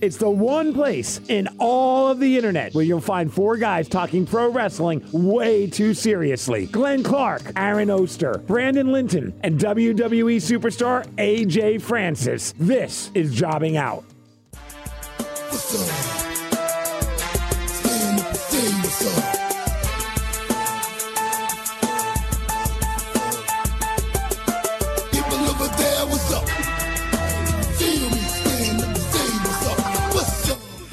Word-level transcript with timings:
It's 0.00 0.16
the 0.16 0.30
one 0.30 0.74
place 0.74 1.20
in 1.28 1.48
all 1.58 2.08
of 2.08 2.20
the 2.20 2.36
internet 2.36 2.74
where 2.74 2.84
you'll 2.84 3.00
find 3.00 3.32
four 3.32 3.56
guys 3.56 3.88
talking 3.88 4.26
pro 4.26 4.50
wrestling 4.50 5.02
way 5.12 5.66
too 5.66 5.94
seriously. 5.94 6.66
Glenn 6.66 7.02
Clark, 7.02 7.42
Aaron 7.56 7.90
Oster, 7.90 8.38
Brandon 8.46 8.92
Linton, 8.92 9.38
and 9.42 9.58
WWE 9.58 10.36
superstar 10.36 11.06
AJ 11.16 11.80
Francis. 11.82 12.54
This 12.58 13.10
is 13.14 13.34
Jobbing 13.34 13.76
Out. 13.76 14.04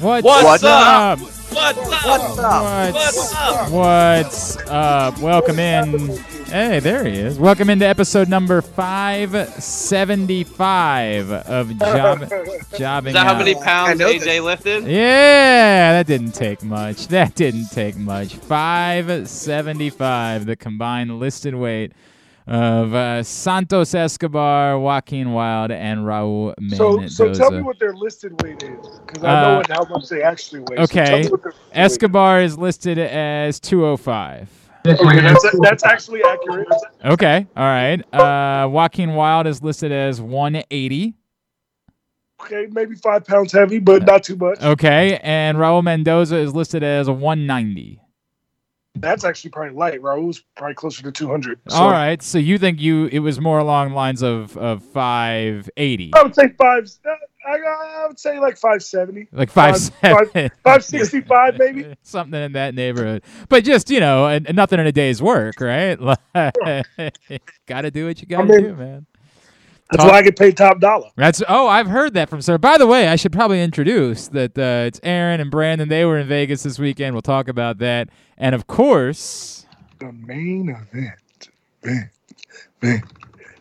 What's 0.04 0.26
up? 0.26 0.34
What's, 0.34 0.44
What's 0.44 0.64
up? 0.64 0.86
up? 0.86 1.18
What's 1.18 1.48
up? 2.38 2.92
What's 2.92 3.34
up? 3.34 3.70
What's 3.70 4.56
up? 4.68 5.18
Welcome 5.18 5.58
in. 5.58 6.10
Hey, 6.44 6.78
there 6.80 7.06
he 7.06 7.18
is. 7.18 7.38
Welcome 7.38 7.70
into 7.70 7.86
episode 7.86 8.28
number 8.28 8.60
575 8.60 11.30
of 11.32 11.78
Job 11.78 12.28
Jobbing 12.76 13.08
Is 13.08 13.14
that 13.14 13.26
how 13.26 13.32
Out. 13.32 13.38
many 13.38 13.54
pounds 13.54 13.92
I 13.92 13.94
know 13.94 14.12
AJ 14.12 14.44
lifted? 14.44 14.84
Yeah, 14.84 15.92
that 15.92 16.06
didn't 16.06 16.32
take 16.32 16.62
much. 16.62 17.08
That 17.08 17.34
didn't 17.34 17.70
take 17.70 17.96
much. 17.96 18.34
575, 18.34 20.44
the 20.44 20.54
combined 20.54 21.18
listed 21.18 21.54
weight 21.54 21.92
of 22.46 22.94
uh, 22.94 23.22
Santos 23.22 23.94
Escobar, 23.94 24.78
Joaquin 24.78 25.32
Wilde, 25.32 25.70
and 25.72 26.00
Raul 26.00 26.54
So, 26.76 26.96
Mendoza. 26.96 27.08
so 27.08 27.32
so 27.32 27.34
tell 27.34 27.50
me 27.50 27.62
what 27.62 27.78
their 27.78 27.94
listed 27.94 28.40
weight 28.42 28.62
is, 28.62 29.00
because 29.06 29.24
I 29.24 29.40
know 29.42 29.50
Uh, 29.54 29.56
what, 29.56 29.70
how 29.70 29.84
much 29.94 30.08
they 30.08 30.22
actually 30.22 30.60
weigh. 30.60 30.78
Okay. 30.78 31.22
me 31.24 31.28
what 31.30 31.42
their 31.42 31.52
listed 31.52 31.70
weight 31.72 31.84
Escobar 31.84 32.42
is 32.42 32.58
listed 32.58 32.98
as 32.98 33.60
205. 33.60 34.50
Okay, 34.86 35.20
that's, 35.22 35.58
that's 35.62 35.84
actually 35.84 36.22
accurate. 36.22 36.68
Okay, 37.06 37.46
all 37.56 37.64
right. 37.64 38.02
Uh, 38.14 38.68
Joaquin 38.68 39.14
Wilde 39.14 39.46
is 39.46 39.62
listed 39.62 39.90
as 39.92 40.20
180. 40.20 41.14
Okay, 42.42 42.66
maybe 42.72 42.94
five 42.96 43.24
pounds 43.24 43.52
heavy, 43.52 43.78
but 43.78 44.04
not 44.04 44.22
too 44.22 44.36
much. 44.36 44.60
Okay, 44.60 45.18
and 45.22 45.56
Raul 45.56 45.82
Mendoza 45.82 46.36
is 46.36 46.54
listed 46.54 46.82
as 46.82 47.08
190. 47.08 48.00
That's 48.96 49.24
actually 49.24 49.50
probably 49.50 49.74
light. 49.74 50.00
Raul's 50.00 50.40
probably 50.56 50.74
closer 50.74 51.02
to 51.02 51.10
200. 51.10 51.58
So 51.68 51.76
All 51.76 51.90
right, 51.90 52.22
so 52.22 52.38
you 52.38 52.58
think 52.58 52.80
you 52.80 53.06
it 53.06 53.18
was 53.18 53.40
more 53.40 53.58
along 53.58 53.90
the 53.90 53.94
lines 53.96 54.22
of 54.22 54.56
of 54.56 54.82
580, 54.84 56.12
I 56.14 56.22
would 56.22 56.34
say 56.34 56.48
five. 56.56 56.88
uh, 57.04 57.10
I, 57.46 57.56
I 57.58 58.06
would 58.06 58.18
say 58.18 58.38
like 58.38 58.56
570. 58.56 59.28
like 59.32 59.50
five- 59.50 59.76
570, 60.00 60.48
565 60.62 61.58
maybe. 61.58 61.94
something 62.02 62.40
in 62.40 62.52
that 62.52 62.74
neighborhood. 62.74 63.22
But 63.48 63.64
just 63.64 63.90
you 63.90 64.00
know, 64.00 64.26
and, 64.28 64.46
and 64.46 64.54
nothing 64.56 64.78
in 64.78 64.86
a 64.86 64.92
day's 64.92 65.20
work, 65.20 65.60
right? 65.60 65.98
got 67.66 67.82
to 67.82 67.90
do 67.90 68.06
what 68.06 68.20
you 68.20 68.26
got 68.28 68.42
to 68.42 68.44
mean- 68.44 68.62
do, 68.62 68.74
man. 68.76 69.06
That's 69.90 70.02
Talk- 70.02 70.12
why 70.12 70.18
I 70.18 70.22
get 70.22 70.38
paid 70.38 70.56
top 70.56 70.80
dollar. 70.80 71.10
That's 71.16 71.42
oh, 71.48 71.68
I've 71.68 71.86
heard 71.86 72.14
that 72.14 72.30
from 72.30 72.40
Sir. 72.40 72.56
By 72.58 72.78
the 72.78 72.86
way, 72.86 73.06
I 73.08 73.16
should 73.16 73.32
probably 73.32 73.62
introduce 73.62 74.28
that 74.28 74.58
uh, 74.58 74.86
it's 74.86 74.98
Aaron 75.02 75.40
and 75.40 75.50
Brandon. 75.50 75.88
They 75.88 76.04
were 76.04 76.18
in 76.18 76.26
Vegas 76.26 76.62
this 76.62 76.78
weekend. 76.78 77.14
We'll 77.14 77.22
talk 77.22 77.48
about 77.48 77.78
that, 77.78 78.08
and 78.38 78.54
of 78.54 78.66
course, 78.66 79.66
The 80.00 80.10
main 80.12 80.70
event. 80.70 81.50
Man, 81.84 82.10
man, 82.82 83.02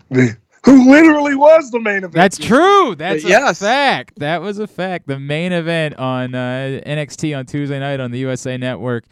man. 0.09 0.37
Who 0.65 0.89
literally 0.89 1.35
was 1.35 1.71
the 1.71 1.79
main 1.81 1.97
event? 1.97 2.13
that's 2.13 2.37
true. 2.37 2.95
That's 2.95 3.25
a 3.25 3.27
Yes. 3.27 3.59
fact. 3.59 4.17
That 4.19 4.41
was 4.41 4.59
a 4.59 4.67
fact. 4.67 5.07
The 5.07 5.19
main 5.19 5.51
event 5.51 5.97
on 5.97 6.33
uh, 6.33 6.79
NXT 6.85 7.37
on 7.37 7.45
Tuesday 7.45 7.79
night 7.79 7.99
on 7.99 8.11
the 8.11 8.19
USA 8.19 8.55
Network. 8.55 9.03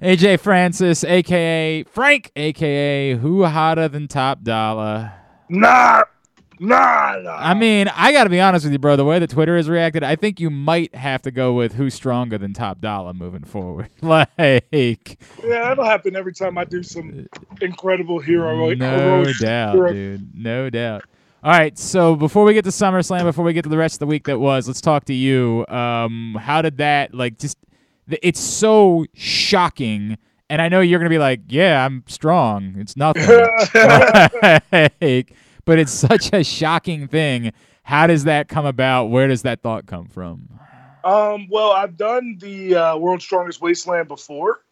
AJ 0.00 0.38
Francis, 0.38 1.02
aka 1.02 1.82
Frank, 1.84 2.30
aka 2.36 3.14
Who 3.16 3.44
Hotter 3.46 3.88
Than 3.88 4.06
Top 4.06 4.42
Dollar. 4.44 5.12
Nah, 5.48 6.02
nah, 6.60 7.18
nah. 7.22 7.36
I 7.36 7.54
mean, 7.54 7.88
I 7.94 8.12
got 8.12 8.24
to 8.24 8.30
be 8.30 8.40
honest 8.40 8.64
with 8.64 8.72
you, 8.72 8.78
bro. 8.78 8.96
The 8.96 9.04
way 9.04 9.18
that 9.18 9.30
Twitter 9.30 9.56
has 9.56 9.68
reacted, 9.68 10.02
I 10.02 10.16
think 10.16 10.40
you 10.40 10.50
might 10.50 10.94
have 10.94 11.22
to 11.22 11.30
go 11.30 11.52
with 11.52 11.74
who's 11.74 11.94
stronger 11.94 12.38
than 12.38 12.52
Top 12.52 12.80
Dollar 12.80 13.12
moving 13.12 13.44
forward. 13.44 13.88
like, 14.02 14.30
yeah, 14.72 15.14
that'll 15.44 15.84
happen 15.84 16.16
every 16.16 16.32
time 16.32 16.58
I 16.58 16.64
do 16.64 16.82
some 16.82 17.28
incredible 17.60 18.18
hero. 18.18 18.72
no 18.74 19.24
doubt, 19.40 19.74
hero- 19.74 19.92
dude. 19.92 20.34
No 20.34 20.70
doubt. 20.70 21.04
All 21.44 21.52
right, 21.52 21.78
so 21.78 22.16
before 22.16 22.44
we 22.44 22.54
get 22.54 22.64
to 22.64 22.70
SummerSlam, 22.70 23.22
before 23.22 23.44
we 23.44 23.52
get 23.52 23.62
to 23.62 23.68
the 23.68 23.78
rest 23.78 23.96
of 23.96 23.98
the 24.00 24.06
week 24.06 24.24
that 24.24 24.40
was, 24.40 24.66
let's 24.66 24.80
talk 24.80 25.04
to 25.04 25.14
you. 25.14 25.64
Um, 25.68 26.36
how 26.40 26.60
did 26.62 26.78
that 26.78 27.14
like 27.14 27.38
just? 27.38 27.56
It's 28.08 28.40
so 28.40 29.04
shocking, 29.14 30.18
and 30.50 30.60
I 30.60 30.68
know 30.68 30.80
you're 30.80 30.98
gonna 30.98 31.08
be 31.10 31.18
like, 31.18 31.42
"Yeah, 31.48 31.84
I'm 31.84 32.02
strong. 32.08 32.74
It's 32.78 32.96
nothing." 32.96 33.22
Like, 34.72 35.36
but 35.66 35.78
it's 35.78 35.92
such 35.92 36.32
a 36.32 36.42
shocking 36.42 37.06
thing. 37.08 37.52
How 37.82 38.06
does 38.06 38.24
that 38.24 38.48
come 38.48 38.64
about? 38.64 39.06
Where 39.06 39.28
does 39.28 39.42
that 39.42 39.60
thought 39.60 39.86
come 39.86 40.08
from? 40.08 40.48
Um, 41.04 41.48
well, 41.50 41.72
I've 41.72 41.96
done 41.96 42.38
the 42.40 42.74
uh, 42.74 42.96
World's 42.96 43.24
Strongest 43.24 43.60
Wasteland 43.60 44.08
before, 44.08 44.62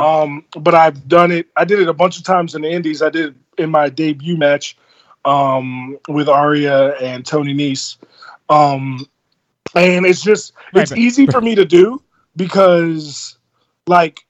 um, 0.00 0.44
but 0.58 0.74
I've 0.74 1.06
done 1.06 1.30
it. 1.30 1.48
I 1.56 1.64
did 1.64 1.80
it 1.80 1.88
a 1.88 1.92
bunch 1.92 2.18
of 2.18 2.24
times 2.24 2.54
in 2.54 2.62
the 2.62 2.70
Indies. 2.70 3.02
I 3.02 3.10
did 3.10 3.26
it 3.26 3.62
in 3.62 3.70
my 3.70 3.90
debut 3.90 4.36
match 4.36 4.76
um, 5.24 5.98
with 6.08 6.26
Ariya 6.26 7.00
and 7.00 7.24
Tony 7.24 7.54
Nese, 7.54 7.96
um, 8.48 9.06
and 9.76 10.06
it's 10.06 10.22
just 10.22 10.52
it's 10.72 10.92
easy 10.92 11.26
for 11.26 11.40
me 11.40 11.54
to 11.54 11.64
do 11.64 12.02
because, 12.36 13.38
like, 13.86 14.24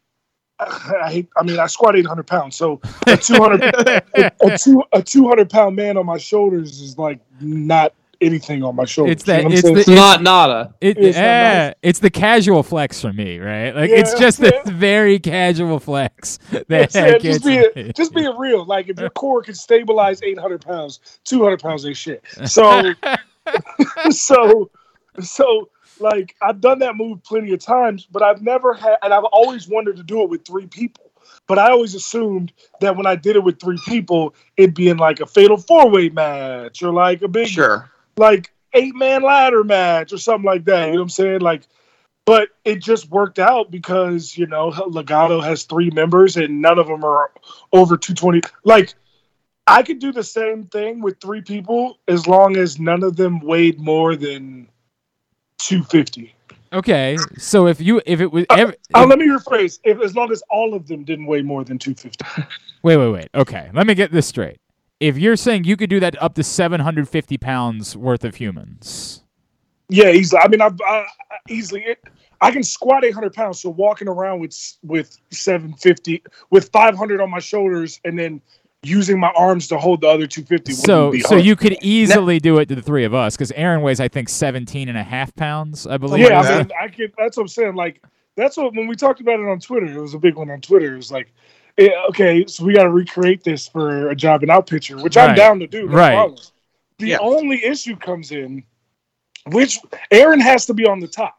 I 0.60 1.10
hate. 1.10 1.28
I 1.36 1.42
mean, 1.42 1.58
I 1.58 1.66
squat 1.66 1.96
eight 1.96 2.06
hundred 2.06 2.26
pounds, 2.26 2.56
so 2.56 2.80
a 3.06 3.16
two 3.16 3.34
hundred 3.34 3.62
a 3.64 4.58
two 4.58 4.82
a 4.92 5.02
two 5.02 5.26
hundred 5.28 5.50
pound 5.50 5.76
man 5.76 5.96
on 5.96 6.06
my 6.06 6.18
shoulders 6.18 6.80
is 6.80 6.96
like 6.96 7.20
not 7.40 7.92
anything 8.20 8.62
on 8.62 8.76
my 8.76 8.84
shoulders. 8.84 9.12
It's 9.12 9.24
that- 9.24 9.42
You 9.42 9.48
know 9.48 9.54
it's 9.54 9.62
the- 9.62 9.74
It's 9.74 9.88
not 9.88 10.22
nada. 10.22 10.72
It, 10.80 10.96
It's 10.96 11.16
not 11.18 11.22
nice. 11.24 11.74
it's 11.82 11.98
the 11.98 12.08
casual 12.10 12.62
flex 12.62 13.00
for 13.00 13.12
me, 13.12 13.38
right? 13.38 13.74
Like 13.74 13.90
it's 13.90 14.18
just 14.18 14.38
yeah. 14.38 14.50
this 14.50 14.70
very 14.70 15.18
casual 15.18 15.78
flex 15.80 16.38
that 16.52 16.68
That's 16.68 16.94
it. 16.94 17.20
gets 17.20 17.38
Just 17.40 17.44
being, 17.44 17.64
me. 17.86 17.92
just 17.94 18.14
being 18.14 18.34
real. 18.38 18.64
Like 18.64 18.88
if 18.88 18.98
your 18.98 19.10
core 19.10 19.42
can 19.42 19.54
stabilize 19.54 20.22
800 20.22 20.64
pounds, 20.64 21.00
200 21.24 21.60
pounds 21.60 21.84
ain't 21.84 21.96
shit. 21.96 22.24
So, 22.46 22.94
so, 24.10 24.70
so, 25.20 25.68
like 26.00 26.34
I've 26.40 26.60
done 26.60 26.80
that 26.80 26.96
move 26.96 27.22
plenty 27.22 27.52
of 27.52 27.60
times, 27.60 28.06
but 28.10 28.22
I've 28.22 28.42
never 28.42 28.74
had, 28.74 28.96
and 29.02 29.12
I've 29.12 29.24
always 29.24 29.68
wanted 29.68 29.96
to 29.96 30.02
do 30.02 30.22
it 30.22 30.30
with 30.30 30.44
three 30.44 30.66
people. 30.66 31.10
But 31.46 31.58
I 31.58 31.70
always 31.70 31.94
assumed 31.94 32.52
that 32.80 32.96
when 32.96 33.06
I 33.06 33.16
did 33.16 33.36
it 33.36 33.44
with 33.44 33.60
three 33.60 33.78
people, 33.86 34.34
it'd 34.56 34.74
be 34.74 34.88
in 34.88 34.96
like 34.96 35.20
a 35.20 35.26
fatal 35.26 35.56
four 35.56 35.90
way 35.90 36.08
match 36.08 36.82
or 36.82 36.92
like 36.92 37.22
a 37.22 37.28
big 37.28 37.48
Sure. 37.48 37.90
like 38.16 38.52
eight 38.72 38.94
man 38.94 39.22
ladder 39.22 39.64
match 39.64 40.12
or 40.12 40.18
something 40.18 40.44
like 40.44 40.64
that. 40.66 40.86
You 40.86 40.92
know 40.92 40.98
what 40.98 41.02
I'm 41.02 41.08
saying? 41.10 41.40
Like, 41.40 41.66
but 42.26 42.48
it 42.64 42.76
just 42.76 43.10
worked 43.10 43.38
out 43.38 43.70
because 43.70 44.36
you 44.36 44.46
know 44.46 44.70
Legado 44.70 45.42
has 45.42 45.64
three 45.64 45.90
members 45.90 46.36
and 46.36 46.62
none 46.62 46.78
of 46.78 46.86
them 46.86 47.04
are 47.04 47.30
over 47.72 47.96
220. 47.96 48.40
Like, 48.64 48.94
I 49.66 49.82
could 49.82 49.98
do 49.98 50.12
the 50.12 50.24
same 50.24 50.64
thing 50.66 51.00
with 51.02 51.20
three 51.20 51.42
people 51.42 51.98
as 52.08 52.26
long 52.26 52.56
as 52.56 52.78
none 52.78 53.02
of 53.02 53.16
them 53.16 53.40
weighed 53.40 53.80
more 53.80 54.16
than 54.16 54.68
250. 55.68 56.34
Okay, 56.72 57.16
so 57.38 57.66
if 57.68 57.80
you 57.80 58.02
if 58.04 58.20
it 58.20 58.30
was 58.32 58.44
Uh, 58.50 58.56
ever, 58.58 58.74
Oh, 58.94 59.04
let 59.04 59.18
me 59.18 59.26
rephrase: 59.28 59.78
if 59.84 60.00
as 60.02 60.14
long 60.16 60.30
as 60.32 60.42
all 60.50 60.74
of 60.74 60.88
them 60.88 61.04
didn't 61.04 61.26
weigh 61.26 61.42
more 61.42 61.64
than 61.64 61.78
250. 61.78 62.24
wait 62.82 62.96
wait 62.96 63.10
wait 63.10 63.28
okay 63.34 63.70
let 63.72 63.86
me 63.86 63.94
get 63.94 64.10
this 64.12 64.26
straight. 64.26 64.58
If 65.00 65.16
you're 65.18 65.36
saying 65.36 65.64
you 65.64 65.76
could 65.76 65.90
do 65.90 66.00
that 66.00 66.20
up 66.22 66.34
to 66.34 66.42
750 66.42 67.38
pounds 67.38 67.96
worth 67.96 68.24
of 68.24 68.36
humans, 68.36 69.22
Yeah, 69.88 70.10
easily. 70.10 70.40
I 70.42 70.48
mean, 70.48 70.60
I've 70.60 70.78
I, 70.86 71.06
I- 71.30 71.36
easily. 71.48 71.82
It, 71.82 71.98
I 72.40 72.50
can 72.50 72.62
squat 72.62 73.04
800 73.04 73.32
pounds, 73.32 73.60
so 73.60 73.70
walking 73.70 74.08
around 74.08 74.40
with 74.40 74.56
with 74.82 75.16
750, 75.30 76.22
with 76.50 76.70
500 76.72 77.20
on 77.20 77.30
my 77.30 77.38
shoulders, 77.38 78.00
and 78.04 78.18
then 78.18 78.40
using 78.84 79.18
my 79.18 79.32
arms 79.36 79.68
to 79.68 79.78
hold 79.78 80.00
the 80.02 80.08
other 80.08 80.26
250. 80.26 80.72
so 80.72 81.12
so 81.20 81.28
hard. 81.28 81.44
you 81.44 81.56
could 81.56 81.76
easily 81.82 82.38
do 82.38 82.58
it 82.58 82.66
to 82.66 82.74
the 82.74 82.82
three 82.82 83.04
of 83.04 83.14
us 83.14 83.36
because 83.36 83.50
Aaron 83.52 83.82
weighs 83.82 84.00
I 84.00 84.08
think 84.08 84.28
17 84.28 84.88
and 84.88 84.98
a 84.98 85.02
half 85.02 85.34
pounds 85.34 85.86
I 85.86 85.96
believe. 85.96 86.28
yeah, 86.28 86.40
I, 86.40 86.60
it? 86.60 86.68
mean, 86.68 86.70
I 86.80 86.88
can. 86.88 87.12
That's 87.18 87.36
what 87.36 87.44
I'm 87.44 87.48
saying. 87.48 87.74
Like 87.74 88.02
that's 88.36 88.56
what 88.56 88.74
when 88.74 88.86
we 88.86 88.96
talked 88.96 89.20
about 89.20 89.40
it 89.40 89.46
on 89.48 89.60
Twitter, 89.60 89.86
it 89.86 90.00
was 90.00 90.14
a 90.14 90.18
big 90.18 90.36
one 90.36 90.50
on 90.50 90.60
Twitter. 90.60 90.92
It 90.94 90.96
was 90.96 91.12
like, 91.12 91.32
yeah, 91.78 91.90
okay, 92.10 92.44
so 92.46 92.64
we 92.64 92.74
got 92.74 92.84
to 92.84 92.90
recreate 92.90 93.42
this 93.44 93.66
for 93.68 94.10
a 94.10 94.14
Jobbing 94.16 94.50
Out 94.50 94.66
picture, 94.66 94.96
which 94.98 95.16
Right. 95.16 95.30
I'm 95.30 95.36
down 95.36 95.58
to 95.60 95.66
do. 95.66 95.86
No 95.88 95.94
Right. 95.96 96.14
problem. 96.14 96.40
The 96.98 97.08
Yeah. 97.08 97.18
only 97.20 97.64
issue 97.64 97.96
comes 97.96 98.30
in, 98.32 98.62
which 99.50 99.78
Aaron 100.10 100.40
has 100.40 100.66
to 100.66 100.74
be 100.74 100.86
on 100.86 101.00
the 101.00 101.08
top. 101.08 101.36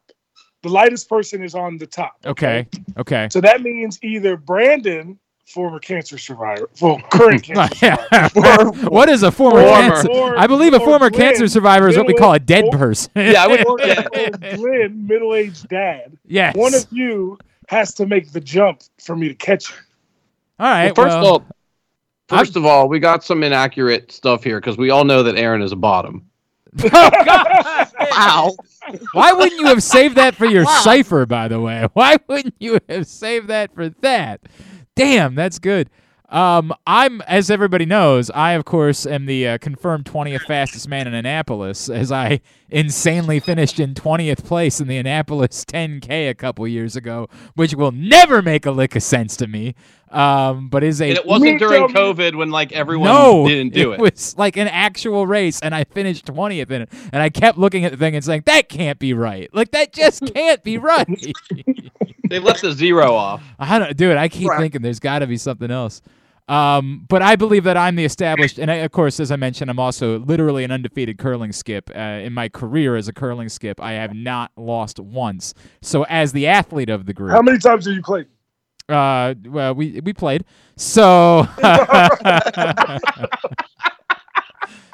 The 0.64 0.70
lightest 0.70 1.08
person 1.10 1.44
is 1.44 1.54
on 1.54 1.78
the 1.78 1.86
top. 1.88 2.16
okay 2.26 2.68
okay 2.98 3.28
So 3.32 3.40
that 3.42 3.62
means 3.62 4.00
either 4.02 4.36
Brandon 4.36 5.20
former 5.46 5.80
cancer 5.80 6.18
survivor. 6.18 6.70
Well, 6.82 7.00
current 7.12 7.44
cancer 7.44 7.96
survivor. 8.30 8.72
what 8.90 9.10
is 9.10 9.24
a 9.24 9.32
former, 9.32 9.62
Former. 9.62 9.90
cancer? 9.92 10.10
Or- 10.12 10.38
I 10.38 10.48
believe 10.48 10.74
a 10.74 10.80
former 10.80 11.10
Glenn, 11.10 11.22
cancer 11.30 11.48
survivor 11.48 11.88
is 11.88 11.98
what 11.98 12.08
we 12.08 12.14
call 12.14 12.34
a 12.34 12.40
dead 12.40 12.66
or- 12.66 12.78
person. 12.78 13.12
Yeah, 13.16 13.44
I 13.44 13.48
would- 13.48 13.66
Or, 13.68 13.80
Yeah. 13.80 14.08
or 14.14 14.58
Glenn, 14.58 15.08
middle-aged 15.08 15.68
dad. 15.70 16.18
yes. 16.26 16.56
One 16.56 16.74
of 16.74 16.86
you 16.92 17.38
has 17.68 17.94
to 17.96 18.06
make 18.06 18.32
the 18.32 18.42
jump 18.42 18.82
for 19.00 19.16
me 19.16 19.28
to 19.28 19.34
catch 19.36 19.72
him. 19.72 19.78
All 20.60 20.68
right. 20.68 20.96
Well, 20.98 21.06
first 21.06 21.18
well, 21.18 21.36
of 21.38 21.42
all, 21.44 21.48
first 22.28 22.56
of 22.56 22.66
all, 22.66 22.88
we 22.88 23.00
got 23.00 23.24
some 23.24 23.44
inaccurate 23.44 24.12
stuff 24.12 24.44
here 24.44 24.60
because 24.60 24.78
we 24.78 24.90
all 24.90 25.04
know 25.04 25.24
that 25.24 25.36
Aaron 25.36 25.62
is 25.62 25.72
a 25.72 25.76
bottom. 25.76 26.30
oh 26.84 26.90
God! 26.90 27.92
Wow. 28.12 28.52
Why 29.14 29.32
wouldn't 29.32 29.60
you 29.60 29.68
have 29.68 29.82
saved 29.82 30.16
that 30.18 30.36
for 30.36 30.46
your 30.46 30.66
cipher, 30.66 31.26
by 31.26 31.48
the 31.48 31.60
way? 31.60 31.88
Why 31.94 32.18
wouldn't 32.28 32.54
you 32.60 32.80
have 32.90 33.08
saved 33.08 33.48
that 33.48 33.74
for 33.74 33.90
that? 34.02 34.42
Damn, 34.96 35.36
that's 35.36 35.60
good. 35.60 35.90
Um, 36.30 36.74
I'm, 36.88 37.22
as 37.22 37.52
everybody 37.52 37.86
knows, 37.86 38.32
I 38.32 38.54
of 38.54 38.66
course 38.66 39.06
am 39.06 39.26
the 39.26 39.48
uh, 39.48 39.58
confirmed 39.60 40.06
20th 40.06 40.42
fastest 40.48 40.88
man 40.88 41.06
in 41.06 41.14
Annapolis, 41.14 41.88
as 41.88 42.12
I 42.12 42.42
insanely 42.70 43.40
finished 43.40 43.80
in 43.80 43.94
20th 43.94 44.44
place 44.44 44.82
in 44.82 44.88
the 44.88 44.98
Annapolis 44.98 45.64
10K 45.66 46.30
a 46.30 46.34
couple 46.34 46.68
years 46.68 46.96
ago, 46.96 47.30
which 47.54 47.76
will 47.76 47.92
never 47.92 48.42
make 48.42 48.66
a 48.66 48.72
lick 48.72 48.96
of 48.96 49.04
sense 49.04 49.38
to 49.38 49.48
me. 49.48 49.76
Um, 50.12 50.70
but 50.70 50.84
is 50.84 51.02
a 51.02 51.10
And 51.10 51.18
it 51.18 51.26
wasn't 51.26 51.60
during. 51.60 51.88
COVID 51.88 52.36
when 52.36 52.50
like 52.52 52.72
everyone 52.72 53.10
no, 53.10 53.48
didn't 53.48 53.74
do 53.74 53.92
it 53.92 53.96
it. 53.96 54.00
was 54.02 54.38
like 54.38 54.56
an 54.56 54.68
actual 54.68 55.26
race, 55.28 55.60
and 55.62 55.74
I 55.76 55.84
finished 55.84 56.26
twentieth 56.28 56.70
in 56.72 56.84
it. 56.84 56.90
And 57.12 57.22
I 57.22 57.30
kept 57.30 57.58
looking 57.58 57.86
at 57.86 57.92
the 57.92 57.98
thing 57.98 58.16
and 58.16 58.24
saying, 58.24 58.44
"That 58.46 58.70
can't 58.70 59.00
be 59.00 59.14
right. 59.14 59.50
Like 59.54 59.72
that 59.72 59.92
just 59.94 60.24
can't 60.34 60.64
be 60.64 60.78
right." 60.78 61.08
They 62.28 62.40
left 62.40 62.64
the 62.64 62.72
zero 62.72 63.14
off. 63.14 63.44
I 63.60 63.78
don't, 63.78 63.96
dude. 63.96 64.18
I 64.18 64.30
keep 64.30 64.50
Right. 64.50 64.60
thinking 64.60 64.82
there's 64.82 65.00
got 65.00 65.20
to 65.20 65.28
be 65.28 65.38
something 65.38 65.70
else. 65.70 66.02
Um, 66.48 67.06
but 67.08 67.22
I 67.22 67.36
believe 67.36 67.66
that 67.66 67.78
I'm 67.78 67.96
the 67.96 68.04
established, 68.04 68.58
and 68.58 68.72
I, 68.72 68.76
of 68.78 68.92
course, 68.92 69.20
as 69.20 69.32
I 69.32 69.36
mentioned, 69.36 69.70
I'm 69.70 69.78
also 69.80 70.18
literally 70.20 70.64
an 70.64 70.72
undefeated 70.72 71.20
curling 71.20 71.52
skip. 71.52 71.92
Uh, 71.96 72.00
in 72.00 72.34
my 72.34 72.50
career 72.50 72.96
as 72.96 73.08
a 73.08 73.14
curling 73.14 73.48
skip, 73.50 73.80
I 73.80 73.92
have 73.94 74.16
not 74.16 74.52
lost 74.58 75.00
once. 75.00 75.54
So, 75.84 76.04
as 76.10 76.32
the 76.32 76.48
athlete 76.48 76.90
of 76.90 77.06
the 77.06 77.14
group, 77.14 77.32
How 77.32 77.44
many 77.44 77.60
times 77.60 77.86
have 77.86 77.94
you 77.94 78.02
played? 78.02 78.26
Uh, 78.90 79.34
well, 79.46 79.74
we 79.74 80.00
we 80.02 80.14
played. 80.14 80.46
So, 80.76 81.48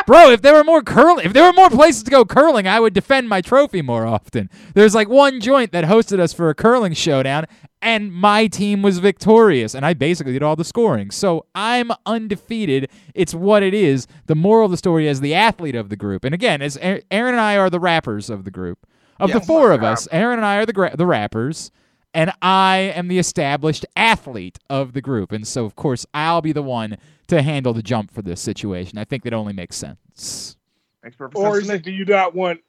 bro, 0.05 0.31
if 0.31 0.41
there 0.41 0.53
were 0.53 0.63
more 0.63 0.81
curling, 0.81 1.25
if 1.25 1.33
there 1.33 1.43
were 1.43 1.53
more 1.53 1.69
places 1.69 2.03
to 2.03 2.11
go 2.11 2.23
curling, 2.23 2.67
I 2.67 2.79
would 2.79 2.93
defend 2.93 3.27
my 3.27 3.41
trophy 3.41 3.81
more 3.81 4.05
often. 4.05 4.49
There's 4.73 4.95
like 4.95 5.09
one 5.09 5.41
joint 5.41 5.71
that 5.73 5.85
hosted 5.85 6.19
us 6.19 6.33
for 6.33 6.49
a 6.49 6.55
curling 6.55 6.93
showdown, 6.93 7.45
and 7.81 8.13
my 8.13 8.47
team 8.47 8.81
was 8.81 8.99
victorious, 8.99 9.75
and 9.75 9.85
I 9.85 9.93
basically 9.93 10.33
did 10.33 10.43
all 10.43 10.55
the 10.55 10.63
scoring. 10.63 11.11
So 11.11 11.45
I'm 11.53 11.91
undefeated. 12.05 12.89
It's 13.13 13.33
what 13.33 13.63
it 13.63 13.73
is. 13.73 14.07
The 14.27 14.35
moral 14.35 14.65
of 14.65 14.71
the 14.71 14.77
story 14.77 15.07
is 15.07 15.19
the 15.19 15.33
athlete 15.33 15.75
of 15.75 15.89
the 15.89 15.97
group, 15.97 16.23
and 16.23 16.33
again, 16.33 16.61
as 16.61 16.77
Aaron 16.77 17.03
and 17.33 17.41
I 17.41 17.57
are 17.57 17.69
the 17.69 17.79
rappers 17.79 18.29
of 18.29 18.45
the 18.45 18.51
group. 18.51 18.85
Of 19.19 19.31
the 19.33 19.41
four 19.41 19.71
of 19.71 19.83
us, 19.83 20.07
Aaron 20.11 20.39
and 20.39 20.45
I 20.45 20.57
are 20.57 20.65
the 20.65 20.73
gra- 20.73 20.97
the 20.97 21.05
rappers 21.05 21.69
and 22.13 22.31
I 22.41 22.77
am 22.95 23.07
the 23.07 23.19
established 23.19 23.85
athlete 23.95 24.59
of 24.69 24.93
the 24.93 25.01
group. 25.01 25.31
And 25.31 25.47
so, 25.47 25.65
of 25.65 25.75
course, 25.75 26.05
I'll 26.13 26.41
be 26.41 26.51
the 26.51 26.63
one 26.63 26.97
to 27.27 27.41
handle 27.41 27.73
the 27.73 27.83
jump 27.83 28.11
for 28.11 28.21
this 28.21 28.41
situation. 28.41 28.97
I 28.97 29.05
think 29.05 29.23
that 29.23 29.33
only 29.33 29.53
makes 29.53 29.75
sense. 29.77 30.57
Makes 31.03 31.15
perfect 31.15 31.37
Or 31.37 31.55
sense 31.55 31.63
is 31.63 31.67
to 31.67 31.73
me. 31.73 31.75
it 31.75 31.83
do 31.83 31.91
you 31.91 32.05
not 32.05 32.35
want 32.35 32.59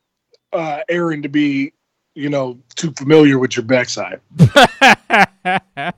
uh, 0.53 0.81
Aaron 0.89 1.23
to 1.23 1.29
be, 1.29 1.73
you 2.15 2.29
know, 2.31 2.59
too 2.77 2.93
familiar 2.93 3.39
with 3.39 3.57
your 3.57 3.65
backside? 3.65 4.21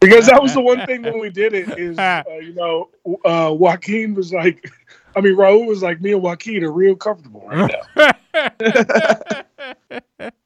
Because 0.00 0.26
that 0.26 0.40
was 0.40 0.54
the 0.54 0.60
one 0.60 0.84
thing 0.86 1.02
when 1.02 1.18
we 1.18 1.30
did 1.30 1.52
it 1.52 1.78
is, 1.78 1.98
uh, 1.98 2.22
you 2.40 2.54
know, 2.54 2.88
uh, 3.24 3.52
Joaquin 3.52 4.14
was 4.14 4.32
like, 4.32 4.70
I 5.16 5.20
mean, 5.20 5.36
Raul 5.36 5.66
was 5.66 5.82
like, 5.82 6.00
me 6.00 6.12
and 6.12 6.22
Joaquin 6.22 6.64
are 6.64 6.72
real 6.72 6.96
comfortable 6.96 7.46
right 7.46 7.70
now. 7.96 8.12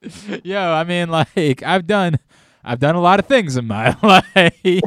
Yo, 0.44 0.60
I 0.60 0.84
mean, 0.84 1.08
like 1.08 1.62
I've 1.62 1.86
done, 1.86 2.18
I've 2.68 2.80
done 2.80 2.94
a 2.96 3.00
lot 3.00 3.18
of 3.18 3.26
things 3.26 3.56
in 3.56 3.66
my 3.66 3.96
life. 4.02 4.82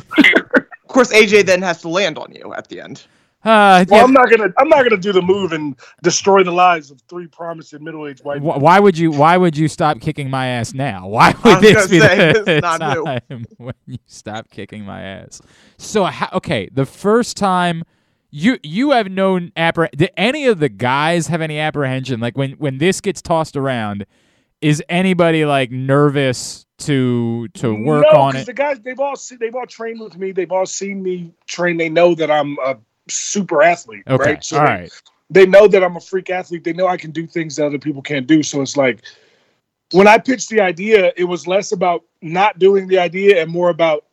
Of 0.84 0.88
course, 0.90 1.12
AJ 1.14 1.46
then 1.48 1.62
has 1.64 1.82
to 1.82 1.90
land 1.90 2.18
on 2.18 2.32
you 2.34 2.54
at 2.54 2.68
the 2.70 2.82
end. 2.82 3.04
Uh, 3.44 3.84
Well, 3.90 4.00
yeah, 4.00 4.04
I'm 4.04 4.14
not 4.14 4.30
gonna, 4.30 4.50
I'm 4.60 4.70
not 4.70 4.84
gonna 4.84 4.98
do 5.02 5.12
the 5.12 5.22
move 5.22 5.52
and 5.54 5.76
destroy 6.04 6.44
the 6.44 6.52
lives 6.52 6.92
of 6.92 7.02
three 7.10 7.28
promising 7.28 7.84
middle-aged 7.84 8.24
white. 8.24 8.40
Wh- 8.40 8.62
Why 8.62 8.80
would 8.80 8.98
you? 8.98 9.12
Why 9.12 9.38
would 9.38 9.58
you 9.58 9.68
stop 9.68 10.00
kicking 10.00 10.30
my 10.30 10.48
ass 10.48 10.74
now? 10.76 11.08
Why 11.08 11.34
I 11.44 11.60
would 11.60 11.62
this 11.62 11.88
be 11.88 12.00
say, 12.00 12.18
the 12.18 12.34
this 12.46 12.48
is 12.48 12.78
new. 12.78 13.04
time 13.06 13.46
when 13.58 13.74
you 13.88 13.98
stop 14.06 14.50
kicking 14.52 14.86
my 14.86 15.02
ass? 15.02 15.42
So, 15.78 16.08
okay, 16.34 16.70
the 16.72 16.86
first 16.86 17.36
time 17.38 17.84
you 18.30 18.60
you 18.64 18.92
have 18.92 19.10
no 19.10 19.40
appreh. 19.58 19.90
Did 19.92 20.12
any 20.18 20.46
of 20.46 20.60
the 20.60 20.70
guys 20.70 21.28
have 21.28 21.42
any 21.42 21.58
apprehension? 21.60 22.20
Like 22.20 22.38
when 22.38 22.52
when 22.54 22.78
this 22.78 23.02
gets 23.02 23.22
tossed 23.24 23.58
around, 23.58 24.06
is 24.62 24.84
anybody 24.90 25.46
like 25.46 25.72
nervous 25.72 26.66
to 26.80 27.48
to 27.50 27.74
work 27.74 28.06
no, 28.12 28.20
on 28.20 28.36
it? 28.36 28.46
The 28.46 28.54
guys, 28.54 28.80
they've 28.80 29.00
all, 29.00 29.16
se- 29.16 29.38
they've 29.40 29.56
all 29.56 29.66
trained 29.66 30.00
with 30.00 30.18
me. 30.18 30.32
They've 30.32 30.52
all 30.52 30.66
seen 30.66 31.02
me 31.02 31.34
train. 31.48 31.78
They 31.78 31.90
know 31.90 32.16
that 32.16 32.32
I'm 32.32 32.58
a 32.60 32.78
super 33.10 33.64
athlete. 33.64 34.04
Okay, 34.08 34.34
right? 34.34 34.44
So 34.44 34.60
all 34.60 34.66
they- 34.66 34.72
right. 34.72 35.02
they 35.30 35.46
know 35.46 35.68
that 35.68 35.84
I'm 35.84 35.96
a 35.96 36.02
freak 36.02 36.30
athlete. 36.30 36.64
They 36.64 36.74
know 36.74 36.88
I 36.88 36.98
can 36.98 37.12
do 37.12 37.28
things 37.28 37.56
that 37.56 37.66
other 37.66 37.80
people 37.80 38.02
can't 38.02 38.28
do. 38.28 38.44
So 38.44 38.62
it's 38.62 38.78
like 38.78 39.04
when 39.92 40.08
I 40.08 40.18
pitched 40.18 40.50
the 40.50 40.62
idea, 40.62 41.12
it 41.18 41.26
was 41.26 41.48
less 41.48 41.72
about 41.72 42.04
not 42.22 42.60
doing 42.60 42.88
the 42.88 43.00
idea 43.00 43.42
and 43.42 43.52
more 43.52 43.70
about 43.70 44.06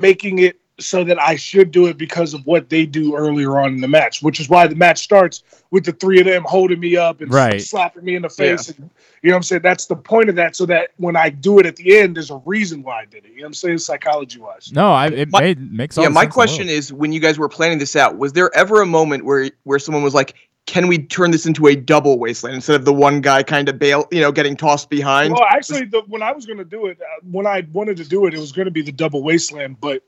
making 0.00 0.38
it 0.40 0.60
so 0.78 1.04
that 1.04 1.18
I 1.20 1.36
should 1.36 1.70
do 1.70 1.86
it 1.86 1.96
because 1.96 2.34
of 2.34 2.44
what 2.44 2.68
they 2.68 2.84
do 2.84 3.16
earlier 3.16 3.58
on 3.58 3.72
in 3.74 3.80
the 3.80 3.88
match, 3.88 4.22
which 4.22 4.40
is 4.40 4.48
why 4.48 4.66
the 4.66 4.74
match 4.74 5.02
starts 5.02 5.42
with 5.70 5.86
the 5.86 5.92
three 5.92 6.20
of 6.20 6.26
them 6.26 6.44
holding 6.44 6.80
me 6.80 6.96
up 6.96 7.22
and 7.22 7.32
Right. 7.32 7.62
slapping 7.62 8.04
me 8.04 8.14
in 8.14 8.22
the 8.22 8.28
face. 8.28 8.68
And, 8.68 8.90
you 9.22 9.30
know 9.30 9.34
what 9.34 9.36
I'm 9.38 9.42
saying? 9.44 9.62
That's 9.62 9.86
the 9.86 9.96
point 9.96 10.28
of 10.28 10.34
that, 10.36 10.54
so 10.54 10.66
that 10.66 10.90
when 10.98 11.16
I 11.16 11.30
do 11.30 11.58
it 11.58 11.64
at 11.66 11.76
the 11.76 11.98
end, 11.98 12.16
there's 12.16 12.30
a 12.30 12.42
reason 12.44 12.82
why 12.82 13.00
I 13.00 13.04
did 13.06 13.24
it. 13.24 13.30
You 13.30 13.36
know 13.38 13.42
what 13.44 13.46
I'm 13.48 13.54
saying? 13.54 13.78
Psychology 13.78 14.38
wise. 14.38 14.70
No, 14.72 14.92
I, 14.92 15.06
it 15.06 15.30
My- 15.32 15.40
made, 15.40 15.72
makes 15.72 15.96
all 15.96 16.04
yeah, 16.04 16.08
the 16.10 16.14
my 16.14 16.24
sense 16.24 16.34
question 16.34 16.68
is: 16.68 16.92
when 16.92 17.10
you 17.10 17.20
guys 17.20 17.38
were 17.38 17.48
planning 17.48 17.78
this 17.78 17.96
out, 17.96 18.18
was 18.18 18.34
there 18.34 18.54
ever 18.54 18.82
a 18.82 18.86
moment 18.86 19.24
where 19.24 19.50
where 19.64 19.78
someone 19.78 20.02
was 20.02 20.12
like, 20.14 20.34
"Can 20.66 20.88
we 20.88 20.98
turn 20.98 21.30
this 21.30 21.46
into 21.46 21.66
a 21.68 21.74
double 21.74 22.18
wasteland 22.18 22.54
instead 22.54 22.76
of 22.76 22.84
the 22.84 22.92
one 22.92 23.22
guy 23.22 23.42
kind 23.42 23.70
of 23.70 23.78
bail, 23.78 24.06
you 24.12 24.20
know, 24.20 24.30
getting 24.30 24.56
tossed 24.56 24.90
behind?" 24.90 25.32
Well, 25.32 25.46
actually, 25.48 25.86
the, 25.86 26.02
when 26.06 26.20
I 26.20 26.32
was 26.32 26.44
going 26.44 26.58
to 26.58 26.64
do 26.66 26.84
it, 26.86 26.98
uh, 27.00 27.04
when 27.30 27.46
I 27.46 27.66
wanted 27.72 27.96
to 27.96 28.04
do 28.04 28.26
it, 28.26 28.34
it 28.34 28.38
was 28.40 28.52
going 28.52 28.66
to 28.66 28.70
be 28.70 28.82
the 28.82 28.92
double 28.92 29.22
wasteland. 29.22 29.80
But 29.80 30.02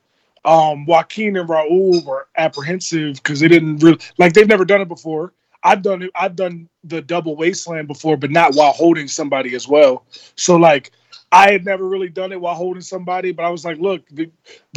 um, 0.45 0.87
Joaquin 0.87 1.37
and 1.37 1.49
Raul 1.49 2.05
were 2.05 2.29
apprehensive 2.37 3.17
because 3.17 3.41
they 3.41 3.49
didn't 3.49 3.79
really 3.79 3.99
like 4.19 4.33
they've 4.33 4.49
never 4.49 4.65
done 4.65 4.81
it 4.81 4.89
before. 4.89 5.33
I've 5.63 5.83
done 5.83 6.03
it. 6.03 6.11
I've 6.15 6.37
done 6.37 6.69
the 6.85 7.03
double 7.03 7.37
wasteland 7.37 7.89
before, 7.89 8.17
but 8.17 8.31
not 8.31 8.55
while 8.55 8.73
holding 8.73 9.09
somebody 9.09 9.55
as 9.55 9.69
well. 9.69 10.07
So 10.37 10.57
like. 10.57 10.93
I 11.31 11.53
had 11.53 11.67
never 11.67 11.87
really 11.87 12.09
done 12.09 12.33
it 12.33 12.41
while 12.41 12.55
holding 12.55 12.81
somebody, 12.81 13.33
but 13.33 13.45
I 13.45 13.51
was 13.51 13.63
like, 13.63 13.77
look, 13.77 14.03
the, 14.09 14.31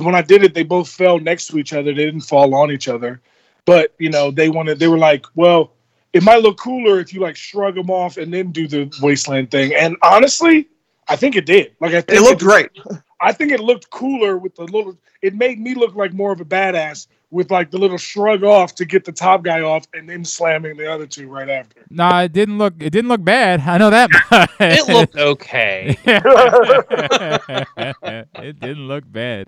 when 0.04 0.16
I 0.16 0.22
did 0.22 0.44
it, 0.44 0.54
they 0.54 0.64
both 0.64 0.90
fell 0.90 1.18
next 1.18 1.48
to 1.48 1.58
each 1.58 1.72
other. 1.72 1.94
They 1.94 2.04
didn't 2.04 2.28
fall 2.28 2.54
on 2.56 2.72
each 2.72 2.90
other. 2.90 3.22
But, 3.64 3.94
you 4.00 4.10
know, 4.10 4.32
they 4.32 4.50
wanted, 4.50 4.78
they 4.78 4.90
were 4.90 4.98
like, 4.98 5.26
well, 5.34 5.72
it 6.12 6.24
might 6.24 6.42
look 6.42 6.58
cooler 6.60 7.00
if 7.00 7.14
you 7.14 7.22
like 7.22 7.38
shrug 7.38 7.76
them 7.76 7.90
off 7.90 8.18
and 8.18 8.34
then 8.34 8.52
do 8.52 8.68
the 8.68 8.94
wasteland 9.02 9.50
thing. 9.50 9.74
And 9.74 9.96
honestly, 10.02 10.68
I 11.08 11.16
think 11.16 11.38
it 11.38 11.46
did. 11.46 11.74
Like 11.80 11.94
I 11.94 12.02
think 12.02 12.20
it 12.20 12.24
looked 12.24 12.42
great. 12.42 12.70
I 13.22 13.32
think 13.32 13.52
it 13.52 13.60
looked 13.60 13.90
cooler 13.90 14.38
with 14.38 14.56
the 14.56 14.64
little. 14.64 14.98
It 15.22 15.36
made 15.36 15.60
me 15.60 15.76
look 15.76 15.96
like 15.96 16.14
more 16.14 16.32
of 16.32 16.42
a 16.42 16.46
badass 16.46 17.08
with 17.30 17.50
like 17.52 17.72
the 17.72 17.78
little 17.78 17.98
shrug 17.98 18.44
off 18.44 18.76
to 18.76 18.86
get 18.86 19.06
the 19.06 19.12
top 19.12 19.44
guy 19.44 19.62
off 19.62 19.86
and 19.94 20.10
then 20.10 20.26
slamming 20.26 20.76
the 20.76 20.92
other 20.92 21.08
two 21.08 21.28
right 21.28 21.50
after. 21.50 21.86
Nah, 21.90 22.22
it 22.22 22.34
didn't 22.34 22.58
look. 22.58 22.74
It 22.80 22.90
didn't 22.90 23.10
look 23.10 23.24
bad. 23.24 23.62
I 23.62 23.78
know 23.78 23.90
that. 23.90 24.10
It 24.60 24.88
looked 24.88 25.16
okay. 25.18 25.98
it 28.44 28.60
didn't 28.60 28.88
look 28.88 29.10
bad. 29.12 29.48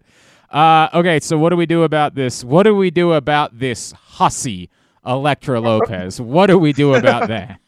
Uh, 0.49 0.89
okay, 0.93 1.19
so 1.19 1.37
what 1.37 1.49
do 1.49 1.55
we 1.55 1.65
do 1.65 1.83
about 1.83 2.15
this? 2.15 2.43
What 2.43 2.63
do 2.63 2.75
we 2.75 2.91
do 2.91 3.13
about 3.13 3.57
this 3.57 3.91
hussy 3.91 4.69
Elektra 5.05 5.59
Lopez? 5.59 6.21
What 6.21 6.47
do 6.47 6.57
we 6.59 6.73
do 6.73 6.93
about 6.93 7.27
that? 7.29 7.59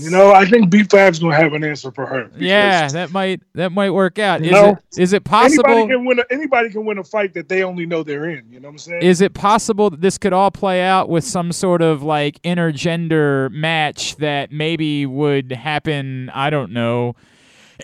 You 0.00 0.10
know, 0.10 0.32
I 0.32 0.44
think 0.46 0.70
B 0.70 0.82
Fab's 0.84 1.18
gonna 1.18 1.36
have 1.36 1.52
an 1.52 1.62
answer 1.64 1.90
for 1.90 2.06
her. 2.06 2.30
yeah, 2.38 2.88
that 2.88 3.12
might 3.12 3.40
that 3.54 3.70
might 3.72 3.90
work 3.90 4.18
out. 4.18 4.42
Is 4.42 4.50
No. 4.50 4.70
it 4.94 5.00
is 5.00 5.12
it 5.12 5.24
possible 5.24 5.64
Anybody 5.66 5.74
possible? 5.82 5.88
can 5.98 6.04
win. 6.06 6.18
A, 6.20 6.24
anybody 6.32 6.70
can 6.70 6.84
win 6.84 6.98
a 6.98 7.04
fight 7.04 7.34
that 7.34 7.48
they 7.48 7.62
only 7.62 7.86
know 7.86 8.02
they're 8.02 8.28
in. 8.30 8.44
You 8.50 8.60
know 8.60 8.68
what 8.68 8.72
I'm 8.72 8.78
saying? 8.78 9.02
Is 9.02 9.20
it 9.20 9.34
possible 9.34 9.90
that 9.90 10.00
this 10.00 10.18
could 10.18 10.32
all 10.32 10.50
play 10.50 10.82
out 10.82 11.08
with 11.08 11.24
some 11.24 11.52
sort 11.52 11.82
of 11.82 12.02
like 12.02 12.40
intergender 12.42 13.50
match 13.50 14.16
that 14.16 14.50
maybe 14.52 15.06
would 15.06 15.52
happen? 15.52 16.30
I 16.34 16.50
don't 16.50 16.72
know. 16.72 17.14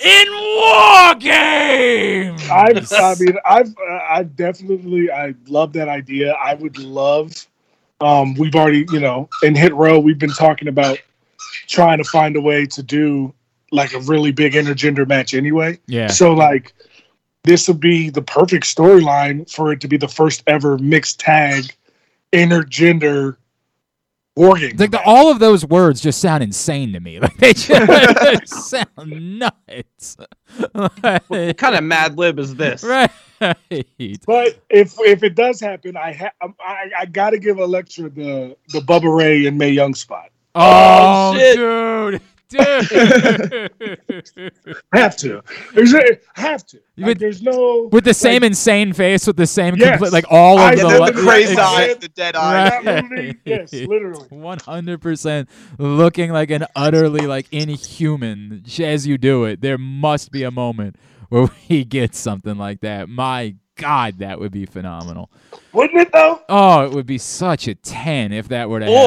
In 0.04 0.26
war 0.30 1.14
games. 1.14 2.42
I've, 2.50 2.92
I 2.92 3.14
mean, 3.18 3.34
I've, 3.46 3.68
uh, 3.68 3.98
I 4.10 4.22
definitely, 4.24 5.10
I 5.10 5.34
love 5.48 5.72
that 5.74 5.88
idea. 5.88 6.32
I 6.34 6.54
would 6.54 6.78
love. 6.78 7.46
Um, 8.02 8.34
we've 8.34 8.54
already, 8.54 8.84
you 8.92 9.00
know, 9.00 9.28
in 9.42 9.54
Hit 9.54 9.74
Row, 9.74 9.98
we've 9.98 10.18
been 10.18 10.28
talking 10.34 10.68
about 10.68 10.98
trying 11.66 11.98
to 11.98 12.04
find 12.04 12.36
a 12.36 12.40
way 12.40 12.66
to 12.66 12.82
do 12.82 13.32
like 13.72 13.92
a 13.94 14.00
really 14.00 14.32
big 14.32 14.52
intergender 14.54 15.06
match 15.06 15.34
anyway. 15.34 15.78
yeah. 15.86 16.08
So 16.08 16.32
like 16.32 16.72
this 17.44 17.68
would 17.68 17.80
be 17.80 18.10
the 18.10 18.22
perfect 18.22 18.64
storyline 18.64 19.50
for 19.50 19.72
it 19.72 19.80
to 19.80 19.88
be 19.88 19.96
the 19.96 20.08
first 20.08 20.42
ever 20.46 20.78
mixed 20.78 21.20
tag 21.20 21.74
intergender 22.32 23.36
war 24.36 24.56
game. 24.58 24.76
Like 24.76 24.90
the, 24.90 25.02
all 25.02 25.30
of 25.30 25.38
those 25.38 25.64
words 25.64 26.00
just 26.00 26.20
sound 26.20 26.42
insane 26.42 26.92
to 26.92 27.00
me. 27.00 27.20
Like 27.26 27.36
they 27.38 27.52
just 27.52 28.70
sound 28.70 29.38
nuts. 29.38 30.16
What 30.72 31.56
kind 31.58 31.74
of 31.76 31.84
Mad 31.84 32.16
Lib 32.16 32.38
is 32.38 32.54
this? 32.54 32.82
right. 32.84 33.10
But 33.38 34.60
if 34.70 34.94
if 35.00 35.22
it 35.22 35.34
does 35.34 35.60
happen, 35.60 35.96
I 35.96 36.12
ha- 36.14 36.30
um, 36.40 36.54
I 36.60 36.90
I 37.00 37.06
gotta 37.06 37.38
give 37.38 37.58
Elektra 37.58 38.08
the 38.08 38.56
the 38.68 38.80
Bubba 38.80 39.14
Ray 39.14 39.46
and 39.46 39.58
Mae 39.58 39.70
Young 39.70 39.94
spot. 39.94 40.30
Oh, 40.56 41.32
oh, 41.34 41.38
shit. 41.38 41.56
dude. 41.56 42.20
Dude. 42.48 42.62
Have 44.92 45.16
to. 45.16 45.42
There's 45.74 45.92
a, 45.94 46.02
have 46.34 46.64
to. 46.66 46.78
Like, 46.96 47.06
With- 47.08 47.18
there's 47.18 47.42
no 47.42 47.88
with 47.90 48.04
the 48.04 48.14
same 48.14 48.44
insane 48.44 48.92
face, 48.92 49.26
with 49.26 49.36
the 49.36 49.48
same 49.48 49.74
Yes. 49.76 49.98
complete, 49.98 50.12
like 50.12 50.26
all 50.30 50.56
of 50.58 50.64
I- 50.64 50.74
the, 50.76 50.82
Yeah, 50.82 50.88
Yeah, 50.88 50.98
the, 51.06 51.12
the 51.12 51.20
crazy 51.22 51.54
yeah, 51.54 51.66
eyes, 51.66 51.88
yeah. 51.88 51.94
the 51.94 52.08
dead 52.08 52.36
eyes. 52.36 52.84
Right. 53.10 53.36
Yes, 53.44 53.72
literally. 53.72 54.26
One 54.30 54.58
hundred 54.60 55.00
percent 55.02 55.48
looking 55.78 56.30
like 56.32 56.50
an 56.52 56.66
utterly 56.76 57.26
like 57.26 57.48
inhuman 57.52 58.62
as 58.78 59.06
you 59.08 59.18
do 59.18 59.44
it. 59.44 59.60
There 59.60 59.76
must 59.78 60.30
be 60.30 60.44
a 60.44 60.50
moment 60.52 60.94
where 61.30 61.48
we 61.68 61.84
get 61.84 62.14
something 62.14 62.56
like 62.56 62.80
that. 62.82 63.08
My 63.08 63.56
God, 63.76 64.18
that 64.20 64.38
would 64.38 64.52
be 64.52 64.66
phenomenal. 64.66 65.30
Wouldn't 65.72 66.00
it 66.00 66.12
though? 66.12 66.40
Oh, 66.48 66.84
it 66.86 66.92
would 66.92 67.06
be 67.06 67.18
such 67.18 67.66
a 67.66 67.74
ten 67.74 68.30
if 68.32 68.46
that 68.48 68.70
were 68.70 68.78
to 68.80 68.86
happen. 68.86 69.00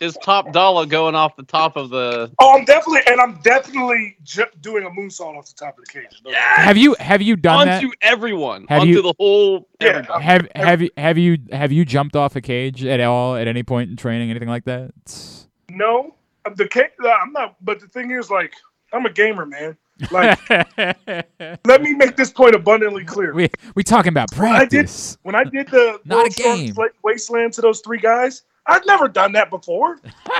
Or 0.00 0.06
is 0.06 0.16
Top 0.22 0.52
Dollar 0.52 0.86
going 0.86 1.14
off 1.14 1.36
the 1.36 1.42
top 1.42 1.76
of 1.76 1.90
the? 1.90 2.30
Oh, 2.38 2.58
I'm 2.58 2.64
definitely 2.64 3.00
and 3.06 3.20
I'm 3.20 3.40
definitely 3.42 4.16
ju- 4.22 4.44
doing 4.60 4.84
a 4.84 4.90
moonsault 4.90 5.36
off 5.36 5.46
the 5.46 5.54
top 5.54 5.78
of 5.78 5.84
the 5.84 5.90
cage. 5.92 6.20
No- 6.24 6.32
have 6.32 6.76
you 6.76 6.94
have 6.98 7.22
you 7.22 7.36
done 7.36 7.66
that? 7.66 7.82
onto 7.82 7.94
everyone, 8.00 8.66
Have 8.68 8.82
onto 8.82 8.92
you- 8.94 9.02
the 9.02 9.14
whole. 9.18 9.68
Yeah. 9.80 9.88
everybody. 9.88 10.24
Have 10.24 10.48
have 10.56 10.80
you 10.82 10.90
have 10.96 11.18
you 11.18 11.38
have 11.52 11.72
you 11.72 11.84
jumped 11.84 12.16
off 12.16 12.36
a 12.36 12.40
cage 12.40 12.84
at 12.84 13.00
all 13.00 13.36
at 13.36 13.46
any 13.48 13.62
point 13.62 13.90
in 13.90 13.96
training, 13.96 14.30
anything 14.30 14.48
like 14.48 14.64
that? 14.64 14.90
No, 15.68 16.14
um, 16.44 16.54
the 16.54 16.66
cage. 16.68 16.90
I'm 17.04 17.32
not. 17.32 17.56
But 17.60 17.80
the 17.80 17.86
thing 17.88 18.10
is, 18.10 18.30
like, 18.30 18.52
I'm 18.92 19.06
a 19.06 19.10
gamer, 19.12 19.46
man. 19.46 19.76
Like, 20.10 20.38
let 21.66 21.82
me 21.82 21.92
make 21.94 22.16
this 22.16 22.30
point 22.32 22.54
abundantly 22.54 23.04
clear. 23.04 23.34
we 23.34 23.50
we 23.74 23.82
talking 23.84 24.08
about 24.08 24.32
I 24.32 24.64
did- 24.64 24.70
practice. 24.86 25.18
When 25.22 25.34
I 25.34 25.44
did 25.44 25.68
the 25.68 26.00
Not 26.06 26.26
a 26.26 26.30
game. 26.30 26.74
Wa- 26.74 26.88
Wasteland 27.04 27.52
to 27.54 27.60
those 27.60 27.80
three 27.80 27.98
guys, 27.98 28.42
I'd 28.70 28.86
never 28.86 29.08
done 29.08 29.32
that 29.32 29.50
before. 29.50 29.98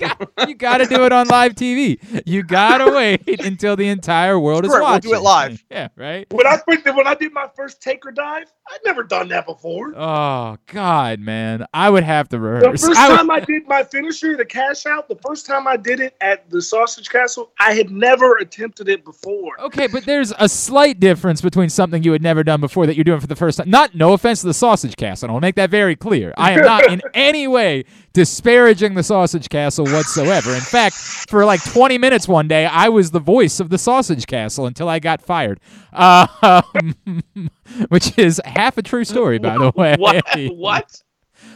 You 0.00 0.06
got, 0.08 0.48
you 0.48 0.54
got 0.54 0.78
to 0.78 0.86
do 0.86 1.04
it 1.04 1.12
on 1.12 1.28
live 1.28 1.54
TV. 1.54 1.98
You 2.26 2.42
got 2.42 2.78
to 2.78 2.90
wait 2.92 3.40
until 3.40 3.76
the 3.76 3.88
entire 3.88 4.38
world 4.38 4.64
is 4.64 4.70
Screw 4.70 4.84
it, 4.86 4.88
we'll 4.90 4.98
do 5.00 5.14
it 5.14 5.20
live. 5.22 5.64
Yeah, 5.70 5.88
right. 5.96 6.26
When 6.32 6.46
I 6.46 6.58
when 6.66 7.06
I 7.06 7.14
did 7.14 7.32
my 7.32 7.48
first 7.56 7.82
taker 7.82 8.10
dive, 8.10 8.44
I'd 8.70 8.78
never 8.84 9.02
done 9.02 9.28
that 9.28 9.46
before. 9.46 9.92
Oh 9.96 10.56
God, 10.66 11.20
man, 11.20 11.66
I 11.72 11.90
would 11.90 12.04
have 12.04 12.28
to 12.30 12.38
rehearse. 12.38 12.80
The 12.82 12.88
first 12.88 12.98
I 13.00 13.08
would- 13.08 13.16
time 13.18 13.30
I 13.30 13.40
did 13.40 13.66
my 13.66 13.82
finisher, 13.84 14.36
the 14.36 14.44
cash 14.44 14.86
out, 14.86 15.08
the 15.08 15.16
first 15.26 15.46
time 15.46 15.66
I 15.66 15.76
did 15.76 16.00
it 16.00 16.14
at 16.20 16.48
the 16.50 16.60
Sausage 16.62 17.08
Castle, 17.08 17.52
I 17.58 17.72
had 17.74 17.90
never 17.90 18.36
attempted 18.36 18.88
it 18.88 19.04
before. 19.04 19.60
Okay, 19.60 19.86
but 19.86 20.04
there's 20.04 20.32
a 20.38 20.48
slight 20.48 21.00
difference 21.00 21.40
between 21.40 21.68
something 21.68 22.02
you 22.02 22.12
had 22.12 22.22
never 22.22 22.44
done 22.44 22.60
before 22.60 22.86
that 22.86 22.96
you're 22.96 23.04
doing 23.04 23.20
for 23.20 23.26
the 23.26 23.36
first 23.36 23.58
time. 23.58 23.70
Not 23.70 23.94
no 23.94 24.12
offense 24.12 24.40
to 24.42 24.46
the 24.46 24.54
Sausage 24.54 24.96
Castle. 24.96 25.30
I'll 25.30 25.40
make 25.40 25.56
that 25.56 25.70
very 25.70 25.96
clear. 25.96 26.32
I 26.36 26.52
am 26.52 26.60
not 26.64 26.90
in 26.90 27.02
any 27.14 27.48
way 27.48 27.84
disparaging 28.18 28.94
the 28.94 29.02
Sausage 29.04 29.48
Castle 29.48 29.84
whatsoever. 29.84 30.52
In 30.52 30.60
fact, 30.60 30.96
for 30.96 31.44
like 31.44 31.62
20 31.62 31.98
minutes 31.98 32.26
one 32.26 32.48
day, 32.48 32.66
I 32.66 32.88
was 32.88 33.12
the 33.12 33.20
voice 33.20 33.60
of 33.60 33.70
the 33.70 33.78
Sausage 33.78 34.26
Castle 34.26 34.66
until 34.66 34.88
I 34.88 34.98
got 34.98 35.22
fired. 35.22 35.60
Um, 35.92 36.92
which 37.90 38.18
is 38.18 38.40
half 38.44 38.76
a 38.76 38.82
true 38.82 39.04
story, 39.04 39.38
by 39.38 39.56
the 39.56 39.70
way. 39.76 39.94
What? 39.96 40.26
What? 40.56 41.02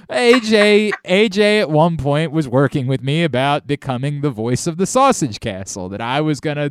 AJ 0.09 0.93
AJ 1.05 1.63
at 1.63 1.69
one 1.69 1.97
point 1.97 2.31
was 2.31 2.47
working 2.47 2.87
with 2.87 3.03
me 3.03 3.25
about 3.25 3.67
becoming 3.67 4.21
the 4.21 4.31
voice 4.31 4.69
of 4.69 4.77
the 4.77 4.87
Sausage 4.87 5.41
Castle. 5.41 5.89
That 5.89 6.01
I 6.01 6.21
was 6.21 6.39
gonna 6.39 6.71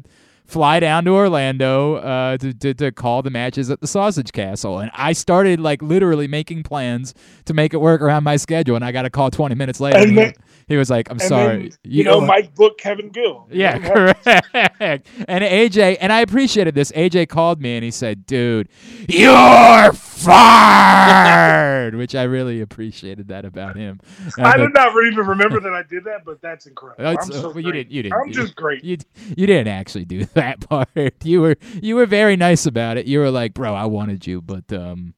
fly 0.52 0.80
down 0.82 1.06
to 1.06 1.12
Orlando 1.12 1.96
uh, 1.96 2.38
to, 2.38 2.54
to 2.54 2.74
to 2.74 2.92
call 2.92 3.22
the 3.22 3.30
matches 3.30 3.70
at 3.72 3.80
the 3.82 3.88
Sausage 3.88 4.32
Castle, 4.34 4.80
and 4.80 4.92
I 4.94 5.14
started 5.14 5.60
like 5.60 5.82
literally 5.82 6.28
making 6.28 6.64
plans 6.64 7.14
to 7.46 7.54
make 7.54 7.74
it 7.74 7.78
work 7.78 8.02
around 8.02 8.24
my 8.24 8.36
schedule. 8.36 8.76
And 8.76 8.84
I 8.86 8.92
got 8.92 9.06
a 9.06 9.10
call 9.10 9.32
20 9.32 9.56
minutes 9.56 9.80
later. 9.80 9.98
And 10.00 10.10
he, 10.10 10.16
then- 10.16 10.34
he 10.68 10.78
was 10.78 10.90
like, 10.90 11.12
"I'm 11.12 11.20
sorry, 11.20 11.70
then, 11.70 11.78
you 11.84 12.04
know, 12.06 12.22
Mike 12.22 12.56
booked 12.56 12.80
Kevin 12.80 13.10
Gill. 13.10 13.46
yeah, 13.52 13.76
You 13.76 13.82
correct. 13.90 15.08
And 15.28 15.44
AJ, 15.44 15.98
and 16.00 16.14
I 16.14 16.22
appreciated 16.22 16.76
this. 16.76 16.92
AJ 16.94 17.28
called 17.30 17.62
me 17.62 17.76
and 17.76 17.84
he 17.84 17.92
said, 17.92 18.26
"Dude, 18.26 18.70
you're 19.10 19.92
fired," 19.94 21.96
which 21.96 22.16
I 22.16 22.24
really 22.24 22.62
appreciated 22.62 23.28
that 23.30 23.44
about 23.46 23.76
him. 23.76 24.00
Uh, 24.40 24.44
I 24.44 24.58
did 24.58 24.74
not 24.74 24.92
even 25.04 25.26
remember 25.28 25.60
that 25.60 25.74
I 25.74 25.84
did 25.84 26.06
that, 26.06 26.24
but 26.26 26.42
that's 26.42 26.68
incredible. 26.68 27.06
I'm 27.06 27.18
so 27.32 27.50
well, 27.50 27.60
you 27.60 27.72
didn't- 27.72 27.92
you 27.92 28.04
didn't- 28.04 28.14
I'm 28.16 28.28
you 28.28 28.34
just 28.34 28.56
great. 28.56 28.84
you 28.84 28.98
you 29.36 29.48
didn't 29.48 29.68
actually 29.68 30.06
do 30.06 30.26
that 30.26 30.41
part. 30.70 30.90
You 31.24 31.42
were 31.42 31.58
you 31.82 31.96
were 31.96 32.06
very 32.06 32.36
nice 32.36 32.66
about 32.66 32.98
it. 32.98 33.06
You 33.06 33.20
were 33.20 33.32
like, 33.32 33.54
"Bro, 33.54 33.74
I 33.74 33.86
wanted 33.86 34.26
you, 34.28 34.42
but 34.42 34.72
um." 34.74 35.14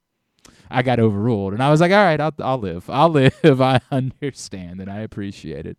I 0.75 0.81
got 0.81 0.97
overruled, 0.99 1.53
and 1.53 1.61
I 1.61 1.69
was 1.69 1.81
like, 1.81 1.91
"All 1.91 1.97
right, 2.03 2.19
I'll 2.19 2.33
I'll 2.39 2.57
live. 2.57 2.89
I'll 2.89 3.09
live. 3.43 3.61
I 3.61 3.79
understand, 3.91 4.81
and 4.81 4.89
I 4.89 4.99
appreciate 5.01 5.67
it." 5.67 5.77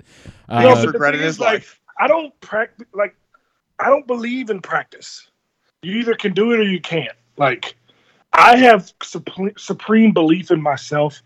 Uh, 0.48 0.62
No, 0.62 0.68
No, 0.68 0.74
but- 0.74 0.74
but 0.74 0.80
the 0.82 0.92
regretted 0.92 1.20
his 1.20 1.34
is, 1.34 1.40
like, 1.40 1.52
life. 1.54 1.80
I 1.98 2.06
don't 2.06 2.38
practice. 2.40 2.86
Like, 2.94 3.16
I 3.80 3.88
don't 3.88 4.06
believe 4.06 4.50
in 4.50 4.60
practice. 4.60 5.28
You 5.82 5.96
either 5.98 6.14
can 6.14 6.32
do 6.32 6.52
it 6.52 6.60
or 6.60 6.62
you 6.62 6.80
can't. 6.80 7.16
Like, 7.36 7.74
I 8.32 8.56
have 8.56 8.92
supreme, 9.02 9.54
supreme 9.58 10.12
belief 10.12 10.52
in 10.52 10.62
myself. 10.62 11.22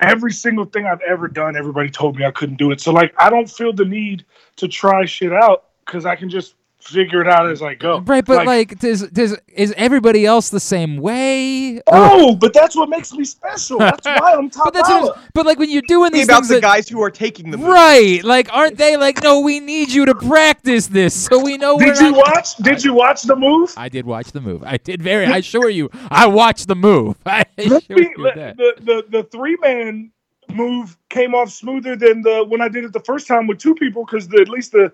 Every 0.00 0.32
single 0.32 0.66
thing 0.66 0.84
I've 0.84 1.00
ever 1.00 1.26
done, 1.26 1.56
everybody 1.56 1.88
told 1.88 2.18
me 2.18 2.24
I 2.26 2.30
couldn't 2.32 2.56
do 2.58 2.70
it. 2.70 2.82
So, 2.82 2.92
like, 2.92 3.14
I 3.18 3.30
don't 3.30 3.48
feel 3.48 3.72
the 3.72 3.86
need 3.86 4.26
to 4.56 4.68
try 4.68 5.06
shit 5.06 5.32
out 5.32 5.64
because 5.86 6.04
I 6.04 6.16
can 6.16 6.28
just 6.28 6.54
figure 6.86 7.20
it 7.20 7.28
out 7.28 7.48
as 7.50 7.62
I 7.62 7.74
go. 7.74 8.00
Right, 8.00 8.24
but 8.24 8.46
like, 8.46 8.78
does 8.78 9.08
does 9.10 9.36
is 9.52 9.72
everybody 9.76 10.24
else 10.26 10.50
the 10.50 10.60
same 10.60 10.96
way? 10.98 11.78
Or- 11.78 11.82
oh, 11.86 12.34
but 12.36 12.52
that's 12.52 12.74
what 12.76 12.88
makes 12.88 13.12
me 13.12 13.24
special. 13.24 13.78
That's 13.78 14.04
why 14.06 14.34
I'm 14.36 14.48
top 14.50 14.64
but 14.64 14.74
that's 14.74 14.88
what, 14.88 15.18
but 15.34 15.46
like 15.46 15.58
when 15.58 15.70
you're 15.70 15.82
doing 15.88 16.12
these 16.12 16.24
about 16.26 16.38
things 16.38 16.48
the 16.48 16.54
that- 16.56 16.62
guys 16.62 16.88
who 16.88 17.02
are 17.02 17.10
taking 17.10 17.50
the 17.50 17.58
move. 17.58 17.68
right, 17.68 18.22
like 18.24 18.52
aren't 18.54 18.76
they 18.78 18.96
like 18.96 19.22
no, 19.22 19.40
we 19.40 19.60
need 19.60 19.90
you 19.92 20.06
to 20.06 20.14
practice 20.14 20.86
this 20.86 21.14
so 21.26 21.42
we 21.42 21.56
know 21.58 21.76
we're 21.76 21.86
Did 21.92 21.98
you 22.00 22.10
not- 22.12 22.16
watch? 22.34 22.56
Did 22.56 22.84
you 22.84 22.94
watch 22.94 23.22
the 23.22 23.36
move? 23.36 23.72
I 23.76 23.88
did 23.88 24.06
watch 24.06 24.32
the 24.32 24.40
move. 24.40 24.62
I 24.64 24.76
did 24.76 25.02
very. 25.02 25.26
I 25.26 25.38
assure 25.38 25.68
you, 25.70 25.90
I 26.10 26.26
watched 26.26 26.68
the 26.68 26.76
move. 26.76 27.16
I 27.26 27.44
assure 27.58 27.80
Let 27.80 27.90
me- 27.90 28.12
you 28.16 28.32
that. 28.34 28.56
the 28.56 28.74
the 28.80 29.04
the 29.10 29.22
three 29.24 29.56
man 29.60 30.10
move 30.54 30.96
came 31.10 31.34
off 31.34 31.50
smoother 31.50 31.96
than 31.96 32.22
the 32.22 32.44
when 32.48 32.60
I 32.60 32.68
did 32.68 32.84
it 32.84 32.92
the 32.92 33.00
first 33.00 33.26
time 33.26 33.46
with 33.48 33.58
two 33.58 33.74
people 33.74 34.04
because 34.04 34.32
at 34.32 34.48
least 34.48 34.72
the 34.72 34.92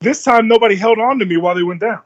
this 0.00 0.24
time 0.24 0.48
nobody 0.48 0.76
held 0.76 0.98
on 0.98 1.18
to 1.18 1.26
me 1.26 1.36
while 1.36 1.54
they 1.54 1.62
went 1.62 1.80
down. 1.80 2.02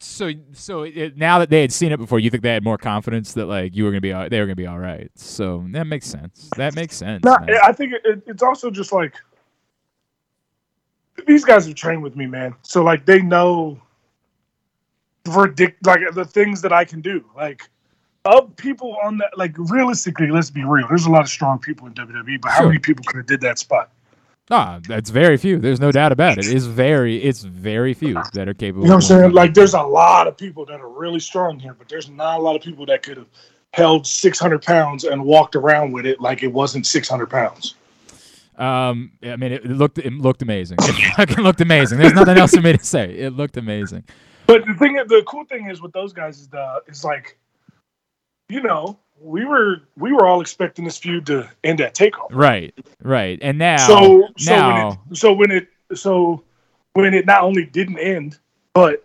So, 0.00 0.32
so 0.52 0.82
it, 0.82 1.16
now 1.16 1.38
that 1.38 1.48
they 1.48 1.62
had 1.62 1.72
seen 1.72 1.92
it 1.92 1.96
before, 1.96 2.18
you 2.18 2.28
think 2.28 2.42
they 2.42 2.52
had 2.52 2.64
more 2.64 2.76
confidence 2.76 3.32
that 3.34 3.46
like 3.46 3.74
you 3.74 3.84
were 3.84 3.90
gonna 3.90 4.00
be, 4.00 4.12
all, 4.12 4.28
they 4.28 4.38
were 4.40 4.46
gonna 4.46 4.56
be 4.56 4.66
all 4.66 4.78
right. 4.78 5.10
So 5.14 5.64
that 5.70 5.86
makes 5.86 6.06
sense. 6.06 6.50
That 6.56 6.74
makes 6.74 6.96
sense. 6.96 7.24
No, 7.24 7.38
man. 7.38 7.56
I 7.62 7.72
think 7.72 7.94
it, 8.04 8.22
it's 8.26 8.42
also 8.42 8.70
just 8.70 8.92
like 8.92 9.14
these 11.26 11.44
guys 11.44 11.66
have 11.66 11.74
trained 11.74 12.02
with 12.02 12.16
me, 12.16 12.26
man. 12.26 12.54
So 12.62 12.82
like 12.82 13.06
they 13.06 13.22
know 13.22 13.80
verdict 15.26 15.86
like 15.86 16.00
the 16.12 16.24
things 16.24 16.60
that 16.62 16.72
I 16.72 16.84
can 16.84 17.00
do. 17.00 17.24
Like 17.34 17.68
of 18.24 18.54
people 18.56 18.96
on 19.02 19.18
that, 19.18 19.36
like 19.38 19.54
realistically, 19.56 20.30
let's 20.30 20.50
be 20.50 20.64
real. 20.64 20.88
There's 20.88 21.06
a 21.06 21.10
lot 21.10 21.22
of 21.22 21.28
strong 21.28 21.58
people 21.58 21.86
in 21.86 21.94
WWE, 21.94 22.40
but 22.40 22.50
how 22.50 22.66
many 22.66 22.78
people 22.78 23.04
could 23.06 23.18
have 23.18 23.26
did 23.26 23.40
that 23.42 23.58
spot? 23.58 23.90
Ah, 24.50 24.78
that's 24.86 25.08
very 25.08 25.38
few. 25.38 25.58
There's 25.58 25.80
no 25.80 25.90
doubt 25.90 26.12
about 26.12 26.36
it. 26.36 26.46
It's 26.46 26.66
very, 26.66 27.16
it's 27.16 27.42
very 27.42 27.94
few 27.94 28.20
that 28.34 28.46
are 28.46 28.52
capable. 28.54 28.82
You 28.82 28.88
know 28.88 28.96
what 28.96 29.04
I'm 29.04 29.18
saying? 29.18 29.32
Like, 29.32 29.54
there's 29.54 29.72
a 29.72 29.82
lot 29.82 30.26
of 30.26 30.36
people 30.36 30.66
that 30.66 30.80
are 30.80 30.88
really 30.88 31.20
strong 31.20 31.58
here, 31.58 31.72
but 31.72 31.88
there's 31.88 32.10
not 32.10 32.40
a 32.40 32.42
lot 32.42 32.54
of 32.54 32.60
people 32.60 32.84
that 32.86 33.02
could 33.02 33.16
have 33.16 33.28
held 33.72 34.06
600 34.06 34.62
pounds 34.62 35.04
and 35.04 35.24
walked 35.24 35.56
around 35.56 35.92
with 35.92 36.04
it 36.04 36.20
like 36.20 36.42
it 36.42 36.52
wasn't 36.52 36.86
600 36.86 37.30
pounds. 37.30 37.74
Um, 38.58 39.12
I 39.22 39.36
mean, 39.36 39.52
it, 39.52 39.64
it 39.64 39.70
looked, 39.70 39.98
it 39.98 40.12
looked 40.12 40.42
amazing. 40.42 40.76
It 40.82 41.14
fucking 41.16 41.42
looked 41.42 41.62
amazing. 41.62 41.98
There's 41.98 42.12
nothing 42.12 42.36
else 42.36 42.54
for 42.54 42.60
me 42.60 42.76
to 42.76 42.84
say. 42.84 43.12
It 43.14 43.32
looked 43.32 43.56
amazing. 43.56 44.04
But 44.46 44.66
the 44.66 44.74
thing, 44.74 44.94
the 44.94 45.24
cool 45.26 45.44
thing 45.46 45.70
is 45.70 45.80
with 45.80 45.92
those 45.92 46.12
guys 46.12 46.38
is 46.38 46.48
the 46.48 46.82
is 46.86 47.02
like, 47.02 47.38
you 48.50 48.60
know, 48.60 48.98
we 49.20 49.44
were 49.44 49.82
we 49.96 50.12
were 50.12 50.26
all 50.26 50.40
expecting 50.40 50.84
this 50.84 50.98
feud 50.98 51.26
to 51.26 51.48
end 51.62 51.80
at 51.80 51.94
takeover. 51.94 52.28
Right, 52.30 52.74
right. 53.02 53.38
And 53.42 53.58
now, 53.58 53.78
so 53.78 54.28
so 54.36 54.54
now, 54.54 55.00
when 55.06 55.10
it 55.10 55.16
so 55.16 55.32
when 55.32 55.50
it 55.50 55.68
so 55.94 56.44
when 56.92 57.14
it 57.14 57.26
not 57.26 57.42
only 57.42 57.64
didn't 57.64 57.98
end, 57.98 58.38
but 58.72 59.04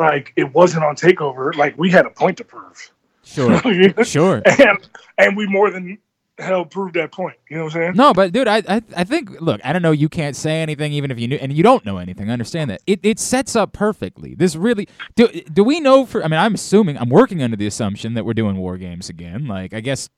like 0.00 0.32
it 0.36 0.54
wasn't 0.54 0.84
on 0.84 0.96
takeover, 0.96 1.54
like 1.56 1.76
we 1.76 1.90
had 1.90 2.06
a 2.06 2.10
point 2.10 2.38
to 2.38 2.44
prove. 2.44 2.92
sure, 3.24 3.60
sure. 4.04 4.42
and 4.46 4.88
and 5.18 5.36
we 5.36 5.46
more 5.46 5.70
than 5.70 5.98
hell 6.38 6.64
prove 6.64 6.92
that 6.92 7.12
point. 7.12 7.36
You 7.50 7.56
know 7.56 7.64
what 7.64 7.74
I'm 7.74 7.80
saying? 7.80 7.92
No, 7.96 8.12
but 8.12 8.32
dude, 8.32 8.48
I, 8.48 8.62
I 8.68 8.82
I 8.96 9.04
think 9.04 9.40
look, 9.40 9.60
I 9.64 9.72
don't 9.72 9.82
know. 9.82 9.90
You 9.90 10.08
can't 10.08 10.36
say 10.36 10.62
anything 10.62 10.92
even 10.92 11.10
if 11.10 11.18
you 11.18 11.28
knew, 11.28 11.36
and 11.36 11.52
you 11.52 11.62
don't 11.62 11.84
know 11.84 11.98
anything. 11.98 12.30
I 12.30 12.32
understand 12.32 12.70
that. 12.70 12.80
It 12.86 13.00
it 13.02 13.18
sets 13.18 13.56
up 13.56 13.72
perfectly. 13.72 14.34
This 14.34 14.56
really 14.56 14.88
do 15.16 15.28
do 15.28 15.64
we 15.64 15.80
know 15.80 16.06
for? 16.06 16.22
I 16.24 16.28
mean, 16.28 16.38
I'm 16.38 16.54
assuming 16.54 16.96
I'm 16.96 17.08
working 17.08 17.42
under 17.42 17.56
the 17.56 17.66
assumption 17.66 18.14
that 18.14 18.24
we're 18.24 18.34
doing 18.34 18.56
war 18.56 18.76
games 18.76 19.08
again. 19.08 19.46
Like, 19.46 19.74
I 19.74 19.80
guess 19.80 20.08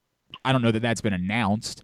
I 0.44 0.52
don't 0.52 0.62
know 0.62 0.72
that 0.72 0.82
that's 0.82 1.00
been 1.00 1.12
announced, 1.12 1.82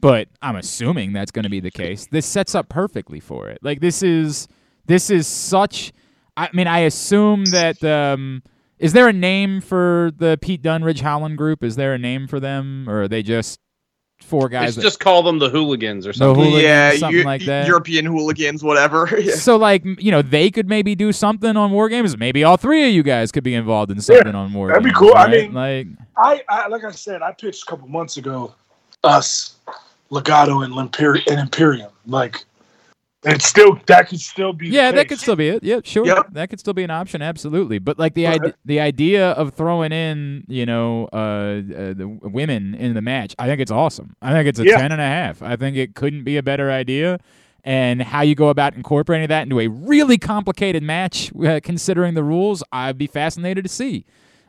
but 0.00 0.28
I'm 0.42 0.56
assuming 0.56 1.12
that's 1.12 1.30
going 1.30 1.44
to 1.44 1.50
be 1.50 1.60
the 1.60 1.70
case. 1.70 2.06
This 2.10 2.26
sets 2.26 2.54
up 2.54 2.68
perfectly 2.68 3.20
for 3.20 3.48
it. 3.48 3.58
Like, 3.62 3.80
this 3.80 4.02
is 4.02 4.48
this 4.86 5.10
is 5.10 5.26
such. 5.26 5.92
I 6.36 6.48
mean, 6.52 6.66
I 6.66 6.80
assume 6.80 7.46
that. 7.46 7.82
Um, 7.82 8.42
is 8.78 8.92
there 8.92 9.08
a 9.08 9.12
name 9.12 9.60
for 9.60 10.12
the 10.16 10.38
Pete 10.40 10.62
Dunne 10.62 10.84
Ridge 10.84 11.00
Holland 11.00 11.36
group? 11.36 11.64
Is 11.64 11.74
there 11.74 11.94
a 11.94 11.98
name 11.98 12.28
for 12.28 12.38
them, 12.38 12.88
or 12.88 13.02
are 13.02 13.08
they 13.08 13.24
just 13.24 13.58
four 14.20 14.48
guys? 14.48 14.76
That- 14.76 14.82
just 14.82 15.00
call 15.00 15.22
them 15.22 15.38
the 15.38 15.48
hooligans 15.48 16.06
or 16.06 16.12
something. 16.12 16.34
hooligans, 16.44 16.62
yeah, 16.62 16.96
something 16.96 17.18
Eu- 17.20 17.24
like 17.24 17.44
that. 17.46 17.66
European 17.66 18.04
hooligans, 18.04 18.62
whatever. 18.62 19.08
Yeah. 19.20 19.34
So 19.34 19.56
like 19.56 19.84
you 19.84 20.10
know 20.10 20.22
they 20.22 20.50
could 20.50 20.68
maybe 20.68 20.94
do 20.94 21.12
something 21.12 21.56
on 21.56 21.70
War 21.72 21.88
Games. 21.88 22.16
Maybe 22.16 22.44
all 22.44 22.56
three 22.56 22.86
of 22.88 22.92
you 22.94 23.02
guys 23.02 23.32
could 23.32 23.44
be 23.44 23.54
involved 23.54 23.90
in 23.90 24.00
something 24.00 24.34
on 24.34 24.52
War 24.52 24.68
that'd 24.68 24.82
be 24.82 24.90
Games. 24.90 24.98
cool. 24.98 25.14
I 25.16 25.28
mean- 25.28 25.52
like 25.54 25.86
I, 26.16 26.42
I 26.48 26.68
like 26.68 26.84
I 26.84 26.90
said, 26.90 27.22
I 27.22 27.32
pitched 27.32 27.62
a 27.62 27.66
couple 27.66 27.88
months 27.88 28.16
ago, 28.16 28.54
us, 29.04 29.56
Legado, 30.10 30.64
and 30.64 30.74
Imperium, 30.76 31.24
and 31.30 31.40
Imperium. 31.40 31.90
Like, 32.06 32.44
it's 33.28 33.46
still 33.46 33.78
that 33.86 34.08
could 34.08 34.20
still 34.20 34.52
be. 34.52 34.68
the 34.68 34.74
yeah, 34.76 34.90
that 34.92 35.04
case. 35.04 35.08
could 35.08 35.18
still 35.20 35.36
be 35.36 35.48
it. 35.48 35.62
Yeah, 35.62 35.80
sure, 35.84 36.06
Yep. 36.06 36.28
that 36.32 36.50
could 36.50 36.60
still 36.60 36.74
be 36.74 36.82
an 36.84 36.90
option. 36.90 37.22
Absolutely, 37.22 37.78
but 37.78 37.98
like 37.98 38.14
the 38.14 38.24
Go 38.24 38.30
idea, 38.30 38.54
the 38.64 38.80
idea 38.80 39.30
of 39.32 39.54
throwing 39.54 39.92
in 39.92 40.44
you 40.48 40.66
know 40.66 41.08
uh, 41.12 41.16
uh 41.16 41.94
the 41.94 42.18
women 42.22 42.74
in 42.74 42.94
the 42.94 43.02
match, 43.02 43.34
I 43.38 43.46
think 43.46 43.60
it's 43.60 43.70
awesome. 43.72 44.16
I 44.22 44.32
think 44.32 44.48
it's 44.48 44.58
a 44.58 44.64
Yeah. 44.64 44.78
ten 44.78 44.92
and 44.92 45.00
a 45.00 45.06
half. 45.06 45.42
I 45.42 45.56
think 45.56 45.76
it 45.76 45.94
couldn't 45.94 46.24
be 46.24 46.36
a 46.36 46.42
better 46.42 46.70
idea. 46.70 47.18
And 47.64 48.00
how 48.00 48.22
you 48.22 48.34
go 48.34 48.48
about 48.48 48.74
incorporating 48.74 49.28
that 49.28 49.42
into 49.42 49.60
a 49.60 49.66
really 49.66 50.16
complicated 50.16 50.82
match, 50.82 51.32
uh, 51.44 51.60
considering 51.62 52.14
the 52.14 52.22
rules, 52.22 52.62
I'd 52.72 52.96
be 52.96 53.06
fascinated 53.08 53.64
to 53.64 53.68
see. 53.68 54.06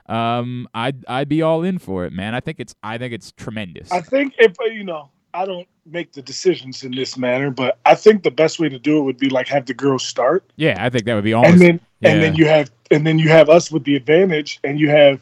Um, 0.07 0.67
I'd 0.73 1.03
I'd 1.07 1.27
be 1.27 1.41
all 1.41 1.63
in 1.63 1.79
for 1.79 2.05
it, 2.05 2.13
man. 2.13 2.33
I 2.33 2.39
think 2.39 2.59
it's 2.59 2.75
I 2.81 2.97
think 2.97 3.13
it's 3.13 3.31
tremendous. 3.33 3.91
I 3.91 4.01
think 4.01 4.35
if 4.39 4.59
uh, 4.59 4.65
you 4.65 4.83
know, 4.83 5.09
I 5.33 5.45
don't 5.45 5.67
make 5.85 6.11
the 6.11 6.21
decisions 6.21 6.83
in 6.83 6.91
this 6.91 7.17
manner, 7.17 7.51
but 7.51 7.79
I 7.85 7.95
think 7.95 8.23
the 8.23 8.31
best 8.31 8.59
way 8.59 8.69
to 8.69 8.79
do 8.79 8.99
it 8.99 9.01
would 9.01 9.17
be 9.17 9.29
like 9.29 9.47
have 9.47 9.65
the 9.65 9.73
girls 9.73 10.05
start, 10.05 10.43
yeah, 10.55 10.75
I 10.79 10.89
think 10.89 11.05
that 11.05 11.15
would 11.15 11.23
be 11.23 11.33
almost. 11.33 11.53
and 11.53 11.61
then 11.61 11.79
yeah. 11.99 12.09
and 12.09 12.23
then 12.23 12.35
you 12.35 12.45
have 12.45 12.71
and 12.91 13.05
then 13.05 13.19
you 13.19 13.29
have 13.29 13.49
us 13.49 13.71
with 13.71 13.83
the 13.83 13.95
advantage, 13.95 14.59
and 14.63 14.79
you 14.79 14.89
have 14.89 15.21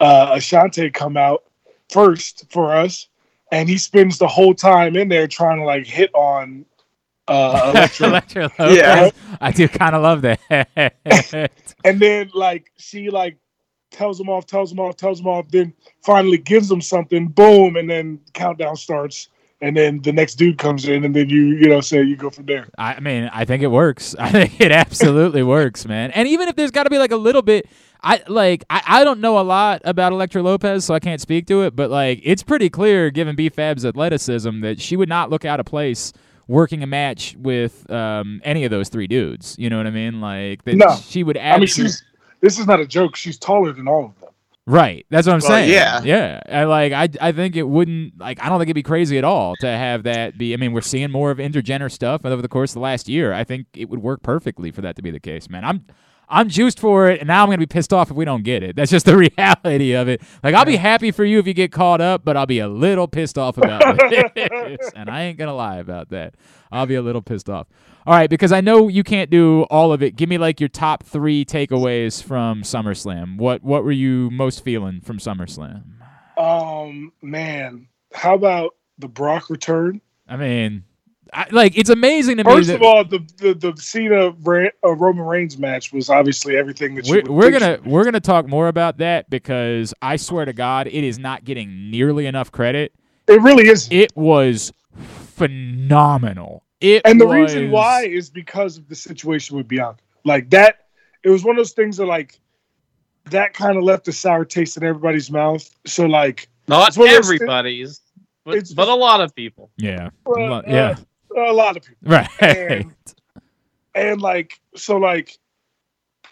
uh, 0.00 0.34
Ashante 0.34 0.92
come 0.92 1.16
out 1.16 1.44
first 1.88 2.44
for 2.50 2.74
us, 2.74 3.08
and 3.50 3.68
he 3.68 3.78
spends 3.78 4.18
the 4.18 4.28
whole 4.28 4.54
time 4.54 4.96
in 4.96 5.08
there 5.08 5.26
trying 5.26 5.58
to 5.58 5.64
like 5.64 5.86
hit 5.86 6.10
on 6.14 6.64
uh, 7.28 7.72
Elektra. 7.74 8.06
Elektra 8.08 8.74
Yeah. 8.74 9.10
I 9.40 9.52
do 9.52 9.68
kind 9.68 9.94
of 9.94 10.02
love 10.02 10.22
that. 10.22 11.50
and 11.84 12.00
then 12.00 12.30
like 12.34 12.72
she 12.76 13.10
like 13.10 13.38
tells 13.90 14.20
him 14.20 14.28
off, 14.28 14.46
tells 14.46 14.72
him 14.72 14.80
off, 14.80 14.96
tells 14.96 15.20
him 15.20 15.26
off, 15.26 15.48
then 15.48 15.72
finally 16.02 16.38
gives 16.38 16.70
him 16.70 16.80
something, 16.80 17.28
boom, 17.28 17.76
and 17.76 17.88
then 17.88 18.20
countdown 18.32 18.76
starts, 18.76 19.28
and 19.60 19.76
then 19.76 20.00
the 20.02 20.12
next 20.12 20.36
dude 20.36 20.58
comes 20.58 20.88
in, 20.88 21.04
and 21.04 21.14
then 21.14 21.28
you 21.28 21.46
you 21.46 21.68
know 21.68 21.80
say 21.80 22.02
you 22.02 22.16
go 22.16 22.30
from 22.30 22.46
there. 22.46 22.68
I 22.78 23.00
mean, 23.00 23.30
I 23.32 23.44
think 23.44 23.62
it 23.62 23.68
works. 23.68 24.14
I 24.18 24.30
think 24.30 24.60
it 24.60 24.72
absolutely 24.72 25.42
works, 25.56 25.86
man. 25.86 26.10
And 26.12 26.28
even 26.28 26.48
if 26.48 26.56
there's 26.56 26.70
got 26.70 26.84
to 26.84 26.90
be 26.90 26.98
like 26.98 27.12
a 27.12 27.16
little 27.16 27.42
bit, 27.42 27.68
I 28.02 28.22
like 28.28 28.64
I, 28.70 28.82
I 28.86 29.04
don't 29.04 29.20
know 29.20 29.38
a 29.38 29.42
lot 29.42 29.82
about 29.84 30.12
Elektra 30.12 30.42
Lopez, 30.42 30.84
so 30.84 30.94
I 30.94 31.00
can't 31.00 31.20
speak 31.20 31.46
to 31.48 31.62
it. 31.62 31.74
But 31.74 31.90
like, 31.90 32.20
it's 32.22 32.42
pretty 32.42 32.70
clear, 32.70 33.10
given 33.10 33.34
B 33.36 33.48
Fab's 33.48 33.84
athleticism, 33.84 34.60
that 34.60 34.80
she 34.80 34.96
would 34.96 35.08
not 35.08 35.30
look 35.30 35.44
out 35.44 35.60
of 35.60 35.66
place 35.66 36.12
working 36.46 36.82
a 36.82 36.86
match 36.86 37.36
with 37.38 37.90
um, 37.90 38.40
any 38.44 38.64
of 38.64 38.70
those 38.70 38.88
three 38.88 39.06
dudes. 39.06 39.54
You 39.58 39.68
know 39.68 39.76
what 39.76 39.86
I 39.86 39.90
mean? 39.90 40.20
Like 40.20 40.64
that 40.64 40.76
No. 40.76 40.96
she 40.96 41.22
would. 41.24 41.36
I 41.36 41.58
mean, 41.58 41.66
she's 41.66 42.04
this 42.40 42.58
is 42.58 42.66
not 42.66 42.80
a 42.80 42.86
joke. 42.86 43.16
She's 43.16 43.36
taller 43.38 43.72
than 43.72 43.88
all 43.88 44.06
of 44.06 44.20
them. 44.20 44.27
Right. 44.68 45.06
That's 45.08 45.26
what 45.26 45.32
I'm 45.32 45.40
Well, 45.40 45.48
saying. 45.48 45.70
yeah. 45.70 46.02
Yeah. 46.04 46.40
I 46.46 46.64
like 46.64 46.92
I 46.92 47.08
I 47.20 47.32
think 47.32 47.56
it 47.56 47.62
wouldn't 47.62 48.18
like 48.20 48.38
I 48.44 48.50
don't 48.50 48.58
think 48.58 48.66
it'd 48.68 48.74
be 48.74 48.82
crazy 48.82 49.16
at 49.16 49.24
all 49.24 49.56
to 49.60 49.66
have 49.66 50.02
that 50.02 50.36
be 50.36 50.52
I 50.52 50.58
mean, 50.58 50.72
we're 50.74 50.82
seeing 50.82 51.10
more 51.10 51.30
of 51.30 51.38
intergender 51.38 51.90
stuff 51.90 52.26
over 52.26 52.42
the 52.42 52.48
course 52.48 52.72
of 52.72 52.74
the 52.74 52.80
last 52.80 53.08
year. 53.08 53.32
I 53.32 53.44
think 53.44 53.66
it 53.74 53.88
would 53.88 54.02
work 54.02 54.22
perfectly 54.22 54.70
for 54.70 54.82
that 54.82 54.94
to 54.96 55.02
be 55.02 55.10
the 55.10 55.20
case, 55.20 55.48
man. 55.48 55.64
I'm 55.64 55.86
I'm 56.30 56.50
juiced 56.50 56.78
for 56.78 57.08
it, 57.08 57.20
and 57.20 57.28
now 57.28 57.42
I'm 57.42 57.48
gonna 57.48 57.56
be 57.56 57.64
pissed 57.64 57.90
off 57.94 58.10
if 58.10 58.16
we 58.18 58.26
don't 58.26 58.42
get 58.44 58.62
it. 58.62 58.76
That's 58.76 58.90
just 58.90 59.06
the 59.06 59.16
reality 59.38 59.92
of 59.94 60.08
it. 60.08 60.20
Like 60.44 60.54
I'll 60.54 60.66
be 60.66 60.76
happy 60.76 61.12
for 61.12 61.24
you 61.24 61.38
if 61.38 61.46
you 61.46 61.54
get 61.54 61.72
caught 61.72 62.02
up, 62.02 62.22
but 62.26 62.36
I'll 62.36 62.44
be 62.44 62.58
a 62.58 62.68
little 62.68 63.08
pissed 63.08 63.38
off 63.38 63.56
about 63.56 63.80
it, 64.12 64.80
and 64.94 65.08
I 65.08 65.22
ain't 65.22 65.38
gonna 65.38 65.54
lie 65.54 65.78
about 65.78 66.10
that. 66.10 66.34
I'll 66.70 66.84
be 66.84 66.96
a 66.96 67.00
little 67.02 67.22
pissed 67.22 67.48
off. 67.48 67.68
All 68.08 68.14
right, 68.14 68.30
because 68.30 68.52
I 68.52 68.62
know 68.62 68.88
you 68.88 69.04
can't 69.04 69.28
do 69.28 69.64
all 69.64 69.92
of 69.92 70.02
it. 70.02 70.16
Give 70.16 70.30
me 70.30 70.38
like 70.38 70.60
your 70.60 70.70
top 70.70 71.04
three 71.04 71.44
takeaways 71.44 72.22
from 72.22 72.62
SummerSlam. 72.62 73.36
What 73.36 73.62
what 73.62 73.84
were 73.84 73.92
you 73.92 74.30
most 74.30 74.64
feeling 74.64 75.02
from 75.02 75.18
SummerSlam? 75.18 75.82
Um, 76.38 77.12
man, 77.20 77.86
how 78.14 78.34
about 78.34 78.76
the 78.96 79.08
Brock 79.08 79.50
return? 79.50 80.00
I 80.26 80.38
mean, 80.38 80.84
I, 81.34 81.48
like 81.50 81.76
it's 81.76 81.90
amazing 81.90 82.38
to 82.38 82.44
me 82.44 82.50
First 82.50 82.70
of 82.70 82.82
all, 82.82 83.04
the 83.04 83.18
the 83.36 83.52
the 83.52 83.74
Cena 83.76 84.28
uh, 84.28 84.94
Roman 84.94 85.26
Reigns 85.26 85.58
match 85.58 85.92
was 85.92 86.08
obviously 86.08 86.56
everything 86.56 86.94
that 86.94 87.06
you 87.06 87.22
we're, 87.26 87.30
we're 87.30 87.50
gonna 87.50 87.78
we're 87.84 88.04
gonna 88.04 88.20
talk 88.20 88.48
more 88.48 88.68
about 88.68 88.96
that 88.96 89.28
because 89.28 89.92
I 90.00 90.16
swear 90.16 90.46
to 90.46 90.54
God, 90.54 90.86
it 90.86 91.04
is 91.04 91.18
not 91.18 91.44
getting 91.44 91.90
nearly 91.90 92.24
enough 92.24 92.52
credit. 92.52 92.94
It 93.26 93.42
really 93.42 93.68
is. 93.68 93.86
It 93.90 94.16
was 94.16 94.72
phenomenal. 95.34 96.64
It 96.80 97.02
and 97.04 97.20
the 97.20 97.26
was- 97.26 97.34
reason 97.54 97.70
why 97.70 98.04
is 98.04 98.30
because 98.30 98.76
of 98.78 98.88
the 98.88 98.94
situation 98.94 99.56
with 99.56 99.66
Bianca. 99.68 100.00
Like 100.24 100.50
that, 100.50 100.86
it 101.24 101.30
was 101.30 101.44
one 101.44 101.56
of 101.56 101.58
those 101.58 101.72
things 101.72 101.96
that 101.96 102.06
like 102.06 102.38
that 103.30 103.52
kind 103.54 103.76
of 103.76 103.82
left 103.84 104.08
a 104.08 104.12
sour 104.12 104.44
taste 104.44 104.76
in 104.76 104.84
everybody's 104.84 105.30
mouth. 105.30 105.68
So 105.86 106.06
like, 106.06 106.48
Not 106.68 106.88
It's 106.88 106.96
one 106.96 107.08
of 107.08 107.14
those 107.16 107.28
thi- 107.28 107.34
everybody's, 107.36 108.00
but, 108.44 108.54
It's- 108.56 108.72
but 108.72 108.88
a 108.88 108.94
lot 108.94 109.20
of 109.20 109.34
people. 109.34 109.70
yeah, 109.76 110.10
uh, 110.26 110.30
Lo- 110.30 110.62
yeah, 110.66 110.96
uh, 111.36 111.50
a 111.50 111.52
lot 111.52 111.76
of 111.76 111.82
people, 111.84 112.10
right. 112.12 112.28
and- 112.42 112.94
and 113.94 114.20
like 114.22 114.60
so 114.76 114.96
like, 114.98 115.36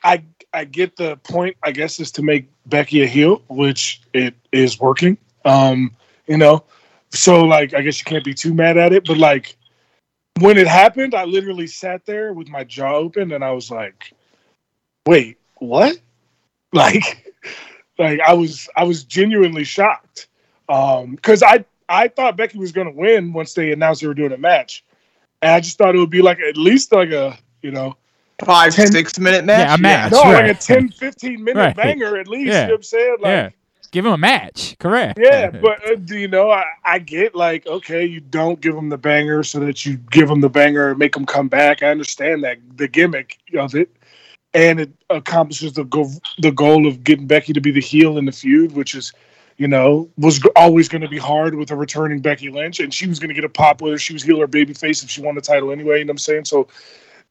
I 0.04 0.22
I 0.52 0.64
get 0.64 0.96
the 0.96 1.16
point. 1.18 1.56
I 1.62 1.72
guess 1.72 1.98
is 2.00 2.10
to 2.12 2.22
make 2.22 2.48
Becky 2.66 3.02
a 3.02 3.06
heel, 3.06 3.42
which 3.48 4.00
it 4.12 4.34
is 4.52 4.78
working. 4.78 5.18
Um, 5.44 5.94
you 6.28 6.36
know, 6.36 6.62
so 7.10 7.42
like 7.44 7.74
I 7.74 7.80
guess 7.82 7.98
you 7.98 8.04
can't 8.04 8.24
be 8.24 8.34
too 8.34 8.54
mad 8.54 8.76
at 8.76 8.92
it, 8.92 9.04
but 9.06 9.18
like. 9.18 9.56
When 10.40 10.58
it 10.58 10.66
happened, 10.66 11.14
I 11.14 11.24
literally 11.24 11.66
sat 11.66 12.04
there 12.04 12.32
with 12.32 12.48
my 12.48 12.62
jaw 12.64 12.94
open 12.94 13.32
and 13.32 13.42
I 13.44 13.52
was 13.52 13.70
like, 13.70 14.12
wait, 15.06 15.38
what? 15.56 15.98
Like, 16.72 17.32
like 17.98 18.20
I 18.20 18.34
was 18.34 18.68
I 18.76 18.84
was 18.84 19.04
genuinely 19.04 19.64
shocked. 19.64 20.26
Um, 20.68 21.14
because 21.14 21.42
I 21.42 21.64
I 21.88 22.08
thought 22.08 22.36
Becky 22.36 22.58
was 22.58 22.72
gonna 22.72 22.90
win 22.90 23.32
once 23.32 23.54
they 23.54 23.72
announced 23.72 24.02
they 24.02 24.08
were 24.08 24.14
doing 24.14 24.32
a 24.32 24.36
match. 24.36 24.84
And 25.40 25.52
I 25.52 25.60
just 25.60 25.78
thought 25.78 25.94
it 25.94 25.98
would 25.98 26.10
be 26.10 26.20
like 26.22 26.38
at 26.40 26.56
least 26.58 26.92
like 26.92 27.10
a, 27.12 27.38
you 27.62 27.70
know, 27.70 27.96
Five, 28.44 28.74
Ten- 28.74 28.92
six 28.92 29.18
minute 29.18 29.46
match. 29.46 29.68
Yeah, 29.68 29.74
a 29.74 29.78
match. 29.78 30.12
no, 30.12 30.22
right. 30.24 30.48
like 30.48 30.56
a 30.56 30.60
10, 30.60 30.90
15 30.90 31.42
minute 31.44 31.58
Right. 31.60 31.76
banger 31.76 32.18
at 32.18 32.28
least. 32.28 32.48
Yeah. 32.48 32.62
You 32.62 32.66
know 32.66 32.72
what 32.74 32.78
I'm 32.78 32.82
saying? 32.82 33.16
Like, 33.20 33.30
yeah, 33.30 33.48
give 33.90 34.06
him 34.06 34.12
a 34.12 34.18
match. 34.18 34.76
Correct. 34.78 35.18
Yeah, 35.20 35.50
but 35.62 35.88
uh, 35.88 35.96
do 35.96 36.18
you 36.18 36.28
know? 36.28 36.50
I, 36.50 36.64
I 36.84 36.98
get 36.98 37.34
like, 37.34 37.66
okay, 37.66 38.04
you 38.04 38.20
don't 38.20 38.60
give 38.60 38.74
them 38.74 38.88
the 38.88 38.98
banger 38.98 39.42
so 39.42 39.60
that 39.60 39.84
you 39.84 39.96
give 39.96 40.28
them 40.28 40.40
the 40.40 40.48
banger 40.48 40.90
and 40.90 40.98
make 40.98 41.14
them 41.14 41.26
come 41.26 41.48
back. 41.48 41.82
I 41.82 41.88
understand 41.88 42.44
that 42.44 42.58
the 42.76 42.88
gimmick 42.88 43.38
of 43.58 43.74
it, 43.74 43.94
and 44.54 44.80
it 44.80 44.90
accomplishes 45.10 45.74
the 45.74 45.84
goal 45.84 46.10
the 46.38 46.52
goal 46.52 46.86
of 46.86 47.04
getting 47.04 47.26
Becky 47.26 47.52
to 47.52 47.60
be 47.60 47.70
the 47.70 47.80
heel 47.80 48.18
in 48.18 48.24
the 48.24 48.32
feud, 48.32 48.72
which 48.72 48.94
is, 48.94 49.12
you 49.56 49.68
know, 49.68 50.08
was 50.16 50.40
always 50.56 50.88
going 50.88 51.02
to 51.02 51.08
be 51.08 51.18
hard 51.18 51.54
with 51.54 51.70
a 51.70 51.76
returning 51.76 52.20
Becky 52.20 52.50
Lynch, 52.50 52.80
and 52.80 52.92
she 52.92 53.06
was 53.06 53.18
going 53.18 53.28
to 53.28 53.34
get 53.34 53.44
a 53.44 53.48
pop 53.48 53.80
whether 53.80 53.98
she 53.98 54.12
was 54.12 54.22
heel 54.22 54.40
or 54.40 54.48
babyface 54.48 55.02
if 55.02 55.10
she 55.10 55.22
won 55.22 55.34
the 55.34 55.40
title 55.40 55.70
anyway. 55.70 55.98
You 55.98 56.04
know 56.04 56.10
what 56.10 56.14
I'm 56.14 56.18
saying? 56.18 56.44
So 56.46 56.68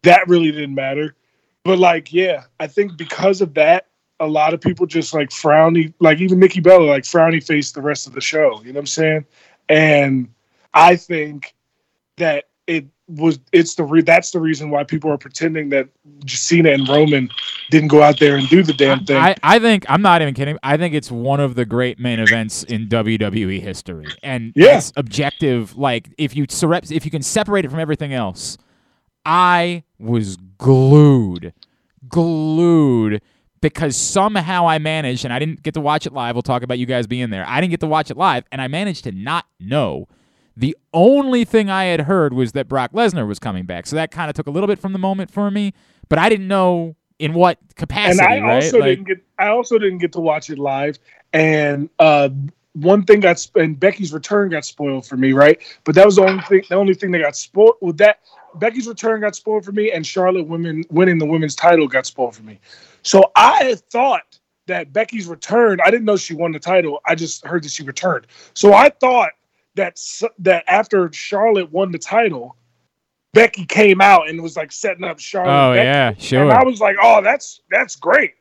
that 0.03 0.27
really 0.27 0.51
didn't 0.51 0.75
matter. 0.75 1.15
But 1.63 1.79
like, 1.79 2.13
yeah, 2.13 2.43
I 2.59 2.67
think 2.67 2.95
because 2.95 3.41
of 3.41 3.55
that, 3.55 3.87
a 4.19 4.27
lot 4.27 4.53
of 4.53 4.61
people 4.61 4.85
just 4.85 5.13
like 5.13 5.29
frowny, 5.29 5.93
like 5.99 6.19
even 6.19 6.39
Nikki 6.39 6.61
Bella, 6.61 6.83
like 6.85 7.03
frowny 7.03 7.43
face 7.45 7.71
the 7.71 7.81
rest 7.81 8.07
of 8.07 8.13
the 8.13 8.21
show. 8.21 8.61
You 8.63 8.71
know 8.73 8.77
what 8.77 8.81
I'm 8.81 8.87
saying? 8.87 9.25
And 9.69 10.29
I 10.73 10.95
think 10.95 11.53
that 12.17 12.45
it 12.67 12.85
was 13.07 13.39
it's 13.51 13.75
the 13.75 13.83
re- 13.83 14.01
that's 14.01 14.31
the 14.31 14.39
reason 14.39 14.71
why 14.71 14.83
people 14.83 15.11
are 15.11 15.17
pretending 15.17 15.69
that 15.69 15.87
Cena 16.27 16.71
and 16.71 16.87
Roman 16.89 17.29
didn't 17.69 17.89
go 17.89 18.01
out 18.01 18.19
there 18.19 18.35
and 18.37 18.47
do 18.49 18.63
the 18.63 18.73
damn 18.73 19.05
thing. 19.05 19.17
I, 19.17 19.35
I 19.43 19.59
think 19.59 19.85
I'm 19.87 20.01
not 20.01 20.21
even 20.23 20.33
kidding. 20.33 20.57
I 20.63 20.77
think 20.77 20.95
it's 20.95 21.11
one 21.11 21.39
of 21.39 21.53
the 21.55 21.65
great 21.65 21.99
main 21.99 22.19
events 22.19 22.63
in 22.63 22.87
WWE 22.87 23.61
history, 23.61 24.07
and 24.23 24.53
Yeah. 24.55 24.77
it's 24.77 24.91
objective. 24.95 25.77
Like 25.77 26.09
if 26.17 26.35
you 26.35 26.45
if 26.49 27.05
you 27.05 27.11
can 27.11 27.21
separate 27.21 27.65
it 27.65 27.69
from 27.69 27.79
everything 27.79 28.13
else, 28.13 28.57
I 29.25 29.83
was 29.99 30.37
glued, 30.57 31.53
glued. 32.07 33.21
Because 33.71 33.95
somehow 33.97 34.67
I 34.67 34.77
managed, 34.77 35.25
and 35.25 35.33
I 35.33 35.39
didn't 35.39 35.63
get 35.63 35.73
to 35.73 35.81
watch 35.81 36.05
it 36.05 36.13
live. 36.13 36.35
We'll 36.35 36.43
talk 36.43 36.61
about 36.61 36.77
you 36.77 36.85
guys 36.85 37.07
being 37.07 37.31
there. 37.31 37.43
I 37.47 37.59
didn't 37.61 37.71
get 37.71 37.79
to 37.79 37.87
watch 37.87 38.11
it 38.11 38.17
live, 38.17 38.43
and 38.51 38.61
I 38.61 38.67
managed 38.67 39.05
to 39.05 39.11
not 39.11 39.45
know. 39.59 40.07
The 40.55 40.77
only 40.93 41.45
thing 41.45 41.67
I 41.69 41.85
had 41.85 42.01
heard 42.01 42.31
was 42.31 42.51
that 42.51 42.67
Brock 42.67 42.91
Lesnar 42.93 43.27
was 43.27 43.39
coming 43.39 43.65
back, 43.65 43.87
so 43.87 43.95
that 43.95 44.11
kind 44.11 44.29
of 44.29 44.35
took 44.35 44.45
a 44.45 44.51
little 44.51 44.67
bit 44.67 44.77
from 44.77 44.93
the 44.93 44.99
moment 44.99 45.31
for 45.31 45.49
me. 45.49 45.73
But 46.09 46.19
I 46.19 46.29
didn't 46.29 46.47
know 46.47 46.95
in 47.17 47.33
what 47.33 47.57
capacity. 47.75 48.23
and 48.23 48.45
I 48.45 48.47
right? 48.47 48.63
also 48.63 48.77
Like- 48.79 48.89
didn't 48.89 49.07
get 49.07 49.23
I 49.39 49.47
also 49.47 49.79
didn't 49.79 49.97
get 49.97 50.11
to 50.13 50.19
watch 50.19 50.49
it 50.51 50.59
live. 50.59 50.99
And 51.33 51.89
uh, 51.97 52.29
one 52.73 53.03
thing 53.03 53.19
got 53.21 53.39
sp- 53.41 53.57
and 53.57 53.79
Becky's 53.79 54.13
return 54.13 54.49
got 54.49 54.63
spoiled 54.63 55.07
for 55.07 55.17
me, 55.17 55.33
right? 55.33 55.59
But 55.85 55.95
that 55.95 56.05
was 56.05 56.17
the 56.17 56.23
only 56.27 56.43
thing. 56.43 56.61
The 56.69 56.75
only 56.75 56.93
thing 56.93 57.09
that 57.11 57.19
got 57.23 57.35
spoiled 57.35 57.77
with 57.81 57.97
that 57.97 58.19
Becky's 58.59 58.87
return 58.87 59.21
got 59.21 59.35
spoiled 59.35 59.65
for 59.65 59.71
me, 59.71 59.91
and 59.91 60.05
Charlotte 60.05 60.47
women 60.47 60.83
winning 60.91 61.17
the 61.17 61.25
women's 61.25 61.55
title 61.55 61.87
got 61.87 62.05
spoiled 62.05 62.35
for 62.35 62.43
me. 62.43 62.59
So 63.05 63.31
I 63.35 63.75
thought 63.91 64.39
that 64.67 64.91
Becky's 64.91 65.27
return. 65.27 65.79
I 65.85 65.91
didn't 65.91 66.05
know 66.05 66.17
she 66.17 66.33
won 66.33 66.51
the 66.51 66.59
title. 66.59 66.99
I 67.05 67.15
just 67.15 67.45
heard 67.45 67.63
that 67.63 67.71
she 67.71 67.83
returned. 67.83 68.27
So 68.53 68.73
I 68.73 68.89
thought 68.89 69.29
that 69.75 69.99
that 70.39 70.63
after 70.67 71.11
Charlotte 71.13 71.71
won 71.71 71.91
the 71.91 71.99
title. 71.99 72.57
Becky 73.33 73.65
came 73.65 73.99
out 73.99 74.29
and 74.29 74.41
was 74.41 74.55
like 74.55 74.71
setting 74.71 75.03
up 75.03 75.19
Charlotte. 75.19 75.51
oh 75.51 75.71
and 75.73 75.77
Becky. 75.77 75.85
yeah, 75.85 76.13
sure. 76.25 76.43
And 76.43 76.53
I 76.53 76.63
was 76.63 76.79
like, 76.79 76.95
"Oh, 77.01 77.21
that's 77.21 77.59
that's 77.69 77.97
great." 77.97 78.31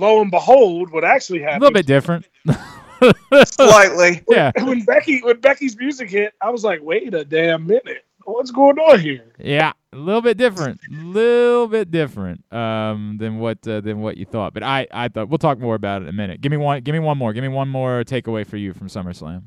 Lo 0.00 0.20
and 0.20 0.30
behold, 0.30 0.90
what 0.90 1.04
actually 1.04 1.40
happened? 1.40 1.62
a 1.62 1.66
little 1.66 1.74
bit 1.74 1.86
different. 1.86 2.26
Slightly. 3.46 4.24
yeah, 4.28 4.50
when 4.64 4.84
Becky 4.84 5.20
when 5.20 5.38
Becky's 5.40 5.76
music 5.76 6.10
hit, 6.10 6.34
I 6.40 6.50
was 6.50 6.64
like, 6.64 6.80
"Wait 6.82 7.14
a 7.14 7.24
damn 7.24 7.64
minute, 7.64 8.04
what's 8.34 8.50
going 8.50 8.78
on 8.78 9.00
here?" 9.00 9.24
yeah, 9.38 9.72
a 9.92 9.96
little 9.96 10.20
bit 10.20 10.36
different, 10.36 10.80
a 10.90 10.94
little 10.94 11.68
bit 11.68 11.90
different 11.90 12.44
um, 12.52 13.16
than 13.18 13.38
what 13.38 13.66
uh, 13.66 13.80
than 13.80 14.00
what 14.00 14.16
you 14.16 14.24
thought. 14.24 14.54
But 14.54 14.62
I, 14.62 14.86
I 14.90 15.08
thought 15.08 15.28
we'll 15.28 15.38
talk 15.38 15.58
more 15.58 15.74
about 15.74 16.02
it 16.02 16.04
in 16.04 16.08
a 16.08 16.12
minute. 16.12 16.40
Give 16.40 16.50
me 16.50 16.58
one, 16.58 16.82
give 16.82 16.92
me 16.92 16.98
one 16.98 17.18
more, 17.18 17.32
give 17.32 17.42
me 17.42 17.48
one 17.48 17.68
more 17.68 18.04
takeaway 18.04 18.46
for 18.46 18.56
you 18.56 18.72
from 18.72 18.88
SummerSlam. 18.88 19.42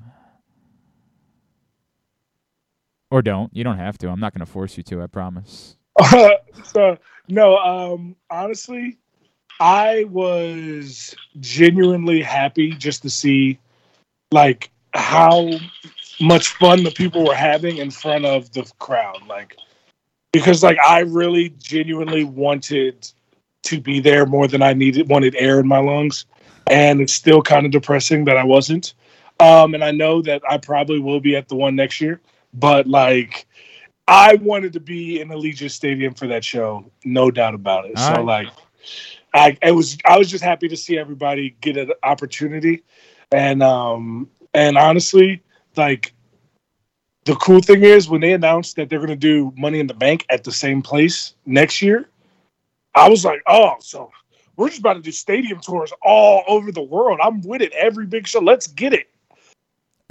Or 3.12 3.22
don't. 3.22 3.56
You 3.56 3.64
don't 3.64 3.78
have 3.78 3.98
to. 4.00 4.10
I'm 4.10 4.20
not 4.20 4.34
going 4.34 4.46
to 4.46 4.52
force 4.52 4.78
you 4.78 4.84
to. 4.84 5.02
I 5.02 5.08
promise. 5.08 5.78
so 6.64 6.98
no, 7.28 7.58
um, 7.58 8.16
honestly, 8.30 8.98
I 9.60 10.06
was 10.06 11.16
genuinely 11.40 12.22
happy 12.22 12.72
just 12.72 13.02
to 13.04 13.10
see 13.10 13.60
like 14.32 14.72
how 14.94 15.50
much 16.22 16.50
fun 16.50 16.84
the 16.84 16.92
people 16.92 17.26
were 17.26 17.36
having 17.36 17.78
in 17.78 17.92
front 17.92 18.26
of 18.26 18.52
the 18.54 18.70
crowd. 18.80 19.26
Like 19.28 19.56
because 20.32 20.64
like 20.64 20.78
I 20.80 21.00
really 21.00 21.50
genuinely 21.60 22.24
wanted 22.24 23.12
to 23.64 23.82
be 23.82 24.00
there 24.00 24.26
more 24.26 24.48
than 24.48 24.62
I 24.62 24.74
needed 24.74 25.10
wanted 25.10 25.36
air 25.36 25.60
in 25.60 25.68
my 25.68 25.80
lungs. 25.80 26.26
And 26.68 27.02
it's 27.02 27.14
still 27.14 27.42
kind 27.42 27.66
of 27.66 27.72
depressing 27.72 28.26
that 28.26 28.38
I 28.38 28.44
wasn't. 28.44 28.94
Um, 29.40 29.74
and 29.74 29.84
I 29.84 29.92
know 29.92 30.22
that 30.22 30.42
I 30.50 30.58
probably 30.58 31.00
will 31.00 31.20
be 31.20 31.36
at 31.36 31.48
the 31.48 31.56
one 31.56 31.76
next 31.76 32.00
year, 32.00 32.22
but 32.54 32.88
like 32.88 33.48
I 34.08 34.36
wanted 34.36 34.74
to 34.74 34.80
be 34.80 35.22
in 35.22 35.30
Allegiant 35.30 35.72
Stadium 35.72 36.14
for 36.14 36.28
that 36.28 36.44
show, 36.44 36.92
no 37.06 37.32
doubt 37.32 37.54
about 37.54 37.86
it. 37.86 37.98
All 37.98 38.08
so 38.08 38.14
right. 38.16 38.46
like, 38.46 38.48
I 39.34 39.58
it 39.62 39.72
was 39.72 39.98
I 40.06 40.18
was 40.18 40.30
just 40.30 40.44
happy 40.44 40.68
to 40.68 40.76
see 40.76 40.98
everybody 40.98 41.56
get 41.62 41.78
an 41.78 41.92
opportunity, 42.04 42.84
and 43.32 43.64
um 43.64 44.30
and 44.54 44.78
honestly, 44.78 45.44
like 45.76 46.14
the 47.26 47.36
cool 47.36 47.62
thing 47.62 47.84
is 47.84 48.10
when 48.10 48.22
they 48.22 48.34
announced 48.34 48.76
that 48.76 48.90
they're 48.90 49.00
gonna 49.00 49.16
do 49.16 49.54
Money 49.58 49.80
in 49.80 49.88
the 49.88 49.94
Bank 49.94 50.26
at 50.30 50.44
the 50.44 50.52
same 50.52 50.82
place 50.82 51.36
next 51.46 51.82
year, 51.82 52.10
I 52.96 53.08
was 53.08 53.24
like, 53.24 53.42
oh, 53.48 53.76
so 53.80 54.12
we're 54.56 54.70
just 54.70 54.80
about 54.80 54.94
to 54.94 55.02
do 55.02 55.12
stadium 55.12 55.60
tours 55.60 55.94
all 56.02 56.44
over 56.48 56.72
the 56.72 56.82
world. 56.82 57.20
I'm 57.24 57.42
with 57.42 57.62
it. 57.62 57.72
Every 57.74 58.06
big 58.06 58.28
show, 58.28 58.40
let's 58.40 58.68
get 58.68 58.94
it. 58.94 59.08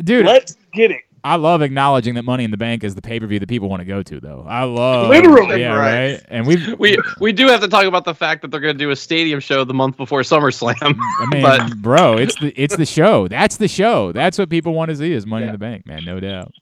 Dude, 0.02 0.26
Let's 0.26 0.56
get 0.72 0.90
it. 0.92 1.02
I 1.24 1.36
love 1.36 1.62
acknowledging 1.62 2.14
that 2.14 2.24
Money 2.24 2.44
in 2.44 2.50
the 2.50 2.56
Bank 2.56 2.84
is 2.84 2.94
the 2.94 3.02
pay 3.02 3.18
per 3.20 3.26
view 3.26 3.38
that 3.38 3.48
people 3.48 3.68
want 3.68 3.80
to 3.80 3.84
go 3.84 4.02
to, 4.02 4.20
though. 4.20 4.44
I 4.48 4.64
love 4.64 5.08
Literally. 5.08 5.60
yeah, 5.60 5.74
Right. 5.74 6.12
right. 6.12 6.22
And 6.28 6.46
we've 6.46 6.74
We 6.78 6.96
we 7.20 7.32
do 7.32 7.46
have 7.48 7.60
to 7.60 7.68
talk 7.68 7.84
about 7.84 8.04
the 8.04 8.14
fact 8.14 8.42
that 8.42 8.50
they're 8.50 8.60
going 8.60 8.76
to 8.76 8.84
do 8.84 8.90
a 8.90 8.96
stadium 8.96 9.40
show 9.40 9.64
the 9.64 9.74
month 9.74 9.96
before 9.96 10.20
SummerSlam. 10.22 10.74
I 10.80 11.26
mean, 11.32 11.42
But- 11.42 11.76
bro, 11.82 12.16
it's 12.16 12.38
the 12.40 12.52
it's 12.60 12.76
the 12.76 12.86
show. 12.86 13.28
That's 13.28 13.56
the 13.56 13.68
show. 13.68 14.12
That's 14.12 14.38
what 14.38 14.48
people 14.50 14.74
want 14.74 14.90
to 14.90 14.96
see 14.96 15.12
is 15.12 15.26
Money 15.26 15.46
in 15.46 15.52
the 15.52 15.58
Bank, 15.58 15.86
man, 15.86 16.04
no 16.04 16.20
doubt. 16.20 16.52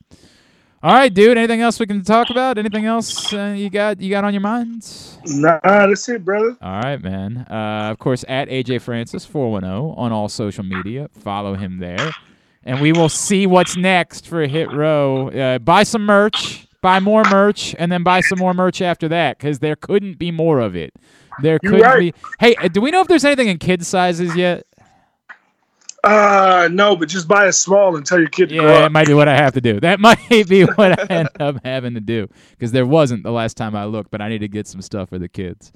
All 0.82 0.92
right, 0.92 1.12
dude. 1.12 1.36
Anything 1.36 1.62
else 1.62 1.80
we 1.80 1.86
can 1.86 2.02
talk 2.04 2.30
about? 2.30 2.58
Anything 2.58 2.84
else 2.84 3.32
uh, 3.32 3.54
you 3.56 3.70
got 3.70 3.98
you 4.00 4.10
got 4.10 4.24
on 4.24 4.32
your 4.34 4.42
mind? 4.42 4.86
Nah, 5.26 5.58
that's 5.64 6.08
it, 6.08 6.24
brother. 6.24 6.56
All 6.62 6.80
right, 6.80 7.02
man. 7.02 7.38
Uh, 7.50 7.88
of 7.90 7.98
course, 7.98 8.24
at 8.28 8.48
AJ 8.48 8.82
Francis 8.82 9.24
four 9.24 9.50
one 9.50 9.62
zero 9.62 9.94
on 9.96 10.12
all 10.12 10.28
social 10.28 10.62
media. 10.62 11.08
Follow 11.18 11.54
him 11.54 11.78
there, 11.78 12.10
and 12.66 12.80
we 12.80 12.92
will 12.92 13.08
see 13.08 13.46
what's 13.46 13.76
next 13.76 14.26
for 14.26 14.46
Hit 14.46 14.70
Row. 14.72 15.30
Uh, 15.30 15.58
buy 15.60 15.84
some 15.84 16.04
merch, 16.04 16.66
buy 16.82 16.98
more 17.00 17.22
merch, 17.30 17.74
and 17.78 17.90
then 17.90 18.02
buy 18.02 18.20
some 18.20 18.38
more 18.38 18.52
merch 18.52 18.82
after 18.82 19.08
that 19.08 19.38
because 19.38 19.60
there 19.60 19.76
couldn't 19.76 20.18
be 20.18 20.32
more 20.32 20.58
of 20.58 20.74
it. 20.74 20.92
There 21.40 21.58
couldn't 21.60 21.80
right. 21.80 22.14
be. 22.14 22.20
Hey, 22.40 22.56
uh, 22.56 22.68
do 22.68 22.80
we 22.80 22.90
know 22.90 23.00
if 23.00 23.08
there's 23.08 23.24
anything 23.24 23.48
in 23.48 23.58
kids 23.58 23.86
sizes 23.86 24.34
yet? 24.36 24.66
Uh 26.02 26.68
no, 26.70 26.94
but 26.94 27.08
just 27.08 27.26
buy 27.26 27.46
a 27.46 27.52
small 27.52 27.96
and 27.96 28.06
tell 28.06 28.20
your 28.20 28.28
kid 28.28 28.48
to 28.50 28.58
grow 28.58 28.68
Yeah, 28.68 28.86
it 28.86 28.92
might 28.92 29.08
be 29.08 29.14
what 29.14 29.26
I 29.26 29.36
have 29.36 29.54
to 29.54 29.60
do. 29.60 29.80
That 29.86 29.98
might 29.98 30.18
be 30.48 30.62
what 30.62 31.00
I 31.00 31.06
end 31.06 31.28
up 31.40 31.56
having 31.64 31.94
to 31.94 32.00
do 32.00 32.28
because 32.50 32.70
there 32.70 32.86
wasn't 32.86 33.24
the 33.24 33.32
last 33.32 33.56
time 33.56 33.74
I 33.74 33.86
looked, 33.86 34.12
but 34.12 34.20
I 34.20 34.28
need 34.28 34.38
to 34.38 34.48
get 34.48 34.68
some 34.68 34.82
stuff 34.82 35.08
for 35.08 35.18
the 35.18 35.28
kids. 35.28 35.72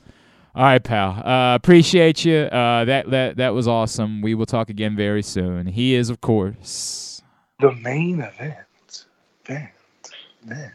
All 0.55 0.65
right, 0.65 0.83
pal. 0.83 1.11
Uh, 1.25 1.55
appreciate 1.55 2.25
you. 2.25 2.37
Uh, 2.39 2.85
that 2.85 3.09
that 3.11 3.37
that 3.37 3.55
was 3.55 3.69
awesome. 3.69 4.21
We 4.21 4.35
will 4.35 4.47
talk 4.47 4.69
again 4.69 4.97
very 4.97 5.23
soon. 5.23 5.67
He 5.69 5.95
is, 5.95 6.11
of 6.11 6.21
course. 6.21 7.23
The 7.61 7.73
main 7.73 8.21
event. 8.21 9.07
Event. 9.45 9.71
Event. 10.45 10.73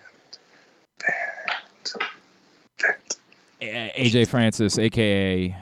Event. 2.80 3.18
A- 3.62 3.92
AJ 3.98 4.28
Francis, 4.28 4.78
aka 4.78 5.56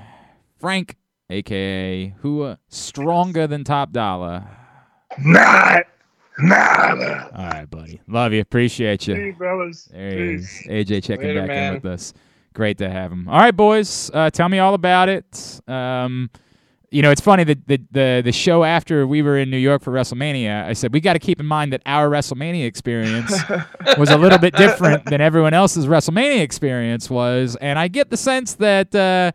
Frank, 0.60 0.96
aka 1.30 2.14
who 2.20 2.44
uh, 2.44 2.56
stronger 2.70 3.48
than 3.48 3.64
Top 3.64 3.92
Dollar. 3.92 4.46
Not. 5.20 5.84
Nada. 6.40 7.30
All 7.36 7.46
right, 7.46 7.70
buddy. 7.70 8.02
Love 8.08 8.34
you. 8.34 8.42
Appreciate 8.42 9.08
you. 9.08 9.14
Hey, 9.14 9.32
fellas. 9.38 9.86
There 9.92 10.10
he 10.12 10.34
is. 10.34 10.50
AJ 10.68 11.04
checking 11.04 11.28
Later, 11.28 11.42
back 11.42 11.48
man. 11.50 11.68
in 11.68 11.74
with 11.76 11.86
us. 11.86 12.14
Great 12.54 12.78
to 12.78 12.90
have 12.90 13.12
him. 13.12 13.28
All 13.28 13.40
right, 13.40 13.56
boys. 13.56 14.12
Uh, 14.14 14.30
tell 14.30 14.50
me 14.50 14.60
all 14.60 14.74
about 14.74 15.10
it. 15.10 15.62
Um, 15.68 16.30
you 16.94 17.02
know, 17.02 17.10
it's 17.10 17.22
funny 17.22 17.44
that 17.44 17.68
the, 17.68 17.82
the 17.90 18.22
the 18.24 18.32
show 18.32 18.64
after 18.64 19.08
we 19.08 19.24
were 19.24 19.40
in 19.40 19.50
New 19.50 19.58
York 19.58 19.82
for 19.82 19.92
WrestleMania, 19.92 20.66
I 20.66 20.74
said 20.74 20.94
we 20.94 21.02
got 21.02 21.14
to 21.14 21.20
keep 21.20 21.40
in 21.40 21.48
mind 21.48 21.74
that 21.74 21.82
our 21.88 22.08
WrestleMania 22.08 22.66
experience 22.68 23.36
was 23.98 24.12
a 24.12 24.18
little 24.18 24.38
bit 24.38 24.56
different 24.56 25.06
than 25.06 25.20
everyone 25.20 25.56
else's 25.56 25.88
WrestleMania 25.88 26.42
experience 26.42 27.10
was, 27.10 27.56
and 27.56 27.80
I 27.80 27.88
get 27.88 28.12
the 28.12 28.18
sense 28.18 28.54
that 28.56 28.94
uh, 28.94 29.32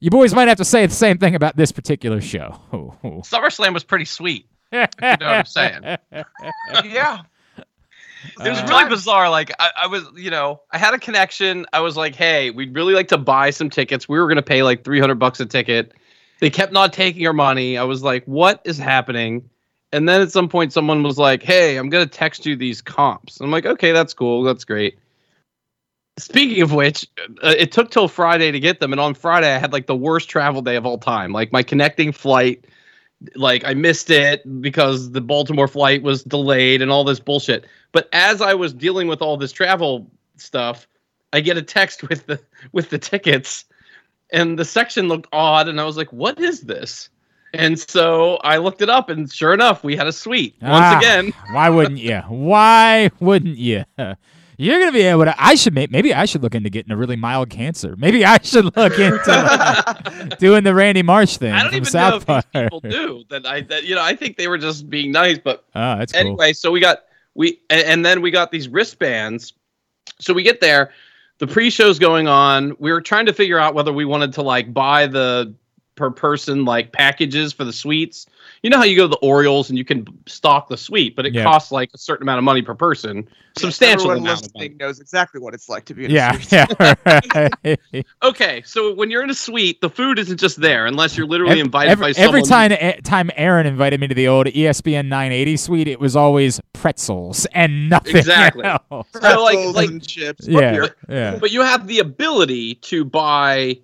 you 0.00 0.10
boys 0.10 0.34
might 0.34 0.48
have 0.48 0.58
to 0.58 0.64
say 0.64 0.86
the 0.86 0.94
same 0.94 1.18
thing 1.18 1.36
about 1.36 1.56
this 1.56 1.70
particular 1.70 2.20
show. 2.20 2.60
SummerSlam 3.04 3.74
was 3.74 3.84
pretty 3.84 4.04
sweet. 4.04 4.48
You 4.72 4.80
know 4.80 4.88
what 5.00 5.22
I'm 5.22 5.44
saying? 5.44 5.82
yeah. 6.84 7.22
It 8.44 8.48
was 8.48 8.58
Uh, 8.58 8.66
really 8.68 8.88
bizarre. 8.88 9.30
Like 9.30 9.52
I, 9.58 9.70
I 9.84 9.86
was, 9.86 10.04
you 10.16 10.30
know, 10.30 10.60
I 10.72 10.78
had 10.78 10.94
a 10.94 10.98
connection. 10.98 11.66
I 11.72 11.80
was 11.80 11.96
like, 11.96 12.14
"Hey, 12.14 12.50
we'd 12.50 12.74
really 12.74 12.94
like 12.94 13.08
to 13.08 13.18
buy 13.18 13.50
some 13.50 13.70
tickets. 13.70 14.08
We 14.08 14.18
were 14.18 14.28
gonna 14.28 14.42
pay 14.42 14.62
like 14.62 14.84
300 14.84 15.16
bucks 15.16 15.40
a 15.40 15.46
ticket." 15.46 15.92
They 16.40 16.50
kept 16.50 16.72
not 16.72 16.92
taking 16.92 17.26
our 17.26 17.32
money. 17.32 17.76
I 17.76 17.84
was 17.84 18.02
like, 18.02 18.24
"What 18.26 18.60
is 18.64 18.78
happening?" 18.78 19.48
And 19.92 20.08
then 20.08 20.20
at 20.20 20.30
some 20.30 20.48
point, 20.48 20.72
someone 20.72 21.02
was 21.02 21.18
like, 21.18 21.42
"Hey, 21.42 21.76
I'm 21.76 21.88
gonna 21.88 22.06
text 22.06 22.44
you 22.46 22.56
these 22.56 22.80
comps." 22.82 23.40
I'm 23.40 23.50
like, 23.50 23.66
"Okay, 23.66 23.92
that's 23.92 24.14
cool. 24.14 24.42
That's 24.42 24.64
great." 24.64 24.98
Speaking 26.18 26.62
of 26.62 26.72
which, 26.72 27.06
uh, 27.44 27.54
it 27.56 27.70
took 27.70 27.90
till 27.90 28.08
Friday 28.08 28.50
to 28.50 28.58
get 28.58 28.80
them, 28.80 28.92
and 28.92 29.00
on 29.00 29.14
Friday 29.14 29.54
I 29.54 29.58
had 29.58 29.72
like 29.72 29.86
the 29.86 29.94
worst 29.96 30.28
travel 30.28 30.62
day 30.62 30.74
of 30.74 30.84
all 30.84 30.98
time. 30.98 31.32
Like 31.32 31.52
my 31.52 31.62
connecting 31.62 32.10
flight, 32.10 32.64
like 33.34 33.64
I 33.64 33.74
missed 33.74 34.10
it 34.10 34.42
because 34.60 35.10
the 35.10 35.20
Baltimore 35.20 35.68
flight 35.68 36.02
was 36.02 36.22
delayed 36.22 36.82
and 36.82 36.90
all 36.90 37.04
this 37.04 37.20
bullshit. 37.20 37.66
But 37.92 38.08
as 38.12 38.40
I 38.40 38.54
was 38.54 38.72
dealing 38.72 39.08
with 39.08 39.22
all 39.22 39.36
this 39.36 39.52
travel 39.52 40.10
stuff, 40.36 40.86
I 41.32 41.40
get 41.40 41.56
a 41.56 41.62
text 41.62 42.02
with 42.08 42.26
the 42.26 42.40
with 42.72 42.90
the 42.90 42.98
tickets, 42.98 43.64
and 44.32 44.58
the 44.58 44.64
section 44.64 45.08
looked 45.08 45.28
odd, 45.32 45.68
and 45.68 45.80
I 45.80 45.84
was 45.84 45.96
like, 45.96 46.12
"What 46.12 46.38
is 46.38 46.62
this?" 46.62 47.10
And 47.54 47.78
so 47.78 48.36
I 48.44 48.58
looked 48.58 48.82
it 48.82 48.90
up, 48.90 49.08
and 49.08 49.32
sure 49.32 49.54
enough, 49.54 49.82
we 49.82 49.96
had 49.96 50.06
a 50.06 50.12
suite 50.12 50.54
once 50.60 50.84
Ah, 50.84 50.98
again. 50.98 51.32
Why 51.50 51.70
wouldn't 51.70 51.98
you? 51.98 52.18
Why 52.28 53.10
wouldn't 53.20 53.56
you? 53.56 53.84
You're 54.60 54.80
gonna 54.80 54.90
be 54.92 55.02
able 55.02 55.24
to. 55.24 55.34
I 55.38 55.54
should 55.54 55.72
make. 55.72 55.90
Maybe 55.92 56.12
I 56.12 56.24
should 56.24 56.42
look 56.42 56.54
into 56.56 56.68
getting 56.68 56.90
a 56.90 56.96
really 56.96 57.14
mild 57.14 57.48
cancer. 57.48 57.94
Maybe 57.96 58.24
I 58.24 58.38
should 58.42 58.76
look 58.76 58.98
into 58.98 59.22
like, 59.26 60.38
doing 60.40 60.64
the 60.64 60.74
Randy 60.74 61.02
Marsh 61.02 61.36
thing 61.36 61.52
I 61.52 61.60
don't 61.60 61.68
from 61.68 61.76
even 61.76 61.84
South 61.84 62.26
know 62.28 62.36
if 62.38 62.44
these 62.52 62.62
people 62.64 62.80
do 62.80 63.24
that. 63.30 63.46
I 63.46 63.60
that 63.62 63.84
you 63.84 63.94
know 63.94 64.02
I 64.02 64.16
think 64.16 64.36
they 64.36 64.48
were 64.48 64.58
just 64.58 64.90
being 64.90 65.12
nice, 65.12 65.38
but 65.38 65.64
Oh, 65.76 65.98
that's 65.98 66.10
cool. 66.12 66.20
anyway, 66.20 66.52
so 66.52 66.72
we 66.72 66.80
got 66.80 67.04
we 67.34 67.60
and, 67.70 67.82
and 67.86 68.04
then 68.04 68.20
we 68.20 68.32
got 68.32 68.50
these 68.50 68.68
wristbands. 68.68 69.52
So 70.18 70.34
we 70.34 70.42
get 70.42 70.60
there, 70.60 70.90
the 71.38 71.46
pre-show's 71.46 72.00
going 72.00 72.26
on. 72.26 72.74
We 72.80 72.90
were 72.90 73.00
trying 73.00 73.26
to 73.26 73.32
figure 73.32 73.60
out 73.60 73.74
whether 73.74 73.92
we 73.92 74.04
wanted 74.04 74.32
to 74.32 74.42
like 74.42 74.74
buy 74.74 75.06
the 75.06 75.54
per 75.94 76.10
person 76.10 76.64
like 76.64 76.90
packages 76.92 77.52
for 77.52 77.62
the 77.64 77.72
suites. 77.72 78.26
You 78.62 78.70
know 78.70 78.78
how 78.78 78.84
you 78.84 78.96
go 78.96 79.04
to 79.04 79.08
the 79.08 79.16
Orioles 79.18 79.68
and 79.68 79.78
you 79.78 79.84
can 79.84 80.06
stock 80.26 80.68
the 80.68 80.76
suite, 80.76 81.14
but 81.14 81.26
it 81.26 81.34
Yeah. 81.34 81.44
costs 81.44 81.70
like 81.70 81.90
a 81.94 81.98
certain 81.98 82.24
amount 82.24 82.38
of 82.38 82.44
money 82.44 82.62
per 82.62 82.74
person, 82.74 83.28
substantial 83.56 84.10
Everyone 84.10 84.18
amount 84.26 84.46
of 84.46 84.54
money. 84.54 84.64
listening 84.66 84.78
knows 84.78 84.98
exactly 85.00 85.40
what 85.40 85.54
it's 85.54 85.68
like 85.68 85.84
to 85.86 85.94
be 85.94 86.06
in 86.06 86.10
a 86.10 86.14
Yeah, 86.14 86.32
suite. 86.32 86.52
yeah. 86.52 86.94
right. 87.64 87.78
Okay, 88.22 88.62
so 88.66 88.92
when 88.94 89.10
you're 89.10 89.22
in 89.22 89.30
a 89.30 89.34
suite, 89.34 89.80
the 89.80 89.88
food 89.90 90.18
isn't 90.18 90.38
just 90.38 90.60
there 90.60 90.86
unless 90.86 91.16
you're 91.16 91.26
literally 91.26 91.52
Every, 91.52 91.60
invited 91.60 91.90
every, 91.92 92.02
by 92.06 92.12
someone. 92.12 92.28
every 92.28 92.42
time 92.42 92.72
eh, 92.72 92.92
time 93.04 93.30
Aaron 93.36 93.66
invited 93.66 94.00
me 94.00 94.08
to 94.08 94.14
the 94.14 94.28
old 94.28 94.46
ESPN 94.46 95.06
980 95.06 95.56
suite, 95.56 95.88
it 95.88 96.00
was 96.00 96.16
always 96.16 96.60
pretzels 96.72 97.46
and 97.52 97.88
nothing 97.88 98.16
Exactly. 98.16 98.64
else. 98.64 99.06
So, 99.20 99.42
like- 99.42 99.74
like- 99.74 99.88
and 99.88 100.06
chips. 100.06 100.46
Yeah, 100.48 100.72
Beer. 100.72 100.96
yeah. 101.08 101.36
but 101.40 101.50
you 101.52 101.62
have 101.62 101.86
the 101.86 102.00
ability 102.00 102.74
to 102.76 103.04
buy 103.04 103.78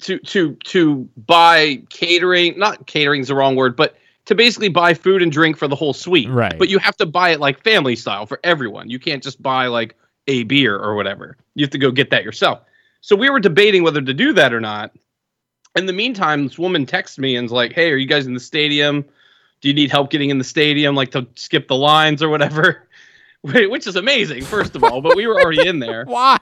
to 0.00 0.18
to 0.20 0.54
to 0.64 1.08
buy 1.16 1.82
catering 1.90 2.58
not 2.58 2.86
catering 2.86 3.20
is 3.20 3.28
the 3.28 3.34
wrong 3.34 3.56
word 3.56 3.76
but 3.76 3.96
to 4.28 4.34
basically 4.34 4.68
buy 4.68 4.92
food 4.92 5.22
and 5.22 5.32
drink 5.32 5.56
for 5.56 5.66
the 5.68 5.74
whole 5.74 5.94
suite. 5.94 6.28
Right. 6.28 6.58
but 6.58 6.68
you 6.68 6.78
have 6.78 6.96
to 6.98 7.06
buy 7.06 7.30
it 7.30 7.40
like 7.40 7.64
family 7.64 7.96
style 7.96 8.26
for 8.26 8.38
everyone. 8.44 8.90
You 8.90 8.98
can't 8.98 9.22
just 9.22 9.42
buy 9.42 9.68
like 9.68 9.96
a 10.26 10.42
beer 10.42 10.76
or 10.76 10.94
whatever. 10.96 11.38
You 11.54 11.64
have 11.64 11.70
to 11.70 11.78
go 11.78 11.90
get 11.90 12.10
that 12.10 12.24
yourself. 12.24 12.60
So 13.00 13.16
we 13.16 13.30
were 13.30 13.40
debating 13.40 13.82
whether 13.82 14.02
to 14.02 14.12
do 14.12 14.34
that 14.34 14.52
or 14.52 14.60
not. 14.60 14.92
In 15.76 15.86
the 15.86 15.94
meantime 15.94 16.46
this 16.46 16.58
woman 16.58 16.84
texts 16.84 17.18
me 17.18 17.36
and's 17.36 17.52
like 17.52 17.72
hey 17.72 17.90
are 17.90 17.96
you 17.96 18.06
guys 18.06 18.26
in 18.26 18.34
the 18.34 18.40
stadium? 18.40 19.04
Do 19.60 19.68
you 19.68 19.74
need 19.74 19.90
help 19.90 20.10
getting 20.10 20.30
in 20.30 20.38
the 20.38 20.44
stadium 20.44 20.94
like 20.94 21.10
to 21.12 21.26
skip 21.34 21.66
the 21.66 21.76
lines 21.76 22.22
or 22.22 22.28
whatever 22.28 22.87
which 23.42 23.86
is 23.86 23.94
amazing 23.96 24.42
first 24.44 24.74
of 24.74 24.82
all 24.82 25.00
but 25.00 25.14
we 25.16 25.26
were 25.26 25.40
already 25.40 25.66
in 25.66 25.78
there 25.78 26.04
Why? 26.08 26.38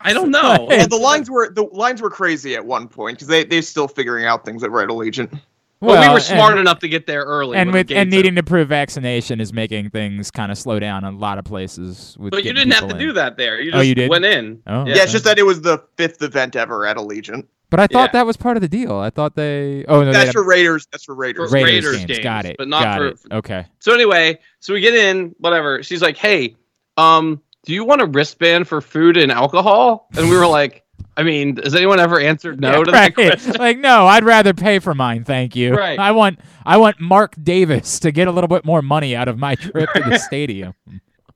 i 0.00 0.12
don't 0.12 0.30
know 0.30 0.66
Well, 0.68 0.88
the 0.88 0.96
lines 0.96 1.30
were 1.30 1.50
the 1.52 1.64
lines 1.64 2.00
were 2.00 2.10
crazy 2.10 2.54
at 2.54 2.64
one 2.64 2.88
point 2.88 3.16
because 3.18 3.28
they 3.28 3.44
they're 3.44 3.60
still 3.62 3.86
figuring 3.88 4.24
out 4.24 4.44
things 4.44 4.64
over 4.64 4.80
at 4.80 4.88
Allegiant. 4.88 5.38
Well, 5.80 6.00
we 6.00 6.06
were 6.08 6.14
and- 6.14 6.22
smart 6.22 6.58
enough 6.58 6.78
to 6.78 6.88
get 6.88 7.06
there 7.08 7.24
early. 7.24 7.56
and 7.58 7.72
with 7.72 7.90
and 7.90 8.08
gates 8.08 8.10
needing 8.14 8.36
to 8.36 8.42
prove 8.44 8.68
vaccination 8.68 9.40
is 9.40 9.52
making 9.52 9.90
things 9.90 10.30
kind 10.30 10.52
of 10.52 10.56
slow 10.56 10.78
down 10.78 11.04
in 11.04 11.14
a 11.14 11.16
lot 11.18 11.38
of 11.38 11.44
places. 11.44 12.16
With 12.20 12.30
But 12.30 12.44
you 12.44 12.52
didn't 12.52 12.70
have 12.72 12.82
to 12.82 12.86
people 12.94 12.98
do 13.00 13.12
that 13.14 13.36
there. 13.36 13.60
You 13.60 13.72
Oh, 13.72 13.78
just 13.78 13.88
you 13.88 13.94
did? 13.96 14.08
went 14.08 14.24
in. 14.24 14.62
Oh, 14.68 14.86
Yeah. 14.86 14.94
Yeah, 14.94 15.02
it's 15.02 15.10
just 15.10 15.24
that 15.24 15.40
it 15.40 15.42
was 15.42 15.60
the 15.62 15.82
fifth 15.96 16.22
event 16.22 16.54
ever 16.54 16.86
at 16.86 16.96
Allegiant. 16.98 17.46
But 17.72 17.80
I 17.80 17.86
thought 17.88 18.10
Yeah. 18.10 18.20
that 18.20 18.26
was 18.26 18.36
part 18.36 18.56
of 18.58 18.60
the 18.60 18.68
deal. 18.68 18.94
I 18.96 19.08
thought 19.10 19.34
they. 19.34 19.84
Oh 19.88 20.04
no, 20.04 20.12
That's 20.12 20.30
for 20.32 20.44
Raiders. 20.44 20.86
That's 20.92 21.04
for 21.04 21.14
Raiders. 21.14 21.50
For- 21.50 21.54
Raiders, 21.54 21.72
Raiders 21.86 21.96
games. 21.96 22.04
games, 22.06 22.18
Got 22.22 22.44
it. 22.44 22.56
but 22.58 22.68
not 22.68 22.84
Got 22.84 22.98
for- 22.98 23.06
it. 23.08 23.18
Okay. 23.32 23.66
So 23.80 23.94
anyway, 23.94 24.38
so 24.60 24.74
we 24.74 24.80
get 24.80 24.94
in, 24.94 25.34
whatever. 25.38 25.82
She's 25.82 26.02
like, 26.02 26.16
"Hey, 26.18 26.54
um, 26.98 27.40
do 27.64 27.72
you 27.72 27.84
want 27.84 28.02
a 28.02 28.06
wristband 28.06 28.68
for 28.68 28.80
food 28.82 29.16
and 29.16 29.32
alcohol?" 29.32 30.08
And 30.16 30.28
we 30.28 30.36
were 30.36 30.46
like, 30.60 30.84
"I 31.16 31.22
mean, 31.22 31.56
has 31.56 31.74
anyone 31.74 31.98
ever 31.98 32.20
answered 32.20 32.60
no 32.60 32.68
Yeah, 32.68 32.84
to 32.84 32.92
right. 32.92 32.92
that 32.92 33.14
question?" 33.14 33.52
like 33.58 33.78
no, 33.78 34.06
I'd 34.06 34.22
rather 34.24 34.52
pay 34.52 34.78
for 34.78 34.94
mine, 34.94 35.24
thank 35.24 35.56
you. 35.56 35.74
Right. 35.74 35.98
I 35.98 36.12
want 36.12 36.40
I 36.66 36.76
want 36.76 37.00
Mark 37.00 37.34
Davis 37.42 37.98
to 38.00 38.12
get 38.12 38.28
a 38.28 38.32
little 38.32 38.48
bit 38.48 38.66
more 38.66 38.82
money 38.82 39.16
out 39.16 39.28
of 39.28 39.38
my 39.38 39.54
trip 39.54 39.88
to 39.94 40.00
the 40.02 40.18
stadium. 40.28 40.74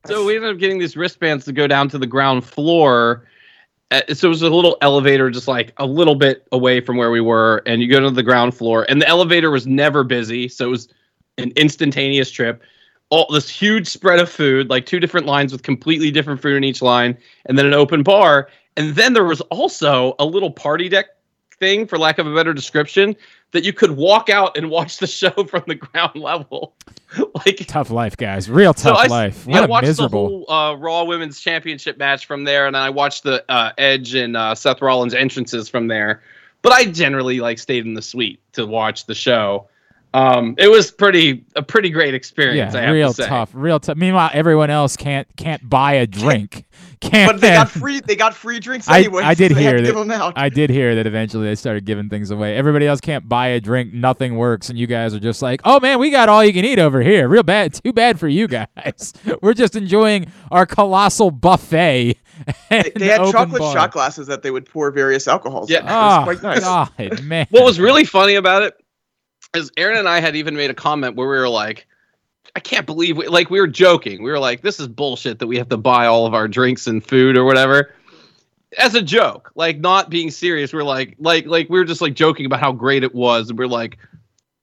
So 0.05 0.25
we 0.27 0.37
ended 0.37 0.51
up 0.53 0.59
getting 0.59 0.79
these 0.79 0.99
wristbands 0.99 1.47
to 1.47 1.53
go 1.53 1.67
down 1.67 1.89
to 1.89 1.99
the 1.99 2.07
ground 2.07 2.45
floor. 2.45 3.25
Uh, 3.91 4.01
so 4.13 4.27
it 4.27 4.31
was 4.31 4.43
a 4.43 4.51
little 4.51 4.77
elevator, 4.81 5.31
just 5.31 5.47
like 5.47 5.73
a 5.77 5.87
little 5.87 6.17
bit 6.17 6.47
away 6.51 6.81
from 6.81 6.97
where 6.97 7.11
we 7.11 7.21
were, 7.21 7.63
and 7.67 7.81
you 7.81 7.89
go 7.89 8.01
to 8.01 8.11
the 8.11 8.23
ground 8.23 8.55
floor, 8.55 8.85
and 8.89 9.01
the 9.01 9.07
elevator 9.07 9.51
was 9.51 9.67
never 9.67 10.03
busy, 10.03 10.49
so 10.49 10.67
it 10.67 10.71
was 10.71 10.89
an 11.39 11.53
instantaneous 11.55 12.31
trip. 12.31 12.63
All 13.11 13.27
this 13.31 13.49
huge 13.49 13.87
spread 13.87 14.19
of 14.19 14.29
food, 14.29 14.69
like 14.69 14.87
two 14.87 14.99
different 14.99 15.27
lines 15.27 15.53
with 15.53 15.63
completely 15.63 16.11
different 16.11 16.43
food 16.43 16.57
in 16.57 16.65
each 16.65 16.83
line, 16.83 17.17
and 17.45 17.57
then 17.57 17.67
an 17.67 17.75
open 17.75 18.03
bar, 18.03 18.49
and 18.77 18.97
then 18.97 19.13
there 19.13 19.25
was 19.25 19.41
also 19.43 20.17
a 20.19 20.25
little 20.25 20.51
party 20.51 20.89
deck 20.89 21.07
thing, 21.61 21.87
for 21.87 21.97
lack 21.97 22.19
of 22.19 22.27
a 22.27 22.35
better 22.35 22.53
description, 22.53 23.15
that 23.53 23.65
you 23.65 23.73
could 23.73 23.93
walk 23.93 24.29
out 24.29 24.57
and 24.57 24.71
watch 24.71 24.99
the 24.99 25.07
show 25.07 25.31
from 25.49 25.63
the 25.67 25.75
ground 25.75 26.17
level, 26.17 26.75
like 27.47 27.65
Tough 27.67 27.91
life, 27.91 28.17
guys. 28.17 28.51
Real 28.51 28.75
so 28.75 28.91
tough 28.91 28.99
I, 28.99 29.07
life. 29.07 29.49
I 29.49 29.53
What 29.53 29.65
a 29.65 29.67
watched 29.69 29.87
miserable. 29.87 30.41
the 30.41 30.47
whole 30.47 30.51
uh, 30.53 30.75
Raw 30.75 31.05
Women's 31.05 31.41
Championship 31.41 31.97
match 31.99 32.27
from 32.27 32.45
there, 32.45 32.67
and 32.67 32.75
then 32.75 32.83
I 32.83 32.91
watched 32.91 33.23
the 33.23 33.45
uh, 33.49 33.73
Edge 33.79 34.15
and 34.15 34.37
uh, 34.37 34.55
Seth 34.55 34.83
Rollins 34.83 35.15
entrances 35.15 35.69
from 35.69 35.87
there. 35.89 36.23
But 36.63 36.73
I 36.73 36.87
generally 36.87 37.41
like 37.41 37.59
stayed 37.59 37.87
in 37.87 37.95
the 37.95 38.03
suite 38.03 38.41
to 38.53 38.67
watch 38.67 39.07
the 39.07 39.15
show. 39.15 39.69
Um, 40.15 40.55
it 40.59 40.69
was 40.69 40.91
pretty 40.91 41.45
a 41.55 41.63
pretty 41.63 41.91
great 41.91 42.15
experience. 42.15 42.75
I 42.75 42.81
yeah, 42.81 42.87
have 42.87 42.95
real 42.95 43.09
to 43.09 43.23
say. 43.23 43.29
tough. 43.29 43.51
Real 43.53 43.79
tough. 43.79 43.97
Meanwhile, 43.97 44.31
everyone 44.33 44.71
else 44.71 44.97
can't 44.97 45.29
can't 45.37 45.69
buy 45.69 45.95
a 45.95 46.07
drink. 46.07 46.65
Can't. 47.01 47.31
But 47.33 47.41
they 47.41 47.49
got 47.51 47.71
free. 47.71 48.01
They 48.01 48.17
got 48.17 48.35
free 48.35 48.59
drinks 48.59 48.89
I- 48.89 49.01
anyway. 49.01 49.23
I 49.23 49.35
so 49.35 49.39
did 49.49 49.57
they 49.57 49.63
had 49.63 49.75
hear 49.75 49.81
that- 49.83 49.87
Give 49.87 49.95
them 49.97 50.11
out. 50.11 50.33
I 50.37 50.49
did 50.49 50.71
hear 50.71 50.95
that 50.95 51.07
eventually 51.07 51.47
they 51.47 51.55
started 51.55 51.85
giving 51.85 52.09
things 52.09 52.31
away. 52.31 52.57
Everybody 52.57 52.87
else 52.87 53.01
can't 53.01 53.29
buy 53.29 53.49
a 53.49 53.61
drink, 53.61 53.93
nothing 53.93 54.37
works, 54.37 54.71
and 54.71 54.79
you 54.79 54.87
guys 54.87 55.15
are 55.15 55.21
just 55.21 55.43
like, 55.43 55.61
"Oh 55.65 55.79
man, 55.81 55.99
we 55.99 56.11
got 56.11 56.29
all 56.29 56.45
you 56.45 56.53
can 56.53 56.65
eat 56.65 56.79
over 56.79 57.03
here." 57.03 57.29
Real 57.29 57.43
bad, 57.43 57.75
too 57.75 57.93
bad 57.93 58.19
for 58.19 58.29
you 58.29 58.49
guys. 58.49 59.13
We're 59.43 59.55
just 59.55 59.77
enjoying 59.77 60.27
our 60.51 60.67
colossal 60.67 61.31
buffet. 61.31 62.19
They, 62.69 62.93
they 62.95 63.07
had 63.07 63.31
chocolate 63.33 63.61
bar. 63.61 63.73
shot 63.73 63.93
glasses 63.93 64.27
that 64.27 64.43
they 64.43 64.51
would 64.51 64.67
pour 64.67 64.91
various 64.91 65.27
alcohols. 65.27 65.71
Yeah. 65.71 65.79
in. 65.79 65.85
It 65.85 65.89
was 65.89 66.19
Oh 66.19 66.25
quite 66.25 66.43
nice. 66.43 66.61
God, 66.61 67.23
man. 67.25 67.47
What 67.51 67.65
was 67.65 67.81
really 67.81 68.05
funny 68.05 68.35
about 68.35 68.63
it 68.63 68.75
is 69.55 69.71
Aaron 69.79 69.97
and 69.97 70.07
I 70.07 70.21
had 70.21 70.37
even 70.37 70.55
made 70.55 70.69
a 70.71 70.75
comment 70.75 71.17
where 71.17 71.27
we 71.27 71.35
were 71.35 71.49
like, 71.49 71.87
I 72.55 72.61
can't 72.61 72.87
believe 72.87 73.17
we 73.17 73.27
like 73.29 73.51
we 73.51 73.61
were 73.61 73.67
joking. 73.67 74.23
We 74.23 74.31
were 74.31 74.39
like, 74.39 74.63
this 74.63 74.79
is 74.81 74.89
bullshit 74.89 75.39
that 75.41 75.47
we 75.47 75.57
have 75.59 75.69
to 75.71 75.77
buy 75.77 76.07
all 76.07 76.27
of 76.27 76.35
our 76.35 76.49
drinks 76.49 76.87
and 76.87 77.05
food 77.05 77.37
or 77.37 77.45
whatever. 77.45 77.93
As 78.79 78.95
a 78.95 79.03
joke, 79.03 79.53
like 79.55 79.79
not 79.79 80.11
being 80.11 80.31
serious. 80.31 80.73
We're 80.73 80.83
like 80.83 81.17
like 81.19 81.47
like 81.47 81.69
we 81.69 81.79
were 81.79 81.85
just 81.85 82.01
like 82.01 82.15
joking 82.15 82.47
about 82.47 82.61
how 82.61 82.73
great 82.73 83.03
it 83.05 83.15
was. 83.15 83.51
And 83.51 83.59
we're 83.59 83.67
like, 83.67 83.99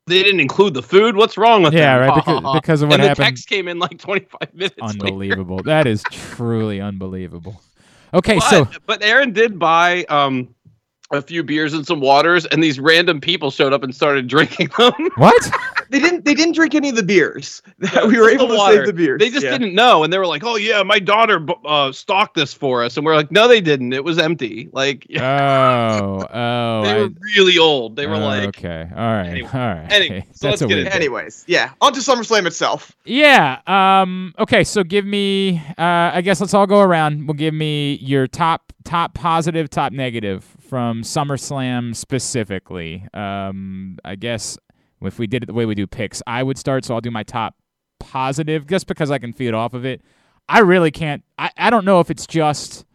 they 0.07 0.21
didn't 0.23 0.39
include 0.39 0.73
the 0.73 0.83
food. 0.83 1.15
What's 1.15 1.37
wrong 1.37 1.63
with 1.63 1.73
Yeah, 1.73 1.99
them? 1.99 2.09
right, 2.09 2.15
because- 2.25 2.53
because 2.61 2.81
of 2.81 2.89
what 2.89 2.99
and 2.99 3.09
happened- 3.09 3.25
The 3.25 3.29
text 3.29 3.47
came 3.49 3.67
in 3.67 3.79
like 3.79 3.97
25 3.99 4.53
minutes. 4.53 4.75
unbelievable? 4.81 5.61
that 5.65 5.87
is 5.87 6.03
truly 6.11 6.81
unbelievable. 6.81 7.61
Okay, 8.13 8.35
But, 8.39 8.49
so 8.49 8.67
but 8.85 9.01
Aaron 9.03 9.33
did 9.33 9.57
buy 9.57 10.03
um 10.05 10.53
a 11.11 11.21
few 11.21 11.43
beers 11.43 11.73
and 11.73 11.85
some 11.85 11.99
waters, 11.99 12.45
and 12.47 12.61
these 12.63 12.79
random 12.79 13.21
people 13.21 13.51
showed 13.51 13.71
up 13.71 13.83
and 13.83 13.93
started 13.93 14.27
drinking 14.27 14.69
them. 14.77 14.93
what? 15.15 15.51
They 15.93 15.99
didn't. 15.99 16.25
They 16.25 16.33
didn't 16.33 16.55
drink 16.55 16.73
any 16.73 16.89
of 16.89 16.95
the 16.95 17.03
beers. 17.03 17.61
we 18.07 18.17
were 18.19 18.29
able 18.29 18.47
to 18.47 18.55
water. 18.55 18.77
save 18.77 18.87
the 18.87 18.93
beers. 18.93 19.19
They 19.19 19.29
just 19.29 19.43
Yeah. 19.45 19.51
didn't 19.51 19.75
know, 19.75 20.03
and 20.03 20.11
they 20.11 20.17
were 20.17 20.25
like, 20.25 20.43
"Oh 20.43 20.55
yeah, 20.55 20.81
my 20.81 20.97
daughter 20.97 21.39
bu- 21.39 21.53
uh, 21.65 21.91
stocked 21.91 22.33
this 22.35 22.51
for 22.51 22.83
us," 22.83 22.97
and 22.97 23.05
we're 23.05 23.15
like, 23.15 23.31
"No, 23.31 23.47
they 23.47 23.61
didn't. 23.61 23.93
It 23.93 24.03
was 24.03 24.17
empty. 24.17 24.69
Like 24.73 25.05
Oh, 25.15 25.19
oh. 26.33 26.81
they 26.83 26.91
I- 26.91 26.97
were 27.01 27.09
really 27.35 27.57
old. 27.59 27.95
They 27.95 28.07
were 28.07 28.15
oh, 28.15 28.19
like, 28.19 28.47
okay, 28.57 28.87
all 28.91 28.97
right, 29.05 29.27
Anyway. 29.27 29.49
all 29.53 29.59
right. 29.59 29.87
Anyway, 29.91 30.25
so 30.33 30.47
That's 30.49 30.61
let's 30.61 30.73
get 30.73 30.79
it. 30.79 30.95
Anyways, 30.95 31.45
yeah. 31.47 31.71
On 31.81 31.93
to 31.93 31.99
SummerSlam 31.99 32.45
itself. 32.47 32.95
Yeah. 33.05 33.59
Um. 33.67 34.33
Okay. 34.39 34.63
So 34.63 34.83
give 34.83 35.05
me. 35.05 35.61
Uh. 35.77 36.11
I 36.13 36.21
guess 36.21 36.41
let's 36.41 36.53
all 36.53 36.67
go 36.67 36.79
around. 36.81 37.27
We'll 37.27 37.35
give 37.35 37.53
me 37.53 37.95
your 38.01 38.27
top 38.27 38.73
top 38.83 39.13
positive, 39.13 39.69
top 39.69 39.93
negative 39.93 40.43
from 40.67 41.03
SummerSlam 41.03 41.95
specifically. 41.95 43.05
Um. 43.13 43.97
I 44.03 44.15
guess 44.15 44.57
if 45.05 45.19
we 45.19 45.27
did 45.27 45.43
it 45.43 45.45
the 45.47 45.53
way 45.53 45.65
we 45.65 45.75
do 45.75 45.87
picks, 45.87 46.21
I 46.27 46.43
would 46.43 46.57
start. 46.57 46.85
So 46.85 46.95
I'll 46.95 47.01
do 47.01 47.11
my 47.11 47.23
top 47.23 47.55
positive 47.99 48.67
just 48.67 48.87
because 48.87 49.11
I 49.11 49.17
can 49.17 49.33
feed 49.33 49.53
off 49.53 49.73
of 49.73 49.85
it. 49.85 50.01
I 50.49 50.59
really 50.59 50.91
can't. 50.91 51.23
I. 51.37 51.51
I 51.57 51.69
don't 51.69 51.85
know 51.85 51.99
if 51.99 52.09
it's 52.09 52.27
just. 52.27 52.85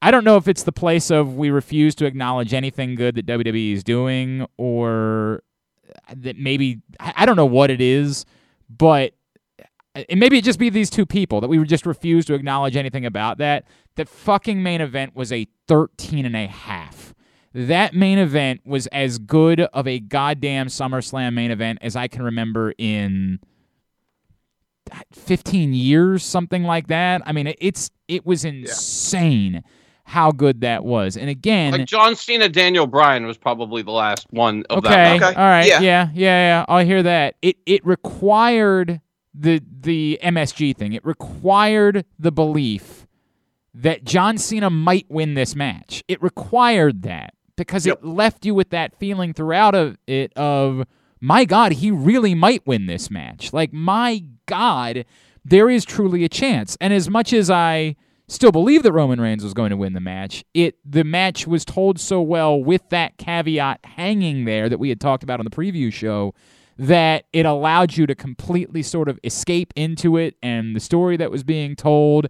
I 0.00 0.10
don't 0.10 0.24
know 0.24 0.36
if 0.36 0.48
it's 0.48 0.64
the 0.64 0.72
place 0.72 1.10
of 1.10 1.36
we 1.36 1.50
refuse 1.50 1.94
to 1.96 2.06
acknowledge 2.06 2.52
anything 2.52 2.96
good 2.96 3.14
that 3.14 3.26
WWE 3.26 3.72
is 3.72 3.84
doing, 3.84 4.46
or 4.56 5.42
that 6.14 6.36
maybe 6.38 6.80
I 6.98 7.26
don't 7.26 7.36
know 7.36 7.46
what 7.46 7.70
it 7.70 7.80
is, 7.80 8.24
but 8.68 9.14
uh, 9.94 10.02
and 10.08 10.18
maybe 10.18 10.38
it 10.38 10.44
just 10.44 10.58
be 10.58 10.70
these 10.70 10.90
two 10.90 11.06
people 11.06 11.40
that 11.40 11.48
we 11.48 11.58
would 11.58 11.68
just 11.68 11.86
refuse 11.86 12.24
to 12.26 12.34
acknowledge 12.34 12.76
anything 12.76 13.06
about 13.06 13.38
that. 13.38 13.64
That 13.96 14.08
fucking 14.08 14.62
main 14.62 14.80
event 14.80 15.14
was 15.14 15.32
a 15.32 15.46
13 15.68 16.24
and 16.24 16.36
a 16.36 16.46
half. 16.46 17.14
That 17.54 17.94
main 17.94 18.18
event 18.18 18.62
was 18.64 18.86
as 18.88 19.18
good 19.18 19.60
of 19.60 19.86
a 19.86 19.98
goddamn 20.00 20.68
SummerSlam 20.68 21.34
main 21.34 21.50
event 21.50 21.78
as 21.82 21.96
I 21.96 22.08
can 22.08 22.22
remember 22.22 22.72
in 22.78 23.40
uh, 24.90 25.00
15 25.12 25.74
years, 25.74 26.24
something 26.24 26.64
like 26.64 26.88
that. 26.88 27.22
I 27.26 27.32
mean, 27.32 27.48
it- 27.48 27.58
it's 27.60 27.90
it 28.08 28.26
was 28.26 28.44
insane 28.44 29.62
how 30.04 30.32
good 30.32 30.60
that 30.62 30.84
was. 30.84 31.16
And 31.16 31.30
again, 31.30 31.72
like 31.72 31.86
John 31.86 32.16
Cena, 32.16 32.48
Daniel 32.48 32.86
Bryan 32.86 33.26
was 33.26 33.38
probably 33.38 33.82
the 33.82 33.92
last 33.92 34.26
one 34.30 34.64
of 34.68 34.78
okay, 34.78 34.88
that. 34.88 35.22
Okay, 35.22 35.34
all 35.38 35.46
right, 35.46 35.66
yeah. 35.66 35.80
yeah. 35.80 36.08
yeah, 36.12 36.46
yeah, 36.48 36.64
oh, 36.68 36.74
I 36.74 36.84
hear 36.84 37.02
that. 37.02 37.36
It 37.42 37.56
it 37.66 37.84
required 37.86 39.00
the 39.34 39.62
the 39.80 40.18
MSG 40.22 40.76
thing. 40.76 40.92
It 40.92 41.04
required 41.04 42.04
the 42.18 42.32
belief 42.32 43.06
that 43.74 44.04
John 44.04 44.36
Cena 44.38 44.68
might 44.68 45.06
win 45.08 45.34
this 45.34 45.54
match. 45.54 46.04
It 46.08 46.20
required 46.22 47.02
that 47.02 47.34
because 47.56 47.86
Yep. 47.86 47.98
it 47.98 48.04
left 48.06 48.44
you 48.44 48.54
with 48.54 48.70
that 48.70 48.98
feeling 48.98 49.32
throughout 49.32 49.74
of 49.74 49.98
it 50.06 50.32
of 50.36 50.84
my 51.20 51.44
God, 51.44 51.72
he 51.72 51.90
really 51.90 52.34
might 52.34 52.66
win 52.66 52.86
this 52.86 53.10
match. 53.10 53.52
Like 53.52 53.72
my 53.72 54.24
God, 54.46 55.04
there 55.44 55.70
is 55.70 55.84
truly 55.84 56.24
a 56.24 56.28
chance. 56.28 56.76
And 56.80 56.92
as 56.92 57.08
much 57.08 57.32
as 57.32 57.50
I 57.50 57.96
still 58.28 58.52
believe 58.52 58.82
that 58.82 58.92
Roman 58.92 59.20
Reigns 59.20 59.44
was 59.44 59.54
going 59.54 59.70
to 59.70 59.76
win 59.76 59.92
the 59.92 60.00
match. 60.00 60.44
It 60.54 60.76
the 60.84 61.04
match 61.04 61.46
was 61.46 61.64
told 61.64 62.00
so 62.00 62.20
well 62.22 62.62
with 62.62 62.88
that 62.90 63.18
caveat 63.18 63.80
hanging 63.84 64.44
there 64.44 64.68
that 64.68 64.78
we 64.78 64.88
had 64.88 65.00
talked 65.00 65.22
about 65.22 65.38
on 65.38 65.44
the 65.44 65.50
preview 65.50 65.92
show 65.92 66.34
that 66.78 67.24
it 67.32 67.44
allowed 67.44 67.96
you 67.96 68.06
to 68.06 68.14
completely 68.14 68.82
sort 68.82 69.08
of 69.08 69.18
escape 69.22 69.72
into 69.76 70.16
it 70.16 70.36
and 70.42 70.74
the 70.74 70.80
story 70.80 71.16
that 71.18 71.30
was 71.30 71.44
being 71.44 71.76
told 71.76 72.26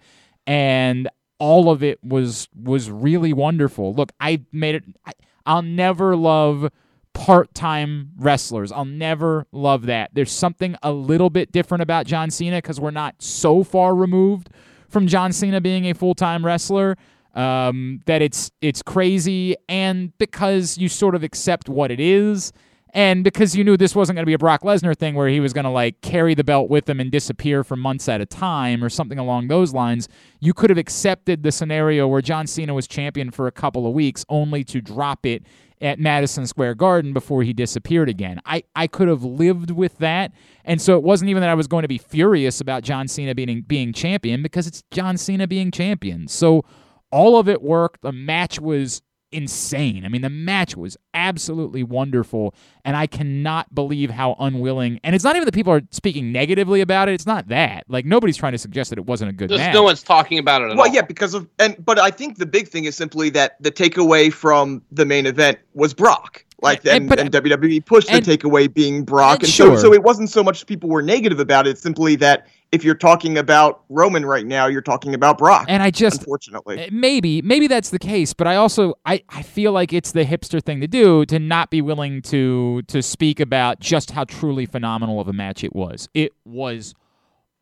and 0.46 1.08
all 1.42 1.70
of 1.70 1.83
it 1.83 1.98
was 2.05 2.46
was 2.55 2.88
really 2.88 3.33
wonderful. 3.33 3.92
Look, 3.92 4.12
I 4.20 4.42
made 4.52 4.76
it 4.76 4.85
I, 5.05 5.11
I'll 5.44 5.62
never 5.62 6.14
love 6.14 6.70
part-time 7.14 8.12
wrestlers. 8.16 8.70
I'll 8.70 8.85
never 8.85 9.48
love 9.50 9.87
that. 9.87 10.11
There's 10.14 10.31
something 10.31 10.76
a 10.85 10.92
little 10.92 11.31
bit 11.31 11.50
different 11.50 11.83
about 11.83 12.07
John 12.07 12.31
Cena 12.31 12.62
cuz 12.62 12.78
we're 12.78 12.92
not 12.92 13.16
so 13.20 13.64
far 13.64 13.92
removed 13.96 14.50
from 14.88 15.09
John 15.09 15.33
Cena 15.33 15.61
being 15.61 15.87
a 15.87 15.94
full-time 15.94 16.46
wrestler 16.46 16.96
um, 17.35 18.02
that 18.07 18.22
it's 18.22 18.52
it's 18.61 18.81
crazy 18.81 19.57
and 19.68 20.16
because 20.18 20.78
you 20.78 20.88
sort 20.88 21.16
of 21.16 21.24
accept 21.24 21.68
what 21.68 21.90
it 21.90 21.98
is 21.98 22.52
and 22.92 23.24
because 23.24 23.57
you 23.57 23.64
knew 23.64 23.76
this 23.76 23.94
wasn't 23.94 24.16
going 24.16 24.22
to 24.22 24.26
be 24.26 24.35
a 24.35 24.38
Brock 24.38 24.62
Lesnar 24.62 24.94
thing 24.96 25.14
where 25.14 25.28
he 25.28 25.40
was 25.40 25.55
going 25.55 25.64
to 25.64 25.70
like 25.70 26.00
carry 26.02 26.35
the 26.35 26.44
belt 26.44 26.68
with 26.68 26.88
him 26.88 27.00
and 27.00 27.11
disappear 27.11 27.64
for 27.64 27.74
months 27.74 28.09
at 28.09 28.20
a 28.20 28.26
time 28.26 28.85
or 28.85 28.90
something 28.90 29.18
along 29.18 29.48
those 29.48 29.72
lines, 29.72 30.09
you 30.40 30.52
could 30.52 30.68
have 30.68 30.78
accepted 30.78 31.42
the 31.42 31.50
scenario 31.50 32.07
where 32.07 32.20
John 32.20 32.46
Cena 32.46 32.74
was 32.74 32.87
champion 32.87 33.31
for 33.31 33.46
a 33.46 33.52
couple 33.52 33.87
of 33.87 33.94
weeks 33.94 34.26
only 34.28 34.62
to 34.64 34.83
drop 34.83 35.24
it 35.24 35.42
at 35.81 35.98
Madison 35.98 36.46
Square 36.46 36.74
Garden 36.76 37.12
before 37.12 37.42
he 37.42 37.52
disappeared 37.52 38.09
again. 38.09 38.40
I, 38.44 38.62
I 38.76 38.87
could 38.87 39.09
have 39.09 39.24
lived 39.24 39.70
with 39.70 39.98
that. 39.98 40.33
And 40.64 40.81
so 40.81 40.96
it 40.96 41.02
wasn't 41.02 41.31
even 41.31 41.40
that 41.40 41.50
I 41.50 41.55
was 41.55 41.66
going 41.66 41.83
to 41.83 41.88
be 41.88 41.98
furious 41.98 42.61
about 42.61 42.85
John 42.85 43.09
Cena 43.09 43.35
being 43.35 43.62
being 43.62 43.92
champion 43.92 44.42
because 44.42 44.66
it's 44.66 44.83
John 44.90 45.16
Cena 45.16 45.46
being 45.46 45.70
champion. 45.70 46.28
So 46.28 46.64
all 47.11 47.38
of 47.38 47.48
it 47.48 47.62
worked. 47.62 48.02
The 48.02 48.12
match 48.12 48.61
was 48.61 49.02
insane. 49.33 50.05
I 50.05 50.09
mean, 50.09 50.23
the 50.23 50.31
match 50.31 50.77
was 50.77 50.97
absolutely 51.14 51.83
wonderful, 51.83 52.55
and 52.85 52.97
I 52.97 53.07
cannot 53.07 53.75
believe 53.75 54.11
how 54.11 54.37
unwilling. 54.38 55.01
And 55.05 55.14
it's 55.14 55.25
not 55.25 55.37
even 55.37 55.47
that 55.47 55.55
people 55.55 55.73
are 55.73 55.83
speaking 55.90 56.33
negatively 56.33 56.81
about 56.81 57.09
it. 57.09 57.12
It's 57.14 57.27
not 57.27 57.49
that. 57.49 57.85
Like 57.88 58.05
nobody's 58.05 58.37
trying 58.37 58.53
to 58.53 58.59
suggest 58.59 58.90
that 58.90 58.99
it 58.99 59.07
wasn't 59.07 59.31
a 59.31 59.33
good 59.33 59.49
Just 59.49 59.59
match. 59.59 59.75
no 59.75 59.83
one's 59.83 60.03
talking 60.03 60.38
about 60.38 60.62
it 60.62 60.66
at 60.71 60.77
Well, 60.77 60.87
all. 60.88 60.95
yeah, 60.95 61.03
because 61.03 61.35
of 61.35 61.49
and 61.59 61.77
but 61.85 61.99
I 61.99 62.11
think 62.11 62.38
the 62.38 62.47
big 62.47 62.68
thing 62.68 62.85
is 62.85 62.97
simply 62.97 63.31
that 63.31 63.57
the 63.61 63.71
takeaway 63.71 64.33
from 64.33 64.83
the 64.92 65.05
main 65.05 65.27
event 65.27 65.59
was 65.75 65.95
Brock. 65.95 66.45
Like 66.61 66.85
And- 66.85 66.95
and, 66.95 67.09
but- 67.09 67.18
and 67.18 67.31
WWE 67.33 67.85
pushed 67.85 68.09
and- 68.11 68.25
the 68.25 68.37
takeaway 68.38 68.73
being 68.73 69.05
Brock, 69.05 69.37
and 69.37 69.45
and, 69.45 69.53
sure. 69.53 69.77
so 69.77 69.83
so 69.88 69.92
it 69.92 70.03
wasn't 70.05 70.31
so 70.31 70.45
much 70.45 70.64
people 70.66 70.88
were 70.88 71.03
negative 71.03 71.40
about 71.40 71.66
it. 71.66 71.71
It's 71.71 71.83
simply 71.83 72.14
that 72.16 72.47
if 72.72 72.82
you're 72.82 72.94
talking 72.94 73.37
about 73.37 73.82
Roman 73.90 74.24
right 74.24 74.46
now, 74.46 74.66
you're 74.66 74.80
talking 74.80 75.14
about 75.14 75.37
Brock. 75.38 75.66
and 75.68 75.82
I 75.82 75.90
just 75.90 76.20
unfortunately, 76.20 76.85
Uh, 76.85 76.88
maybe 76.90 77.42
maybe 77.42 77.66
that's 77.66 77.90
the 77.90 77.98
case 77.98 78.32
but 78.32 78.46
i 78.46 78.56
also 78.56 78.94
I, 79.04 79.22
I 79.28 79.42
feel 79.42 79.72
like 79.72 79.92
it's 79.92 80.12
the 80.12 80.24
hipster 80.24 80.62
thing 80.62 80.80
to 80.80 80.88
do 80.88 81.24
to 81.26 81.38
not 81.38 81.70
be 81.70 81.80
willing 81.82 82.22
to 82.22 82.82
to 82.88 83.02
speak 83.02 83.38
about 83.40 83.80
just 83.80 84.11
how 84.12 84.24
truly 84.24 84.66
phenomenal 84.66 85.20
of 85.20 85.28
a 85.28 85.32
match 85.32 85.62
it 85.62 85.74
was 85.74 86.08
it 86.14 86.32
was 86.44 86.94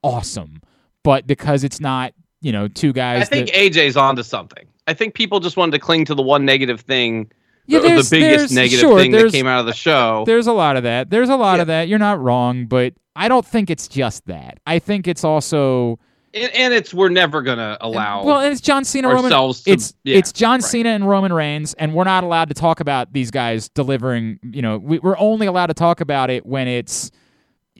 awesome 0.03 0.62
but 1.03 1.27
because 1.27 1.64
it's 1.64 1.81
not 1.81 2.12
you 2.40 2.53
know 2.53 2.68
two 2.68 2.92
guys 2.92 3.23
I 3.23 3.25
think 3.25 3.49
that, 3.49 3.57
AJ's 3.57 3.96
onto 3.96 4.23
something. 4.23 4.66
I 4.87 4.94
think 4.94 5.14
people 5.14 5.40
just 5.40 5.57
wanted 5.57 5.73
to 5.73 5.79
cling 5.79 6.05
to 6.07 6.14
the 6.14 6.23
one 6.23 6.44
negative 6.44 6.81
thing, 6.81 7.31
Yeah, 7.71 7.81
the, 7.97 8.03
the 8.03 8.09
biggest 8.11 8.53
negative 8.55 8.81
sure, 8.81 8.99
thing 8.99 9.13
that 9.13 9.31
came 9.33 9.47
out 9.47 9.61
of 9.61 9.67
the 9.67 9.73
show. 9.75 10.25
there's 10.27 10.47
a 10.47 10.53
lot 10.53 10.77
of 10.77 10.83
that 10.85 11.11
there's 11.11 11.29
a 11.29 11.37
lot 11.37 11.57
Yeah. 11.57 11.63
of 11.63 11.67
that 11.69 11.89
you're 11.89 11.99
not 11.99 12.21
wrong 12.21 12.67
but 12.67 12.95
i 13.17 13.29
don't 13.29 13.47
think 13.47 13.71
it's 13.71 13.89
just 13.89 14.27
that 14.27 14.59
i 14.67 14.79
think 14.79 15.07
it's 15.09 15.25
also 15.25 15.99
And, 16.35 16.51
and 16.55 16.75
it's 16.75 16.93
we're 16.95 17.09
never 17.09 17.43
gonna 17.43 17.77
allow. 17.81 18.25
well 18.25 18.41
and 18.41 18.53
it's 18.53 18.61
john 18.61 18.85
cena 18.85 19.09
roman 19.09 19.31
to- 19.31 19.63
it's 19.67 19.95
yeah, 20.05 20.17
it's 20.17 20.33
john 20.33 20.61
right. 20.61 20.63
cena 20.65 20.91
and 20.91 21.09
roman 21.09 21.33
reigns 21.33 21.75
and 21.75 21.95
we're 21.95 22.05
not 22.05 22.25
allowed 22.25 22.49
to 22.49 22.55
talk 22.55 22.81
about 22.81 23.13
these 23.13 23.31
guys 23.31 23.69
delivering 23.71 24.39
you 24.43 24.63
know 24.63 24.79
we, 24.79 24.99
we're 25.01 25.19
only 25.19 25.47
allowed 25.47 25.67
to 25.67 25.75
talk 25.75 26.01
about 26.01 26.31
it 26.31 26.45
when 26.47 26.67
it's 26.69 27.11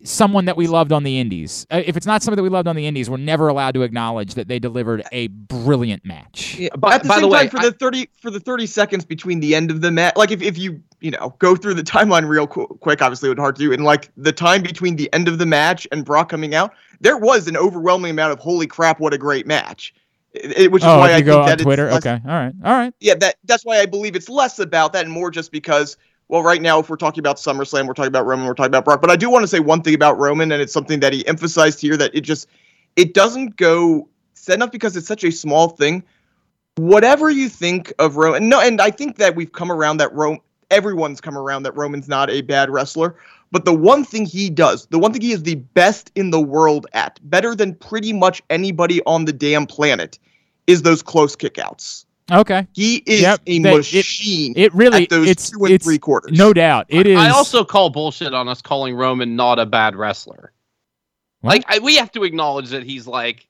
someone 0.03 0.47
that 0.47 0.57
we 0.57 0.67
loved 0.67 0.93
on 0.93 1.03
the 1.03 1.19
indies 1.21 1.67
Uh, 1.71 1.83
if 1.85 1.97
it's 1.97 2.07
not 2.07 2.23
somebody 2.23 2.39
that 2.39 2.43
we 2.45 2.49
loved 2.49 2.67
on 2.67 2.75
the 2.77 2.87
indies 2.87 3.11
we're 3.11 3.17
never 3.19 3.49
allowed 3.49 3.75
to 3.75 3.83
acknowledge 3.83 4.35
that 4.35 4.49
they 4.49 4.59
delivered 4.59 5.03
a 5.13 5.27
brilliant 5.29 6.05
match 6.07 6.57
Yeah, 6.59 6.71
By- 6.79 6.95
at 6.95 7.03
the 7.03 7.09
by 7.09 7.15
same 7.17 7.23
the 7.23 7.29
way, 7.29 7.39
time, 7.41 7.51
for 7.51 7.59
the 7.61 7.73
thirty 7.73 8.09
for 8.21 8.31
the 8.31 8.41
thirty 8.41 8.67
seconds 8.67 9.05
between 9.05 9.41
the 9.41 9.55
end 9.55 9.71
of 9.71 9.81
the 9.83 9.91
match, 9.91 10.15
like 10.17 10.31
if, 10.31 10.41
if 10.43 10.57
you 10.57 10.81
you 11.01 11.11
know 11.11 11.35
go 11.39 11.55
through 11.57 11.75
the 11.75 11.83
timeline 11.83 12.29
real 12.29 12.47
qu- 12.47 12.67
quick, 12.81 13.03
obviously 13.03 13.29
it 13.29 13.31
would 13.31 13.39
hard 13.39 13.57
to 13.57 13.63
do, 13.63 13.73
and 13.73 13.85
like 13.85 14.11
the 14.17 14.33
time 14.33 14.63
between 14.63 14.97
the 14.97 15.13
end 15.13 15.29
of 15.29 15.39
the 15.39 15.47
match 15.47 15.87
and 15.93 16.05
Brock 16.05 16.29
coming 16.31 16.55
out, 16.55 16.73
there 17.01 17.17
was 17.19 17.47
an 17.49 17.57
overwhelming 17.57 18.11
amount 18.11 18.33
of 18.33 18.39
holy 18.39 18.67
crap, 18.67 19.01
what 19.01 19.13
a 19.13 19.19
great 19.19 19.47
match. 19.47 19.95
It, 20.33 20.59
it- 20.59 20.73
which 20.73 20.83
is 20.83 20.87
oh 20.89 20.99
why 20.99 21.09
if 21.09 21.15
I 21.15 21.17
you 21.19 21.25
think 21.25 21.27
go 21.27 21.41
on 21.41 21.47
that 21.47 21.55
it's 21.55 21.63
twitter 21.63 21.91
less- 21.91 22.07
okay 22.07 22.21
all 22.27 22.35
right 22.35 22.53
all 22.65 22.73
right 22.73 22.95
yeah, 23.01 23.15
that 23.17 23.37
that's 23.45 23.65
why 23.65 23.81
I 23.81 23.87
believe 23.87 24.15
it's 24.17 24.29
less 24.29 24.59
about 24.59 24.93
that 24.95 25.05
and 25.05 25.13
more 25.13 25.31
just 25.31 25.53
because. 25.53 25.97
Well, 26.31 26.45
right 26.45 26.63
now, 26.63 26.79
if 26.79 26.89
we're 26.89 26.95
talking 26.95 27.19
about 27.19 27.39
SummerSlam, 27.39 27.89
we're 27.89 27.93
talking 27.93 28.07
about 28.07 28.25
Roman, 28.25 28.47
we're 28.47 28.55
talking 28.55 28.71
about 28.71 28.85
Brock. 28.85 29.01
But 29.01 29.11
I 29.11 29.17
do 29.17 29.29
want 29.29 29.43
to 29.43 29.49
say 29.49 29.59
one 29.59 29.83
thing 29.83 29.97
about 29.97 30.17
Roman, 30.17 30.53
and 30.53 30.63
it's 30.63 30.73
something 30.73 31.01
that 31.01 31.13
he 31.13 31.27
emphasized 31.27 31.81
here 31.81 31.97
that 31.97 32.15
it 32.15 32.21
just 32.21 32.47
it 32.95 33.15
doesn't 33.15 33.57
go 33.57 34.09
set 34.35 34.55
enough 34.55 34.71
because 34.71 34.97
it's 34.97 35.09
such 35.09 35.25
a 35.25 35.33
small 35.33 35.71
thing. 35.71 36.05
Whatever 36.77 37.31
you 37.31 37.49
think 37.49 37.93
of 37.99 38.17
Roman, 38.17 38.49
no, 38.49 38.61
and 38.61 38.81
I 38.81 38.93
think 38.93 39.17
that 39.17 39.35
we've 39.35 39.51
come 39.51 39.73
around 39.73 39.97
that 39.97 40.15
Rome. 40.15 40.39
Everyone's 40.71 41.21
come 41.21 41.37
around 41.37 41.65
that 41.65 41.77
Roman's 41.77 42.07
not 42.07 42.31
a 42.31 42.43
bad 42.43 42.71
wrestler. 42.71 43.17
But 43.51 43.65
the 43.65 43.75
one 43.75 44.05
thing 44.05 44.25
he 44.25 44.51
does, 44.51 44.87
the 44.87 45.01
one 45.01 45.13
thing 45.13 45.23
he 45.23 45.33
is 45.33 45.43
the 45.43 45.57
best 45.57 46.13
in 46.15 46.31
the 46.31 46.41
world 46.41 46.87
at, 46.93 47.19
better 47.29 47.57
than 47.57 47.75
pretty 47.75 48.13
much 48.13 48.41
anybody 48.51 49.03
on 49.05 49.25
the 49.25 49.33
damn 49.33 49.67
planet, 49.67 50.17
is 50.69 50.83
those 50.83 51.03
close 51.03 51.35
kickouts. 51.35 52.05
Okay 52.31 52.67
He 52.73 52.97
is 53.07 53.21
Yep, 53.23 53.41
a 53.47 53.59
that- 53.61 53.77
machine. 53.77 54.55
it 54.57 54.73
really 54.75 55.05
at 55.05 55.09
those 55.11 55.29
it's 55.29 55.51
two 55.51 55.65
and 55.65 55.75
it's 55.75 55.85
three 55.85 55.99
quarters. 55.99 56.37
no 56.39 56.53
doubt 56.53 56.87
it 56.89 57.07
is 57.07 57.19
I 57.19 57.31
also 57.31 57.65
call 57.65 57.91
bullshit 57.91 58.33
on 58.35 58.49
us 58.49 58.63
calling 58.63 58.95
Roman 58.95 59.37
not 59.37 59.59
a 59.59 59.67
bad 59.67 59.95
wrestler. 59.97 60.53
What? 61.41 61.51
Like 61.53 61.65
I, 61.69 61.79
we 61.81 61.97
have 61.97 62.13
to 62.13 62.25
acknowledge 62.25 62.71
that 62.71 62.83
he's 62.85 63.07
like 63.07 63.49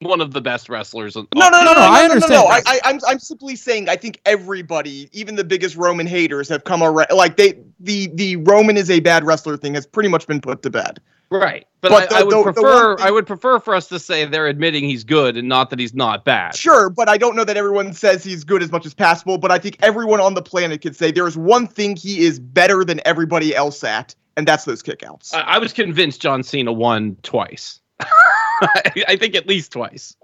one 0.00 0.20
of 0.20 0.32
the 0.32 0.40
best 0.40 0.68
wrestlers. 0.68 1.16
In, 1.16 1.26
No, 1.34 1.48
no, 1.48 1.58
No, 1.58 1.64
no, 1.64 1.64
no, 1.64 1.72
no, 1.72 1.80
no, 1.80 1.86
I 1.86 2.02
no, 2.02 2.06
no, 2.08 2.14
understand. 2.14 2.42
no. 2.44 2.46
I, 2.48 2.62
I, 2.66 2.80
I'm, 2.84 3.00
I'm 3.08 3.18
simply 3.18 3.56
saying. 3.56 3.88
I 3.88 3.96
think 3.96 4.20
everybody, 4.26 5.08
even 5.12 5.36
the 5.36 5.44
biggest 5.44 5.76
Roman 5.76 6.06
haters, 6.06 6.48
have 6.48 6.64
come 6.64 6.82
around. 6.82 7.08
Like 7.14 7.36
they, 7.36 7.58
the, 7.80 8.08
the 8.14 8.36
Roman 8.36 8.76
is 8.76 8.90
a 8.90 9.00
bad 9.00 9.24
wrestler 9.24 9.56
thing 9.56 9.74
has 9.74 9.86
pretty 9.86 10.08
much 10.08 10.26
been 10.26 10.40
put 10.40 10.62
to 10.62 10.70
bed. 10.70 11.00
Right, 11.28 11.66
but, 11.80 11.90
But 11.90 12.12
I, 12.12 12.20
I 12.20 12.22
would 12.22 12.32
the- 12.32 12.36
the 12.36 12.52
prefer 12.52 12.88
one 12.90 12.96
thing- 12.98 13.06
I 13.06 13.10
would 13.10 13.26
prefer 13.26 13.58
for 13.58 13.74
us 13.74 13.88
to 13.88 13.98
say 13.98 14.24
they're 14.26 14.46
admitting 14.46 14.84
he's 14.84 15.02
good 15.02 15.36
and 15.36 15.48
not 15.48 15.70
that 15.70 15.78
he's 15.80 15.92
not 15.92 16.24
bad. 16.24 16.54
Sure, 16.54 16.88
but 16.88 17.08
I 17.08 17.18
don't 17.18 17.34
know 17.34 17.42
that 17.42 17.56
everyone 17.56 17.92
says 17.94 18.22
he's 18.22 18.44
good 18.44 18.62
as 18.62 18.70
much 18.70 18.86
as 18.86 18.94
possible. 18.94 19.36
But 19.36 19.50
I 19.50 19.58
think 19.58 19.76
everyone 19.82 20.20
on 20.20 20.34
the 20.34 20.42
planet 20.42 20.82
could 20.82 20.94
say 20.94 21.10
there 21.10 21.26
is 21.26 21.36
one 21.36 21.66
thing 21.66 21.96
he 21.96 22.20
is 22.20 22.38
better 22.38 22.84
than 22.84 23.00
everybody 23.04 23.56
else 23.56 23.82
at, 23.82 24.14
and 24.36 24.46
that's 24.46 24.64
those 24.66 24.84
kickouts. 24.84 25.34
I, 25.34 25.40
I 25.40 25.58
was 25.58 25.72
convinced 25.72 26.20
John 26.20 26.44
Cena 26.44 26.72
won 26.72 27.16
twice. 27.24 27.80
I, 29.08 29.16
think 29.18 29.34
at 29.34 29.46
least 29.46 29.72
twice. 29.72 30.16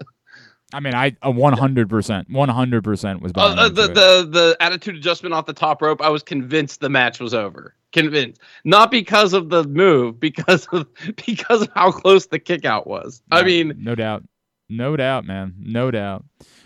i 0.73 0.79
mean 0.79 0.93
i 0.93 1.07
a 1.21 1.31
100% 1.31 2.29
100% 2.29 3.21
was 3.21 3.31
Uh, 3.35 3.39
uh, 3.39 3.69
the, 3.69 3.83
it. 3.83 3.93
the 3.93 4.27
the 4.29 4.57
attitude 4.59 4.95
adjustment 4.95 5.33
off 5.33 5.45
the 5.45 5.53
top 5.53 5.81
rope. 5.81 6.01
I 6.01 6.09
was 6.09 6.23
convinced 6.23 6.79
the 6.81 6.89
match 6.89 7.19
was 7.19 7.33
over. 7.33 7.75
Convinced, 7.91 8.41
not 8.63 8.89
because 8.89 9.33
of 9.33 9.49
the 9.49 9.63
move, 9.65 10.19
because 10.19 10.65
of 10.71 10.87
because 11.27 11.61
of 11.61 11.69
how 11.75 11.91
close 11.91 12.25
the 12.27 12.39
kick 12.39 12.65
out 12.65 12.87
was. 12.87 13.21
I 13.31 13.43
mean, 13.43 13.73
no 13.77 13.93
doubt, 13.93 14.23
no 14.69 14.95
doubt, 14.97 15.25
man, 15.25 15.53
no 15.59 15.91
doubt. 15.91 16.25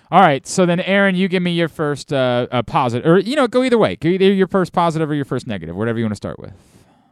All 0.09 0.21
right, 0.21 0.47
so 0.47 0.65
then 0.65 0.79
Aaron, 0.79 1.15
you 1.15 1.27
give 1.27 1.43
me 1.43 1.51
your 1.51 1.67
first 1.67 2.13
uh, 2.13 2.47
uh 2.49 2.63
positive, 2.63 3.05
or 3.05 3.19
you 3.19 3.35
know, 3.35 3.47
go 3.47 3.61
either 3.63 3.77
way. 3.77 3.97
Go 3.97 4.07
either 4.07 4.31
your 4.31 4.47
first 4.47 4.71
positive 4.71 5.09
or 5.09 5.15
your 5.15 5.25
first 5.25 5.47
negative, 5.47 5.75
whatever 5.75 5.99
you 5.99 6.05
want 6.05 6.13
to 6.13 6.17
start 6.17 6.39
with. 6.39 6.53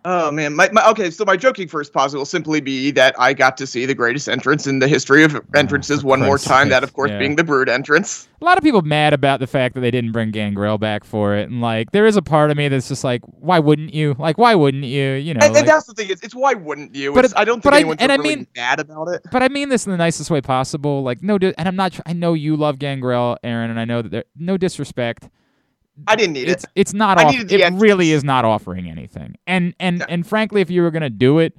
Oh 0.08 0.30
man, 0.30 0.56
my, 0.56 0.70
my 0.72 0.88
okay. 0.92 1.10
So 1.10 1.26
my 1.26 1.36
joking 1.36 1.68
first 1.68 1.92
positive 1.92 2.20
will 2.20 2.26
simply 2.26 2.62
be 2.62 2.92
that 2.92 3.16
I 3.20 3.34
got 3.34 3.58
to 3.58 3.66
see 3.66 3.88
the 3.88 3.96
greatest 3.96 4.30
entrance 4.30 4.68
in 4.68 4.78
the 4.78 4.88
history 4.88 5.24
of 5.24 5.36
oh, 5.36 5.42
entrances 5.56 6.04
Oh, 6.04 6.08
one 6.08 6.20
more 6.22 6.38
time. 6.38 6.66
sake, 6.66 6.70
That, 6.70 6.84
of 6.84 6.94
course, 6.94 7.10
yeah. 7.10 7.18
being 7.18 7.36
the 7.38 7.44
Brood 7.44 7.68
entrance. 7.70 8.28
A 8.40 8.46
lot 8.46 8.58
of 8.60 8.64
people 8.64 8.84
mad 8.84 9.14
about 9.14 9.40
the 9.40 9.48
fact 9.48 9.74
that 9.74 9.82
they 9.82 9.90
didn't 9.90 10.12
bring 10.12 10.30
Gangrel 10.30 10.78
back 10.78 11.04
for 11.04 11.36
it, 11.36 11.50
and 11.50 11.60
like, 11.60 11.92
there 11.92 12.06
is 12.06 12.16
a 12.18 12.22
part 12.22 12.52
of 12.52 12.58
me 12.58 12.68
that's 12.68 12.88
just 12.88 13.04
like, 13.04 13.22
why 13.26 13.58
wouldn't 13.58 13.96
you? 13.96 14.16
Like, 14.20 14.38
why 14.38 14.54
wouldn't 14.54 14.84
you? 14.84 15.14
You 15.14 15.34
know, 15.34 15.40
and, 15.42 15.54
like- 15.54 15.62
and 15.62 15.68
that's 15.68 15.88
the 15.88 15.94
thing. 15.96 16.10
It's, 16.12 16.22
it's 16.22 16.36
why 16.36 16.54
wouldn't 16.54 16.94
you? 16.96 17.12
But 17.12 17.26
It's- 17.26 17.32
it- 17.32 17.42
I 17.42 17.44
don't 17.44 17.62
think 17.62 17.74
I- 17.74 17.78
anyone's 17.80 18.02
and 18.02 18.12
I 18.12 18.18
mean- 18.18 18.46
mad 18.56 18.80
about 18.80 19.08
it. 19.08 19.24
but 19.32 19.42
I 19.42 19.48
mean 19.48 19.70
this 19.70 19.86
in 19.88 19.92
the 19.92 19.98
nicest 19.98 20.30
way 20.30 20.40
possible. 20.40 21.02
Like, 21.02 21.24
no, 21.24 21.38
and 21.42 21.68
I'm 21.68 21.76
not. 21.76 22.00
I 22.06 22.14
know 22.14 22.34
you 22.34 22.56
love 22.56 22.78
Gangrel, 22.78 23.38
Aaron, 23.44 23.72
and 23.72 23.80
I 23.80 23.86
know 23.86 24.04
that 24.04 24.12
there. 24.12 24.26
No 24.38 24.58
disrespect. 24.58 25.30
I 26.08 26.16
didn't 26.16 26.34
need 26.34 26.50
it's 26.50 26.64
it. 26.64 26.70
it's 26.76 26.94
not 26.94 27.20
off, 27.20 27.34
it 27.34 27.74
really 27.74 28.12
is 28.12 28.24
not 28.24 28.44
offering 28.46 28.90
anything 28.90 29.36
and 29.48 29.74
and 29.80 30.00
No. 30.00 30.06
and 30.10 30.28
frankly 30.28 30.62
if 30.62 30.70
you 30.70 30.82
were 30.82 30.92
gonna 30.92 31.10
do 31.10 31.40
it 31.40 31.56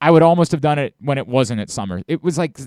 i 0.00 0.10
would 0.10 0.22
almost 0.22 0.52
have 0.52 0.60
done 0.60 0.78
it 0.78 0.94
when 1.00 1.16
it 1.18 1.26
wasn't 1.26 1.60
at 1.60 1.70
summer 1.70 2.02
it 2.06 2.22
was 2.22 2.36
like 2.36 2.58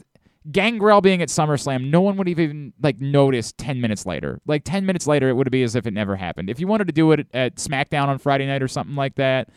gangrel 0.52 1.02
being 1.02 1.22
at 1.22 1.30
summerslam 1.30 1.92
no 1.92 2.02
one 2.02 2.18
would 2.18 2.28
even 2.28 2.74
like 2.82 3.00
noticed 3.00 3.58
10 3.60 3.80
minutes 3.80 4.06
later 4.08 4.42
like 4.48 4.64
10 4.64 4.86
minutes 4.86 5.06
later 5.06 5.30
it 5.30 5.34
would 5.34 5.50
be 5.52 5.62
as 5.62 5.76
if 5.76 5.86
it 5.86 5.94
never 5.94 6.16
happened 6.16 6.50
if 6.50 6.60
you 6.60 6.66
wanted 6.66 6.88
to 6.88 6.94
do 6.94 7.12
it 7.12 7.28
at 7.34 7.58
smackdown 7.58 8.08
on 8.08 8.18
friday 8.18 8.48
night 8.48 8.64
or 8.64 8.68
something 8.68 8.96
like 8.96 9.16
that 9.16 9.50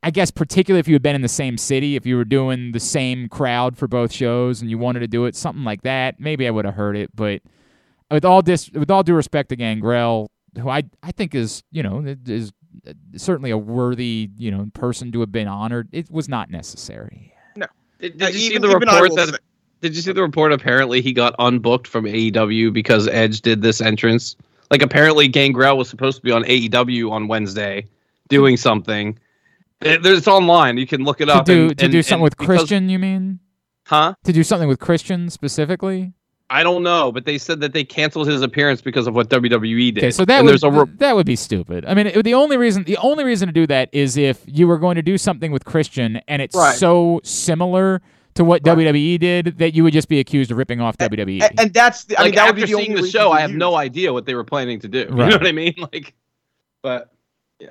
I 0.00 0.10
guess 0.12 0.30
particularly 0.30 0.78
if 0.78 0.86
you 0.86 0.94
had 0.94 1.02
been 1.02 1.16
in 1.16 1.22
the 1.22 1.28
same 1.28 1.58
city, 1.58 1.96
if 1.96 2.06
you 2.06 2.16
were 2.16 2.24
doing 2.24 2.70
the 2.70 2.78
same 2.78 3.28
crowd 3.28 3.76
for 3.76 3.88
both 3.88 4.12
shows 4.12 4.60
and 4.62 4.70
you 4.70 4.78
wanted 4.78 5.00
to 5.00 5.08
do 5.08 5.24
it, 5.24 5.34
something 5.34 5.64
like 5.64 5.82
that, 5.82 6.20
maybe 6.20 6.46
I 6.46 6.52
would 6.52 6.64
have 6.64 6.74
heard 6.74 6.96
it. 6.96 7.10
But 7.16 7.42
with 8.08 8.24
all 8.24 8.40
dis, 8.40 8.70
with 8.70 8.92
all 8.92 9.02
due 9.02 9.14
respect 9.14 9.48
to 9.48 9.56
Gangrel, 9.56 10.30
who 10.56 10.68
I 10.68 10.84
I 11.02 11.12
think 11.12 11.34
is 11.34 11.62
you 11.70 11.82
know 11.82 12.16
is 12.26 12.52
certainly 13.16 13.50
a 13.50 13.58
worthy 13.58 14.30
you 14.36 14.50
know 14.50 14.68
person 14.74 15.10
to 15.12 15.20
have 15.20 15.32
been 15.32 15.48
honored, 15.48 15.88
it 15.92 16.10
was 16.10 16.28
not 16.28 16.50
necessary. 16.50 17.32
Did, 18.00 18.16
did 18.18 18.22
Uh, 18.22 18.26
you 18.28 18.38
see 18.38 18.58
the 18.58 18.68
report 18.68 19.14
that? 19.16 19.28
say- 19.30 19.36
Did 19.80 19.96
you 19.96 20.02
see 20.02 20.12
the 20.12 20.22
report? 20.22 20.52
Apparently, 20.52 21.00
he 21.02 21.12
got 21.12 21.36
unbooked 21.38 21.88
from 21.88 22.04
AEW 22.04 22.72
because 22.72 23.08
Edge 23.08 23.40
did 23.40 23.60
this 23.62 23.80
entrance. 23.80 24.36
Like, 24.70 24.82
apparently, 24.82 25.26
Gangrel 25.26 25.76
was 25.76 25.88
supposed 25.88 26.18
to 26.18 26.22
be 26.22 26.30
on 26.30 26.44
AEW 26.44 27.10
on 27.10 27.26
Wednesday, 27.26 27.86
doing 28.28 28.56
something. 28.56 29.18
It, 29.80 30.06
it's 30.06 30.28
online. 30.28 30.78
You 30.78 30.86
can 30.86 31.02
look 31.02 31.20
it 31.20 31.26
To 31.26 31.34
up. 31.38 31.44
do 31.46 31.68
and- 31.70 31.78
to 31.78 31.84
and- 31.86 31.92
do 31.92 32.02
something 32.02 32.14
and 32.14 32.22
with 32.22 32.36
because- 32.36 32.46
Christian, 32.58 32.88
you 32.88 32.98
mean? 33.00 33.40
Huh? 33.86 34.14
To 34.24 34.32
do 34.32 34.44
something 34.44 34.68
with 34.68 34.78
Christian 34.78 35.28
specifically? 35.30 36.12
I 36.50 36.62
don't 36.62 36.82
know, 36.82 37.12
but 37.12 37.26
they 37.26 37.36
said 37.36 37.60
that 37.60 37.72
they 37.74 37.84
canceled 37.84 38.26
his 38.26 38.40
appearance 38.40 38.80
because 38.80 39.06
of 39.06 39.14
what 39.14 39.28
WWE 39.28 39.94
did. 39.94 39.98
Okay, 39.98 40.10
so 40.10 40.24
that 40.24 40.38
and 40.38 40.44
would 40.46 40.52
there's 40.52 40.62
a 40.62 40.70
re- 40.70 40.86
that 40.96 41.14
would 41.14 41.26
be 41.26 41.36
stupid. 41.36 41.84
I 41.86 41.92
mean, 41.94 42.06
it, 42.06 42.22
the 42.24 42.32
only 42.34 42.56
reason 42.56 42.84
the 42.84 42.96
only 42.98 43.24
reason 43.24 43.48
to 43.48 43.52
do 43.52 43.66
that 43.66 43.90
is 43.92 44.16
if 44.16 44.40
you 44.46 44.66
were 44.66 44.78
going 44.78 44.96
to 44.96 45.02
do 45.02 45.18
something 45.18 45.52
with 45.52 45.64
Christian 45.66 46.20
and 46.26 46.40
it's 46.40 46.56
Right. 46.56 46.74
so 46.76 47.20
similar 47.22 48.00
to 48.34 48.44
what 48.44 48.66
Right. 48.66 48.78
WWE 48.78 49.18
did 49.18 49.58
that 49.58 49.74
you 49.74 49.82
would 49.84 49.92
just 49.92 50.08
be 50.08 50.20
accused 50.20 50.50
of 50.50 50.56
ripping 50.56 50.80
off 50.80 50.96
WWE. 50.96 51.42
And, 51.42 51.60
and 51.60 51.74
that's 51.74 52.04
the. 52.04 52.16
I 52.18 52.22
like 52.22 52.30
mean, 52.30 52.36
that 52.36 52.42
would 52.44 52.48
after 52.50 52.54
be 52.66 52.72
the 52.72 52.78
seeing 52.78 52.90
only 52.92 53.02
the 53.02 53.08
show, 53.10 53.30
I 53.30 53.40
have 53.40 53.50
use. 53.50 53.58
no 53.58 53.74
idea 53.74 54.12
what 54.12 54.24
they 54.24 54.34
were 54.34 54.44
planning 54.44 54.80
to 54.80 54.88
do. 54.88 55.00
You 55.00 55.06
know 55.14 55.26
what 55.26 55.46
I 55.46 55.52
mean? 55.52 55.74
Like, 55.92 56.14
but 56.82 57.10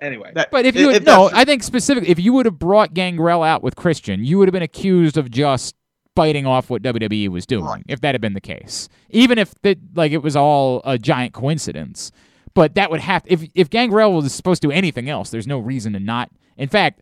anyway, 0.01 0.31
That- 0.35 0.51
but 0.51 0.65
if 0.65 0.75
you 0.75 0.89
if 0.89 0.95
had, 0.97 1.05
no, 1.05 1.29
I 1.33 1.45
think 1.45 1.63
specifically 1.63 2.09
if 2.11 2.19
you 2.19 2.33
would 2.33 2.45
have 2.45 2.59
brought 2.59 2.93
Gangrel 2.93 3.41
out 3.41 3.63
with 3.63 3.75
Christian, 3.75 4.23
you 4.23 4.37
would 4.37 4.47
have 4.47 4.53
been 4.53 4.61
accused 4.61 5.17
of 5.17 5.31
just 5.31 5.73
biting 6.17 6.45
off 6.45 6.69
what 6.69 6.81
WWE 6.81 7.29
was 7.29 7.45
doing. 7.45 7.63
Right. 7.63 7.83
If 7.87 8.01
that 8.01 8.13
had 8.15 8.19
been 8.21 8.33
the 8.33 8.41
case, 8.41 8.89
even 9.11 9.37
if 9.37 9.53
that 9.61 9.77
like 9.95 10.11
it 10.11 10.23
was 10.23 10.35
all 10.35 10.81
a 10.83 10.97
giant 10.97 11.31
coincidence, 11.33 12.11
but 12.53 12.75
that 12.75 12.91
would 12.91 12.99
have 13.01 13.23
if 13.27 13.43
if 13.55 13.69
Gangrel 13.69 14.11
was 14.13 14.33
supposed 14.33 14.61
to 14.63 14.67
do 14.67 14.71
anything 14.73 15.09
else, 15.09 15.29
there's 15.29 15.47
no 15.47 15.59
reason 15.59 15.93
to 15.93 15.99
not. 15.99 16.29
In 16.57 16.67
fact, 16.67 17.01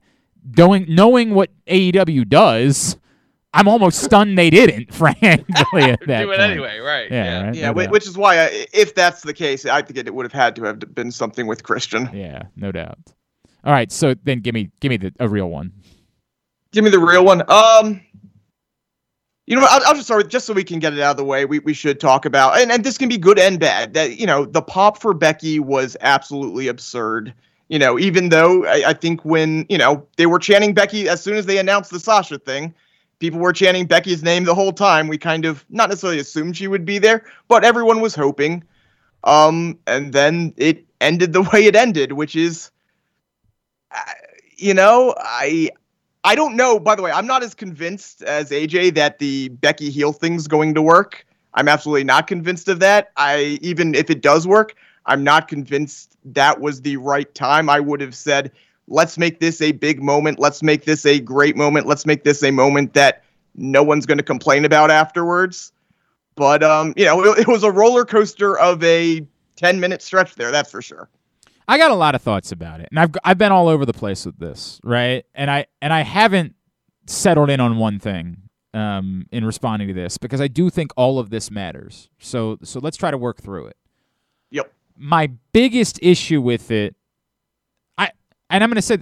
knowing 0.58 0.86
knowing 0.88 1.34
what 1.34 1.50
AEW 1.68 2.28
does, 2.28 2.98
I'm 3.54 3.68
almost 3.70 4.04
stunned 4.04 4.38
they 4.38 4.50
didn't. 4.50 4.94
Frankly, 5.02 5.24
at 5.32 5.48
that 5.48 6.06
do 6.06 6.32
it 6.32 6.38
point. 6.38 6.40
anyway, 6.42 6.80
right? 6.80 7.10
Yeah, 7.10 7.46
right? 7.46 7.56
Yeah, 7.56 7.68
No 7.68 7.74
whi- 7.74 7.84
doubt. 7.86 7.92
which 7.94 8.06
is 8.08 8.18
why, 8.18 8.38
I, 8.40 8.68
if 8.74 8.94
that's 8.94 9.22
the 9.22 9.34
case, 9.34 9.66
I 9.66 9.82
think 9.82 9.98
it 9.98 10.14
would 10.14 10.26
have 10.26 10.34
had 10.34 10.56
to 10.58 10.64
have 10.66 10.80
been 10.94 11.10
something 11.10 11.48
with 11.48 11.64
Christian. 11.64 12.10
Yeah, 12.14 12.44
no 12.58 12.72
doubt. 12.74 13.00
All 13.64 13.72
right, 13.72 13.92
so 13.92 14.14
then 14.26 14.42
give 14.42 14.54
me 14.54 14.70
give 14.82 14.90
me 14.90 14.98
the 14.98 15.14
a 15.20 15.28
real 15.28 15.50
one. 15.50 15.72
Give 16.72 16.84
me 16.84 16.90
the 16.90 17.00
real 17.00 17.24
one. 17.24 17.42
Um, 17.50 18.02
you 19.48 19.56
know, 19.56 19.62
what, 19.62 19.72
I'll, 19.72 19.90
I'll 19.90 19.94
just 19.94 20.08
start 20.08 20.24
with 20.24 20.32
just 20.32 20.48
so 20.48 20.54
we 20.54 20.64
can 20.64 20.80
get 20.80 20.94
it 20.94 21.00
out 21.00 21.12
of 21.12 21.18
the 21.18 21.24
way. 21.24 21.46
We 21.46 21.60
we 21.60 21.74
should 21.74 22.00
talk 22.00 22.26
about, 22.26 22.60
and 22.60 22.72
and 22.72 22.84
this 22.84 22.98
can 22.98 23.10
be 23.10 23.18
good 23.18 23.38
and 23.38 23.60
bad. 23.60 23.94
That 23.94 24.20
you 24.20 24.26
know, 24.26 24.46
the 24.46 24.62
pop 24.62 25.00
for 25.00 25.14
Becky 25.14 25.60
was 25.60 25.96
absolutely 26.02 26.68
absurd. 26.68 27.34
You 27.68 27.80
know, 27.80 28.00
even 28.00 28.30
though 28.30 28.66
I, 28.66 28.90
I 28.90 28.94
think 28.94 29.24
when 29.24 29.66
you 29.70 29.78
know 29.78 30.06
they 30.18 30.26
were 30.26 30.40
chanting 30.40 30.74
Becky 30.74 31.08
as 31.08 31.22
soon 31.22 31.38
as 31.38 31.46
they 31.46 31.58
announced 31.58 31.92
the 31.92 32.00
Sasha 32.00 32.40
thing, 32.40 32.74
people 33.20 33.40
were 33.40 33.54
chanting 33.54 33.86
Becky's 33.86 34.24
name 34.24 34.46
the 34.46 34.56
whole 34.56 34.74
time. 34.74 35.08
We 35.08 35.18
kind 35.18 35.46
of 35.46 35.64
not 35.70 35.90
necessarily 35.90 36.20
assumed 36.20 36.58
she 36.58 36.68
would 36.68 36.86
be 36.86 36.98
there, 36.98 37.24
but 37.48 37.64
everyone 37.64 38.02
was 38.02 38.16
hoping. 38.16 38.64
Um, 39.24 39.80
and 39.88 40.14
then 40.14 40.54
it 40.58 40.86
ended 41.02 41.34
the 41.34 41.42
way 41.54 41.66
it 41.66 41.76
ended, 41.76 42.14
which 42.14 42.36
is, 42.36 42.72
uh, 43.92 44.00
you 44.58 44.74
know, 44.74 45.14
I 45.20 45.70
I 46.26 46.34
don't 46.34 46.56
know. 46.56 46.80
By 46.80 46.96
the 46.96 47.04
way, 47.04 47.12
I'm 47.12 47.28
not 47.28 47.44
as 47.44 47.54
convinced 47.54 48.24
as 48.24 48.50
AJ 48.50 48.96
that 48.96 49.20
the 49.20 49.50
Becky 49.50 49.92
heel 49.92 50.12
thing's 50.12 50.48
going 50.48 50.74
to 50.74 50.82
work. 50.82 51.24
I'm 51.54 51.68
absolutely 51.68 52.04
not 52.04 52.26
convinced 52.26 52.68
of 52.68 52.80
that. 52.80 53.12
I 53.16 53.60
even 53.62 53.94
if 53.94 54.10
it 54.10 54.22
does 54.22 54.48
work, 54.48 54.74
I'm 55.06 55.24
not 55.24 55.48
convinced 55.48 56.18
that 56.26 56.60
was 56.60 56.82
the 56.82 56.98
right 56.98 57.34
time. 57.36 57.70
I 57.70 57.80
would 57.80 58.02
have 58.02 58.16
said, 58.16 58.52
let's 58.88 59.20
make 59.20 59.40
this 59.40 59.62
a 59.62 59.72
big 59.72 60.02
moment. 60.02 60.40
Let's 60.40 60.64
make 60.64 60.84
this 60.84 61.06
a 61.06 61.20
great 61.20 61.56
moment. 61.56 61.86
Let's 61.86 62.08
make 62.08 62.24
this 62.24 62.42
a 62.42 62.50
moment 62.50 62.96
that 62.96 63.24
no 63.54 63.84
one's 63.84 64.08
going 64.08 64.18
to 64.18 64.24
complain 64.24 64.66
about 64.66 64.90
afterwards. 64.90 65.72
But 66.34 66.64
um, 66.64 66.96
you 66.98 67.06
know, 67.06 67.24
it, 67.24 67.42
it 67.42 67.48
was 67.48 67.64
a 67.64 67.72
roller 67.72 68.04
coaster 68.04 68.58
of 68.58 68.84
a 68.84 69.24
10 69.58 69.80
minute 69.80 70.02
stretch 70.02 70.34
there. 70.34 70.52
That's 70.52 70.72
for 70.72 70.82
sure. 70.82 71.08
I 71.68 71.78
got 71.78 71.92
a 71.92 71.96
lot 71.96 72.16
of 72.16 72.22
thoughts 72.22 72.52
about 72.52 72.80
it, 72.80 72.90
and 72.92 73.00
I've 73.00 73.12
I've 73.24 73.38
been 73.38 73.52
all 73.52 73.68
over 73.68 73.86
the 73.86 73.94
place 73.94 74.26
with 74.26 74.38
this, 74.38 74.80
right? 74.84 75.26
And 75.34 75.50
I 75.50 75.66
and 75.82 75.92
I 75.92 76.02
haven't 76.02 76.56
settled 77.08 77.50
in 77.50 77.60
on 77.60 77.78
one 77.78 78.00
thing 78.00 78.38
um, 78.74 79.26
in 79.32 79.46
responding 79.46 79.88
to 79.88 79.94
this 79.94 80.18
because 80.18 80.42
I 80.42 80.48
do 80.48 80.70
think 80.70 80.92
all 80.96 81.18
of 81.18 81.30
this 81.30 81.50
matters. 81.50 82.10
So 82.20 82.60
so 82.64 82.80
let's 82.80 82.98
try 82.98 83.12
to 83.12 83.18
work 83.18 83.42
through 83.42 83.68
it. 83.68 83.78
Yep. 84.52 84.72
My 84.98 85.32
biggest 85.54 86.00
issue 86.02 86.42
with 86.42 86.70
it, 86.72 86.96
I 87.98 88.12
and 88.50 88.64
I'm 88.64 88.70
going 88.70 88.76
to 88.76 88.82
say, 88.82 89.00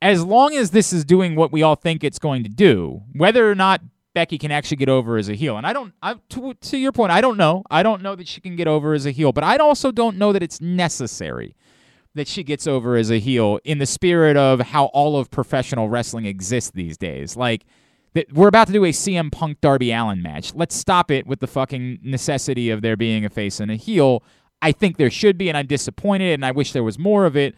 as 0.00 0.24
long 0.24 0.54
as 0.54 0.70
this 0.70 0.92
is 0.92 1.04
doing 1.04 1.36
what 1.36 1.52
we 1.52 1.62
all 1.62 1.76
think 1.76 2.02
it's 2.02 2.18
going 2.18 2.42
to 2.42 2.50
do, 2.50 3.02
whether 3.14 3.48
or 3.48 3.54
not 3.54 3.80
Becky 4.14 4.38
can 4.38 4.50
actually 4.50 4.76
get 4.78 4.88
over 4.88 5.16
as 5.16 5.28
a 5.28 5.34
heel, 5.34 5.56
and 5.56 5.66
I 5.66 5.72
don't, 5.72 5.94
I, 6.02 6.16
to 6.30 6.54
to 6.54 6.76
your 6.76 6.92
point, 6.92 7.12
I 7.12 7.20
don't 7.20 7.36
know. 7.36 7.62
I 7.70 7.82
don't 7.82 8.02
know 8.02 8.16
that 8.16 8.26
she 8.26 8.40
can 8.40 8.56
get 8.56 8.66
over 8.66 8.92
as 8.92 9.06
a 9.06 9.12
heel, 9.12 9.32
but 9.32 9.44
I 9.44 9.56
also 9.56 9.92
don't 9.92 10.18
know 10.18 10.32
that 10.32 10.42
it's 10.42 10.60
necessary 10.60 11.54
that 12.14 12.28
she 12.28 12.42
gets 12.42 12.66
over 12.66 12.96
as 12.96 13.10
a 13.10 13.18
heel 13.18 13.58
in 13.64 13.78
the 13.78 13.86
spirit 13.86 14.36
of 14.36 14.60
how 14.60 14.86
all 14.86 15.16
of 15.16 15.30
professional 15.30 15.88
wrestling 15.88 16.26
exists 16.26 16.70
these 16.70 16.96
days. 16.98 17.36
Like 17.36 17.64
we're 18.32 18.48
about 18.48 18.66
to 18.66 18.72
do 18.72 18.84
a 18.84 18.90
CM 18.90 19.32
Punk 19.32 19.60
Darby 19.60 19.90
Allin 19.92 20.22
match. 20.22 20.54
Let's 20.54 20.74
stop 20.74 21.10
it 21.10 21.26
with 21.26 21.40
the 21.40 21.46
fucking 21.46 22.00
necessity 22.02 22.70
of 22.70 22.82
there 22.82 22.96
being 22.96 23.24
a 23.24 23.30
face 23.30 23.60
and 23.60 23.70
a 23.70 23.76
heel. 23.76 24.22
I 24.60 24.72
think 24.72 24.96
there 24.96 25.10
should 25.10 25.38
be, 25.38 25.48
and 25.48 25.56
I'm 25.56 25.66
disappointed, 25.66 26.34
and 26.34 26.44
I 26.44 26.50
wish 26.50 26.72
there 26.72 26.84
was 26.84 26.98
more 26.98 27.24
of 27.24 27.36
it. 27.36 27.54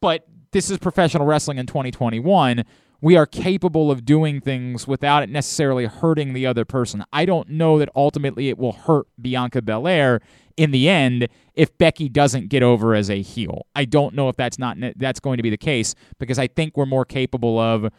But 0.00 0.26
this 0.52 0.70
is 0.70 0.78
professional 0.78 1.26
wrestling 1.26 1.58
in 1.58 1.66
2021. 1.66 2.64
We 3.00 3.16
are 3.16 3.26
capable 3.26 3.90
of 3.90 4.04
doing 4.04 4.40
things 4.40 4.88
without 4.88 5.22
it 5.22 5.28
necessarily 5.28 5.86
hurting 5.86 6.32
the 6.32 6.46
other 6.46 6.64
person. 6.64 7.04
I 7.12 7.26
don't 7.26 7.50
know 7.50 7.78
that 7.78 7.90
ultimately 7.94 8.48
it 8.48 8.58
will 8.58 8.72
hurt 8.72 9.06
Bianca 9.20 9.62
Belair 9.62 10.20
in 10.58 10.72
the 10.72 10.88
end 10.88 11.28
if 11.54 11.76
Becky 11.78 12.08
doesn't 12.08 12.48
get 12.48 12.62
over 12.62 12.94
as 12.94 13.08
a 13.08 13.22
heel. 13.22 13.66
I 13.74 13.84
don't 13.84 14.14
know 14.14 14.28
if 14.28 14.36
that's 14.36 14.58
not 14.58 14.76
that's 14.96 15.20
going 15.20 15.36
to 15.38 15.42
be 15.42 15.50
the 15.50 15.56
case 15.56 15.94
because 16.18 16.38
I 16.38 16.48
think 16.48 16.76
we're 16.76 16.86
more 16.86 17.04
capable 17.04 17.58
of 17.58 17.90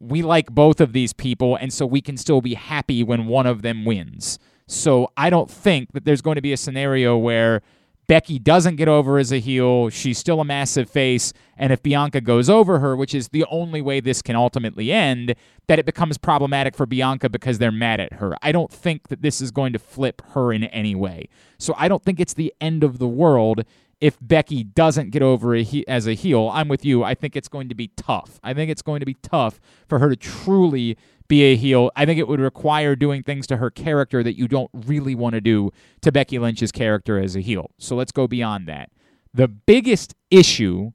we 0.00 0.22
like 0.22 0.50
both 0.50 0.80
of 0.80 0.92
these 0.92 1.12
people 1.12 1.56
and 1.56 1.72
so 1.72 1.86
we 1.86 2.00
can 2.00 2.16
still 2.16 2.40
be 2.40 2.54
happy 2.54 3.04
when 3.04 3.26
one 3.26 3.46
of 3.46 3.62
them 3.62 3.84
wins. 3.84 4.38
So 4.66 5.12
I 5.16 5.28
don't 5.28 5.50
think 5.50 5.92
that 5.92 6.06
there's 6.06 6.22
going 6.22 6.36
to 6.36 6.42
be 6.42 6.54
a 6.54 6.56
scenario 6.56 7.16
where 7.18 7.62
Becky 8.06 8.38
doesn't 8.38 8.76
get 8.76 8.88
over 8.88 9.18
as 9.18 9.32
a 9.32 9.38
heel, 9.38 9.88
she's 9.88 10.18
still 10.18 10.40
a 10.40 10.44
massive 10.44 10.90
face, 10.90 11.32
and 11.56 11.72
if 11.72 11.82
Bianca 11.82 12.20
goes 12.20 12.50
over 12.50 12.78
her, 12.80 12.94
which 12.96 13.14
is 13.14 13.28
the 13.28 13.44
only 13.50 13.80
way 13.80 14.00
this 14.00 14.20
can 14.20 14.36
ultimately 14.36 14.92
end, 14.92 15.34
that 15.68 15.78
it 15.78 15.86
becomes 15.86 16.18
problematic 16.18 16.76
for 16.76 16.86
Bianca 16.86 17.28
because 17.28 17.58
they're 17.58 17.72
mad 17.72 18.00
at 18.00 18.14
her. 18.14 18.36
I 18.42 18.52
don't 18.52 18.70
think 18.70 19.08
that 19.08 19.22
this 19.22 19.40
is 19.40 19.50
going 19.50 19.72
to 19.72 19.78
flip 19.78 20.22
her 20.32 20.52
in 20.52 20.64
any 20.64 20.94
way. 20.94 21.28
So 21.58 21.74
I 21.78 21.88
don't 21.88 22.02
think 22.02 22.20
it's 22.20 22.34
the 22.34 22.52
end 22.60 22.84
of 22.84 22.98
the 22.98 23.08
world 23.08 23.64
if 24.00 24.18
Becky 24.20 24.64
doesn't 24.64 25.10
get 25.10 25.22
over 25.22 25.54
a 25.54 25.62
he- 25.62 25.86
as 25.88 26.06
a 26.06 26.12
heel. 26.12 26.50
I'm 26.52 26.68
with 26.68 26.84
you. 26.84 27.02
I 27.02 27.14
think 27.14 27.36
it's 27.36 27.48
going 27.48 27.70
to 27.70 27.74
be 27.74 27.88
tough. 27.96 28.38
I 28.42 28.52
think 28.52 28.70
it's 28.70 28.82
going 28.82 29.00
to 29.00 29.06
be 29.06 29.14
tough 29.14 29.60
for 29.88 29.98
her 29.98 30.10
to 30.10 30.16
truly 30.16 30.98
be 31.28 31.42
a 31.42 31.56
heel. 31.56 31.90
I 31.96 32.04
think 32.06 32.18
it 32.18 32.28
would 32.28 32.40
require 32.40 32.94
doing 32.94 33.22
things 33.22 33.46
to 33.48 33.56
her 33.56 33.70
character 33.70 34.22
that 34.22 34.38
you 34.38 34.46
don't 34.48 34.70
really 34.72 35.14
want 35.14 35.34
to 35.34 35.40
do 35.40 35.70
to 36.02 36.12
Becky 36.12 36.38
Lynch's 36.38 36.72
character 36.72 37.18
as 37.18 37.34
a 37.34 37.40
heel. 37.40 37.70
So 37.78 37.96
let's 37.96 38.12
go 38.12 38.26
beyond 38.26 38.68
that. 38.68 38.90
The 39.32 39.48
biggest 39.48 40.14
issue 40.30 40.92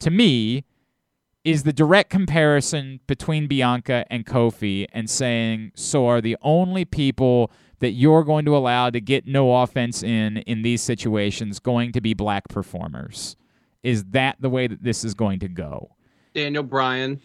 to 0.00 0.10
me 0.10 0.64
is 1.42 1.62
the 1.62 1.72
direct 1.72 2.10
comparison 2.10 3.00
between 3.06 3.46
Bianca 3.46 4.04
and 4.10 4.26
Kofi 4.26 4.86
and 4.92 5.08
saying, 5.08 5.72
so 5.74 6.06
are 6.06 6.20
the 6.20 6.36
only 6.42 6.84
people 6.84 7.50
that 7.78 7.92
you're 7.92 8.24
going 8.24 8.44
to 8.44 8.54
allow 8.54 8.90
to 8.90 9.00
get 9.00 9.26
no 9.26 9.62
offense 9.62 10.02
in 10.02 10.36
in 10.38 10.60
these 10.60 10.82
situations 10.82 11.58
going 11.58 11.92
to 11.92 12.00
be 12.02 12.12
black 12.12 12.48
performers? 12.48 13.36
Is 13.82 14.04
that 14.10 14.36
the 14.40 14.50
way 14.50 14.66
that 14.66 14.82
this 14.82 15.02
is 15.02 15.14
going 15.14 15.38
to 15.40 15.48
go? 15.48 15.96
Daniel 16.34 16.62
Bryan 16.62 17.22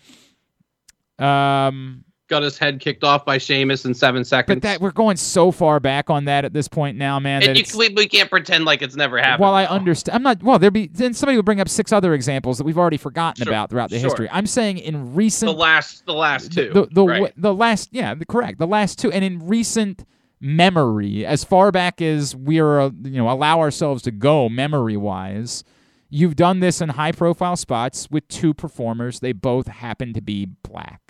Um, 1.20 2.05
got 2.28 2.43
his 2.43 2.57
head 2.57 2.80
kicked 2.80 3.03
off 3.03 3.23
by 3.26 3.38
Sheamus 3.38 3.86
in 3.86 3.93
seven 3.93 4.23
seconds. 4.26 4.55
but 4.55 4.61
that 4.63 4.82
we're 4.82 4.91
going 4.91 5.17
so 5.17 5.51
far 5.51 5.80
back 5.80 6.09
on 6.09 6.26
that 6.26 6.43
at 6.45 6.53
this 6.53 6.67
point 6.67 6.97
now, 6.97 7.19
man. 7.19 7.43
and 7.43 7.55
you, 7.57 7.61
it's- 7.61 7.76
we, 7.76 7.89
we 7.89 8.07
can't 8.07 8.30
pretend 8.30 8.65
like 8.65 8.82
it's 8.82 8.95
never 8.95 9.17
happened. 9.17 9.41
Well, 9.41 9.53
I 9.53 9.65
understand, 9.65 10.15
I'm 10.15 10.23
not. 10.23 10.41
Well, 10.41 10.57
there 10.59 10.71
be 10.71 10.88
then 10.88 11.13
somebody 11.13 11.38
would 11.38 11.45
bring 11.45 11.61
up 11.61 11.69
six 11.69 11.91
other 11.91 12.13
examples 12.13 12.57
that 12.57 12.63
we've 12.63 12.78
already 12.78 12.97
forgotten 12.97 13.43
Sure, 13.43 13.51
about 13.53 13.69
throughout 13.69 13.89
the 13.89 13.99
sure. 13.99 14.09
history. 14.09 14.30
I'm 14.32 14.47
saying 14.47 14.80
in 14.80 15.13
recent 15.15 15.51
the 15.51 15.57
last, 15.57 16.05
the 16.05 16.13
last 16.13 16.51
two, 16.51 16.71
the 16.73 16.88
the, 16.91 17.05
right? 17.05 17.34
the 17.38 17.53
last 17.53 17.89
yeah 17.91 18.13
the, 18.15 18.26
correct 18.26 18.59
the 18.59 18.67
last 18.67 18.97
two 18.99 19.11
and 19.11 19.23
in 19.23 19.47
recent 19.47 20.05
memory 20.41 21.26
as 21.26 21.43
far 21.43 21.71
back 21.71 22.01
as 22.01 22.36
we're 22.36 22.80
uh, 22.80 22.89
you 23.03 23.11
know 23.17 23.30
allow 23.30 23.59
ourselves 23.59 24.01
to 24.03 24.11
go 24.11 24.49
memory 24.49 24.97
wise 24.97 25.63
You've 26.07 26.36
done 26.36 26.59
this 26.59 26.82
in 26.82 26.89
high 26.89 27.11
profile 27.11 27.57
spots 27.57 28.09
with 28.11 28.28
two 28.30 28.53
performers. 28.53 29.19
They 29.19 29.34
both 29.34 29.67
happen 29.67 30.13
to 30.13 30.21
be 30.21 30.45
black. 30.45 31.05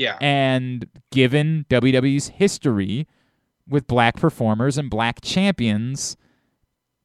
Yeah. 0.00 0.16
And 0.20 0.86
given 1.12 1.66
WWE's 1.68 2.28
history 2.28 3.06
with 3.68 3.86
black 3.86 4.16
performers 4.16 4.78
and 4.78 4.88
black 4.88 5.20
champions, 5.20 6.16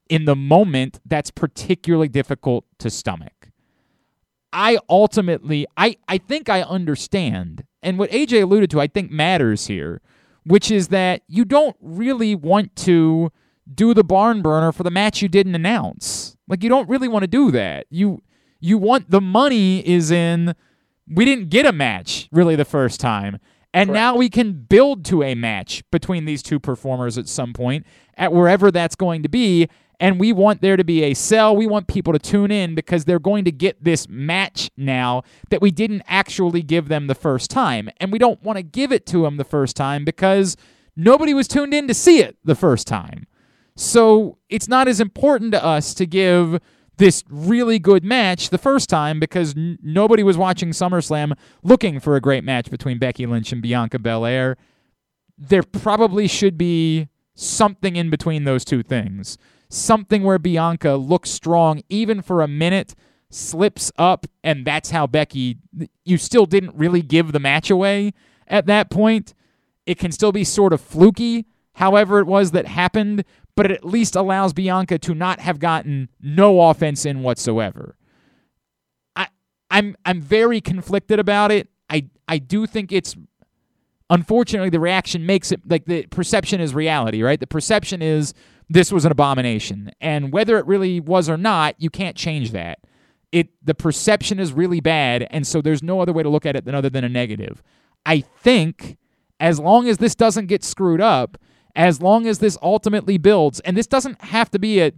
in 0.10 0.26
the 0.26 0.36
moment, 0.36 1.00
that's 1.06 1.32
particularly 1.32 2.08
difficult 2.08 2.66
to 2.80 2.90
stomach. 2.90 3.50
I 4.54 4.78
ultimately, 4.90 5.66
I, 5.76 5.98
I 6.08 6.18
think 6.18 6.48
I 6.48 6.62
understand. 6.62 7.66
And 7.84 8.00
what 8.00 8.10
AJ 8.12 8.44
alluded 8.44 8.70
to, 8.72 8.80
I 8.80 8.88
think 8.88 9.12
matters 9.12 9.68
here, 9.68 10.02
which 10.46 10.72
is 10.72 10.88
that 10.90 11.24
you 11.28 11.44
don't 11.44 11.76
really 11.82 12.36
want 12.36 12.76
to 12.78 13.32
do 13.74 13.94
the 13.94 14.04
barn 14.04 14.42
burner 14.42 14.72
for 14.72 14.84
the 14.84 14.92
match 14.92 15.22
you 15.22 15.28
didn't 15.28 15.56
announce. 15.56 16.38
Like 16.48 16.64
you 16.64 16.70
don't 16.70 16.88
really 16.88 17.08
want 17.08 17.24
to 17.24 17.28
do 17.28 17.52
that. 17.52 17.88
You 17.90 18.22
you 18.60 18.78
want 18.78 19.10
the 19.12 19.22
money 19.22 19.86
is 19.88 20.12
in 20.12 20.56
we 21.08 21.26
didn't 21.26 21.50
get 21.50 21.66
a 21.66 21.72
match 21.72 22.28
really 22.32 22.56
the 22.56 22.66
first 22.66 23.00
time. 23.00 23.40
And 23.74 23.92
now 23.92 24.16
we 24.16 24.30
can 24.30 24.54
build 24.54 25.04
to 25.06 25.22
a 25.22 25.36
match 25.36 25.84
between 25.92 26.24
these 26.24 26.42
two 26.42 26.62
performers 26.62 27.18
at 27.18 27.28
some 27.28 27.52
point 27.52 27.86
at 28.16 28.32
wherever 28.32 28.72
that's 28.72 28.96
going 28.96 29.22
to 29.24 29.30
be. 29.30 29.68
And 30.00 30.18
we 30.18 30.32
want 30.32 30.62
there 30.62 30.78
to 30.78 30.84
be 30.86 31.04
a 31.04 31.14
sell. 31.14 31.56
We 31.56 31.68
want 31.68 31.88
people 31.88 32.14
to 32.14 32.20
tune 32.20 32.52
in 32.52 32.74
because 32.74 33.04
they're 33.04 33.20
going 33.20 33.44
to 33.46 33.52
get 33.52 33.84
this 33.84 34.08
match 34.08 34.70
now 34.78 35.24
that 35.50 35.62
we 35.62 35.72
didn't 35.72 36.04
actually 36.08 36.62
give 36.62 36.88
them 36.88 37.08
the 37.08 37.16
first 37.16 37.50
time. 37.50 37.90
And 37.98 38.14
we 38.14 38.20
don't 38.20 38.42
want 38.44 38.58
to 38.58 38.64
give 38.64 38.94
it 38.94 39.06
to 39.08 39.24
them 39.24 39.36
the 39.36 39.44
first 39.44 39.76
time 39.76 40.06
because 40.06 40.56
nobody 40.96 41.34
was 41.34 41.48
tuned 41.48 41.74
in 41.74 41.88
to 41.90 41.94
see 41.94 42.20
it 42.20 42.38
the 42.46 42.56
first 42.56 42.88
time. 42.88 43.28
So 43.76 44.38
it's 44.50 44.70
not 44.70 44.88
as 44.88 45.02
important 45.02 45.52
to 45.52 45.64
us 45.64 45.94
to 45.96 46.06
give 46.06 46.62
this 46.98 47.24
really 47.30 47.80
good 47.80 48.04
match 48.04 48.50
the 48.50 48.58
first 48.58 48.90
time 48.90 49.20
because 49.20 49.56
n- 49.56 49.78
nobody 49.82 50.24
was 50.24 50.38
watching 50.38 50.70
SummerSlam 50.70 51.38
looking 51.64 52.00
for 52.00 52.16
a 52.16 52.22
great 52.22 52.44
match 52.44 52.70
between 52.70 53.00
Becky 53.00 53.26
Lynch 53.26 53.52
and 53.52 53.62
Bianca 53.62 54.00
Belair. 54.00 54.58
There 55.38 55.64
probably 55.64 56.28
should 56.28 56.58
be 56.58 57.10
something 57.34 57.96
in 57.96 58.10
between 58.10 58.46
those 58.46 58.64
two 58.64 58.84
things. 58.84 59.38
Something 59.70 60.24
where 60.24 60.40
Bianca 60.40 60.96
looks 60.96 61.30
strong 61.30 61.82
even 61.90 62.22
for 62.22 62.42
a 62.42 62.48
minute, 62.48 62.96
slips 63.30 63.92
up, 63.98 64.26
and 64.44 64.66
that's 64.66 64.92
how 64.92 65.08
Becky. 65.08 65.58
You 66.06 66.18
still 66.18 66.46
didn't 66.46 66.76
really 66.76 67.02
give 67.02 67.32
the 67.32 67.40
match 67.40 67.70
away 67.70 68.14
at 68.48 68.68
that 68.68 68.90
point. 68.90 69.34
It 69.86 70.00
can 70.00 70.12
still 70.12 70.32
be 70.32 70.44
sort 70.44 70.72
of 70.72 70.82
fluky, 70.82 71.46
however 71.74 72.20
it 72.20 72.26
was 72.26 72.52
that 72.52 72.68
happened, 72.68 73.26
but 73.56 73.66
it 73.66 73.72
at 73.72 73.86
least 73.86 74.16
allows 74.16 74.54
Bianca 74.54 75.00
to 75.00 75.14
not 75.14 75.40
have 75.40 75.60
gotten 75.60 76.10
no 76.22 76.62
offense 76.70 77.06
in 77.06 77.24
whatsoever. 77.24 77.96
I 79.16 79.28
I'm 79.72 79.96
I'm 80.06 80.22
very 80.22 80.62
conflicted 80.62 81.20
about 81.20 81.52
it. 81.52 81.70
I 81.90 82.10
I 82.28 82.38
do 82.38 82.66
think 82.66 82.92
it's 82.92 83.16
unfortunately 84.10 84.70
the 84.70 84.80
reaction 84.80 85.26
makes 85.26 85.52
it 85.52 85.62
like 85.70 85.86
the 85.86 86.06
perception 86.08 86.60
is 86.60 86.74
reality, 86.74 87.24
right? 87.24 87.40
The 87.40 87.48
perception 87.48 88.02
is 88.02 88.34
this 88.70 88.92
was 88.92 89.06
an 89.06 89.12
abomination. 89.12 89.92
And 90.02 90.32
whether 90.32 90.58
it 90.58 90.66
really 90.66 91.00
was 91.00 91.30
or 91.30 91.38
not, 91.38 91.76
you 91.78 91.90
can't 91.90 92.16
change 92.16 92.52
that. 92.52 92.80
It 93.32 93.50
the 93.64 93.76
perception 93.76 94.40
is 94.40 94.54
really 94.54 94.80
bad, 94.80 95.28
and 95.30 95.46
so 95.46 95.62
there's 95.62 95.84
no 95.84 96.00
other 96.00 96.14
way 96.14 96.24
to 96.24 96.30
look 96.30 96.46
at 96.46 96.56
it 96.56 96.66
than 96.66 96.76
other 96.76 96.90
than 96.90 97.04
a 97.04 97.10
negative. 97.10 97.62
I 98.06 98.22
think 98.22 98.98
as 99.40 99.60
long 99.60 99.88
as 99.88 99.98
this 99.98 100.16
doesn't 100.16 100.46
get 100.46 100.64
screwed 100.64 101.02
up, 101.02 101.38
as 101.76 102.02
long 102.02 102.26
as 102.28 102.40
this 102.40 102.58
ultimately 102.62 103.18
builds, 103.18 103.60
and 103.62 103.76
this 103.76 103.88
doesn't 103.88 104.22
have 104.22 104.50
to 104.52 104.60
be 104.60 104.82
a 104.82 104.92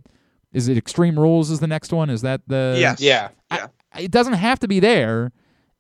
is 0.54 0.68
it 0.68 0.78
Extreme 0.78 1.20
Rules 1.20 1.52
is 1.52 1.60
the 1.60 1.68
next 1.68 1.92
one? 1.92 2.10
Is 2.10 2.22
that 2.22 2.42
the 2.48 2.76
Yes. 2.80 3.02
Yeah. 3.02 3.30
Yeah. 3.52 3.68
it 4.00 4.12
doesn't 4.12 4.34
have 4.34 4.60
to 4.60 4.68
be 4.68 4.80
there 4.80 5.32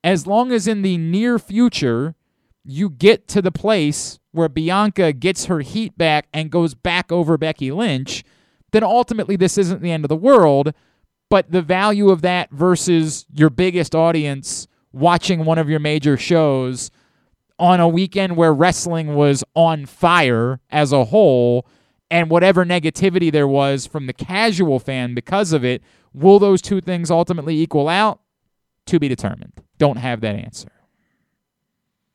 as 0.03 0.27
long 0.27 0.51
as 0.51 0.67
in 0.67 0.81
the 0.81 0.97
near 0.97 1.39
future 1.39 2.15
you 2.63 2.89
get 2.89 3.27
to 3.29 3.41
the 3.41 3.51
place 3.51 4.19
where 4.31 4.49
Bianca 4.49 5.13
gets 5.13 5.45
her 5.45 5.61
heat 5.61 5.97
back 5.97 6.27
and 6.33 6.51
goes 6.51 6.73
back 6.73 7.11
over 7.11 7.37
Becky 7.37 7.71
Lynch, 7.71 8.23
then 8.71 8.83
ultimately 8.83 9.35
this 9.35 9.57
isn't 9.57 9.81
the 9.81 9.91
end 9.91 10.03
of 10.03 10.09
the 10.09 10.15
world. 10.15 10.73
But 11.29 11.51
the 11.51 11.61
value 11.61 12.09
of 12.09 12.21
that 12.21 12.51
versus 12.51 13.25
your 13.33 13.49
biggest 13.49 13.95
audience 13.95 14.67
watching 14.93 15.43
one 15.43 15.57
of 15.57 15.69
your 15.69 15.79
major 15.79 16.17
shows 16.17 16.89
on 17.59 17.79
a 17.79 17.87
weekend 17.87 18.35
where 18.37 18.53
wrestling 18.53 19.15
was 19.15 19.43
on 19.55 19.85
fire 19.85 20.59
as 20.69 20.91
a 20.91 21.05
whole 21.05 21.65
and 22.11 22.29
whatever 22.29 22.63
negativity 22.65 23.31
there 23.31 23.47
was 23.47 23.85
from 23.87 24.07
the 24.07 24.13
casual 24.13 24.79
fan 24.79 25.13
because 25.13 25.51
of 25.53 25.65
it, 25.65 25.81
will 26.13 26.39
those 26.39 26.61
two 26.61 26.79
things 26.81 27.09
ultimately 27.11 27.59
equal 27.59 27.89
out? 27.89 28.19
To 28.87 28.99
be 28.99 29.09
determined. 29.09 29.51
Don't 29.79 29.97
have 29.97 30.21
that 30.21 30.35
answer. 30.35 30.69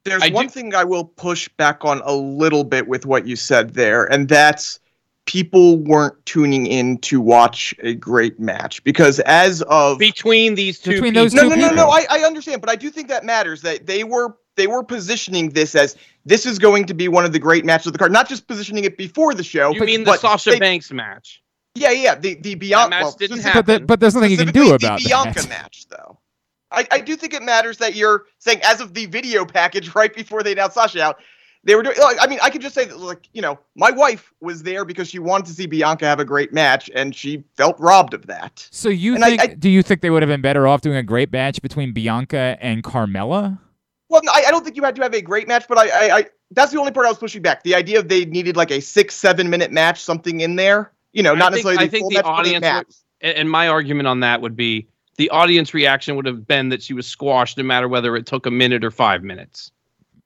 There's 0.04 0.22
I 0.22 0.28
do- 0.30 0.34
one 0.34 0.48
thing 0.48 0.74
I 0.74 0.84
will 0.84 1.04
push 1.04 1.48
back 1.58 1.84
on 1.84 2.00
a 2.04 2.12
little 2.14 2.64
bit 2.64 2.88
with 2.88 3.04
what 3.06 3.26
you 3.26 3.36
said 3.36 3.74
there, 3.74 4.04
and 4.10 4.28
that's 4.28 4.80
people 5.26 5.76
weren't 5.78 6.14
tuning 6.26 6.66
in 6.66 6.98
to 6.98 7.20
watch 7.20 7.74
a 7.80 7.94
great 7.94 8.40
match 8.40 8.82
because 8.82 9.20
as 9.20 9.62
of 9.62 9.98
Between 9.98 10.54
these 10.56 10.80
two 10.80 10.92
Between 10.92 11.12
people. 11.12 11.22
those 11.24 11.34
no, 11.34 11.42
two 11.42 11.48
no, 11.50 11.54
no, 11.56 11.62
people. 11.68 11.76
no. 11.76 11.88
I, 11.90 12.06
I 12.10 12.18
understand, 12.24 12.60
but 12.60 12.70
I 12.70 12.74
do 12.74 12.90
think 12.90 13.08
that 13.08 13.24
matters. 13.24 13.62
That 13.62 13.86
they 13.86 14.02
were 14.02 14.36
they 14.56 14.66
were 14.66 14.82
positioning 14.84 15.50
this 15.50 15.74
as 15.74 15.96
this 16.24 16.46
is 16.46 16.58
going 16.58 16.84
to 16.86 16.94
be 16.94 17.08
one 17.08 17.24
of 17.24 17.32
the 17.32 17.38
great 17.38 17.64
matches 17.64 17.88
of 17.88 17.92
the 17.92 17.98
card, 17.98 18.12
not 18.12 18.28
just 18.28 18.46
positioning 18.46 18.84
it 18.84 18.96
before 18.96 19.34
the 19.34 19.42
show. 19.44 19.70
You 19.72 19.78
but, 19.80 19.86
mean 19.86 20.00
the 20.00 20.12
but 20.12 20.20
Sasha 20.20 20.50
they- 20.50 20.58
Banks 20.58 20.92
match? 20.92 21.42
Yeah, 21.74 21.90
yeah. 21.90 22.14
The 22.14 22.34
the 22.34 22.54
Bianca 22.54 22.90
match 22.90 23.02
well, 23.02 23.12
didn't 23.12 23.38
specific- 23.38 23.54
But, 23.54 23.66
the, 23.66 23.72
happen. 23.72 23.86
but 23.86 24.00
there's 24.00 24.14
nothing 24.14 24.30
you 24.30 24.36
can 24.36 24.48
do 24.48 24.66
specifically 24.66 24.86
about 24.88 24.98
the 25.00 25.08
Bianca 25.08 25.40
that. 25.40 25.48
match, 25.48 25.86
though. 25.88 26.18
I, 26.70 26.86
I 26.90 27.00
do 27.00 27.16
think 27.16 27.32
it 27.34 27.42
matters 27.42 27.78
that 27.78 27.94
you're 27.94 28.24
saying 28.38 28.60
as 28.62 28.80
of 28.80 28.92
the 28.94 29.06
video 29.06 29.44
package 29.46 29.94
right 29.94 30.14
before 30.14 30.42
they 30.42 30.52
announced 30.52 30.74
Sasha 30.74 31.02
out, 31.02 31.16
they 31.64 31.74
were 31.74 31.82
doing. 31.82 31.96
Like, 31.98 32.18
I 32.20 32.26
mean, 32.26 32.40
I 32.42 32.50
could 32.50 32.60
just 32.60 32.74
say 32.74 32.84
that, 32.84 32.98
like, 32.98 33.26
you 33.32 33.40
know, 33.40 33.58
my 33.74 33.90
wife 33.90 34.32
was 34.42 34.64
there 34.64 34.84
because 34.84 35.08
she 35.08 35.18
wanted 35.18 35.46
to 35.46 35.52
see 35.54 35.64
Bianca 35.66 36.04
have 36.04 36.20
a 36.20 36.24
great 36.26 36.52
match, 36.52 36.90
and 36.94 37.16
she 37.16 37.42
felt 37.56 37.76
robbed 37.80 38.12
of 38.12 38.26
that. 38.26 38.68
So 38.70 38.90
you 38.90 39.14
And 39.14 39.24
I- 39.24 39.28
think? 39.36 39.40
I- 39.42 39.54
do 39.54 39.70
you 39.70 39.82
think 39.82 40.02
they 40.02 40.10
would 40.10 40.20
have 40.22 40.28
been 40.28 40.42
better 40.42 40.66
off 40.66 40.82
doing 40.82 40.96
a 40.98 41.02
great 41.02 41.32
match 41.32 41.62
between 41.62 41.92
Bianca 41.92 42.58
and 42.60 42.82
Carmella? 42.82 43.58
Well, 44.12 44.20
I, 44.30 44.44
I 44.48 44.50
don't 44.50 44.62
think 44.62 44.76
you 44.76 44.82
had 44.82 44.94
to 44.96 45.02
have 45.02 45.14
a 45.14 45.22
great 45.22 45.48
match, 45.48 45.64
but 45.66 45.78
I, 45.78 45.88
I, 45.88 46.16
I, 46.18 46.26
that's 46.50 46.70
the 46.70 46.78
only 46.78 46.92
part 46.92 47.06
I 47.06 47.08
was 47.08 47.16
pushing 47.16 47.40
back. 47.40 47.62
The 47.62 47.74
idea 47.74 47.98
of 47.98 48.08
they 48.08 48.26
needed 48.26 48.58
like 48.58 48.70
a 48.70 48.80
six, 48.80 49.14
seven 49.14 49.48
minute 49.48 49.72
match, 49.72 50.02
something 50.02 50.40
in 50.42 50.56
there. 50.56 50.92
You 51.14 51.22
know, 51.22 51.34
not 51.34 51.54
think- 51.54 51.64
necessarily 51.64 51.78
I 51.78 51.86
the 51.86 51.90
think 51.90 52.02
full 52.02 52.10
the 52.10 52.16
match, 52.16 52.24
audience. 52.26 53.04
And 53.22 53.36
and 53.38 53.50
my 53.50 53.68
argument 53.68 54.06
on 54.06 54.20
that 54.20 54.42
would 54.42 54.54
be 54.54 54.86
the 55.16 55.30
audience 55.30 55.72
reaction 55.72 56.14
would 56.16 56.26
have 56.26 56.46
been 56.46 56.68
that 56.68 56.82
she 56.82 56.92
was 56.92 57.06
squashed 57.06 57.56
no 57.56 57.64
matter 57.64 57.88
whether 57.88 58.14
it 58.16 58.26
took 58.26 58.44
a 58.44 58.50
minute 58.50 58.84
or 58.84 58.90
five 58.90 59.22
minutes. 59.22 59.72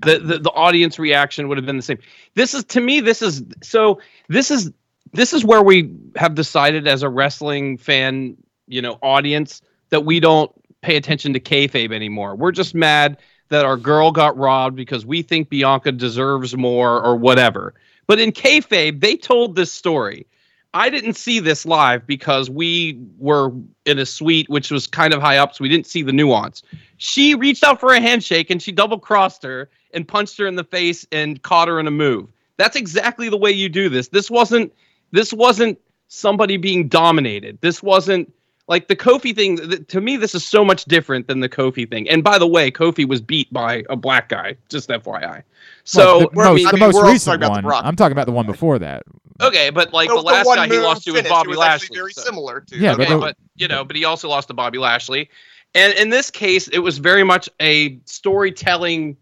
The, 0.00 0.18
the 0.18 0.38
the 0.38 0.50
audience 0.50 0.98
reaction 0.98 1.46
would 1.46 1.56
have 1.56 1.64
been 1.64 1.76
the 1.76 1.82
same. 1.82 1.98
This 2.34 2.54
is 2.54 2.64
to 2.64 2.80
me, 2.80 3.00
this 3.00 3.22
is 3.22 3.44
so 3.62 4.00
this 4.28 4.50
is 4.50 4.72
this 5.12 5.32
is 5.32 5.44
where 5.44 5.62
we 5.62 5.94
have 6.16 6.34
decided 6.34 6.88
as 6.88 7.02
a 7.04 7.08
wrestling 7.08 7.78
fan, 7.78 8.36
you 8.66 8.82
know, 8.82 8.98
audience 9.00 9.62
that 9.90 10.04
we 10.04 10.18
don't 10.18 10.50
pay 10.82 10.96
attention 10.96 11.32
to 11.32 11.40
kayfabe 11.40 11.92
anymore. 11.92 12.34
We're 12.34 12.52
just 12.52 12.74
mad 12.74 13.18
that 13.48 13.64
our 13.64 13.76
girl 13.76 14.10
got 14.10 14.36
robbed 14.36 14.76
because 14.76 15.06
we 15.06 15.22
think 15.22 15.48
Bianca 15.48 15.92
deserves 15.92 16.56
more 16.56 17.02
or 17.02 17.16
whatever. 17.16 17.74
But 18.06 18.18
in 18.18 18.32
kayfabe, 18.32 19.00
they 19.00 19.16
told 19.16 19.56
this 19.56 19.72
story. 19.72 20.26
I 20.74 20.90
didn't 20.90 21.14
see 21.14 21.40
this 21.40 21.64
live 21.64 22.06
because 22.06 22.50
we 22.50 23.00
were 23.18 23.50
in 23.86 23.98
a 23.98 24.04
suite 24.04 24.50
which 24.50 24.70
was 24.70 24.86
kind 24.86 25.14
of 25.14 25.22
high 25.22 25.38
up, 25.38 25.54
so 25.54 25.62
we 25.62 25.70
didn't 25.70 25.86
see 25.86 26.02
the 26.02 26.12
nuance. 26.12 26.62
She 26.98 27.34
reached 27.34 27.64
out 27.64 27.80
for 27.80 27.94
a 27.94 28.00
handshake 28.00 28.50
and 28.50 28.60
she 28.60 28.72
double 28.72 28.98
crossed 28.98 29.42
her 29.42 29.70
and 29.94 30.06
punched 30.06 30.36
her 30.38 30.46
in 30.46 30.56
the 30.56 30.64
face 30.64 31.06
and 31.10 31.42
caught 31.42 31.68
her 31.68 31.80
in 31.80 31.86
a 31.86 31.90
move. 31.90 32.28
That's 32.58 32.76
exactly 32.76 33.28
the 33.28 33.36
way 33.38 33.50
you 33.50 33.68
do 33.68 33.88
this. 33.88 34.08
This 34.08 34.30
wasn't 34.30 34.72
this 35.12 35.32
wasn't 35.32 35.78
somebody 36.08 36.56
being 36.56 36.88
dominated. 36.88 37.58
This 37.60 37.82
wasn't 37.82 38.32
like 38.68 38.88
the 38.88 38.96
Kofi 38.96 39.34
thing. 39.34 39.56
th- 39.58 39.86
To 39.88 40.00
me, 40.00 40.16
this 40.16 40.34
is 40.34 40.44
so 40.44 40.64
much 40.64 40.84
different 40.86 41.28
than 41.28 41.40
the 41.40 41.48
Kofi 41.48 41.88
thing. 41.88 42.08
And 42.08 42.22
by 42.24 42.38
the 42.38 42.46
way, 42.46 42.70
Kofi 42.70 43.06
was 43.06 43.20
beat 43.20 43.52
by 43.52 43.84
a 43.88 43.96
black 43.96 44.28
guy. 44.28 44.56
Just 44.68 44.88
FYI. 44.88 45.42
So 45.84 46.28
Well, 46.34 46.50
the 46.52 46.52
most, 46.54 46.66
I 46.66 46.70
the 46.72 46.76
mean, 46.78 46.92
most 46.92 47.02
recent 47.12 47.42
talking 47.42 47.54
about 47.56 47.62
The 47.62 47.74
one. 47.74 47.84
I'm 47.84 47.96
talking 47.96 48.12
about 48.12 48.26
the 48.26 48.32
one 48.32 48.46
before 48.46 48.78
that. 48.80 49.04
okay, 49.40 49.70
but 49.70 49.92
like 49.92 50.08
The- 50.08 50.16
the 50.16 50.20
last 50.22 50.46
one 50.46 50.56
guy 50.56 50.66
he 50.66 50.78
lost 50.78 51.04
to 51.04 51.12
was 51.12 51.22
Bobby 51.22 51.50
was 51.50 51.58
Lashley. 51.58 51.96
Very 51.96 52.12
so- 52.12 52.22
similar 52.22 52.60
to. 52.62 52.76
Yeah, 52.76 52.92
okay, 52.94 53.06
but 53.06 53.20
but, 53.20 53.36
you 53.56 53.68
know, 53.68 53.84
but 53.84 53.94
he 53.96 54.04
also 54.04 54.28
lost 54.28 54.48
to 54.48 54.54
Bobby 54.54 54.78
Lashley, 54.78 55.28
and 55.74 55.92
in 55.94 56.10
this 56.10 56.30
case, 56.30 56.66
it 56.68 56.78
was 56.80 56.98
very 56.98 57.22
much 57.22 57.48
a 57.60 57.98
storytelling 58.04 59.16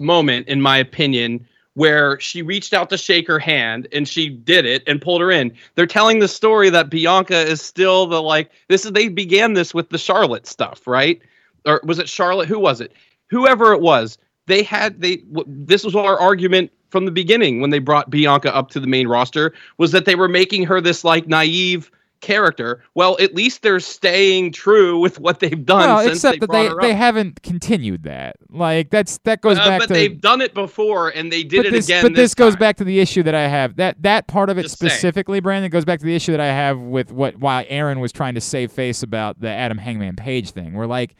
moment, 0.00 0.48
in 0.48 0.60
my 0.60 0.76
opinion, 0.78 1.46
where 1.76 2.18
she 2.20 2.40
reached 2.40 2.72
out 2.72 2.88
to 2.88 2.96
shake 2.96 3.28
her 3.28 3.38
hand 3.38 3.86
and 3.92 4.08
she 4.08 4.30
did 4.30 4.64
it 4.64 4.82
and 4.86 5.00
pulled 5.00 5.20
her 5.20 5.30
in. 5.30 5.52
They're 5.74 5.86
telling 5.86 6.20
the 6.20 6.26
story 6.26 6.70
that 6.70 6.88
Bianca 6.88 7.36
is 7.36 7.60
still 7.60 8.06
the 8.06 8.22
like 8.22 8.50
this 8.68 8.86
is 8.86 8.92
they 8.92 9.08
began 9.08 9.52
this 9.52 9.74
with 9.74 9.90
the 9.90 9.98
Charlotte 9.98 10.46
stuff, 10.46 10.86
right? 10.86 11.20
Or 11.66 11.82
was 11.84 11.98
it 11.98 12.08
Charlotte? 12.08 12.48
Who 12.48 12.58
was 12.58 12.80
it? 12.80 12.92
Whoever 13.28 13.74
it 13.74 13.82
was, 13.82 14.16
they 14.46 14.62
had 14.62 15.02
they 15.02 15.18
w- 15.18 15.44
this 15.46 15.84
was 15.84 15.94
our 15.94 16.18
argument 16.18 16.72
from 16.88 17.04
the 17.04 17.10
beginning 17.10 17.60
when 17.60 17.68
they 17.68 17.78
brought 17.78 18.08
Bianca 18.08 18.54
up 18.56 18.70
to 18.70 18.80
the 18.80 18.86
main 18.86 19.06
roster 19.06 19.52
was 19.76 19.92
that 19.92 20.06
they 20.06 20.14
were 20.14 20.28
making 20.28 20.64
her 20.64 20.80
this 20.80 21.04
like 21.04 21.28
naive 21.28 21.90
character. 22.20 22.82
Well, 22.94 23.16
at 23.20 23.34
least 23.34 23.62
they're 23.62 23.80
staying 23.80 24.52
true 24.52 24.98
with 24.98 25.20
what 25.20 25.40
they've 25.40 25.64
done 25.64 25.80
well, 25.80 25.98
since 26.02 26.16
except 26.18 26.40
they 26.40 26.46
that 26.46 26.78
they, 26.80 26.88
they 26.88 26.94
haven't 26.94 27.42
continued 27.42 28.02
that. 28.04 28.36
Like 28.50 28.90
that's 28.90 29.18
that 29.18 29.40
goes 29.40 29.58
Uh, 29.58 29.66
back 29.66 29.80
but 29.80 29.86
to 29.88 29.94
they've 29.94 30.20
done 30.20 30.40
it 30.40 30.54
before, 30.54 31.10
and 31.10 31.30
they 31.32 31.42
did 31.42 31.66
it 31.66 31.72
this, 31.72 31.86
again. 31.86 32.02
But 32.02 32.14
this, 32.14 32.34
goes 32.34 32.54
time. 32.54 32.60
back 32.60 32.76
to 32.78 32.84
the 32.84 33.00
issue 33.00 33.22
that 33.22 33.34
I 33.34 33.48
have. 33.48 33.76
That 33.76 34.02
that 34.02 34.26
part 34.26 34.50
of 34.50 34.58
it 34.58 34.62
Just 34.62 34.78
saying. 34.78 34.90
specifically, 34.90 35.40
Brandon, 35.40 35.70
goes 35.70 35.84
back 35.84 35.98
to 36.00 36.06
the 36.06 36.14
issue 36.14 36.32
that 36.32 36.40
I 36.40 36.46
have 36.46 36.78
with 36.78 37.12
what 37.12 37.36
why 37.38 37.66
Aaron 37.68 38.00
was 38.00 38.12
trying 38.12 38.34
to 38.34 38.40
save 38.40 38.72
face 38.72 39.02
about 39.02 39.40
the 39.40 39.48
Adam 39.48 39.78
Hangman 39.78 40.16
Page 40.16 40.50
thing. 40.50 40.74
We're 40.74 40.86
like, 40.86 41.14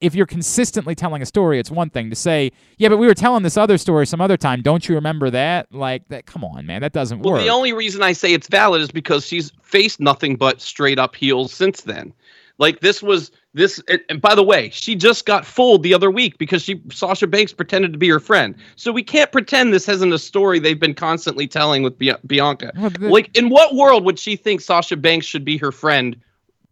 if 0.00 0.14
you're 0.14 0.26
consistently 0.26 0.94
telling 0.94 1.22
a 1.22 1.26
story, 1.26 1.58
it's 1.58 1.70
one 1.70 1.90
thing 1.90 2.10
to 2.10 2.16
say, 2.16 2.50
yeah, 2.78 2.88
but 2.88 2.96
we 2.96 3.06
were 3.06 3.14
telling 3.14 3.42
this 3.42 3.56
other 3.56 3.78
story 3.78 4.06
some 4.06 4.20
other 4.20 4.36
time. 4.36 4.62
Don't 4.62 4.88
you 4.88 4.94
remember 4.94 5.30
that? 5.30 5.72
Like 5.72 6.08
that. 6.08 6.26
Come 6.26 6.44
on, 6.44 6.66
man, 6.66 6.80
that 6.82 6.92
doesn't 6.92 7.20
Well, 7.22 7.34
work. 7.34 7.42
the 7.42 7.48
only 7.48 7.72
reason 7.72 8.02
I 8.02 8.12
say 8.12 8.32
it's 8.32 8.48
valid 8.48 8.80
is 8.82 8.90
because 8.90 9.26
she's 9.26 9.52
faced 9.62 10.00
nothing 10.00 10.36
but 10.36 10.60
straight 10.60 10.98
up 10.98 11.14
heels 11.14 11.52
since 11.52 11.82
then. 11.82 12.12
Like 12.58 12.80
this 12.80 13.02
was 13.02 13.30
this, 13.54 13.82
and, 14.08 14.20
by 14.20 14.34
the 14.34 14.42
way, 14.42 14.70
she 14.70 14.94
just 14.94 15.26
got 15.26 15.44
fooled 15.46 15.82
the 15.82 15.94
other 15.94 16.10
week 16.10 16.38
because 16.38 16.62
she 16.62 16.80
Sasha 16.92 17.26
Banks 17.26 17.52
pretended 17.52 17.92
to 17.92 17.98
be 17.98 18.08
her 18.08 18.20
friend. 18.20 18.54
So 18.76 18.92
we 18.92 19.02
can't 19.02 19.32
pretend 19.32 19.72
this 19.72 19.88
isn't 19.88 20.12
a 20.12 20.18
story 20.18 20.58
they've 20.58 20.78
been 20.78 20.94
constantly 20.94 21.46
telling 21.48 21.82
with 21.82 21.98
Bia- 21.98 22.20
Bianca. 22.26 22.72
Well, 22.76 22.90
the- 22.90 23.08
like, 23.08 23.36
in 23.36 23.48
what 23.48 23.74
world 23.74 24.04
would 24.04 24.18
she 24.18 24.36
think 24.36 24.60
Sasha 24.60 24.96
Banks 24.96 25.26
should 25.26 25.44
be 25.44 25.56
her 25.58 25.72
friend 25.72 26.16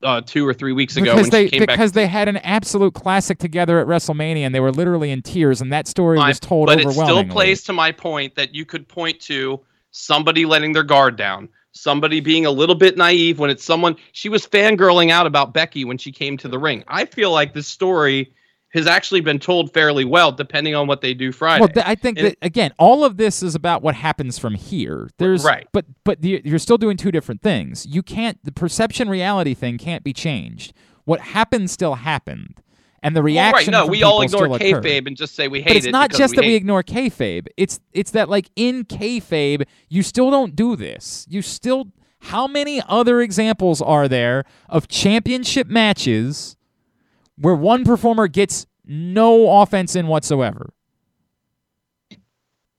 uh, 0.02 0.20
two 0.22 0.46
or 0.46 0.54
three 0.54 0.72
weeks 0.72 0.96
ago 0.96 1.04
because 1.14 1.22
when 1.22 1.30
they 1.30 1.44
she 1.46 1.50
came 1.50 1.66
back? 1.66 1.76
because 1.76 1.92
they 1.92 2.06
had 2.06 2.28
an 2.28 2.38
absolute 2.38 2.94
classic 2.94 3.38
together 3.38 3.80
at 3.80 3.86
WrestleMania 3.86 4.40
and 4.40 4.54
they 4.54 4.60
were 4.60 4.72
literally 4.72 5.10
in 5.10 5.22
tears 5.22 5.60
and 5.60 5.72
that 5.72 5.86
story 5.86 6.18
was 6.18 6.40
told 6.40 6.66
but 6.66 6.80
it 6.80 6.90
still 6.90 7.24
plays 7.24 7.62
to 7.64 7.72
my 7.72 7.92
point 7.92 8.34
that 8.34 8.54
you 8.54 8.64
could 8.64 8.88
point 8.88 9.20
to 9.20 9.60
somebody 9.90 10.46
letting 10.46 10.72
their 10.72 10.82
guard 10.82 11.16
down, 11.16 11.48
somebody 11.72 12.20
being 12.20 12.46
a 12.46 12.50
little 12.50 12.74
bit 12.74 12.96
naive 12.96 13.38
when 13.38 13.50
it's 13.50 13.64
someone 13.64 13.96
she 14.12 14.28
was 14.28 14.46
fangirling 14.46 15.10
out 15.10 15.26
about 15.26 15.52
Becky 15.52 15.84
when 15.84 15.98
she 15.98 16.12
came 16.12 16.36
to 16.38 16.48
the 16.48 16.58
ring. 16.58 16.84
I 16.88 17.04
feel 17.04 17.30
like 17.30 17.54
this 17.54 17.66
story 17.66 18.32
has 18.72 18.86
actually 18.86 19.20
been 19.20 19.38
told 19.38 19.72
fairly 19.72 20.04
well, 20.04 20.30
depending 20.32 20.74
on 20.74 20.86
what 20.86 21.00
they 21.00 21.12
do 21.14 21.32
Friday. 21.32 21.60
Well, 21.60 21.68
th- 21.68 21.86
I 21.86 21.94
think 21.94 22.18
And- 22.18 22.28
that 22.28 22.36
again, 22.42 22.72
all 22.78 23.04
of 23.04 23.16
this 23.16 23.42
is 23.42 23.54
about 23.54 23.82
what 23.82 23.94
happens 23.96 24.38
from 24.38 24.54
here. 24.54 25.08
There's 25.18 25.44
Right. 25.44 25.66
but 25.72 25.86
but 26.04 26.22
you're 26.24 26.58
still 26.58 26.78
doing 26.78 26.96
two 26.96 27.10
different 27.10 27.42
things. 27.42 27.86
You 27.88 28.02
can't 28.02 28.38
the 28.44 28.52
perception 28.52 29.08
reality 29.08 29.54
thing 29.54 29.76
can't 29.78 30.04
be 30.04 30.12
changed. 30.12 30.72
What 31.04 31.20
happened 31.20 31.68
still 31.70 31.96
happened, 31.96 32.60
and 33.02 33.16
the 33.16 33.20
Well, 33.20 33.26
reaction. 33.26 33.72
right? 33.74 33.84
No, 33.84 33.86
we 33.90 34.02
all 34.04 34.22
ignore 34.22 34.42
still 34.46 34.54
occurred. 34.54 34.84
kayfabe 34.84 35.06
and 35.08 35.16
just 35.16 35.34
say 35.34 35.48
we 35.48 35.60
hate 35.62 35.68
But 35.70 35.76
it's 35.78 35.86
it. 35.86 35.90
not 35.92 36.12
just 36.12 36.36
that 36.36 36.44
we 36.44 36.54
ignore 36.54 36.82
kayfabe. 36.84 37.46
It's 37.56 37.80
it's 37.92 38.12
that 38.12 38.28
like 38.28 38.50
in 38.54 38.84
kayfabe, 38.84 39.64
you 39.88 40.02
still 40.02 40.30
don't 40.30 40.54
do 40.54 40.76
this. 40.76 41.26
You 41.28 41.42
still. 41.42 41.88
How 42.24 42.46
many 42.46 42.82
other 42.86 43.22
examples 43.22 43.80
are 43.80 44.06
there 44.06 44.44
of 44.68 44.88
championship 44.88 45.68
matches 45.68 46.54
where 47.40 47.54
one 47.54 47.84
performer 47.84 48.28
gets 48.28 48.66
no 48.84 49.60
offense 49.60 49.96
in 49.96 50.06
whatsoever? 50.06 50.72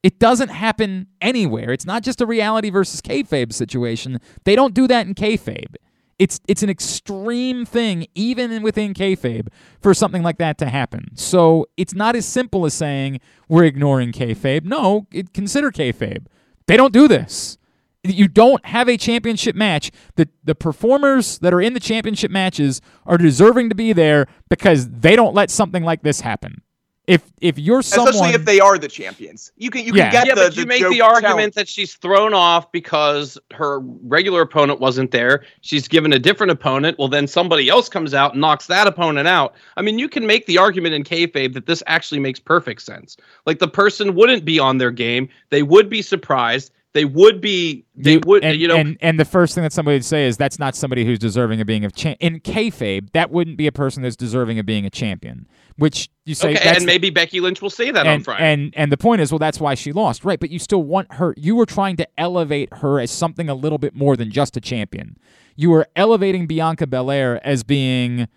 It 0.04 0.20
doesn't 0.20 0.50
happen 0.50 1.08
anywhere. 1.20 1.72
It's 1.72 1.86
not 1.86 2.04
just 2.04 2.22
a 2.22 2.26
reality 2.26 2.70
versus 2.70 3.02
kayfabe 3.02 3.54
situation. 3.54 4.20
They 4.46 4.56
don't 4.56 4.74
do 4.74 4.88
that 4.88 5.06
in 5.06 5.14
kayfabe. 5.14 5.76
It's 6.18 6.40
it's 6.48 6.62
an 6.62 6.70
extreme 6.70 7.66
thing, 7.66 8.06
even 8.14 8.62
within 8.62 8.94
kayfabe, 8.94 9.48
for 9.80 9.94
something 9.94 10.22
like 10.22 10.38
that 10.38 10.60
to 10.60 10.70
happen. 10.70 11.16
So 11.16 11.68
it's 11.78 11.96
not 11.96 12.16
as 12.16 12.28
simple 12.28 12.66
as 12.66 12.76
saying 12.76 13.20
we're 13.50 13.64
ignoring 13.64 14.12
kayfabe. 14.12 14.64
No, 14.64 15.08
it, 15.12 15.34
consider 15.34 15.72
kayfabe. 15.72 16.26
They 16.68 16.78
don't 16.78 16.94
do 16.94 17.08
this. 17.08 17.58
You 18.04 18.28
don't 18.28 18.66
have 18.66 18.90
a 18.90 18.98
championship 18.98 19.56
match. 19.56 19.92
The 20.16 20.28
the 20.44 20.56
performers 20.56 21.38
that 21.40 21.54
are 21.54 21.62
in 21.62 21.74
the 21.74 21.80
championship 21.80 22.32
matches 22.32 22.82
are 23.06 23.18
deserving 23.18 23.70
to 23.70 23.76
be 23.76 23.94
there 23.94 24.28
because 24.50 24.90
they 24.90 25.16
don't 25.16 25.36
let 25.36 25.52
something 25.52 25.84
like 25.84 26.02
this 26.02 26.22
happen. 26.22 26.62
If 27.08 27.24
if 27.42 27.60
you're 27.60 27.82
someone, 27.84 28.10
Especially 28.14 28.34
if 28.34 28.46
they 28.46 28.60
are 28.60 28.78
the 28.80 28.88
champions. 28.88 29.52
You 29.58 29.70
can 29.70 29.86
you 29.86 29.94
Yeah. 29.94 30.10
can 30.10 30.14
get 30.14 30.28
yeah, 30.28 30.36
the, 30.36 30.42
but 30.50 30.56
you 30.56 30.64
the 30.64 30.68
make 30.68 30.88
the 30.90 31.02
argument 31.02 31.24
challenge. 31.38 31.54
that 31.56 31.68
she's 31.68 31.96
thrown 31.96 32.34
off 32.34 32.72
because 32.72 33.38
her 33.54 33.80
regular 33.80 34.42
opponent 34.42 34.80
wasn't 34.80 35.12
there. 35.12 35.44
She's 35.62 35.88
given 35.88 36.14
a 36.14 36.20
different 36.20 36.52
opponent. 36.52 36.98
Well, 36.98 37.08
then 37.08 37.28
somebody 37.28 37.70
else 37.70 37.90
comes 37.90 38.14
out 38.16 38.32
and 38.34 38.42
knocks 38.42 38.66
that 38.68 38.88
opponent 38.88 39.28
out. 39.28 39.54
I 39.78 39.82
mean, 39.84 40.00
you 40.00 40.10
can 40.10 40.26
make 40.26 40.46
the 40.48 40.58
argument 40.58 40.94
in 40.96 41.04
kayfabe 41.04 41.54
that 41.54 41.66
this 41.68 41.84
actually 41.86 42.20
makes 42.20 42.40
perfect 42.40 42.82
sense. 42.82 43.18
Like 43.46 43.60
the 43.60 43.68
person 43.68 44.16
wouldn't 44.16 44.46
be 44.46 44.58
on 44.58 44.78
their 44.78 44.92
game. 44.92 45.28
They 45.50 45.64
would 45.64 45.90
be 45.90 46.02
surprised. 46.02 46.72
They 46.94 47.06
would 47.06 47.40
be. 47.40 47.86
They 47.96 48.18
would. 48.18 48.44
and, 48.44 48.60
you 48.60 48.68
know. 48.68 48.76
and 48.76 48.98
and 49.02 49.18
the 49.18 49.24
first 49.26 49.56
thing 49.56 49.64
that 49.64 49.72
somebody 49.72 49.96
would 49.96 50.06
say 50.06 50.28
is 50.28 50.36
that's 50.36 50.60
not 50.60 50.76
somebody 50.76 51.06
who's 51.06 51.20
deserving 51.20 51.62
of 51.62 51.68
being 51.68 51.86
a 51.86 51.92
champ. 51.92 52.18
In 52.20 52.42
kayfabe, 52.42 53.12
that 53.14 53.32
wouldn't 53.32 53.56
be 53.56 53.66
a 53.66 53.72
person 53.72 54.04
that's 54.04 54.18
deserving 54.18 54.60
of 54.60 54.66
being 54.66 54.86
a 54.86 54.90
champion. 54.90 55.48
Which 55.78 56.10
you 56.26 56.36
say, 56.36 56.56
okay, 56.56 56.76
and 56.76 56.86
maybe 56.86 57.10
Becky 57.10 57.40
Lynch 57.40 57.62
will 57.62 57.70
say 57.70 57.92
that 57.92 58.06
on 58.06 58.24
Friday. 58.24 58.44
and 58.44 58.74
and 58.76 58.92
the 58.92 58.98
point 58.98 59.22
is, 59.22 59.32
well, 59.32 59.40
that's 59.40 59.60
why 59.60 59.74
she 59.74 59.94
lost, 59.94 60.26
right? 60.26 60.40
But 60.40 60.50
you 60.50 60.60
still 60.60 60.84
want 60.84 61.14
her. 61.14 61.34
You 61.38 61.56
were 61.56 61.66
trying 61.66 61.96
to 61.96 62.08
elevate 62.20 62.74
her 62.76 63.00
as 63.00 63.10
something 63.10 63.48
a 63.48 63.56
little 63.56 63.78
bit 63.78 63.96
more 63.96 64.18
than 64.18 64.30
just 64.30 64.58
a 64.58 64.62
champion. 64.62 65.18
You 65.56 65.70
were 65.70 65.88
elevating 65.96 66.46
Bianca 66.46 66.88
Belair 66.88 67.40
as 67.48 67.64
being 67.64 68.28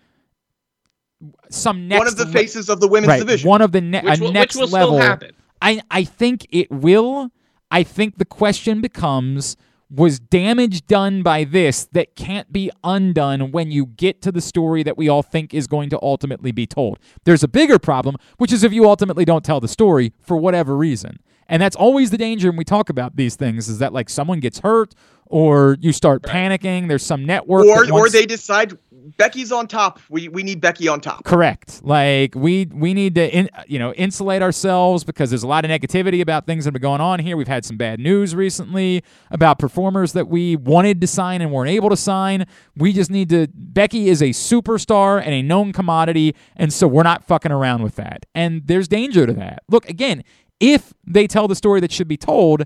some 1.49 1.89
next 1.89 1.99
one 1.99 2.07
of 2.07 2.17
the 2.17 2.25
le- 2.25 2.31
faces 2.31 2.69
of 2.69 2.79
the 2.79 2.87
women's 2.87 3.09
right, 3.09 3.19
division. 3.19 3.49
one 3.49 3.61
of 3.61 3.73
the 3.73 3.81
ne- 3.81 4.01
which, 4.01 4.19
will, 4.19 4.27
which 4.27 4.33
next 4.33 4.55
will 4.55 4.67
level. 4.67 4.95
still 4.95 5.01
happen. 5.01 5.31
I 5.61 5.81
I 5.91 6.05
think 6.05 6.47
it 6.51 6.71
will. 6.71 7.31
I 7.75 7.83
think 7.83 8.19
the 8.19 8.23
question 8.23 8.79
becomes 8.79 9.57
was 9.91 10.17
damage 10.17 10.87
done 10.87 11.23
by 11.23 11.43
this 11.43 11.89
that 11.91 12.15
can't 12.15 12.49
be 12.53 12.71
undone 12.85 13.51
when 13.51 13.69
you 13.69 13.87
get 13.87 14.21
to 14.21 14.31
the 14.31 14.39
story 14.39 14.81
that 14.83 14.97
we 14.97 15.09
all 15.09 15.21
think 15.21 15.53
is 15.53 15.67
going 15.67 15.89
to 15.89 15.99
ultimately 16.01 16.53
be 16.53 16.65
told. 16.65 16.99
There's 17.25 17.43
a 17.43 17.49
bigger 17.49 17.77
problem, 17.77 18.15
which 18.37 18.53
is 18.53 18.63
if 18.63 18.71
you 18.71 18.87
ultimately 18.87 19.25
don't 19.25 19.43
tell 19.43 19.59
the 19.59 19.67
story 19.67 20.13
for 20.21 20.37
whatever 20.37 20.77
reason. 20.77 21.19
And 21.49 21.61
that's 21.61 21.75
always 21.75 22.11
the 22.11 22.17
danger 22.17 22.49
when 22.49 22.55
we 22.55 22.63
talk 22.63 22.89
about 22.89 23.17
these 23.17 23.35
things 23.35 23.67
is 23.67 23.79
that 23.79 23.91
like 23.91 24.09
someone 24.09 24.39
gets 24.39 24.59
hurt 24.59 24.95
or 25.27 25.77
you 25.79 25.91
start 25.91 26.21
panicking, 26.21 26.87
there's 26.87 27.05
some 27.05 27.25
network 27.25 27.65
or 27.65 27.85
that 27.85 27.91
or 27.91 28.09
they 28.09 28.25
decide 28.25 28.77
Becky's 29.17 29.51
on 29.51 29.67
top. 29.67 29.99
We 30.09 30.27
we 30.29 30.43
need 30.43 30.61
Becky 30.61 30.87
on 30.87 30.99
top. 30.99 31.23
Correct. 31.23 31.81
Like 31.83 32.35
we 32.35 32.65
we 32.71 32.93
need 32.93 33.15
to 33.15 33.35
in, 33.35 33.49
you 33.67 33.79
know 33.79 33.93
insulate 33.93 34.41
ourselves 34.41 35.03
because 35.03 35.29
there's 35.29 35.43
a 35.43 35.47
lot 35.47 35.65
of 35.65 35.71
negativity 35.71 36.21
about 36.21 36.45
things 36.45 36.63
that 36.63 36.69
have 36.69 36.73
been 36.73 36.81
going 36.81 37.01
on 37.01 37.19
here. 37.19 37.37
We've 37.37 37.47
had 37.47 37.65
some 37.65 37.77
bad 37.77 37.99
news 37.99 38.35
recently 38.35 39.03
about 39.31 39.59
performers 39.59 40.13
that 40.13 40.27
we 40.27 40.55
wanted 40.55 41.01
to 41.01 41.07
sign 41.07 41.41
and 41.41 41.51
weren't 41.51 41.69
able 41.69 41.89
to 41.89 41.97
sign. 41.97 42.45
We 42.75 42.93
just 42.93 43.11
need 43.11 43.29
to. 43.29 43.47
Becky 43.53 44.09
is 44.09 44.21
a 44.21 44.29
superstar 44.29 45.21
and 45.21 45.33
a 45.33 45.41
known 45.41 45.71
commodity, 45.71 46.35
and 46.55 46.73
so 46.73 46.87
we're 46.87 47.03
not 47.03 47.23
fucking 47.23 47.51
around 47.51 47.83
with 47.83 47.95
that. 47.95 48.25
And 48.33 48.65
there's 48.65 48.87
danger 48.87 49.25
to 49.25 49.33
that. 49.33 49.63
Look 49.69 49.87
again. 49.89 50.23
If 50.59 50.93
they 51.05 51.27
tell 51.27 51.49
the 51.49 51.55
story 51.55 51.81
that 51.81 51.91
should 51.91 52.07
be 52.07 52.15
told, 52.15 52.63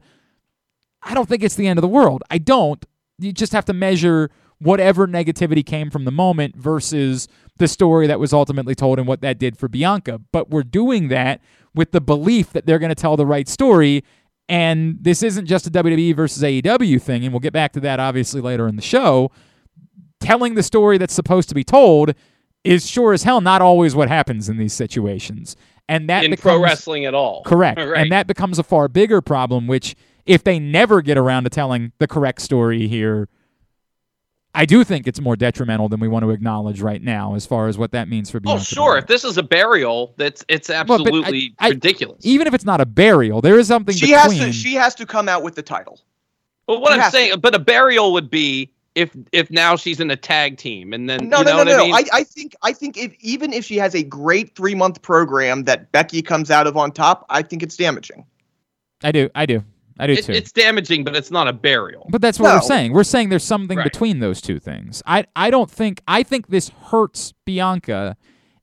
I 1.04 1.14
don't 1.14 1.28
think 1.28 1.43
it's 1.43 1.56
the 1.56 1.68
end 1.68 1.78
of 1.78 1.82
the 1.82 1.88
world. 1.88 2.24
I 2.30 2.38
don't. 2.38 2.84
You 3.18 3.32
just 3.32 3.54
have 3.54 3.66
to 3.66 3.74
measure 3.74 4.30
whatever 4.60 5.08
negativity 5.08 5.66
came 5.66 5.89
from 5.89 6.06
the 6.06 6.12
moment 6.12 6.56
versus 6.56 7.28
the 7.58 7.68
story 7.68 8.08
that 8.08 8.20
was 8.20 8.34
ultimately 8.34 8.76
told 8.76 9.00
and 9.00 9.08
what 9.08 9.22
that 9.22 9.39
did 9.39 9.58
for 9.58 9.68
Bianca. 9.68 10.20
But 10.32 10.50
we're 10.50 10.64
doing 10.64 11.08
that 11.10 11.41
with 11.74 11.91
the 11.91 12.02
belief 12.02 12.52
that 12.52 12.66
they're 12.66 12.80
going 12.80 12.89
to 12.89 12.95
tell 12.95 13.16
the 13.18 13.26
right 13.26 13.47
story. 13.47 14.04
And 14.47 14.97
this 15.02 15.24
isn't 15.24 15.45
just 15.45 15.68
a 15.68 15.72
WWE 15.72 16.16
versus 16.16 16.43
AEW 16.43 17.02
thing. 17.02 17.24
And 17.24 17.32
we'll 17.32 17.39
get 17.39 17.54
back 17.54 17.72
to 17.74 17.80
that 17.82 18.00
obviously 18.00 18.41
later 18.41 18.68
in 18.68 18.76
the 18.76 18.82
show. 18.82 19.32
Telling 20.20 20.56
the 20.56 20.64
story 20.64 20.97
that's 20.97 21.14
supposed 21.14 21.47
to 21.50 21.56
be 21.56 21.64
told 21.64 22.14
is 22.64 22.89
sure 22.89 23.14
as 23.14 23.24
hell 23.24 23.39
not 23.39 23.62
always 23.62 23.95
what 23.95 24.10
happens 24.10 24.50
in 24.50 24.58
these 24.58 24.74
situations. 24.74 25.56
And 25.88 26.10
that 26.10 26.26
in 26.26 26.32
becomes, 26.32 26.41
pro 26.41 26.62
wrestling 26.62 27.06
at 27.06 27.14
all. 27.14 27.43
Correct. 27.43 27.80
Right. 27.89 28.02
And 28.02 28.12
that 28.12 28.28
becomes 28.28 28.60
a 28.60 28.64
far 28.64 28.88
bigger 28.88 29.22
problem, 29.22 29.68
which 29.68 29.95
if 30.30 30.43
they 30.43 30.59
never 30.59 31.01
get 31.01 31.17
around 31.17 31.43
to 31.45 31.49
telling 31.49 31.91
the 31.97 32.07
correct 32.07 32.39
story 32.41 32.88
here, 32.88 33.27
I 34.53 34.65
do 34.65 34.84
think 34.84 35.07
it's 35.07 35.19
more 35.19 35.36
detrimental 35.36 35.89
than 35.89 35.99
we 35.99 36.07
want 36.07 36.23
to 36.23 36.30
acknowledge 36.30 36.82
right 36.82 37.01
now 37.01 37.34
as 37.34 37.45
far 37.47 37.67
as 37.67 37.77
what 37.80 37.91
that 37.93 38.07
means 38.07 38.30
for 38.30 38.39
Oh, 38.45 38.59
sure. 38.59 38.86
Belair. 38.86 38.97
If 38.99 39.07
this 39.07 39.23
is 39.23 39.38
a 39.39 39.43
burial, 39.43 40.13
that's 40.17 40.45
it's 40.47 40.69
Well, 40.69 40.77
I- 40.77 40.82
absolutely 40.82 41.55
I- 41.59 41.69
ridiculous. 41.69 42.23
Even 42.25 42.45
if 42.45 42.53
it's 42.53 42.65
not 42.65 42.80
a 42.80 42.86
burial, 42.86 43.41
there 43.41 43.57
is 43.57 43.67
something 43.67 43.95
She 43.95 44.07
between. 44.13 44.38
has 44.38 44.38
to 44.38 44.53
she 44.53 44.75
has 44.75 44.93
to 44.95 45.05
come 45.07 45.27
out 45.27 45.41
with 45.43 45.55
the 45.55 45.63
title. 45.63 45.99
But 46.67 46.80
what 46.82 46.89
She 46.89 46.93
I'm 46.93 46.99
has 46.99 47.11
to. 47.11 47.17
saying, 47.17 47.39
but 47.39 47.55
a 47.55 47.59
burial 47.59 48.13
would 48.13 48.30
be 48.30 48.71
if 48.93 49.15
if 49.32 49.49
now 49.49 49.75
she's 49.75 49.99
in 49.99 50.11
a 50.11 50.15
tag 50.15 50.57
team 50.57 50.93
and 50.93 51.09
then 51.09 51.27
No, 51.30 51.39
you 51.39 51.45
no, 51.45 51.51
know 51.57 51.63
no, 51.63 51.71
what 51.71 51.77
no, 51.77 51.84
I 51.84 51.86
mean? 51.86 51.93
I, 51.95 52.17
I 52.19 52.23
think 52.23 52.55
I 52.61 52.71
think 52.73 52.97
if 52.97 53.13
even 53.19 53.51
if 53.51 53.65
she 53.65 53.77
has 53.77 53.95
a 53.95 54.03
great 54.03 54.55
three 54.55 54.75
month 54.75 55.01
program 55.01 55.63
that 55.65 55.91
Becky 55.91 56.21
comes 56.21 56.51
out 56.51 56.67
of 56.67 56.77
on 56.77 56.91
top, 56.91 57.25
I 57.30 57.41
think 57.41 57.63
it's 57.63 57.75
damaging. 57.77 58.25
I 59.03 59.11
do. 59.11 59.30
I 59.34 59.45
do. 59.47 59.63
I 60.00 60.08
do 60.08 60.14
It- 60.14 60.26
too. 60.26 60.32
it's 60.32 60.52
damaging, 60.52 61.04
but 61.04 61.16
it's 61.16 61.30
not 61.32 61.47
a 61.47 61.54
burial. 61.54 62.08
But 62.10 62.22
that's 62.22 62.39
what 62.39 62.54
we're 62.56 62.62
saying. 62.62 62.93
We're 62.93 63.04
saying 63.04 63.30
there's 63.30 63.43
something 63.43 63.78
Right. 63.78 63.84
between 63.84 64.20
those 64.20 64.39
two 64.41 64.60
things. 64.60 65.04
I 65.06 65.26
I 65.36 65.50
don't 65.52 65.70
think 65.70 66.02
I 66.08 66.24
think 66.24 66.47
this 66.47 66.70
hurts 66.86 67.34
Bianca 67.45 68.16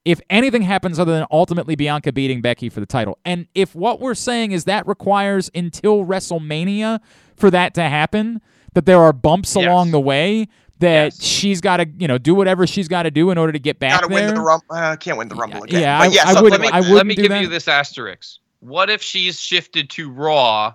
if 0.05 0.21
anything 0.31 0.63
happens 0.63 0.99
other 1.01 1.13
than 1.13 1.27
ultimately 1.33 1.75
Bianca 1.75 2.13
beating 2.13 2.41
Becky 2.41 2.69
for 2.69 2.79
the 2.81 2.87
title. 2.87 3.19
And 3.25 3.47
if 3.55 3.75
what 3.75 4.01
we're 4.01 4.15
saying 4.15 4.53
is 4.53 4.65
that 4.65 4.87
requires 4.87 5.51
until 5.55 6.05
WrestleMania 6.07 7.01
for 7.37 7.51
that 7.51 7.75
to 7.75 7.83
happen, 7.83 8.41
that 8.75 8.87
there 8.87 9.01
are 9.03 9.13
bumps 9.13 9.57
Yes. 9.57 9.67
along 9.67 9.91
the 9.91 10.01
way, 10.01 10.47
that 10.79 11.07
Yes. 11.07 11.23
she's 11.25 11.61
got 11.61 11.79
to 11.79 11.87
you 11.99 12.07
know 12.07 12.19
do 12.19 12.35
whatever 12.35 12.67
she's 12.67 12.87
got 12.89 13.03
to 13.03 13.11
do 13.11 13.31
in 13.31 13.37
order 13.39 13.53
to 13.53 13.59
get 13.59 13.79
back 13.79 14.01
Gotta 14.01 14.09
there. 14.15 14.27
win 14.27 14.35
the 14.37 14.41
rumble. 14.41 14.65
Uh, 14.71 14.95
can't 14.97 15.19
win 15.19 15.29
the 15.29 15.35
rumble 15.35 15.65
again. 15.65 15.81
yeah, 15.81 15.99
but 15.99 16.09
I- 16.09 16.13
yeah, 16.13 16.21
I 16.23 16.25
something 16.27 16.43
wouldn't- 16.45 16.63
like 16.65 16.75
I 16.75 16.81
wouldn't 16.81 16.97
let 16.97 17.07
me 17.07 17.15
give 17.15 17.29
that. 17.31 17.41
you 17.43 17.49
this 17.49 17.67
asterisk. 17.69 18.39
What 18.61 18.89
if 18.91 19.03
she's 19.03 19.39
shifted 19.41 19.91
to 19.91 20.11
Raw 20.11 20.75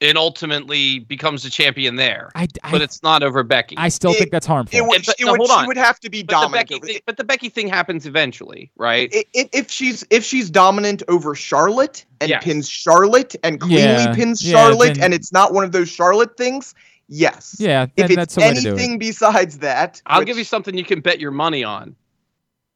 and 0.00 0.16
ultimately 0.16 1.00
becomes 1.00 1.44
a 1.44 1.50
champion 1.50 1.96
there? 1.96 2.30
I, 2.34 2.48
I, 2.62 2.70
but 2.70 2.80
it's 2.82 3.02
not 3.02 3.22
over 3.22 3.42
Becky. 3.42 3.76
I 3.78 3.88
still 3.88 4.12
It- 4.12 4.18
think 4.18 4.30
that's 4.30 4.46
harmful. 4.46 4.76
It 4.78 4.82
would, 4.86 4.96
And- 4.96 5.06
but- 5.06 5.20
it 5.20 5.24
no, 5.26 5.32
would, 5.32 5.38
hold 5.40 5.50
she 5.50 5.56
on. 5.56 5.66
would 5.66 5.76
have 5.76 6.00
to 6.00 6.10
be 6.10 6.22
but 6.22 6.28
the 6.34 6.40
dominant. 6.40 6.68
Becky 6.68 6.74
over 6.76 6.86
thing, 6.86 7.00
but 7.06 7.16
the 7.16 7.24
Becky 7.24 7.48
thing 7.48 7.68
happens 7.68 8.06
eventually, 8.06 8.70
right? 8.76 9.10
I- 9.14 9.24
i- 9.36 9.48
if 9.52 9.70
she's 9.70 10.04
if 10.10 10.24
she's 10.24 10.50
dominant 10.50 11.02
over 11.08 11.34
Charlotte 11.34 12.04
and 12.20 12.30
Yes. 12.30 12.44
pins 12.44 12.68
Charlotte 12.68 13.36
and 13.42 13.60
cleanly 13.60 13.80
Yeah, 13.82 14.14
pins 14.14 14.42
yeah, 14.42 14.52
Charlotte 14.52 14.94
then- 14.94 15.04
and 15.04 15.14
it's 15.14 15.32
not 15.32 15.52
one 15.52 15.64
of 15.64 15.72
those 15.72 15.88
Charlotte 15.88 16.36
things, 16.36 16.74
yes. 17.08 17.56
yeah, 17.58 17.86
If 17.96 18.06
then 18.08 18.16
that's 18.16 18.22
it's 18.24 18.34
the 18.36 18.40
way 18.40 18.54
to 18.54 18.60
do 18.60 18.68
it. 18.68 18.72
anything 18.78 18.98
besides 18.98 19.58
that, 19.58 20.00
I'll 20.06 20.20
which- 20.20 20.26
give 20.28 20.38
you 20.38 20.44
something 20.44 20.76
you 20.76 20.84
can 20.84 21.00
bet 21.00 21.20
your 21.20 21.30
money 21.32 21.64
on. 21.64 21.96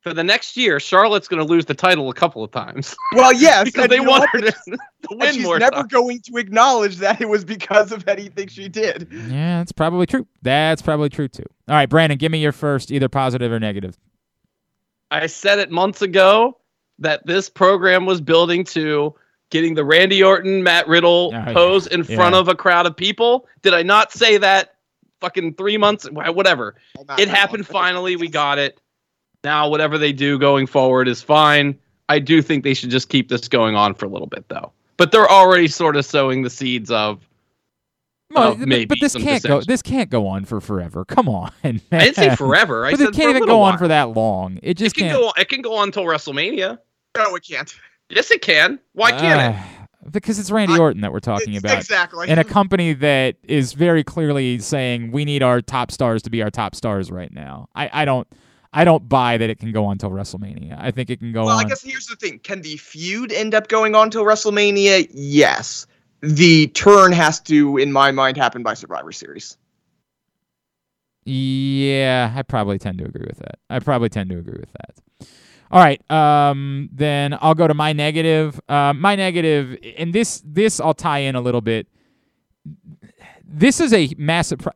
For 0.04 0.12
the 0.14 0.22
next 0.22 0.56
year, 0.56 0.78
Charlotte's 0.78 1.28
going 1.28 1.44
to 1.44 1.50
lose 1.50 1.64
the 1.64 1.74
title 1.74 2.10
a 2.10 2.14
couple 2.14 2.44
of 2.44 2.50
times 2.50 2.94
Well, 3.14 3.32
yes, 3.40 3.64
because 3.64 3.88
they 3.88 3.96
you 3.96 4.04
know 4.04 4.10
want 4.10 4.28
what? 4.34 4.44
her 4.44 4.50
to, 4.50 4.52
to 4.70 4.78
And 5.10 5.20
win 5.20 5.34
she's 5.34 5.42
more. 5.42 5.58
never 5.58 5.76
times. 5.76 5.88
going 5.92 6.20
to 6.20 6.36
acknowledge 6.36 6.96
that 6.98 7.20
it 7.22 7.28
was 7.28 7.42
because 7.44 7.90
of 7.90 8.06
anything 8.06 8.48
she 8.48 8.68
did. 8.68 9.08
Yeah, 9.10 9.58
that's 9.58 9.72
probably 9.72 10.04
true. 10.06 10.26
That's 10.42 10.82
probably 10.82 11.08
true 11.08 11.26
too. 11.28 11.44
All 11.68 11.74
right, 11.74 11.88
Brandon, 11.88 12.18
give 12.18 12.30
me 12.30 12.38
your 12.38 12.52
first, 12.52 12.92
either 12.92 13.08
positive 13.08 13.50
or 13.50 13.58
negative. 13.58 13.96
I 15.10 15.26
said 15.26 15.58
it 15.58 15.70
months 15.70 16.02
ago 16.02 16.58
that 16.98 17.26
this 17.26 17.48
program 17.48 18.04
was 18.06 18.20
building 18.20 18.64
to 18.64 19.14
getting 19.50 19.74
the 19.74 19.84
Randy 19.84 20.22
Orton, 20.22 20.62
Matt 20.62 20.86
Riddle 20.86 21.30
Oh, 21.32 21.36
yeah. 21.36 21.52
pose 21.52 21.86
in 21.86 22.04
front 22.04 22.34
Yeah. 22.34 22.40
of 22.40 22.48
a 22.48 22.54
crowd 22.54 22.86
of 22.86 22.96
people. 22.96 23.46
Did 23.62 23.72
I 23.74 23.82
not 23.82 24.12
say 24.12 24.36
that 24.38 24.74
fucking 25.20 25.54
three 25.54 25.76
months? 25.78 26.06
Whatever. 26.10 26.74
It 27.18 27.28
happened 27.28 27.66
finally. 27.68 28.16
We 28.16 28.28
got 28.28 28.58
it. 28.58 28.80
Now, 29.44 29.68
whatever 29.68 29.98
they 29.98 30.12
do 30.12 30.38
going 30.38 30.66
forward 30.66 31.06
is 31.06 31.22
fine. 31.22 31.78
I 32.08 32.18
do 32.18 32.42
think 32.42 32.64
they 32.64 32.74
should 32.74 32.90
just 32.90 33.08
keep 33.08 33.28
this 33.28 33.46
going 33.48 33.76
on 33.76 33.94
for 33.94 34.06
a 34.06 34.08
little 34.08 34.26
bit, 34.26 34.48
though. 34.48 34.72
But 34.96 35.12
they're 35.12 35.30
already 35.30 35.68
sort 35.68 35.96
of 35.96 36.04
sowing 36.04 36.42
the 36.42 36.50
seeds 36.50 36.90
of. 36.90 37.26
Well, 38.30 38.52
of 38.52 38.58
but- 38.60 38.68
maybe 38.68 38.86
but 38.86 38.98
this 39.00 39.12
some 39.12 39.22
can't 39.22 39.42
go. 39.42 39.60
This 39.60 39.82
can't 39.82 40.10
go 40.10 40.26
on 40.26 40.44
for 40.44 40.60
forever. 40.60 41.04
Come 41.04 41.28
on, 41.28 41.52
man. 41.64 41.80
I 41.92 41.98
didn't 41.98 42.16
say 42.16 42.34
forever. 42.36 42.86
I 42.86 42.92
but 42.92 43.00
said 43.00 43.08
it 43.08 43.14
can't 43.14 43.24
for 43.24 43.30
even 43.30 43.40
little 43.42 43.56
go 43.56 43.62
on 43.62 43.78
for 43.78 43.88
that 43.88 44.10
long. 44.10 44.56
It 44.62 44.70
It 44.70 44.76
just 44.78 44.96
can 44.96 45.08
can't. 45.10 45.20
go. 45.20 45.26
On, 45.28 45.32
it 45.36 45.48
can 45.48 45.60
go 45.62 45.76
on 45.76 45.88
until 45.88 46.04
WrestleMania. 46.04 46.78
No, 47.16 47.34
it 47.36 47.44
can't. 47.44 47.72
Yes, 48.08 48.30
it 48.30 48.42
can. 48.42 48.80
Why 48.92 49.12
ah, 49.12 49.20
can't 49.20 49.56
it? 49.56 50.12
Because 50.12 50.38
it's 50.38 50.50
Randy 50.50 50.74
I- 50.74 50.78
Orton 50.78 51.00
that 51.02 51.12
we're 51.12 51.20
talking 51.20 51.56
about. 51.56 51.76
Exactly. 51.78 52.28
in 52.28 52.38
a 52.38 52.44
company 52.44 52.92
that 52.94 53.36
is 53.44 53.72
very 53.72 54.04
clearly 54.04 54.58
saying 54.58 55.12
we 55.12 55.24
need 55.24 55.42
our 55.42 55.60
top 55.60 55.90
stars 55.90 56.22
to 56.22 56.30
be 56.30 56.42
our 56.42 56.50
top 56.50 56.74
stars 56.74 57.10
right 57.10 57.32
now. 57.32 57.68
I, 57.74 57.90
I 57.92 58.04
don't 58.04 58.28
I 58.76 58.84
don't 58.84 59.08
buy 59.08 59.38
that 59.38 59.48
it 59.48 59.60
can 59.60 59.70
go 59.70 59.84
on 59.84 59.98
till 59.98 60.10
WrestleMania. 60.10 60.76
I 60.78 60.90
think 60.90 61.08
it 61.08 61.20
can 61.20 61.32
go 61.32 61.40
on. 61.40 61.46
well, 61.46 61.58
on. 61.58 61.64
I 61.64 61.68
guess 61.68 61.82
here's 61.82 62.06
the 62.06 62.16
thing: 62.16 62.40
can 62.40 62.60
the 62.60 62.76
feud 62.76 63.32
end 63.32 63.54
up 63.54 63.68
going 63.68 63.94
on 63.94 64.10
till 64.10 64.24
WrestleMania? 64.24 65.08
Yes. 65.12 65.86
The 66.20 66.68
turn 66.68 67.12
has 67.12 67.38
to, 67.40 67.76
in 67.76 67.92
my 67.92 68.10
mind, 68.10 68.36
happen 68.36 68.62
by 68.62 68.74
Survivor 68.74 69.12
Series. 69.12 69.56
Yeah, 71.24 72.32
I 72.34 72.42
probably 72.42 72.78
tend 72.78 72.98
to 72.98 73.04
agree 73.04 73.26
with 73.26 73.38
that. 73.38 73.58
I 73.70 73.78
probably 73.78 74.08
tend 74.08 74.30
to 74.30 74.38
agree 74.38 74.58
with 74.58 74.72
that. 74.72 75.28
All 75.70 75.80
right, 75.80 76.00
um, 76.10 76.88
then 76.92 77.36
I'll 77.40 77.54
go 77.54 77.68
to 77.68 77.74
my 77.74 77.92
negative. 77.92 78.60
Uh, 78.68 78.92
my 78.92 79.14
negative, 79.14 79.78
and 79.96 80.12
this 80.12 80.42
this 80.44 80.80
I'll 80.80 80.94
tie 80.94 81.20
in 81.20 81.36
a 81.36 81.40
little 81.40 81.60
bit. 81.60 81.86
This 83.44 83.80
is 83.80 83.92
a 83.92 84.10
massive. 84.18 84.58
Pro- 84.58 84.72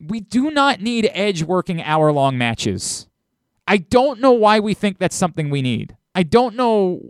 we 0.00 0.20
do 0.20 0.50
not 0.50 0.80
need 0.80 1.10
Edge 1.12 1.42
working 1.42 1.82
hour 1.82 2.12
long 2.12 2.38
matches. 2.38 3.08
I 3.66 3.78
don't 3.78 4.20
know 4.20 4.32
why 4.32 4.60
we 4.60 4.74
think 4.74 4.98
that's 4.98 5.16
something 5.16 5.50
we 5.50 5.62
need. 5.62 5.96
I 6.14 6.22
don't 6.22 6.56
know 6.56 7.00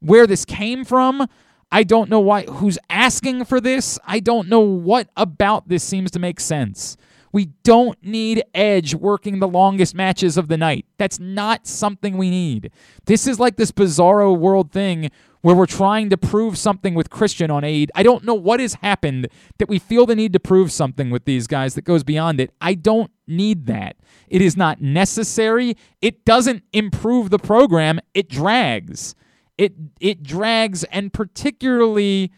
where 0.00 0.26
this 0.26 0.44
came 0.44 0.84
from. 0.84 1.26
I 1.72 1.82
don't 1.82 2.08
know 2.08 2.20
why 2.20 2.44
who's 2.44 2.78
asking 2.88 3.44
for 3.46 3.60
this. 3.60 3.98
I 4.06 4.20
don't 4.20 4.48
know 4.48 4.60
what 4.60 5.08
about 5.16 5.68
this 5.68 5.82
seems 5.82 6.10
to 6.12 6.18
make 6.18 6.38
sense. 6.38 6.96
We 7.32 7.46
don't 7.64 8.02
need 8.02 8.44
Edge 8.54 8.94
working 8.94 9.40
the 9.40 9.48
longest 9.48 9.94
matches 9.94 10.38
of 10.38 10.48
the 10.48 10.56
night. 10.56 10.86
That's 10.96 11.20
not 11.20 11.66
something 11.66 12.16
we 12.16 12.30
need. 12.30 12.70
This 13.04 13.26
is 13.26 13.38
like 13.38 13.56
this 13.56 13.72
bizarro 13.72 14.38
world 14.38 14.72
thing 14.72 15.10
where 15.46 15.54
we're 15.54 15.64
trying 15.64 16.10
to 16.10 16.16
prove 16.16 16.58
something 16.58 16.92
with 16.92 17.08
Christian 17.08 17.52
on 17.52 17.62
aid. 17.62 17.92
I 17.94 18.02
don't 18.02 18.24
know 18.24 18.34
what 18.34 18.58
has 18.58 18.74
happened 18.74 19.28
that 19.60 19.68
we 19.68 19.78
feel 19.78 20.04
the 20.04 20.16
need 20.16 20.32
to 20.32 20.40
prove 20.40 20.72
something 20.72 21.08
with 21.08 21.24
these 21.24 21.46
guys 21.46 21.76
that 21.76 21.84
goes 21.84 22.02
beyond 22.02 22.40
it. 22.40 22.50
I 22.60 22.74
don't 22.74 23.12
need 23.28 23.66
that. 23.66 23.94
It 24.26 24.42
is 24.42 24.56
not 24.56 24.82
necessary. 24.82 25.76
It 26.02 26.24
doesn't 26.24 26.64
improve 26.72 27.30
the 27.30 27.38
program. 27.38 28.00
It 28.12 28.28
drags. 28.28 29.14
It 29.56 29.74
it 30.00 30.24
drags 30.24 30.82
and 30.82 31.12
particularly 31.12 32.32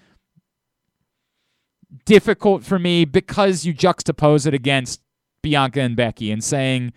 difficult 2.04 2.62
for 2.62 2.78
me 2.78 3.06
because 3.06 3.64
you 3.64 3.72
juxtapose 3.72 4.46
it 4.46 4.52
against 4.52 5.00
Bianca 5.40 5.80
and 5.80 5.96
Becky 5.96 6.30
and 6.30 6.44
saying, 6.44 6.92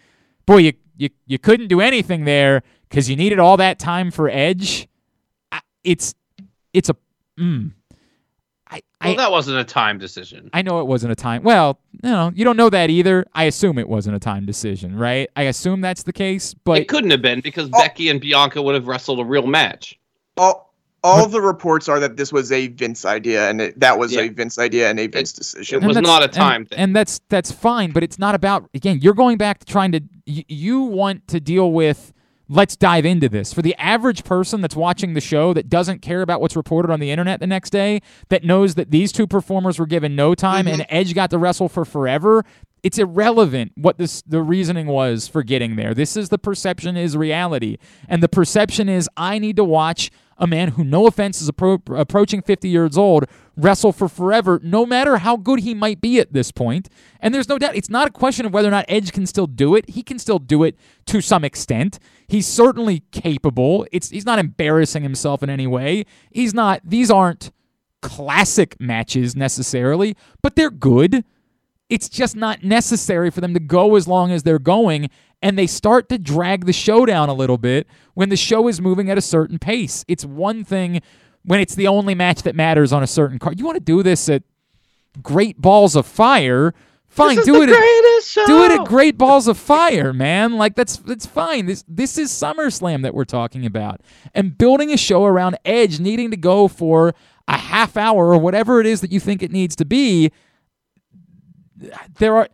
"Boy, 0.45 0.57
you 0.57 0.73
you, 0.97 1.09
you 1.25 1.39
couldn't 1.39 1.69
do 1.69 1.79
anything 1.79 2.25
there 2.25 2.63
because 2.89 3.09
you 3.09 3.15
needed 3.15 3.39
all 3.39 3.55
that 3.55 3.79
time 3.79 4.11
for 4.11 4.27
Edge." 4.27 4.89
I, 5.85 5.89
it's 5.91 6.13
it's 6.73 6.89
a 6.89 6.95
mm, 7.39 7.71
I 8.69 8.81
Well, 9.01 9.11
I 9.13 9.15
that 9.17 9.31
wasn't 9.31 9.57
a 9.57 9.63
time 9.63 9.97
decision. 9.97 10.49
I 10.53 10.61
know 10.61 10.79
it 10.79 10.87
wasn't 10.87 11.11
a 11.11 11.15
time. 11.15 11.43
Well, 11.43 11.79
you 12.03 12.09
know, 12.09 12.31
you 12.35 12.45
don't 12.45 12.57
know 12.57 12.69
that 12.69 12.89
either. 12.89 13.25
I 13.33 13.43
assume 13.45 13.77
it 13.77 13.89
wasn't 13.89 14.15
a 14.15 14.19
time 14.19 14.45
decision, 14.45 14.95
right? 14.95 15.29
I 15.35 15.43
assume 15.43 15.81
that's 15.81 16.03
the 16.03 16.13
case, 16.13 16.53
but 16.53 16.79
it 16.79 16.87
couldn't 16.87 17.11
have 17.11 17.21
been 17.21 17.41
because 17.41 17.69
Oh. 17.73 17.79
Becky 17.79 18.09
and 18.09 18.21
Bianca 18.21 18.61
would 18.61 18.75
have 18.75 18.87
wrestled 18.87 19.19
a 19.19 19.25
real 19.25 19.47
match. 19.47 19.97
All, 20.37 20.73
all 21.03 21.27
the 21.27 21.41
reports 21.41 21.89
are 21.89 21.99
that 21.99 22.15
this 22.15 22.31
was 22.31 22.51
a 22.51 22.67
Vince 22.67 23.03
idea, 23.05 23.49
and 23.49 23.59
it, 23.59 23.79
that 23.79 23.97
was 23.99 24.13
Yeah. 24.13 24.21
a 24.21 24.29
Vince 24.29 24.57
idea 24.59 24.89
and 24.89 24.99
a 24.99 25.07
Vince 25.07 25.33
decision. 25.33 25.83
it 25.83 25.87
was 25.87 25.97
not 25.97 26.21
a 26.21 26.25
and- 26.25 26.33
time 26.33 26.65
thing. 26.65 26.77
And 26.77 26.95
that's 26.95 27.19
that's 27.27 27.51
fine, 27.51 27.91
but 27.91 28.03
it's 28.03 28.19
not 28.19 28.35
about 28.35 28.69
again, 28.73 28.99
you're 29.01 29.15
going 29.15 29.37
back 29.37 29.59
to 29.59 29.65
trying 29.65 29.91
to 29.93 30.01
you, 30.25 30.43
you 30.47 30.81
want 30.81 31.27
to 31.29 31.39
deal 31.39 31.71
with 31.73 32.13
let's 32.51 32.75
dive 32.75 33.05
into 33.05 33.29
this. 33.29 33.53
For 33.53 33.61
the 33.61 33.75
average 33.75 34.25
person 34.25 34.59
that's 34.59 34.75
watching 34.75 35.13
the 35.13 35.21
show 35.21 35.53
that 35.53 35.69
doesn't 35.69 36.01
care 36.01 36.21
about 36.21 36.41
what's 36.41 36.55
reported 36.55 36.91
on 36.91 36.99
the 36.99 37.09
internet 37.09 37.39
the 37.39 37.47
next 37.47 37.69
day, 37.69 38.01
that 38.27 38.43
knows 38.43 38.75
that 38.75 38.91
these 38.91 39.13
two 39.13 39.25
performers 39.25 39.79
were 39.79 39.85
given 39.85 40.15
no 40.15 40.35
time 40.35 40.65
mm-hmm. 40.65 40.81
and 40.81 40.85
Edge 40.89 41.15
got 41.15 41.29
to 41.29 41.37
wrestle 41.37 41.69
for 41.69 41.85
forever, 41.85 42.43
it's 42.83 42.97
irrelevant 42.97 43.71
what 43.75 43.97
this 43.97 44.21
the 44.23 44.41
reasoning 44.41 44.87
was 44.87 45.27
for 45.27 45.43
getting 45.43 45.77
there. 45.77 45.93
This 45.93 46.17
is 46.17 46.29
the 46.29 46.39
perception 46.39 46.97
is 46.97 47.15
reality. 47.15 47.77
And 48.09 48.21
the 48.21 48.29
perception 48.29 48.89
is 48.89 49.09
I 49.15 49.39
need 49.39 49.55
to 49.55 49.63
watch 49.63 50.11
a 50.41 50.47
man 50.47 50.69
who, 50.69 50.83
no 50.83 51.05
offense, 51.05 51.39
is 51.39 51.49
appro- 51.49 51.97
approaching 51.97 52.41
50 52.41 52.67
years 52.67 52.97
old, 52.97 53.25
wrestle 53.55 53.93
for 53.93 54.09
forever, 54.09 54.59
no 54.63 54.87
matter 54.87 55.17
how 55.17 55.37
good 55.37 55.59
he 55.59 55.75
might 55.75 56.01
be 56.01 56.19
at 56.19 56.33
this 56.33 56.51
point. 56.51 56.89
And 57.19 57.33
there's 57.33 57.47
no 57.47 57.59
doubt, 57.59 57.75
it's 57.75 57.91
not 57.91 58.07
a 58.07 58.11
question 58.11 58.47
of 58.47 58.53
whether 58.53 58.67
or 58.67 58.71
not 58.71 58.85
Edge 58.89 59.13
can 59.13 59.27
still 59.27 59.45
do 59.45 59.75
it. 59.75 59.91
He 59.91 60.01
can 60.01 60.17
still 60.17 60.39
do 60.39 60.63
it 60.63 60.75
to 61.05 61.21
some 61.21 61.45
extent. 61.45 61.99
He's 62.27 62.47
certainly 62.47 63.03
capable. 63.11 63.85
It's 63.91 64.09
he's 64.09 64.25
not 64.25 64.39
embarrassing 64.39 65.03
himself 65.03 65.43
in 65.43 65.49
any 65.49 65.67
way. 65.67 66.05
He's 66.31 66.55
not. 66.55 66.81
These 66.83 67.11
aren't 67.11 67.51
classic 68.01 68.79
matches 68.79 69.35
necessarily, 69.35 70.17
but 70.41 70.55
they're 70.55 70.71
good. 70.71 71.23
It's 71.87 72.09
just 72.09 72.35
not 72.35 72.63
necessary 72.63 73.29
for 73.29 73.41
them 73.41 73.53
to 73.53 73.59
go 73.59 73.95
as 73.95 74.07
long 74.07 74.31
as 74.31 74.43
they're 74.43 74.59
going, 74.59 75.09
and 75.41 75.57
they 75.57 75.67
start 75.67 76.09
to 76.09 76.17
drag 76.17 76.65
the 76.65 76.73
show 76.73 77.05
down 77.05 77.29
a 77.29 77.33
little 77.33 77.57
bit 77.57 77.87
when 78.13 78.29
the 78.29 78.37
show 78.37 78.67
is 78.67 78.79
moving 78.81 79.09
at 79.09 79.17
a 79.17 79.21
certain 79.21 79.59
pace. 79.59 80.05
It's 80.07 80.23
one 80.25 80.63
thing 80.63 81.01
when 81.43 81.59
it's 81.59 81.75
the 81.75 81.87
only 81.87 82.13
match 82.15 82.43
that 82.43 82.55
matters 82.55 82.93
on 82.93 83.01
a 83.03 83.07
certain 83.07 83.39
card. 83.39 83.59
You 83.59 83.65
want 83.65 83.77
to 83.77 83.83
do 83.83 84.03
this 84.03 84.29
at 84.29 84.43
Great 85.21 85.59
Balls 85.59 85.95
of 85.95 86.05
Fire? 86.05 86.73
Fine, 87.07 87.35
This 87.35 87.39
is 87.39 87.53
do 87.53 87.65
the 87.65 87.73
it. 87.73 88.17
At, 88.17 88.23
show. 88.23 88.45
do 88.45 88.63
it 88.63 88.71
at 88.71 88.87
Great 88.87 89.17
Balls 89.17 89.47
of 89.49 89.57
Fire, 89.57 90.13
man. 90.13 90.53
Like 90.53 90.75
that's 90.75 90.95
that's 90.97 91.25
fine. 91.25 91.65
This 91.65 91.83
this 91.85 92.17
is 92.17 92.31
SummerSlam 92.31 93.01
that 93.01 93.13
we're 93.13 93.25
talking 93.25 93.65
about, 93.65 93.99
and 94.33 94.57
building 94.57 94.93
a 94.93 94.97
show 94.97 95.25
around 95.25 95.57
Edge 95.65 95.99
needing 95.99 96.31
to 96.31 96.37
go 96.37 96.69
for 96.69 97.13
a 97.49 97.57
half 97.57 97.97
hour 97.97 98.27
or 98.33 98.37
whatever 98.37 98.79
it 98.79 98.85
is 98.85 99.01
that 99.01 99.11
you 99.11 99.19
think 99.19 99.43
it 99.43 99.51
needs 99.51 99.75
to 99.75 99.83
be. 99.85 100.31
There 102.19 102.37
are 102.37 102.47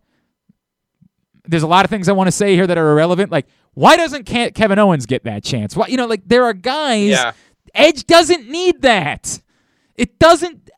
there's 1.47 1.63
a 1.63 1.67
lot 1.67 1.85
of 1.85 1.89
things 1.89 2.09
I 2.09 2.13
want 2.13 2.27
to 2.27 2.31
say 2.31 2.55
here 2.55 2.67
that 2.67 2.77
are 2.77 2.91
irrelevant. 2.91 3.31
Like, 3.31 3.47
why 3.73 3.97
doesn't 3.97 4.23
Ke- 4.25 4.53
Kevin 4.53 4.79
Owens 4.79 5.05
get 5.05 5.23
that 5.23 5.43
chance? 5.43 5.75
Why, 5.75 5.87
you 5.87 5.97
know, 5.97 6.05
like 6.05 6.21
there 6.25 6.43
are 6.45 6.53
guys. 6.53 7.09
Yeah. 7.09 7.33
Edge 7.73 8.05
doesn't 8.05 8.49
need 8.49 8.81
that. 8.81 9.39
It 9.95 10.17
doesn't. 10.19 10.69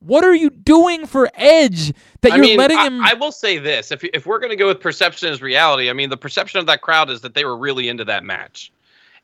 What 0.00 0.24
are 0.24 0.34
you 0.34 0.50
doing 0.50 1.06
for 1.06 1.30
Edge 1.34 1.92
that 2.22 2.32
I 2.32 2.36
you're 2.36 2.44
mean, 2.44 2.58
letting 2.58 2.78
I, 2.78 2.86
him? 2.86 3.00
I 3.02 3.14
will 3.14 3.32
say 3.32 3.58
this: 3.58 3.92
if 3.92 4.02
if 4.04 4.26
we're 4.26 4.38
going 4.38 4.50
to 4.50 4.56
go 4.56 4.66
with 4.66 4.80
perception 4.80 5.28
as 5.28 5.40
reality, 5.42 5.90
I 5.90 5.92
mean, 5.92 6.10
the 6.10 6.16
perception 6.16 6.60
of 6.60 6.66
that 6.66 6.82
crowd 6.82 7.10
is 7.10 7.20
that 7.20 7.34
they 7.34 7.44
were 7.44 7.56
really 7.56 7.88
into 7.88 8.04
that 8.06 8.24
match, 8.24 8.72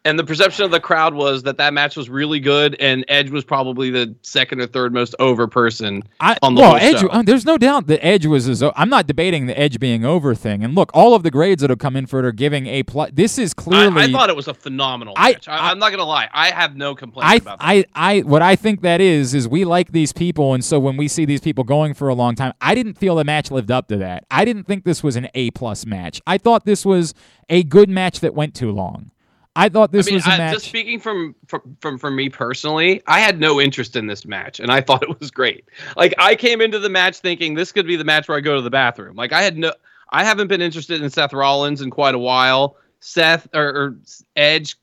and 0.07 0.18
the 0.18 0.24
perception 0.24 0.64
of 0.64 0.70
the 0.70 0.80
crowd 0.80 1.14
was 1.14 1.42
that 1.42 1.59
that 1.59 1.74
match 1.74 1.96
was 1.96 2.09
really 2.09 2.40
good, 2.40 2.76
and 2.80 3.04
Edge 3.09 3.30
was 3.30 3.44
probably 3.44 3.90
the 3.90 4.14
second 4.22 4.61
or 4.61 4.66
third 4.66 4.94
most 4.94 5.14
over 5.18 5.46
person 5.46 6.02
I, 6.20 6.36
on 6.42 6.54
the 6.54 6.61
well, 6.61 6.70
whole 6.70 6.78
Edge. 6.80 7.00
show. 7.00 7.09
uh, 7.09 7.22
there's 7.22 7.44
no 7.44 7.59
doubt 7.59 7.88
that 7.88 8.04
Edge 8.04 8.24
was. 8.24 8.48
As, 8.48 8.62
I'm 8.62 8.88
not 8.88 9.07
debating 9.07 9.46
the 9.46 9.59
Edge 9.59 9.78
being 9.80 10.04
over 10.04 10.34
thing. 10.34 10.62
And 10.64 10.74
look, 10.74 10.90
all 10.94 11.14
of 11.14 11.22
the 11.24 11.30
grades 11.30 11.61
that 11.61 11.70
have 11.70 11.80
come 11.80 11.96
in 11.96 12.07
for 12.07 12.20
it 12.20 12.24
are 12.24 12.32
giving 12.32 12.66
a 12.68 12.82
plus. 12.84 13.11
This 13.12 13.36
is 13.38 13.52
I, 13.59 13.61
clearly. 13.62 14.02
I 14.02 14.12
thought 14.12 14.30
it 14.30 14.36
was 14.36 14.48
a 14.48 14.54
phenomenal 14.54 15.14
I- 15.16 15.32
match. 15.32 15.48
I, 15.48 15.57
I- 15.57 15.70
I'm 15.70 15.78
not 15.78 15.90
gonna 15.90 16.04
lie, 16.04 16.28
I 16.32 16.50
have 16.52 16.76
no 16.76 16.94
complaints 16.94 17.32
I, 17.32 17.34
about 17.36 17.59
that. 17.59 17.64
I, 17.66 17.84
I, 17.94 18.20
what 18.20 18.42
I 18.42 18.57
think 18.57 18.82
that 18.82 19.00
is, 19.00 19.34
is 19.34 19.48
we 19.48 19.64
like 19.64 19.92
these 19.92 20.12
people, 20.12 20.54
and 20.54 20.64
so 20.64 20.78
when 20.78 20.96
we 20.96 21.09
see 21.09 21.24
these 21.24 21.40
people 21.40 21.64
going 21.64 21.94
for 21.94 22.09
a 22.09 22.14
long 22.14 22.34
time, 22.36 22.52
I 22.61 22.74
didn't 22.74 22.94
feel 22.94 23.16
the 23.16 23.24
match 23.24 23.50
lived 23.50 23.70
up 23.70 23.88
to 23.88 23.96
that. 23.98 24.24
I 24.30 24.44
didn't 24.44 24.64
think 24.64 24.84
this 24.84 25.02
was 25.02 25.16
an 25.16 25.28
A 25.34 25.50
plus 25.50 25.84
match. 25.84 26.22
I 26.26 26.38
thought 26.38 26.64
this 26.64 26.86
was 26.86 27.12
a 27.48 27.62
good 27.64 27.88
match 27.88 28.20
that 28.20 28.34
went 28.34 28.54
too 28.54 28.70
long. 28.70 29.11
I 29.57 29.68
thought 29.68 29.90
this 29.90 30.07
I 30.07 30.11
mean, 30.11 30.14
was 30.16 30.26
a 30.26 30.30
I, 30.30 30.38
match. 30.38 30.54
just 30.54 30.66
speaking 30.66 31.00
from, 31.00 31.34
from 31.46 31.76
from 31.80 31.98
from 31.98 32.14
me 32.14 32.28
personally, 32.28 33.02
I 33.07 33.20
had 33.20 33.40
no 33.40 33.61
interest 33.61 33.96
in 33.96 34.07
this 34.07 34.24
match, 34.26 34.61
and 34.61 34.70
I 34.70 34.80
thought 34.80 35.02
it 35.02 35.18
was 35.18 35.30
great. 35.30 35.64
Like 35.96 36.14
I 36.18 36.34
came 36.36 36.61
into 36.61 36.78
the 36.78 36.88
match 36.90 37.18
thinking 37.18 37.54
this 37.54 37.72
could 37.72 37.86
be 37.86 37.96
the 37.96 38.04
match 38.04 38.28
where 38.28 38.36
I 38.36 38.40
go 38.40 38.54
to 38.57 38.62
the 38.62 38.70
bathroom. 38.70 39.16
Like 39.16 39.32
I 39.32 39.42
had 39.42 39.57
no, 39.57 39.72
I 40.11 40.24
haven't 40.24 40.48
been 40.48 40.61
interested 40.62 41.02
in 41.02 41.11
Seth 41.11 41.32
Rollins 41.32 41.80
in 41.80 41.90
quite 41.90 42.14
a 42.14 42.18
while. 42.18 42.76
Seth 43.00 43.48
or, 43.54 43.64
or 43.68 43.96
Edge 44.36 44.76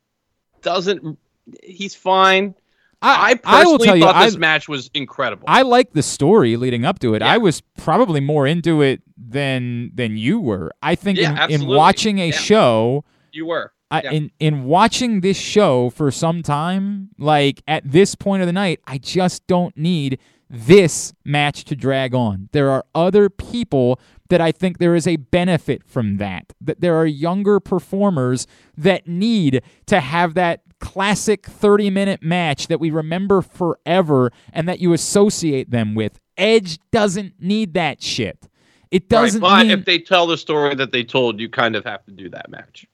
doesn't. 0.61 1.17
He's 1.63 1.95
fine. 1.95 2.55
I, 3.01 3.31
I 3.31 3.33
personally 3.35 3.65
will 3.65 3.79
tell 3.79 3.95
you, 3.97 4.03
thought 4.05 4.15
I, 4.15 4.25
this 4.27 4.37
match 4.37 4.69
was 4.69 4.89
incredible. 4.93 5.43
I 5.45 5.63
like 5.63 5.91
the 5.91 6.01
story 6.01 6.55
leading 6.55 6.85
up 6.85 6.99
to 6.99 7.15
it. 7.15 7.21
Yeah. 7.21 7.33
I 7.33 7.37
was 7.37 7.59
probably 7.59 8.21
more 8.21 8.47
into 8.47 8.81
it 8.81 9.01
than 9.17 9.91
than 9.93 10.15
you 10.15 10.39
were. 10.39 10.71
I 10.81 10.95
think 10.95 11.19
Yeah, 11.19 11.45
in, 11.47 11.63
in 11.63 11.67
watching 11.67 12.19
a 12.19 12.27
Yeah. 12.27 12.31
show, 12.31 13.03
you 13.33 13.45
were. 13.45 13.73
I, 13.93 14.01
Yeah. 14.03 14.11
in 14.11 14.31
in 14.39 14.63
watching 14.65 15.21
this 15.21 15.37
show 15.37 15.89
for 15.91 16.09
some 16.11 16.41
time, 16.41 17.09
like 17.17 17.61
at 17.67 17.89
this 17.89 18.15
point 18.15 18.41
of 18.41 18.47
the 18.47 18.53
night, 18.53 18.79
I 18.87 18.97
just 18.97 19.45
don't 19.47 19.75
need 19.77 20.19
this 20.49 21.13
match 21.25 21.63
to 21.65 21.75
drag 21.75 22.13
on. 22.13 22.49
There 22.51 22.69
are 22.69 22.85
other 22.93 23.29
people 23.29 23.99
that 24.29 24.39
I 24.41 24.51
think 24.51 24.77
there 24.77 24.95
is 24.95 25.07
a 25.07 25.15
benefit 25.17 25.83
from 25.83 26.17
that. 26.17 26.53
That 26.61 26.81
there 26.81 26.95
are 26.95 27.05
younger 27.05 27.59
performers 27.59 28.47
that 28.77 29.07
need 29.07 29.61
to 29.87 29.99
have 29.99 30.33
that 30.35 30.61
classic 30.79 31.45
30 31.45 31.89
minute 31.89 32.21
match 32.23 32.67
that 32.67 32.79
we 32.79 32.91
remember 32.91 33.41
forever 33.41 34.31
and 34.51 34.67
that 34.67 34.79
you 34.79 34.93
associate 34.93 35.69
them 35.71 35.95
with. 35.95 36.19
Edge 36.37 36.77
doesn't 36.91 37.33
need 37.39 37.73
that 37.75 38.01
shit. 38.01 38.47
It 38.91 39.09
doesn't 39.09 39.41
right, 39.41 39.49
but 39.49 39.67
mean, 39.67 39.79
if 39.79 39.85
they 39.85 39.97
tell 39.97 40.27
the 40.27 40.37
story 40.37 40.75
that 40.75 40.91
they 40.91 41.03
told, 41.03 41.39
you 41.39 41.49
kind 41.49 41.75
of 41.75 41.83
have 41.85 42.05
to 42.05 42.11
do 42.11 42.29
that 42.29 42.49
match. 42.49 42.85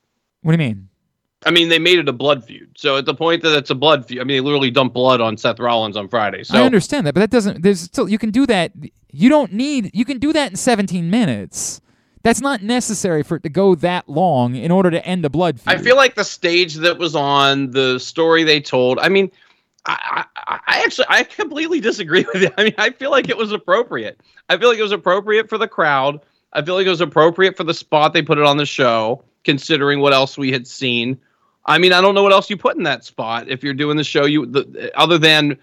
What 0.42 0.56
do 0.56 0.64
you 0.64 0.70
mean? 0.70 0.90
I 1.46 1.52
mean, 1.52 1.70
they 1.70 1.80
made 1.80 2.00
it 2.00 2.10
a 2.10 2.14
blood 2.14 2.44
feud. 2.44 2.72
So 2.78 2.98
at 2.98 3.06
the 3.06 3.14
point 3.14 3.44
that 3.44 3.58
it's 3.58 3.70
a 3.70 3.76
blood 3.76 4.06
feud, 4.06 4.20
I 4.20 4.24
mean, 4.24 4.38
they 4.38 4.42
literally 4.42 4.72
dumped 4.72 4.94
blood 4.94 5.22
on 5.22 5.38
Seth 5.38 5.60
Rollins 5.60 5.96
on 5.96 6.10
Friday. 6.10 6.44
So 6.44 6.58
I 6.58 6.64
understand 6.64 7.08
that, 7.08 7.14
but 7.14 7.22
that 7.22 7.30
doesn't. 7.30 7.64
There's 7.64 7.80
still 7.80 8.10
you 8.10 8.18
can 8.18 8.32
do 8.32 8.46
that. 8.48 8.74
You 9.12 9.30
don't 9.30 9.54
need. 9.54 9.92
You 9.94 10.04
can 10.04 10.20
do 10.20 10.34
that 10.34 10.52
in 10.52 10.58
17 10.58 11.10
minutes. 11.10 11.80
That's 12.24 12.42
not 12.42 12.62
necessary 12.62 13.24
for 13.24 13.38
it 13.38 13.44
to 13.44 13.50
go 13.50 13.76
that 13.76 14.10
long 14.10 14.56
in 14.56 14.72
order 14.72 14.92
to 14.92 15.06
end 15.06 15.24
a 15.24 15.30
blood 15.30 15.62
feud. 15.62 15.74
I 15.74 15.82
feel 15.82 15.96
like 15.96 16.16
the 16.16 16.26
stage 16.26 16.76
that 16.76 16.98
was 16.98 17.16
on, 17.16 17.72
the 17.72 17.98
story 18.00 18.44
they 18.44 18.60
told. 18.60 19.00
I 19.00 19.08
mean, 19.08 19.32
I, 19.86 20.26
I, 20.36 20.60
I 20.68 20.84
actually 20.84 21.06
I 21.08 21.24
completely 21.24 21.80
disagree 21.80 22.26
with 22.34 22.44
you. 22.44 22.50
I 22.58 22.66
mean, 22.66 22.76
I 22.78 22.90
feel 22.90 23.12
like 23.12 23.30
it 23.30 23.38
was 23.38 23.54
appropriate. 23.54 24.20
I 24.50 24.58
feel 24.58 24.68
like 24.68 24.78
it 24.78 24.84
was 24.84 24.92
appropriate 24.92 25.48
for 25.48 25.58
the 25.58 25.68
crowd. 25.68 26.20
I 26.52 26.62
feel 26.62 26.76
like 26.76 26.88
it 26.88 26.90
was 26.90 27.02
appropriate 27.02 27.56
for 27.56 27.64
the 27.64 27.74
spot 27.74 28.12
they 28.12 28.22
put 28.22 28.38
it 28.38 28.44
on 28.44 28.58
the 28.58 28.66
show, 28.66 29.24
considering 29.44 30.00
what 30.00 30.14
else 30.14 30.38
we 30.38 30.52
had 30.52 30.68
seen. 30.68 31.20
I 31.66 31.78
mean, 31.78 31.94
I 31.94 32.02
don't 32.02 32.16
know 32.16 32.24
what 32.24 32.32
else 32.32 32.50
you 32.50 32.58
put 32.58 32.78
in 32.78 32.84
that 32.84 33.06
spot 33.06 33.48
if 33.50 33.64
you're 33.64 33.74
doing 33.74 33.98
the 33.98 34.04
show. 34.04 34.26
You 34.26 34.46
the, 34.46 34.92
other 34.96 35.18
than, 35.18 35.58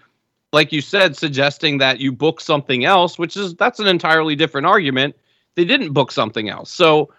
like 0.53 0.71
you 0.71 0.81
said, 0.81 1.15
suggesting 1.17 1.77
that 1.79 1.99
you 1.99 2.11
book 2.11 2.41
something 2.41 2.85
else, 2.85 3.19
which 3.19 3.35
is 3.37 3.55
that's 3.55 3.79
an 3.79 3.87
entirely 3.87 4.35
different 4.35 4.67
argument. 4.67 5.15
They 5.55 5.65
didn't 5.65 5.93
book 5.93 6.11
something 6.11 6.49
else, 6.49 6.71
so. 6.71 7.11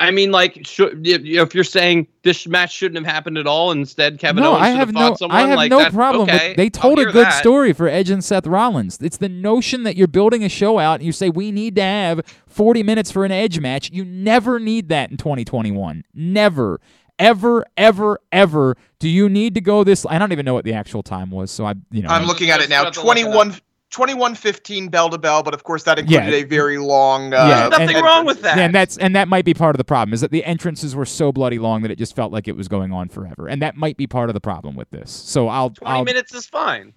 I 0.00 0.10
mean, 0.10 0.30
like, 0.32 0.66
should, 0.66 1.06
if 1.06 1.22
if 1.24 1.54
you're 1.54 1.62
saying 1.62 2.08
this 2.22 2.46
match 2.46 2.72
shouldn't 2.72 3.04
have 3.04 3.14
happened 3.14 3.36
at 3.36 3.46
all, 3.46 3.70
instead 3.70 4.18
Kevin 4.18 4.42
no, 4.42 4.52
Owens 4.52 4.62
I 4.62 4.70
should 4.70 4.78
have 4.78 4.88
have 4.88 4.94
no. 4.94 5.00
fought 5.00 5.18
someone, 5.18 5.38
I 5.38 5.46
have 5.46 5.56
like 5.56 5.70
no 5.70 5.78
that, 5.78 5.92
problem. 5.92 6.22
okay, 6.22 6.48
with, 6.48 6.56
they 6.56 6.70
told 6.70 6.98
a 6.98 7.04
good 7.04 7.26
that. 7.26 7.38
story 7.38 7.74
for 7.74 7.86
Edge 7.86 8.08
and 8.08 8.24
Seth 8.24 8.46
Rollins. 8.46 8.98
It's 9.02 9.18
the 9.18 9.28
notion 9.28 9.82
that 9.82 9.96
you're 9.96 10.08
building 10.08 10.42
a 10.42 10.48
show 10.48 10.78
out 10.78 10.94
and 10.94 11.02
you 11.04 11.12
say 11.12 11.28
we 11.28 11.52
need 11.52 11.76
to 11.76 11.82
have 11.82 12.22
40 12.46 12.82
minutes 12.82 13.10
for 13.10 13.26
an 13.26 13.30
Edge 13.30 13.60
match. 13.60 13.90
You 13.92 14.06
never 14.06 14.58
need 14.58 14.88
that 14.88 15.10
in 15.10 15.18
2021. 15.18 16.04
Never. 16.14 16.80
Ever, 17.18 17.66
ever, 17.76 18.18
ever 18.32 18.78
do 18.98 19.06
you 19.06 19.28
need 19.28 19.54
to 19.54 19.60
go 19.60 19.84
this? 19.84 20.06
I 20.08 20.18
don't 20.18 20.32
even 20.32 20.46
know 20.46 20.54
what 20.54 20.64
the 20.64 20.72
actual 20.72 21.02
time 21.02 21.30
was, 21.30 21.50
so 21.50 21.66
I, 21.66 21.74
you 21.90 22.00
know, 22.00 22.08
I'm 22.08 22.26
looking 22.26 22.48
at 22.48 22.62
it 22.62 22.70
now. 22.70 22.84
Just 22.84 22.96
have 22.96 23.04
to 23.04 23.06
look 23.06 23.18
it 23.18 23.26
up. 23.26 23.32
21 23.32 23.60
2115 23.90 24.88
bell 24.88 25.10
to 25.10 25.18
bell, 25.18 25.42
but 25.42 25.52
of 25.54 25.64
course 25.64 25.82
that 25.84 25.98
included 25.98 26.30
Yeah. 26.32 26.36
a 26.40 26.42
very 26.44 26.78
long. 26.78 27.34
Uh, 27.34 27.46
Yeah, 27.48 27.68
nothing 27.68 27.96
and- 27.96 28.04
wrong 28.04 28.24
with 28.24 28.42
that. 28.42 28.56
Yeah, 28.56 28.64
and 28.64 28.74
that's 28.74 28.96
and 28.96 29.14
that 29.16 29.28
might 29.28 29.44
be 29.44 29.54
part 29.54 29.74
of 29.74 29.78
the 29.78 29.84
problem 29.84 30.14
is 30.14 30.20
that 30.20 30.30
the 30.30 30.44
entrances 30.44 30.94
were 30.94 31.04
so 31.06 31.32
bloody 31.32 31.58
long 31.58 31.82
that 31.82 31.90
it 31.90 31.98
just 31.98 32.14
felt 32.16 32.32
like 32.32 32.48
it 32.48 32.56
was 32.56 32.68
going 32.68 32.92
on 32.92 33.08
forever, 33.08 33.48
and 33.48 33.60
that 33.62 33.76
might 33.76 33.96
be 33.96 34.06
part 34.06 34.30
of 34.30 34.34
the 34.34 34.40
problem 34.40 34.76
with 34.76 34.90
this. 34.90 35.10
So 35.10 35.48
I'll, 35.48 35.70
20 35.70 35.92
I'll 35.98 36.04
minutes 36.04 36.34
is 36.34 36.46
fine. 36.46 36.92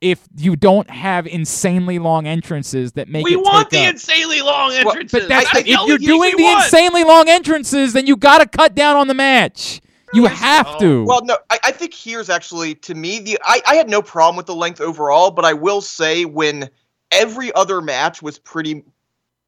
if 0.00 0.18
you 0.36 0.56
don't 0.56 0.90
have 0.90 1.28
insanely 1.28 2.00
long 2.00 2.26
entrances 2.26 2.92
that 2.94 3.08
make 3.08 3.20
it- 3.20 3.24
we 3.24 3.34
it 3.34 3.40
want 3.40 3.70
take 3.70 3.80
the 3.80 3.86
up- 3.86 3.92
insanely 3.94 4.42
long 4.42 4.72
entrances. 4.72 5.20
but 5.20 5.28
that's 5.28 5.54
I- 5.54 5.58
if 5.60 5.64
the 5.64 5.70
you're 5.86 5.98
doing 5.98 6.36
the 6.36 6.42
want. 6.42 6.64
insanely 6.64 7.04
long 7.04 7.28
entrances, 7.28 7.92
then 7.92 8.06
you 8.08 8.16
got 8.16 8.38
to 8.38 8.46
cut 8.46 8.74
down 8.74 8.96
on 8.96 9.06
the 9.06 9.14
match. 9.14 9.80
You 10.12 10.24
Really 10.24 10.34
have 10.36 10.66
so. 10.66 10.78
to. 10.78 11.04
Well, 11.04 11.24
no, 11.24 11.38
I, 11.50 11.58
I 11.64 11.72
think 11.72 11.94
here's 11.94 12.28
actually 12.28 12.74
to 12.76 12.94
me 12.94 13.18
the 13.18 13.38
I, 13.42 13.62
I 13.66 13.74
had 13.76 13.88
no 13.88 14.02
problem 14.02 14.36
with 14.36 14.46
the 14.46 14.54
length 14.54 14.80
overall, 14.80 15.30
but 15.30 15.44
I 15.44 15.54
will 15.54 15.80
say 15.80 16.24
when 16.24 16.68
every 17.10 17.52
other 17.54 17.80
match 17.80 18.22
was 18.22 18.38
pretty 18.38 18.84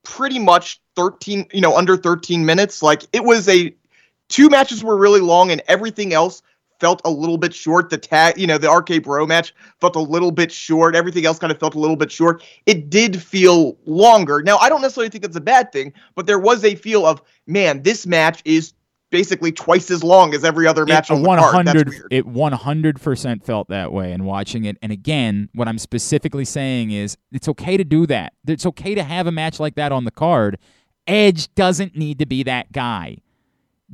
pretty 0.04 0.38
much 0.38 0.80
13, 0.96 1.46
you 1.52 1.60
know, 1.60 1.76
under 1.76 1.96
13 1.96 2.44
minutes, 2.44 2.82
like 2.82 3.04
it 3.12 3.24
was 3.24 3.48
a 3.48 3.74
two 4.28 4.48
matches 4.48 4.82
were 4.82 4.96
really 4.96 5.20
long 5.20 5.50
and 5.50 5.62
everything 5.68 6.12
else 6.12 6.42
felt 6.80 7.00
a 7.04 7.10
little 7.10 7.38
bit 7.38 7.54
short. 7.54 7.90
The 7.90 7.98
tag, 7.98 8.38
you 8.38 8.46
know, 8.46 8.58
the 8.58 8.70
RK 8.70 9.02
Bro 9.02 9.26
match 9.26 9.54
felt 9.80 9.96
a 9.96 10.00
little 10.00 10.30
bit 10.30 10.52
short. 10.52 10.94
Everything 10.96 11.24
else 11.26 11.38
kind 11.38 11.50
of 11.50 11.58
felt 11.58 11.74
a 11.74 11.78
little 11.78 11.96
bit 11.96 12.10
short. 12.10 12.42
It 12.66 12.90
did 12.90 13.22
feel 13.22 13.76
longer. 13.86 14.42
Now, 14.42 14.58
I 14.58 14.68
don't 14.68 14.82
necessarily 14.82 15.08
think 15.08 15.24
it's 15.24 15.36
a 15.36 15.40
bad 15.40 15.72
thing, 15.72 15.92
but 16.14 16.26
there 16.26 16.38
was 16.38 16.64
a 16.64 16.74
feel 16.74 17.06
of, 17.06 17.22
man, 17.46 17.82
this 17.82 18.06
match 18.06 18.42
is 18.44 18.74
basically 19.14 19.52
twice 19.52 19.92
as 19.92 20.02
long 20.02 20.34
as 20.34 20.42
every 20.44 20.66
other 20.66 20.84
match 20.84 21.08
it 21.08 21.14
on 21.14 21.22
the 21.22 21.28
card. 21.28 21.64
That's 21.64 21.76
100 21.76 21.88
weird. 21.88 22.08
it 22.10 22.26
100% 22.26 23.44
felt 23.44 23.68
that 23.68 23.92
way 23.92 24.10
in 24.10 24.24
watching 24.24 24.64
it 24.64 24.76
and 24.82 24.90
again 24.90 25.48
what 25.54 25.68
i'm 25.68 25.78
specifically 25.78 26.44
saying 26.44 26.90
is 26.90 27.16
it's 27.30 27.46
okay 27.46 27.76
to 27.76 27.84
do 27.84 28.06
that 28.08 28.32
it's 28.48 28.66
okay 28.66 28.92
to 28.96 29.04
have 29.04 29.28
a 29.28 29.32
match 29.32 29.60
like 29.60 29.76
that 29.76 29.92
on 29.92 30.04
the 30.04 30.10
card 30.10 30.58
edge 31.06 31.54
doesn't 31.54 31.96
need 31.96 32.18
to 32.18 32.26
be 32.26 32.42
that 32.42 32.72
guy 32.72 33.16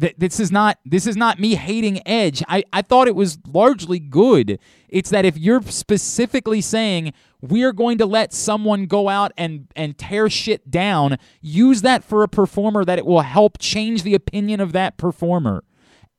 Th- 0.00 0.14
this 0.16 0.40
is 0.40 0.50
not 0.50 0.78
this 0.84 1.06
is 1.06 1.16
not 1.16 1.38
me 1.38 1.54
hating 1.56 2.06
edge. 2.06 2.42
I, 2.48 2.64
I 2.72 2.82
thought 2.82 3.08
it 3.08 3.14
was 3.14 3.38
largely 3.46 3.98
good. 3.98 4.58
It's 4.88 5.10
that 5.10 5.24
if 5.24 5.36
you're 5.36 5.62
specifically 5.62 6.60
saying 6.60 7.12
we're 7.40 7.72
going 7.72 7.98
to 7.98 8.06
let 8.06 8.32
someone 8.32 8.86
go 8.86 9.08
out 9.08 9.32
and 9.36 9.68
and 9.76 9.96
tear 9.98 10.30
shit 10.30 10.70
down 10.70 11.18
use 11.40 11.82
that 11.82 12.02
for 12.04 12.22
a 12.22 12.28
performer 12.28 12.84
that 12.84 12.98
it 12.98 13.06
will 13.06 13.22
help 13.22 13.58
change 13.58 14.02
the 14.02 14.14
opinion 14.14 14.60
of 14.60 14.72
that 14.72 14.96
performer. 14.96 15.64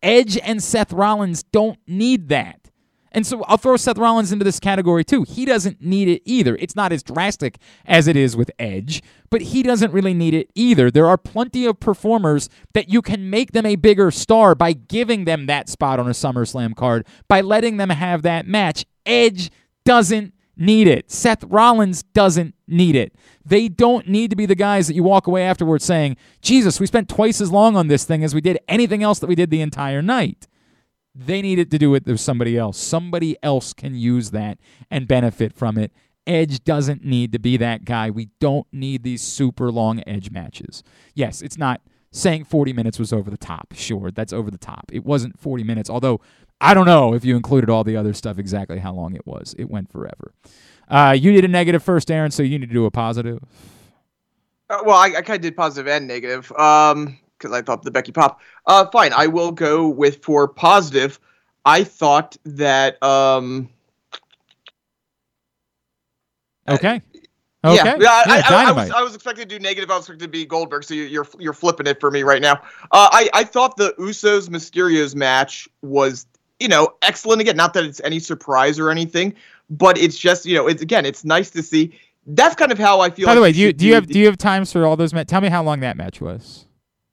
Edge 0.04 0.38
and 0.38 0.64
Seth 0.64 0.94
Rollins 0.94 1.44
don't 1.44 1.80
need 1.88 2.30
that. 2.30 2.61
And 3.12 3.28
so 3.28 3.44
I'll 3.44 3.58
throw 3.58 3.76
Seth 3.78 3.98
Rollins 3.98 4.32
into 4.32 4.46
this 4.46 4.60
category 4.60 5.04
too. 5.04 5.24
He 5.24 5.46
doesn't 5.46 5.82
need 5.82 6.08
it 6.08 6.22
either. 6.26 6.56
It's 6.56 6.76
not 6.76 6.94
as 6.94 7.04
drastic 7.04 7.58
as 7.86 8.08
it 8.08 8.16
is 8.16 8.38
with 8.38 8.52
Edge, 8.58 9.04
but 9.30 9.42
he 9.42 9.64
doesn't 9.64 9.92
really 9.92 10.14
need 10.14 10.34
it 10.34 10.50
either. 10.56 10.90
There 10.90 11.08
are 11.08 11.18
plenty 11.18 11.66
of 11.66 11.80
performers 11.80 12.50
that 12.74 12.90
you 12.90 13.02
can 13.02 13.30
make 13.30 13.52
them 13.52 13.66
a 13.66 13.76
bigger 13.76 14.12
star 14.12 14.56
by 14.56 14.74
giving 14.74 15.26
them 15.26 15.46
that 15.48 15.68
spot 15.68 16.00
on 16.00 16.08
a 16.08 16.12
SummerSlam 16.12 16.76
card, 16.76 17.06
by 17.28 17.42
letting 17.42 17.78
them 17.78 17.90
have 17.90 18.22
that 18.22 18.48
match. 18.48 18.86
Edge 19.06 19.52
doesn't 19.84 20.34
need 20.56 20.88
it. 20.88 21.12
Seth 21.12 21.44
Rollins 21.44 22.04
doesn't 22.04 22.56
need 22.68 22.96
it. 22.96 23.16
They 23.44 23.68
don't 23.68 24.08
need 24.08 24.30
to 24.30 24.36
be 24.36 24.46
the 24.46 24.56
guys 24.56 24.88
that 24.88 24.94
you 24.94 25.04
walk 25.04 25.28
away 25.28 25.44
afterwards 25.44 25.84
saying, 25.84 26.18
Jesus, 26.42 26.80
we 26.80 26.86
spent 26.86 27.10
twice 27.10 27.42
as 27.42 27.52
long 27.52 27.76
on 27.76 27.88
this 27.88 28.06
thing 28.06 28.24
as 28.24 28.36
we 28.36 28.42
did 28.42 28.60
anything 28.68 29.02
else 29.04 29.20
that 29.20 29.28
we 29.28 29.36
did 29.36 29.50
the 29.50 29.62
entire 29.62 30.02
night. 30.02 30.48
They 31.14 31.42
need 31.42 31.60
it 31.60 31.70
to 31.72 31.78
do 31.78 31.94
it 31.96 32.06
with 32.06 32.20
somebody 32.20 32.58
else. 32.58 32.78
Somebody 32.78 33.36
else 33.44 33.74
can 33.74 33.96
use 33.96 34.32
that 34.32 34.58
and 34.90 35.08
benefit 35.08 35.54
from 35.54 35.78
it. 35.78 35.92
Edge 36.26 36.64
doesn't 36.64 37.04
need 37.04 37.32
to 37.34 37.40
be 37.40 37.58
that 37.58 37.84
guy. 37.84 38.10
We 38.10 38.30
don't 38.40 38.68
need 38.72 39.04
these 39.04 39.22
super 39.22 39.72
long 39.72 40.04
edge 40.08 40.32
matches. 40.32 40.84
Yes, 41.16 41.42
it's 41.42 41.58
not 41.58 41.82
saying 42.12 42.46
40 42.46 42.74
minutes 42.74 43.00
was 43.00 43.12
over 43.12 43.30
the 43.30 43.38
top. 43.38 43.74
Sure, 43.74 44.12
that's 44.12 44.32
over 44.32 44.52
the 44.52 44.58
top. 44.58 44.86
It 44.94 45.04
wasn't 45.04 45.40
40 45.40 45.64
minutes, 45.64 45.90
although 45.90 46.22
I 46.60 46.74
don't 46.74 46.86
know 46.86 47.14
if 47.14 47.26
you 47.26 47.36
included 47.36 47.70
all 47.70 47.84
the 47.84 47.98
other 47.98 48.14
stuff 48.14 48.38
exactly 48.38 48.80
how 48.80 48.94
long 48.94 49.16
it 49.16 49.26
was. 49.26 49.56
It 49.58 49.70
went 49.70 49.92
forever. 49.92 50.34
Uh, 50.88 51.16
you 51.18 51.32
did 51.32 51.44
a 51.44 51.48
negative 51.48 51.82
first, 51.82 52.12
Aaron, 52.12 52.32
so 52.32 52.44
you 52.44 52.60
need 52.60 52.68
to 52.68 52.74
do 52.74 52.86
a 52.86 52.92
positive. 52.92 53.40
Uh, 54.70 54.80
well, 54.86 54.98
I, 54.98 55.08
I 55.08 55.22
kind 55.22 55.38
of 55.38 55.42
did 55.42 55.56
positive 55.56 55.88
and 55.88 56.08
negative 56.08 56.52
um, 56.54 57.18
because 57.42 57.56
I 57.56 57.62
thought 57.62 57.84
the 57.84 57.92
Becky 57.92 58.12
pop. 58.12 58.40
Uh, 58.68 58.86
fine, 58.92 59.14
I 59.14 59.28
will 59.28 59.52
go 59.52 59.88
with 59.90 60.24
for 60.24 60.48
positive. 60.48 61.20
I 61.66 61.84
thought 61.84 62.38
that 62.46 63.02
um 63.04 63.70
Okay. 66.68 67.02
Yeah, 67.64 67.72
Okay. 67.74 67.96
yeah, 68.00 68.24
I, 68.26 68.44
I, 68.44 68.70
I, 68.70 68.72
was, 68.72 68.90
I 68.90 69.02
was 69.04 69.14
expecting 69.14 69.48
to 69.48 69.60
do 69.60 69.62
negative. 69.62 69.92
I 69.92 69.96
was 69.96 70.06
expecting 70.06 70.28
to 70.28 70.32
be 70.32 70.46
Goldberg, 70.46 70.84
so 70.84 70.96
you, 70.96 71.04
you're 71.04 71.28
you're 71.38 71.54
flipping 71.54 71.86
it 71.86 72.00
for 72.00 72.10
me 72.10 72.24
right 72.24 72.42
now. 72.42 72.54
Uh, 72.92 73.10
I 73.12 73.30
I 73.36 73.44
thought 73.44 73.78
the 73.78 73.94
Usos 74.00 74.50
Mysterios 74.50 75.14
match 75.14 75.70
was 75.84 76.26
you 76.60 76.68
know 76.68 76.96
excellent. 77.04 77.40
Again, 77.40 77.56
not 77.56 77.76
that 77.76 77.84
it's 77.84 78.02
any 78.04 78.18
surprise 78.18 78.80
or 78.80 78.90
anything, 78.90 79.36
but 79.70 79.96
it's 80.00 80.18
just 80.18 80.48
you 80.48 80.56
know 80.56 80.68
it's 80.68 80.82
again 80.82 81.06
it's 81.06 81.24
nice 81.24 81.52
to 81.52 81.62
see. 81.62 81.94
That's 82.26 82.56
kind 82.56 82.72
of 82.72 82.80
how 82.80 83.00
I 83.00 83.12
feel. 83.12 83.28
By 83.28 83.36
the 83.36 83.42
like 83.42 83.50
way, 83.50 83.54
do 83.54 83.60
you 83.60 83.74
do 83.74 83.86
you 83.86 83.94
have 83.94 84.08
do 84.08 84.18
you 84.18 84.26
have 84.26 84.38
times 84.38 84.72
for 84.72 84.84
all 84.84 84.96
those? 84.96 85.14
Ma- 85.14 85.24
Tell 85.24 85.42
me 85.42 85.50
how 85.50 85.62
long 85.62 85.82
that 85.82 85.98
match 85.98 86.20
was. 86.20 86.66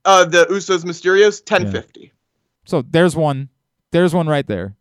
Uh 0.04 0.24
the 0.24 0.46
Usos 0.46 0.84
Mysterios 0.84 1.44
ten 1.44 1.70
fifty? 1.70 2.12
So 2.64 2.82
there's 2.82 3.16
one. 3.16 3.48
There's 3.92 4.14
one 4.14 4.26
right 4.26 4.46
there. 4.46 4.74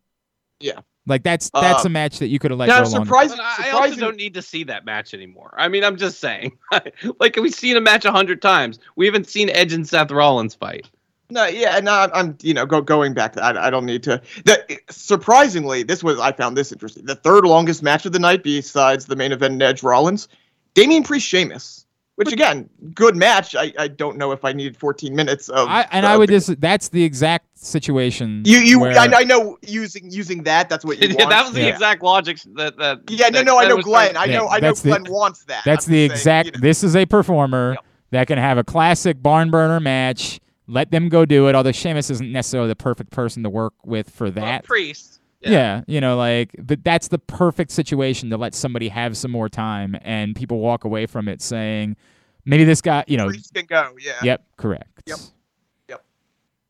Yeah. 0.60 0.80
Like 1.06 1.22
that's 1.22 1.48
that's 1.50 1.84
Uh, 1.84 1.88
a 1.88 1.90
match 1.90 2.18
that 2.18 2.28
you 2.28 2.38
could 2.38 2.50
have 2.50 2.60
let 2.60 2.68
now, 2.68 2.82
go 2.84 2.90
longer. 2.90 3.06
surprise- 3.06 3.30
But 3.30 3.40
I 3.40 3.68
I 3.68 3.70
also 3.70 3.96
don't 3.96 4.16
need 4.16 4.34
to 4.34 4.42
see 4.42 4.64
that 4.64 4.84
match 4.84 5.14
anymore. 5.14 5.54
I 5.56 5.68
mean, 5.68 5.82
I'm 5.82 5.96
just 5.96 6.20
saying. 6.20 6.58
like 7.20 7.36
we've 7.36 7.54
seen 7.54 7.76
a 7.76 7.80
match 7.80 8.04
a 8.04 8.12
hundred 8.12 8.42
times. 8.42 8.78
We 8.96 9.06
haven't 9.06 9.26
seen 9.28 9.48
Edge 9.50 9.72
and 9.72 9.88
Seth 9.88 10.10
Rollins 10.10 10.54
fight. 10.54 10.90
No, 11.30 11.46
yeah, 11.46 11.78
no, 11.80 11.92
I'm, 11.92 12.10
I'm 12.14 12.38
you 12.42 12.52
know 12.54 12.64
go, 12.66 12.80
going 12.82 13.14
back 13.14 13.32
to 13.34 13.40
that. 13.40 13.56
I 13.56 13.70
don't 13.70 13.84
need 13.86 14.02
to. 14.04 14.20
The, 14.44 14.78
surprisingly, 14.90 15.82
this 15.82 16.02
was 16.04 16.18
I 16.18 16.32
found 16.32 16.56
this 16.56 16.72
interesting. 16.72 17.06
The 17.06 17.14
third 17.16 17.44
longest 17.44 17.82
match 17.82 18.04
of 18.06 18.12
the 18.12 18.18
night, 18.18 18.42
besides 18.42 19.06
the 19.06 19.16
main 19.16 19.32
event, 19.32 19.60
Edge 19.62 19.82
Rollins, 19.82 20.28
Damian 20.74 21.02
Priest 21.04 21.26
Sheamus. 21.26 21.86
Which 22.18 22.32
again, 22.32 22.68
good 22.94 23.14
match. 23.14 23.54
I, 23.54 23.72
I 23.78 23.86
don't 23.86 24.16
know 24.18 24.32
if 24.32 24.44
I 24.44 24.52
needed 24.52 24.76
14 24.76 25.14
minutes 25.14 25.48
of. 25.50 25.68
I, 25.68 25.82
and 25.92 26.04
of 26.04 26.10
I 26.10 26.16
would 26.16 26.28
just 26.28 26.60
that's 26.60 26.88
the 26.88 27.04
exact 27.04 27.56
situation. 27.56 28.42
You 28.44 28.58
you 28.58 28.80
where- 28.80 28.98
I, 28.98 29.08
I 29.18 29.22
know 29.22 29.56
using 29.62 30.10
using 30.10 30.42
that. 30.42 30.68
That's 30.68 30.84
what 30.84 30.98
you 31.00 31.08
yeah, 31.10 31.14
want. 31.16 31.30
that 31.30 31.44
was 31.44 31.54
the 31.54 31.60
Yeah. 31.60 31.68
exact 31.68 32.02
logic 32.02 32.38
that 32.56 32.76
that. 32.78 33.02
yeah, 33.08 33.28
no, 33.28 33.38
that 33.38 33.44
no, 33.46 33.58
I 33.58 33.68
know 33.68 33.78
Glenn. 33.80 34.14
trying- 34.14 34.16
I 34.30 34.32
know 34.32 34.44
Yeah, 34.44 34.48
I 34.50 34.58
know 34.58 34.66
that's 34.68 34.80
the- 34.82 34.88
Glenn 34.88 35.04
wants 35.08 35.44
that. 35.44 35.62
That's 35.64 35.86
I'm 35.86 35.92
the 35.92 36.08
just 36.08 36.24
saying, 36.24 36.38
exact. 36.40 36.46
you 36.46 36.52
know. 36.60 36.66
This 36.68 36.82
is 36.82 36.96
a 36.96 37.06
performer 37.06 37.74
Yep. 37.74 37.84
that 38.10 38.26
can 38.26 38.38
have 38.38 38.58
a 38.58 38.64
classic 38.64 39.22
barn 39.22 39.50
burner 39.50 39.78
match. 39.78 40.40
Let 40.66 40.90
them 40.90 41.08
go 41.08 41.24
do 41.24 41.46
it. 41.48 41.54
Although 41.54 41.70
Sheamus 41.72 42.10
isn't 42.10 42.32
necessarily 42.32 42.68
the 42.68 42.76
perfect 42.76 43.10
person 43.10 43.42
to 43.44 43.48
work 43.48 43.74
with 43.86 44.10
for 44.10 44.24
Well, 44.24 44.32
that. 44.32 44.64
priest. 44.64 45.17
Yeah. 45.40 45.82
you 45.86 46.00
know, 46.00 46.16
like, 46.16 46.54
but 46.58 46.82
that's 46.82 47.08
the 47.08 47.18
perfect 47.18 47.70
situation 47.70 48.30
to 48.30 48.36
let 48.36 48.54
somebody 48.54 48.88
have 48.88 49.16
some 49.16 49.30
more 49.30 49.48
time 49.48 49.96
and 50.02 50.34
people 50.34 50.58
walk 50.58 50.84
away 50.84 51.06
from 51.06 51.28
it 51.28 51.40
saying, 51.42 51.96
maybe 52.44 52.64
this 52.64 52.80
guy, 52.80 53.04
you 53.06 53.16
know, 53.16 53.30
can 53.54 53.66
go. 53.66 53.92
Yeah. 54.00 54.12
yep, 54.22 54.44
correct. 54.56 55.02
Yep. 55.06 55.18
Yep. 55.88 56.04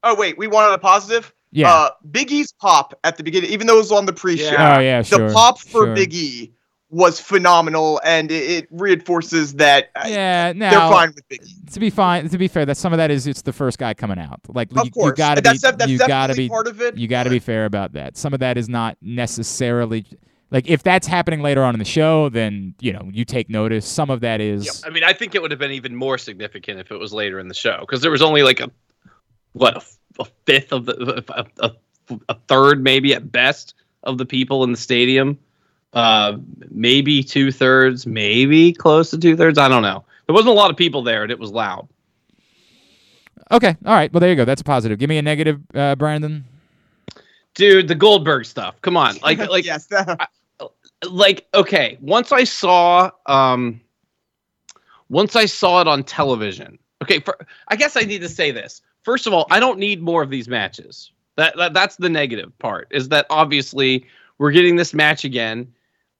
Oh 0.03 0.15
wait, 0.15 0.37
we 0.39 0.47
wanted 0.47 0.75
a 0.75 0.79
positive. 0.79 1.33
Yeah. 1.51 1.73
Uh, 1.73 1.91
Big 2.11 2.31
E's 2.31 2.53
pop 2.53 2.99
at 3.05 3.17
the 3.17 3.23
beginning, 3.23 3.51
even 3.51 3.67
though 3.67 3.77
it 3.77 3.79
was 3.79 3.93
on 3.93 4.05
the 4.07 4.13
pre-show. 4.13 4.53
Yeah. 4.53 4.77
oh 4.77 4.81
yeah, 4.81 5.03
sure. 5.03 5.29
the 5.29 5.35
pop 5.35 5.59
for 5.59 5.87
sure. 5.87 5.95
Big 5.95 6.13
E 6.13 6.53
was 6.91 7.21
phenomenal, 7.21 8.01
and 8.05 8.31
it, 8.31 8.51
it 8.51 8.69
reinforces 8.71 9.55
that 9.55 9.91
uh, 9.95 10.05
Yeah, 10.07 10.53
they're 10.53 10.71
fine 10.73 11.13
with 11.15 11.29
Big 11.29 11.43
E. 11.45 11.55
to 11.73 11.81
be 11.81 11.91
fine. 11.91 12.29
To 12.29 12.39
be 12.39 12.49
fair, 12.49 12.65
that 12.67 12.77
some 12.77 12.93
of 12.93 12.97
that 12.97 13.11
is 13.11 13.27
it's 13.27 13.43
the 13.43 13.53
first 13.53 13.79
guy 13.79 13.95
coming 13.95 14.19
out. 14.19 14.41
Like 14.49 14.73
you, 14.73 14.81
Of 14.81 14.91
course, 14.93 15.11
you 15.11 15.15
gotta 15.17 15.41
that's, 15.43 15.61
be, 15.61 15.71
that's 15.71 15.91
you 15.91 15.99
definitely 15.99 16.09
gotta 16.09 16.35
be, 16.35 16.49
part 16.49 16.67
of 16.67 16.81
it. 16.81 16.97
you 16.97 17.09
gotta 17.09 17.31
be 17.31 17.39
fair 17.39 17.67
about 17.67 17.93
that. 17.93 18.17
Some 18.17 18.33
of 18.33 18.41
that 18.41 18.57
is 18.57 18.69
not 18.69 18.97
necessarily 19.03 20.07
like 20.51 20.69
if 20.69 20.83
that's 20.83 21.07
happening 21.07 21.43
later 21.43 21.63
on 21.63 21.75
in 21.75 21.79
the 21.79 21.85
show, 21.85 22.29
then 22.31 22.75
you 22.81 22.93
know 22.93 23.09
you 23.13 23.25
take 23.25 23.51
notice. 23.51 23.87
Some 23.87 24.09
of 24.11 24.21
that 24.21 24.41
is 24.41 24.83
I 24.87 24.91
mean, 24.91 25.05
I 25.05 25.13
think 25.13 25.35
it 25.35 25.43
would 25.43 25.51
have 25.51 25.61
been 25.61 25.73
even 25.73 25.95
more 25.95 26.17
significant 26.17 26.81
if 26.81 26.91
it 26.91 26.97
was 26.97 27.13
later 27.13 27.39
in 27.39 27.49
the 27.49 27.55
show 27.55 27.79
because 27.81 28.01
there 28.01 28.11
was 28.11 28.23
only 28.23 28.43
like 28.43 28.61
a 28.61 28.71
what 29.53 29.77
a, 29.77 29.83
a 30.23 30.27
fifth 30.47 30.73
of 30.73 30.87
the 30.87 31.23
a, 31.29 31.67
a, 31.67 31.73
a 32.31 32.35
third 32.49 32.83
maybe 32.83 33.15
at 33.15 33.31
best 33.31 33.75
of 34.05 34.17
the 34.17 34.25
people 34.25 34.65
in 34.65 34.71
the 34.71 34.79
stadium. 34.79 35.39
Uh, 35.93 36.37
maybe 36.71 37.23
two 37.23 37.51
thirds, 37.51 38.07
maybe 38.07 38.73
close 38.73 39.11
to 39.11 39.19
two 39.19 39.37
thirds. 39.37 39.59
I 39.59 39.69
don't 39.69 39.83
know. 39.83 40.05
There 40.27 40.35
wasn't 40.35 40.51
a 40.51 40.55
lot 40.55 40.71
of 40.71 40.77
people 40.77 41.03
there, 41.03 41.23
and 41.23 41.33
it 41.33 41.39
was 41.39 41.51
loud. 41.51 41.89
okay. 43.51 43.77
All 43.87 43.95
right, 43.95 44.13
well 44.13 44.21
there 44.21 44.31
you 44.31 44.37
go. 44.37 44.45
That's 44.45 44.61
a 44.61 44.65
positive. 44.65 44.99
Give 44.99 45.09
me 45.09 45.19
a 45.19 45.23
negative, 45.23 45.61
uh, 45.75 45.97
Brandon. 45.97 46.45
Dude, 47.55 47.89
the 47.89 47.95
Goldberg 47.95 48.45
stuff. 48.45 48.81
Come 48.83 48.97
on, 48.97 49.17
like 49.23 49.39
like 49.39 49.65
yes, 49.65 49.87
that, 49.87 50.31
like 51.07 51.47
okay 51.55 51.97
once 52.01 52.33
i 52.33 52.45
saw 52.45 53.11
um 53.27 53.81
once 55.09 55.37
i 55.37 55.45
saw 55.45 55.81
it 55.81 55.89
on 55.89 56.03
television 56.03 56.79
okay 57.03 57.21
for, 57.21 57.37
i 57.69 57.77
guess 57.77 57.97
i 57.97 58.01
need 58.01 58.21
to 58.21 58.29
say 58.29 58.51
this 58.51 58.83
first 59.03 59.27
of 59.27 59.33
all 59.33 59.47
i 59.51 59.61
don't 59.61 59.79
need 59.79 60.03
more 60.03 60.23
of 60.23 60.31
these 60.31 60.49
matches 60.49 61.13
that, 61.37 61.57
that 61.57 61.73
that's 61.73 61.97
the 61.97 62.09
negative 62.09 62.57
part 62.59 62.89
is 62.91 63.09
that 63.09 63.27
obviously 63.31 64.05
we're 64.39 64.51
getting 64.51 64.77
this 64.77 64.93
match 64.93 65.25
again 65.25 65.73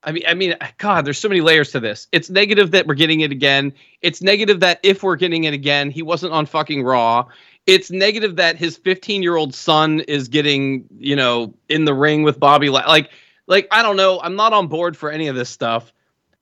i 0.09 0.13
mean 0.13 0.23
i 0.27 0.35
mean 0.35 0.57
god 0.79 1.05
there's 1.05 1.19
so 1.19 1.29
many 1.29 1.41
layers 1.41 1.71
to 1.73 1.81
this. 1.81 2.09
It's 2.13 2.31
negative 2.31 2.71
that 2.73 2.87
we're 2.87 2.95
getting 2.95 3.21
it 3.21 3.31
again. 3.31 3.73
It's 4.03 4.23
negative 4.23 4.61
that 4.61 4.81
if 4.83 5.03
we're 5.03 5.17
getting 5.17 5.45
it 5.45 5.55
again 5.55 5.91
he 5.91 6.03
wasn't 6.03 6.33
on 6.33 6.47
fucking 6.47 6.83
raw. 6.83 7.27
It's 7.67 7.91
negative 7.91 8.37
that 8.37 8.57
his 8.57 8.79
15 8.79 9.23
year 9.23 9.37
old 9.37 9.55
son 9.55 10.01
is 10.01 10.29
getting 10.29 10.85
you 10.99 11.17
know 11.17 11.55
in 11.69 11.85
the 11.85 11.95
ring 11.95 12.23
with 12.23 12.41
bobby 12.41 12.71
La- 12.71 12.89
like 12.89 13.11
like 13.49 13.67
I 13.71 13.83
don't 13.83 13.97
know, 13.97 14.21
I'm 14.23 14.37
not 14.37 14.53
on 14.53 14.69
board 14.69 14.97
for 14.97 15.11
any 15.11 15.27
of 15.27 15.35
this 15.35 15.51
stuff. 15.51 15.93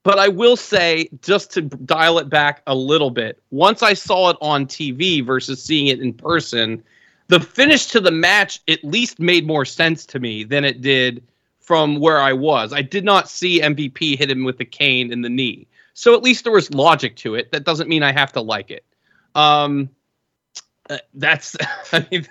But 0.03 0.21
I 0.21 0.29
will 0.29 0.57
say, 0.57 1.09
just 1.21 1.51
to 1.55 1.63
dial 1.63 2.19
it 2.19 2.29
back 2.29 2.63
a 2.69 2.75
little 2.75 3.11
bit, 3.11 3.43
once 3.51 3.83
I 3.83 3.95
saw 3.95 4.31
it 4.31 4.37
on 4.41 4.67
TV 4.67 5.25
versus 5.25 5.61
seeing 5.61 5.89
it 5.89 6.01
in 6.01 6.13
person, 6.13 6.85
the 7.27 7.41
finish 7.41 7.87
to 7.87 8.01
the 8.01 8.13
match 8.13 8.61
at 8.69 8.85
least 8.85 9.19
made 9.19 9.47
more 9.49 9.65
sense 9.65 10.07
to 10.07 10.21
me 10.21 10.45
than 10.45 10.65
it 10.65 10.81
did 10.81 11.25
from 11.67 11.99
where 11.99 12.21
I 12.21 12.33
was. 12.33 12.73
I 12.73 12.83
did 12.83 13.05
not 13.05 13.29
see 13.29 13.61
MVP 13.61 14.17
hit 14.17 14.31
him 14.31 14.45
with 14.45 14.57
the 14.57 14.65
cane 14.65 15.13
in 15.13 15.23
the 15.23 15.29
knee. 15.29 15.67
So 15.95 16.15
at 16.15 16.23
least 16.23 16.45
there 16.45 16.53
was 16.53 16.73
logic 16.73 17.17
to 17.17 17.35
it. 17.35 17.51
That 17.51 17.65
doesn't 17.65 17.89
mean 17.89 18.05
I 18.05 18.13
have 18.13 18.33
to 18.35 18.41
like 18.41 18.71
it. 18.71 18.85
Um, 19.35 19.91
uh, 20.89 20.99
that's, 21.15 21.57
I 21.93 22.07
mean, 22.09 22.29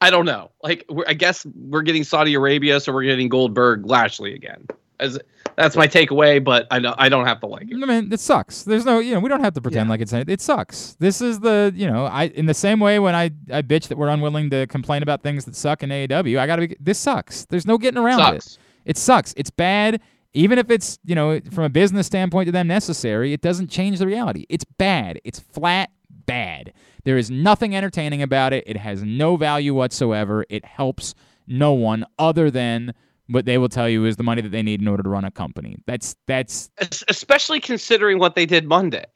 I 0.00 0.10
don't 0.10 0.26
know. 0.26 0.52
Like, 0.62 0.88
I 1.08 1.14
guess 1.14 1.44
we're 1.44 1.82
getting 1.82 2.04
Saudi 2.04 2.34
Arabia, 2.34 2.78
so 2.78 2.92
we're 2.92 3.02
getting 3.02 3.28
Goldberg 3.28 3.84
Lashley 3.84 4.32
again. 4.32 4.68
As 5.00 5.18
that's 5.56 5.76
my 5.76 5.86
takeaway, 5.86 6.42
but 6.42 6.66
I 6.70 6.78
don't, 6.78 6.94
I 6.98 7.08
don't 7.08 7.26
have 7.26 7.40
to 7.40 7.46
like 7.46 7.70
it. 7.70 7.74
I 7.74 7.86
mean, 7.86 8.12
it 8.12 8.20
sucks. 8.20 8.62
There's 8.62 8.84
no, 8.84 8.98
you 8.98 9.12
know, 9.14 9.20
we 9.20 9.28
don't 9.28 9.42
have 9.42 9.54
to 9.54 9.60
pretend 9.60 9.88
like 9.90 10.00
it's 10.00 10.12
it 10.12 10.40
sucks. 10.40 10.96
This 10.98 11.20
is 11.20 11.40
the, 11.40 11.72
you 11.74 11.90
know, 11.90 12.06
I 12.06 12.24
in 12.24 12.46
the 12.46 12.54
same 12.54 12.80
way 12.80 12.98
when 12.98 13.14
I 13.14 13.30
I 13.50 13.62
bitch 13.62 13.88
that 13.88 13.98
we're 13.98 14.08
unwilling 14.08 14.50
to 14.50 14.66
complain 14.66 15.02
about 15.02 15.22
things 15.22 15.44
that 15.44 15.56
suck 15.56 15.82
in 15.82 15.90
AEW, 15.90 16.38
I 16.38 16.46
gotta 16.46 16.68
be. 16.68 16.76
This 16.80 16.98
sucks. 16.98 17.44
There's 17.46 17.66
no 17.66 17.78
getting 17.78 17.98
around 18.02 18.18
Sucks. 18.18 18.46
it. 18.54 18.58
It 18.84 18.96
sucks. 18.96 19.34
It's 19.36 19.50
bad. 19.50 20.00
Even 20.34 20.58
if 20.58 20.70
it's, 20.70 20.98
you 21.04 21.14
know, 21.14 21.40
from 21.50 21.64
a 21.64 21.68
business 21.68 22.06
standpoint 22.06 22.46
to 22.46 22.52
them 22.52 22.66
necessary, 22.66 23.34
it 23.34 23.42
doesn't 23.42 23.68
change 23.68 23.98
the 23.98 24.06
reality. 24.06 24.46
It's 24.48 24.64
bad. 24.64 25.20
It's 25.24 25.38
flat 25.38 25.90
bad. 26.26 26.72
There 27.04 27.18
is 27.18 27.30
nothing 27.30 27.76
entertaining 27.76 28.22
about 28.22 28.52
it. 28.52 28.64
It 28.66 28.76
has 28.78 29.02
no 29.02 29.36
value 29.36 29.74
whatsoever. 29.74 30.46
It 30.48 30.64
helps 30.64 31.14
no 31.46 31.72
one 31.72 32.06
other 32.18 32.50
than 32.50 32.94
what 33.32 33.46
they 33.46 33.58
will 33.58 33.68
tell 33.68 33.88
you 33.88 34.04
is 34.04 34.16
the 34.16 34.22
money 34.22 34.42
that 34.42 34.50
they 34.50 34.62
need 34.62 34.80
in 34.80 34.88
order 34.88 35.02
to 35.02 35.08
run 35.08 35.24
a 35.24 35.30
company. 35.30 35.76
That's 35.86 36.16
that's 36.26 36.70
especially 37.08 37.60
considering 37.60 38.18
what 38.18 38.34
they 38.34 38.46
did 38.46 38.66
Monday. 38.66 39.06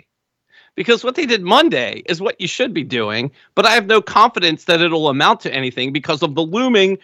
Because 0.75 1.03
what 1.03 1.15
they 1.15 1.25
did 1.25 1.43
Monday 1.43 2.03
is 2.07 2.21
what 2.21 2.39
you 2.39 2.47
should 2.47 2.75
be 2.75 2.85
doing, 2.85 3.31
but 3.55 3.65
I 3.65 3.71
have 3.71 3.87
no 3.87 4.03
confidence 4.03 4.65
that 4.65 4.83
it'll 4.83 5.09
amount 5.09 5.41
to 5.41 5.55
anything 5.55 5.91
because 5.91 6.23
of 6.23 6.35
the 6.35 6.43
looming 6.43 6.99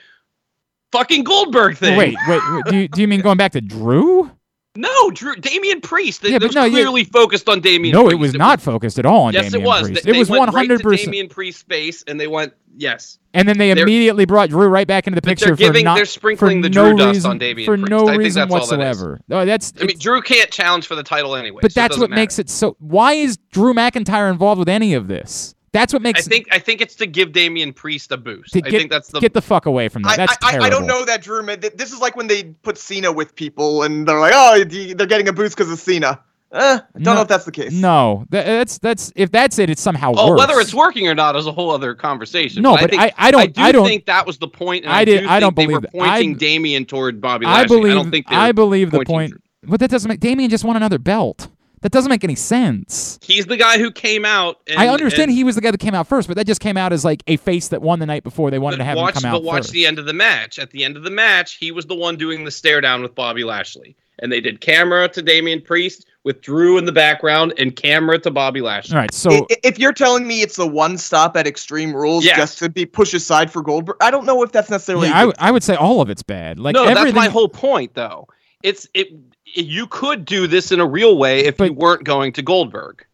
fucking 0.93 1.25
Goldberg 1.25 1.79
thing. 1.79 1.97
Wait, 1.97 2.15
wait, 2.29 2.43
wait 2.51 2.65
do 2.67 2.77
you 2.77 2.89
do 2.89 3.01
you 3.01 3.09
mean 3.09 3.21
going 3.23 3.39
back 3.39 3.53
to 3.53 3.61
Drew? 3.61 4.31
No, 4.75 5.11
Drew, 5.11 5.37
Damian 5.37 5.83
Priest. 5.83 6.23
They, 6.23 6.31
Yeah, 6.31 6.39
but 6.39 6.55
no, 6.55 6.65
yeah. 6.65 6.71
clearly 6.71 7.05
focused 7.05 7.47
on 7.49 7.61
Damian 7.61 7.93
No, 7.93 8.05
Priest. 8.05 8.15
it 8.15 8.21
was 8.21 8.35
not 8.35 8.59
focused 8.61 8.99
at 8.99 9.05
all 9.05 9.25
on 9.25 9.35
Yes, 9.35 9.51
Damian 9.51 9.63
it 9.63 9.67
was. 9.67 9.83
Priest. 9.89 10.05
They, 10.05 10.11
it 10.13 10.19
was 10.19 10.31
one 10.31 10.49
hundred 10.49 10.81
percent 10.83 11.07
Damian 11.07 11.29
Priest's 11.29 11.63
face, 11.63 12.03
and 12.07 12.19
they 12.19 12.27
went, 12.27 12.55
yes. 12.79 13.19
And 13.35 13.47
then 13.47 13.59
they 13.59 13.75
They're- 13.75 13.83
immediately 13.83 14.25
brought 14.25 14.49
Drew 14.49 14.69
right 14.69 14.87
back 14.87 15.07
into 15.07 15.15
the 15.15 15.21
picture 15.23 15.55
they're 15.55 15.75
for 15.75 15.81
not 15.83 15.97
they're 15.97 16.07
sprinkling 16.07 16.63
for 16.63 16.69
the 16.71 16.75
no 16.75 16.89
Drew 16.89 16.97
dust 16.97 17.15
reason, 17.17 17.31
on 17.33 17.39
Damian 17.39 17.67
for 17.67 17.77
Priest. 17.77 17.91
no 17.91 18.05
I 18.05 18.11
think 18.13 18.19
reason 18.21 18.41
that's 18.49 18.53
all 18.55 18.67
that 18.67 18.79
whatsoever. 18.79 19.21
Oh, 19.31 19.45
that's 19.45 19.75
I 19.79 19.85
mean, 19.85 19.99
Drew 19.99 20.23
can't 20.23 20.51
challenge 20.51 20.87
for 20.87 20.95
the 20.95 21.03
title 21.03 21.37
anyway. 21.37 21.59
but 21.61 21.73
so 21.73 21.81
that's 21.81 21.97
what 21.99 22.09
doesn't 22.09 22.15
makes 22.15 22.39
it 22.39 22.49
so. 22.49 22.77
Why 22.79 23.13
is 23.13 23.37
Drew 23.51 23.75
McIntyre 23.75 24.31
involved 24.33 24.59
with 24.59 24.71
any 24.71 24.95
of 24.95 25.07
this? 25.07 25.55
That's 25.73 25.93
what 25.93 26.03
makes. 26.03 26.19
I 26.19 26.21
makes. 26.21 26.29
think 26.29 26.49
I 26.53 26.59
think 26.59 26.81
it's 26.81 26.95
to 26.97 27.07
give 27.07 27.33
Damian 27.33 27.73
Priest 27.73 28.13
a 28.13 28.17
boost. 28.17 28.53
to 28.53 28.63
I 28.65 28.71
think 28.71 28.91
that's 28.91 29.09
the 29.09 29.21
get 29.21 29.33
the 29.35 29.41
fuck 29.43 29.67
away 29.67 29.89
from 29.89 30.03
that. 30.03 30.11
I, 30.13 30.17
That's 30.17 30.33
I, 30.43 30.49
I, 30.49 30.51
terrible. 30.53 30.67
I 30.67 30.71
don't 30.71 30.87
know 30.87 31.05
that 31.07 31.23
Drew. 31.23 31.43
This 31.57 31.93
is 31.93 32.01
like 32.01 32.15
when 32.17 32.27
they 32.27 32.45
put 32.45 32.77
Cena 32.79 33.11
with 33.11 33.35
people, 33.35 33.83
and 33.83 34.07
they're 34.07 34.21
like, 34.21 34.33
"Oh, 34.35 34.63
they're 34.65 35.07
getting 35.07 35.29
a 35.29 35.33
boost 35.33 35.57
because 35.57 35.73
of 35.73 35.79
Cena." 35.79 36.21
Eh, 36.55 36.59
I 36.61 36.77
don't 36.97 37.03
No. 37.03 37.15
know 37.15 37.23
if 37.23 37.29
that's 37.29 37.47
the 37.47 37.51
case. 37.53 37.73
No, 37.73 38.27
that's 38.29 38.77
that's 38.79 39.11
if 39.17 39.31
that's 39.33 39.59
it, 39.59 39.71
it's 39.71 39.81
somehow 39.81 40.13
Oh, 40.15 40.33
worse. 40.33 40.39
whether 40.41 40.61
it's 40.61 40.75
working 40.75 41.09
or 41.09 41.15
not 41.15 41.35
is 41.37 41.47
a 41.47 41.53
whole 41.53 41.71
other 41.71 41.95
conversation. 41.95 42.63
No, 42.63 42.73
but, 42.73 42.83
but 42.83 42.85
I, 42.85 42.89
think, 42.89 43.03
I- 43.03 43.13
I 43.17 43.31
don't- 43.31 43.41
I 43.41 43.47
do 43.47 43.61
I 43.63 43.73
don't- 43.73 43.87
think 43.87 44.05
that 44.05 44.27
was 44.27 44.37
the 44.37 44.49
point. 44.49 44.85
And 44.85 44.93
I 44.93 44.99
I, 44.99 45.05
did- 45.07 45.21
Do 45.23 45.29
I 45.31 45.41
don't 45.41 45.57
think 45.57 45.69
they 45.71 45.73
believe 45.73 45.91
were 45.95 45.99
that. 46.05 46.07
I- 46.11 46.17
pointing 46.19 46.35
Damian 46.37 46.85
toward 46.85 47.23
Bobby 47.23 47.47
I 47.47 47.63
Lashley. 47.63 47.77
believe. 47.79 47.93
I 47.93 47.95
don't 47.95 48.11
think 48.11 48.29
they 48.29 48.37
I 48.37 48.53
believe 48.53 48.91
the 48.91 49.03
point. 49.07 49.31
Drew. 49.31 49.41
But 49.65 49.81
that 49.81 49.91
doesn't 49.91 50.09
make 50.11 50.21
Damian 50.21 50.51
just 50.51 50.65
won 50.65 50.77
another 50.77 50.99
belt. 50.99 51.49
That 51.83 51.93
doesn't 51.93 52.09
make 52.11 52.25
any 52.25 52.35
sense. 52.37 53.19
He's 53.23 53.47
the 53.47 53.57
guy 53.57 53.79
who 53.79 53.91
came 53.91 54.25
out. 54.25 54.61
And, 54.67 54.79
I 54.79 54.89
understand 54.89 55.25
and, 55.31 55.33
he 55.33 55.45
was 55.45 55.55
the 55.57 55.61
guy 55.61 55.71
that 55.73 55.81
came 55.81 55.95
out 55.95 56.07
first, 56.07 56.29
but 56.29 56.37
that 56.37 56.47
just 56.47 56.61
came 56.61 56.77
out 56.77 56.93
as 56.93 57.05
like 57.05 57.23
a 57.27 57.37
face 57.37 57.69
that 57.69 57.83
won 57.83 57.99
the 57.99 58.07
night 58.07 58.23
before 58.25 58.51
they 58.51 58.59
wanted 58.59 58.77
but 58.79 58.85
to 58.85 58.89
have 58.89 58.97
watch, 58.97 59.17
him 59.17 59.23
come 59.23 59.31
out 59.31 59.35
but 59.39 59.43
watch 59.45 59.57
first. 59.65 59.73
the 59.73 59.85
end 59.87 59.99
of 59.99 60.07
the 60.07 60.13
match. 60.13 60.59
At 60.59 60.71
the 60.71 60.85
end 60.85 60.97
of 60.97 61.03
the 61.03 61.11
match, 61.11 61.55
he 61.55 61.71
was 61.73 61.87
the 61.87 61.95
one 61.97 62.17
doing 62.17 62.45
the 62.45 62.51
stare 62.51 62.81
down 62.81 63.03
with 63.03 63.15
Bobby 63.15 63.45
Lashley, 63.45 63.97
and 64.21 64.31
they 64.33 64.41
did 64.41 64.61
camera 64.61 65.09
to 65.09 65.23
Damian 65.23 65.61
Priest 65.61 66.07
with 66.25 66.41
Drew 66.41 66.79
in 66.79 66.85
the 66.85 66.93
background 66.93 67.53
and 67.59 67.75
camera 67.75 68.17
to 68.21 68.31
Bobby 68.31 68.61
Lashley. 68.61 68.95
All 68.95 69.01
right, 69.01 69.13
so 69.13 69.31
I- 69.51 69.57
if 69.65 69.77
you're 69.81 69.93
telling 69.93 70.25
me 70.25 70.41
it's 70.43 70.55
the 70.55 70.69
one 70.69 70.97
stop 70.97 71.37
at 71.37 71.49
Extreme 71.49 71.97
Rules 71.97 72.25
Yes. 72.25 72.37
just 72.37 72.59
to 72.61 72.69
be 72.69 72.87
pushed 72.87 73.13
aside 73.15 73.51
for 73.51 73.61
Goldberg, 73.61 73.97
I 74.01 74.13
don't 74.13 74.25
know 74.25 74.41
if 74.45 74.53
that's 74.53 74.71
necessarily. 74.71 75.09
yeah, 75.09 75.15
a 75.15 75.17
I, 75.17 75.21
good 75.23 75.27
would- 75.27 75.37
I 75.41 75.51
would 75.51 75.63
say 75.65 75.75
all 75.75 76.01
of 76.01 76.11
it's 76.11 76.23
bad. 76.23 76.61
Like 76.61 76.75
no, 76.75 76.83
everything. 76.85 77.07
that's 77.07 77.17
my 77.17 77.29
whole 77.29 77.49
point, 77.49 77.95
though. 77.95 78.29
It's 78.63 78.87
it. 78.95 79.09
It- 79.55 79.67
You 79.67 79.87
could 79.87 80.25
do 80.25 80.47
this 80.47 80.73
in 80.73 80.81
a 80.81 80.87
real 80.87 81.17
way 81.17 81.41
if 81.45 81.59
you 81.61 81.73
weren't 81.73 82.05
going 82.05 82.33
to 82.35 82.43
Goldberg. 82.43 83.05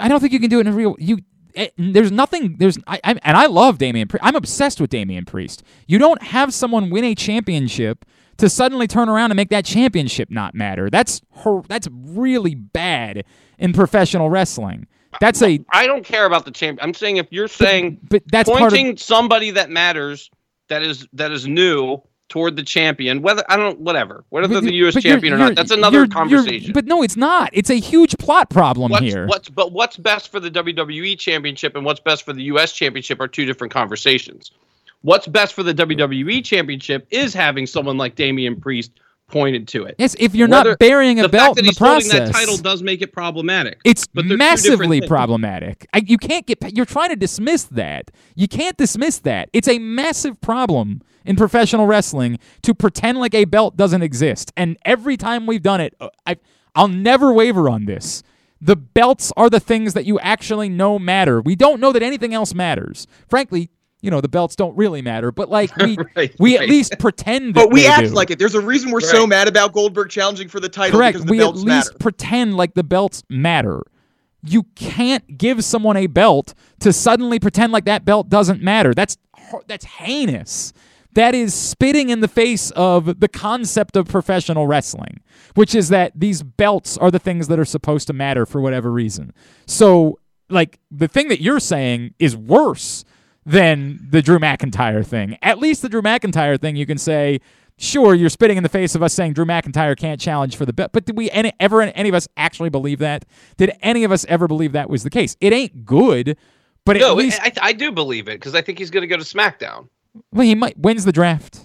I 0.00 0.08
don't 0.08 0.20
think 0.20 0.32
you 0.32 0.40
can 0.40 0.50
do 0.50 0.58
it 0.58 0.66
in 0.66 0.72
a 0.72 0.76
real. 0.76 0.96
You 0.98 1.18
eh, 1.54 1.68
there's 1.78 2.12
nothing. 2.12 2.56
There's 2.58 2.78
I, 2.86 3.00
I 3.04 3.10
and 3.22 3.36
I 3.36 3.46
love 3.46 3.78
Damian. 3.78 4.06
Priest. 4.08 4.24
I'm 4.24 4.36
obsessed 4.36 4.80
with 4.80 4.90
Damian 4.90 5.24
Priest. 5.24 5.62
You 5.86 5.98
don't 5.98 6.22
have 6.22 6.52
someone 6.52 6.90
win 6.90 7.04
a 7.04 7.14
championship 7.14 8.04
to 8.36 8.48
suddenly 8.48 8.86
turn 8.86 9.08
around 9.08 9.30
and 9.30 9.36
make 9.36 9.48
that 9.48 9.64
championship 9.64 10.30
not 10.30 10.54
matter. 10.54 10.90
That's 10.90 11.20
hor- 11.30 11.64
That's 11.68 11.88
really 11.92 12.54
bad 12.54 13.24
in 13.58 13.72
professional 13.72 14.28
wrestling. 14.30 14.86
That's 15.20 15.40
a. 15.42 15.58
I 15.72 15.86
don't 15.86 16.04
care 16.04 16.26
about 16.26 16.44
the 16.44 16.50
champ. 16.50 16.78
I'm 16.82 16.92
saying 16.94 17.16
if 17.16 17.26
you're 17.30 17.48
saying 17.48 17.98
But 18.10 18.22
that's 18.26 18.48
part 18.48 18.60
of. 18.62 18.68
pointing 18.68 18.96
somebody 18.98 19.52
that 19.52 19.70
matters, 19.70 20.30
that 20.68 20.82
is 20.82 21.08
that 21.14 21.32
is 21.32 21.48
new 21.48 22.02
toward 22.28 22.56
the 22.56 22.62
champion, 22.62 23.22
whether 23.22 23.42
I 23.48 23.56
don't 23.56 23.78
whatever, 23.80 24.24
whether 24.28 24.46
they're 24.48 24.60
the 24.60 24.74
U.S. 24.74 24.94
you're- 24.94 25.02
champion 25.02 25.32
or 25.34 25.36
you're- 25.38 25.48
not, 25.50 25.56
that's 25.56 25.70
another 25.70 25.98
you're- 25.98 26.08
you're- 26.08 26.14
conversation. 26.14 26.72
But 26.72 26.84
no, 26.86 27.02
it's 27.02 27.16
not. 27.16 27.50
It's 27.52 27.70
a 27.70 27.80
huge 27.80 28.16
plot 28.18 28.50
problem 28.50 28.90
what's, 28.92 29.04
here. 29.04 29.26
what's 29.26 29.48
but 29.48 29.72
what's 29.72 29.96
best 29.96 30.30
for 30.30 30.38
the 30.40 30.50
WWE 30.50 31.18
championship 31.18 31.74
and 31.76 31.84
what's 31.84 32.00
best 32.00 32.24
for 32.24 32.32
the 32.32 32.42
US 32.44 32.72
championship 32.72 33.20
are 33.20 33.28
two 33.28 33.44
different 33.46 33.72
conversations. 33.72 34.50
What's 35.02 35.26
best 35.26 35.54
for 35.54 35.62
the 35.62 35.72
WWE 35.72 36.44
championship 36.44 37.06
is 37.10 37.32
having 37.32 37.66
someone 37.66 37.96
like 37.96 38.14
Damian 38.16 38.60
Priest 38.60 38.90
pointed 39.28 39.68
to 39.68 39.84
it. 39.84 39.94
Yes, 39.98 40.16
if 40.18 40.34
you're 40.34 40.48
Whether- 40.48 40.70
not 40.70 40.78
burying 40.78 41.20
a 41.20 41.22
the 41.22 41.28
belt 41.28 41.42
fact 41.48 41.54
that 41.56 41.60
in 41.60 41.64
the 41.66 41.70
he's 41.70 41.78
holding 41.78 42.08
process, 42.08 42.28
that 42.28 42.32
title 42.34 42.56
does 42.56 42.82
make 42.82 43.00
it 43.02 43.12
problematic. 43.12 43.78
It's 43.84 44.06
But 44.06 44.22
they're 44.26 44.36
two 44.36 44.38
different 44.38 44.38
massively 44.80 45.00
problematic. 45.02 45.86
I, 45.94 46.02
you 46.06 46.16
can't 46.18 46.46
get. 46.46 46.74
You're 46.74 46.86
trying 46.86 47.10
to 47.10 47.16
dismiss 47.16 47.64
that. 47.64 48.10
You 48.34 48.48
can't 48.48 48.76
dismiss 48.76 49.18
that. 49.20 49.50
It's 49.52 49.68
a 49.68 49.78
massive 49.78 50.40
problem 50.40 51.02
in 51.28 51.36
professional 51.36 51.86
wrestling 51.86 52.38
to 52.62 52.74
pretend 52.74 53.18
like 53.18 53.34
a 53.34 53.44
belt 53.44 53.76
doesn't 53.76 54.02
exist. 54.02 54.52
And 54.56 54.76
every 54.84 55.16
time 55.16 55.46
we've 55.46 55.62
done 55.62 55.80
it, 55.80 55.94
uh, 56.00 56.08
I, 56.26 56.36
I'll 56.74 56.88
never 56.88 57.32
waver 57.32 57.68
on 57.68 57.84
this. 57.84 58.22
The 58.60 58.74
belts 58.74 59.32
are 59.36 59.48
the 59.48 59.60
things 59.60 59.94
that 59.94 60.04
you 60.04 60.18
actually 60.18 60.68
know 60.68 60.98
matter. 60.98 61.40
We 61.40 61.54
don't 61.54 61.80
know 61.80 61.92
that 61.92 62.02
anything 62.02 62.34
else 62.34 62.54
matters. 62.54 63.06
Frankly, 63.28 63.70
you 64.00 64.10
know 64.10 64.20
the 64.20 64.28
belts 64.28 64.56
don't 64.56 64.76
really 64.76 65.02
matter. 65.02 65.30
But 65.30 65.48
like 65.48 65.76
we, 65.76 65.96
Right, 66.16 66.34
we 66.40 66.56
at 66.58 66.68
least 66.68 66.98
pretend 66.98 67.54
that 67.54 67.64
But 67.66 67.72
we 67.72 67.82
they 67.82 67.88
act 67.88 68.08
do. 68.08 68.14
like 68.14 68.30
it. 68.30 68.38
There's 68.38 68.54
a 68.54 68.60
reason 68.60 68.90
we're 68.90 69.00
so 69.00 69.26
mad 69.26 69.48
about 69.48 69.72
Goldberg 69.72 70.08
challenging 70.10 70.48
for 70.48 70.60
the 70.60 70.68
title 70.68 70.98
Correct. 70.98 71.14
because 71.14 71.26
the 71.26 71.30
We 71.32 71.40
at 71.42 71.54
least 71.54 71.66
matter. 71.66 71.98
pretend 71.98 72.56
like 72.56 72.74
the 72.74 72.84
belts 72.84 73.22
matter. 73.28 73.82
You 74.42 74.64
can't 74.76 75.36
give 75.36 75.64
someone 75.64 75.96
a 75.96 76.06
belt 76.06 76.54
to 76.80 76.92
suddenly 76.92 77.38
pretend 77.40 77.72
like 77.72 77.84
that 77.86 78.04
belt 78.04 78.28
doesn't 78.28 78.62
matter. 78.62 78.94
That's 78.94 79.16
that's 79.66 79.84
heinous. 79.84 80.72
That 81.18 81.34
is 81.34 81.52
spitting 81.52 82.10
in 82.10 82.20
the 82.20 82.28
face 82.28 82.70
of 82.76 83.18
the 83.18 83.26
concept 83.26 83.96
of 83.96 84.06
professional 84.06 84.68
wrestling, 84.68 85.18
which 85.56 85.74
is 85.74 85.88
that 85.88 86.12
these 86.14 86.44
belts 86.44 86.96
are 86.96 87.10
the 87.10 87.18
things 87.18 87.48
that 87.48 87.58
are 87.58 87.64
supposed 87.64 88.06
to 88.06 88.12
matter 88.12 88.46
for 88.46 88.60
whatever 88.60 88.92
reason. 88.92 89.32
So, 89.66 90.20
like 90.48 90.78
the 90.92 91.08
thing 91.08 91.26
that 91.26 91.40
you're 91.40 91.58
saying 91.58 92.14
is 92.20 92.36
worse 92.36 93.04
than 93.44 93.98
the 94.08 94.22
Drew 94.22 94.38
McIntyre 94.38 95.04
thing. 95.04 95.36
At 95.42 95.58
least 95.58 95.82
the 95.82 95.88
Drew 95.88 96.02
McIntyre 96.02 96.56
thing, 96.56 96.76
you 96.76 96.86
can 96.86 96.98
say, 96.98 97.40
sure, 97.78 98.14
you're 98.14 98.28
spitting 98.28 98.56
in 98.56 98.62
the 98.62 98.68
face 98.68 98.94
of 98.94 99.02
us 99.02 99.12
saying 99.12 99.32
Drew 99.32 99.44
McIntyre 99.44 99.98
can't 99.98 100.20
challenge 100.20 100.54
for 100.54 100.66
the 100.66 100.72
belt. 100.72 100.92
But 100.92 101.04
did 101.04 101.16
we 101.16 101.32
any, 101.32 101.52
ever 101.58 101.82
any 101.82 102.08
of 102.08 102.14
us 102.14 102.28
actually 102.36 102.70
believe 102.70 103.00
that? 103.00 103.24
Did 103.56 103.72
any 103.82 104.04
of 104.04 104.12
us 104.12 104.24
ever 104.28 104.46
believe 104.46 104.70
that 104.70 104.88
was 104.88 105.02
the 105.02 105.10
case? 105.10 105.36
It 105.40 105.52
ain't 105.52 105.84
good, 105.84 106.36
but 106.84 106.94
at 106.94 107.00
no, 107.00 107.14
least 107.14 107.40
I, 107.42 107.52
I 107.60 107.72
do 107.72 107.90
believe 107.90 108.28
it 108.28 108.38
because 108.38 108.54
I 108.54 108.62
think 108.62 108.78
he's 108.78 108.90
going 108.90 109.02
to 109.02 109.08
go 109.08 109.16
to 109.16 109.24
SmackDown. 109.24 109.88
Well, 110.32 110.46
he 110.46 110.54
might 110.54 110.78
When's 110.78 111.04
the 111.04 111.12
draft. 111.12 111.60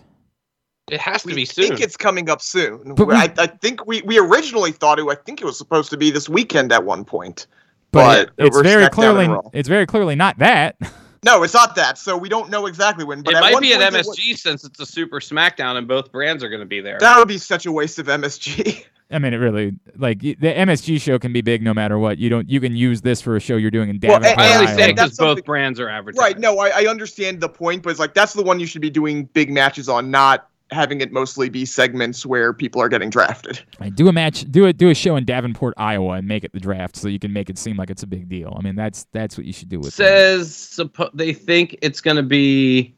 It 0.91 1.00
has 1.00 1.24
to 1.24 1.30
We 1.30 1.36
be 1.36 1.46
soon. 1.46 1.66
I 1.66 1.68
think 1.70 1.82
it's 1.82 1.96
coming 1.98 2.30
up 2.30 2.41
soon. 2.41 2.94
But 2.96 3.08
we- 3.08 3.16
I, 3.16 3.34
I 3.38 3.48
think 3.48 3.86
we, 3.88 4.02
we 4.02 4.20
originally 4.20 4.74
thought 4.74 5.00
it. 5.00 5.06
I 5.08 5.16
think 5.16 5.41
it 5.41 5.46
was 5.46 5.58
supposed 5.58 5.89
to 5.91 5.98
be 5.98 6.12
this 6.12 6.28
weekend 6.28 6.72
at 6.74 6.84
one 6.84 7.06
point. 7.06 7.48
But, 7.91 8.32
But 8.36 8.46
it's 8.48 8.62
very 8.62 8.89
clearly 8.89 9.34
it's 9.54 9.70
very 9.70 9.86
clearly 9.86 10.16
not 10.16 10.39
that. 10.39 10.76
No, 11.26 11.41
it's 11.44 11.54
not 11.54 11.76
that. 11.76 11.98
So 11.98 12.18
we 12.18 12.28
don't 12.28 12.50
know 12.50 12.66
exactly 12.66 13.06
when. 13.06 13.22
But 13.22 13.34
it 13.34 13.38
at 13.38 13.41
might 13.41 13.62
be 13.62 13.74
at 13.74 13.80
point 13.80 13.96
it 13.96 14.06
was- 14.06 14.18
MSG 14.20 14.38
since 14.38 14.64
it's 14.66 14.80
a 14.80 14.86
Super 14.86 15.22
SmackDown 15.22 15.78
and 15.78 15.88
both 15.88 16.12
brands 16.12 16.44
are 16.44 16.50
going 16.50 16.60
to 16.60 16.66
be 16.66 16.82
there. 16.82 16.98
That 17.00 17.18
would 17.18 17.30
be 17.30 17.38
such 17.38 17.66
a 17.66 17.72
waste 17.72 17.98
of 18.00 18.08
MSG. 18.08 18.86
I 19.14 19.20
mean, 19.20 19.34
it 19.34 19.38
really 19.38 19.74
like 19.95 20.20
the 20.20 20.36
MSG 20.36 20.99
show 20.99 21.20
can 21.20 21.32
be 21.32 21.41
big 21.41 21.61
no 21.61 21.74
matter 21.74 21.97
what. 21.99 22.18
You 22.18 22.30
don't 22.30 22.49
you 22.49 22.59
can 22.59 22.76
use 22.76 23.01
this 23.01 23.22
for 23.22 23.36
a 23.36 23.39
show 23.39 23.55
you're 23.55 23.72
doing 23.72 23.89
in 23.89 23.99
Davenport, 23.99 24.32
and- 24.32 24.41
I 24.41 24.53
only 24.55 24.68
and 24.68 24.76
say 24.76 24.84
Iowa. 24.84 24.93
because 24.93 25.09
that's 25.11 25.18
both 25.18 25.45
brands 25.45 25.80
are 25.80 25.89
advertising. 25.89 26.22
right. 26.24 26.39
No, 26.39 26.57
I, 26.59 26.84
I 26.84 26.86
understand 26.88 27.39
the 27.41 27.49
point, 27.49 27.84
but 27.84 27.91
it's 27.91 27.99
like 27.99 28.14
that's 28.14 28.34
the 28.34 28.43
one 28.43 28.59
you 28.59 28.66
should 28.66 28.82
be 28.82 28.89
doing 28.89 29.26
big 29.26 29.51
matches 29.51 29.88
on, 29.88 30.09
not 30.11 30.49
having 30.72 31.01
it 31.01 31.11
mostly 31.11 31.49
be 31.49 31.66
segments 31.66 32.26
where 32.26 32.51
people 32.51 32.82
are 32.82 32.89
getting 32.89 33.09
drafted. 33.09 33.61
Right, 33.80 33.93
do 33.93 34.07
a 34.07 34.14
match, 34.14 34.49
do 34.51 34.66
a 34.66 34.74
do 34.74 34.89
a 34.89 34.95
show 34.95 35.16
in 35.16 35.26
Davenport, 35.26 35.76
Iowa, 35.78 36.14
and 36.14 36.28
make 36.28 36.43
it 36.43 36.51
the 36.53 36.59
draft, 36.59 36.95
so 36.95 37.07
you 37.07 37.20
can 37.20 37.32
make 37.32 37.49
it 37.49 37.57
seem 37.57 37.78
like 37.78 37.89
it's 37.89 38.03
a 38.03 38.07
big 38.07 38.28
deal. 38.28 38.55
I 38.57 38.61
mean, 38.64 38.76
that's 38.76 39.05
that's 39.11 39.38
what 39.38 39.45
you 39.45 39.53
should 39.53 39.70
do 39.70 39.78
with 39.80 39.89
it. 39.89 39.91
says 39.91 40.49
suppo- 40.49 41.11
they 41.14 41.34
think 41.34 41.78
it's 41.82 42.01
going 42.01 42.18
to 42.18 42.24
be 42.24 42.95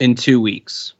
in 0.00 0.14
two 0.14 0.40
weeks. 0.40 0.94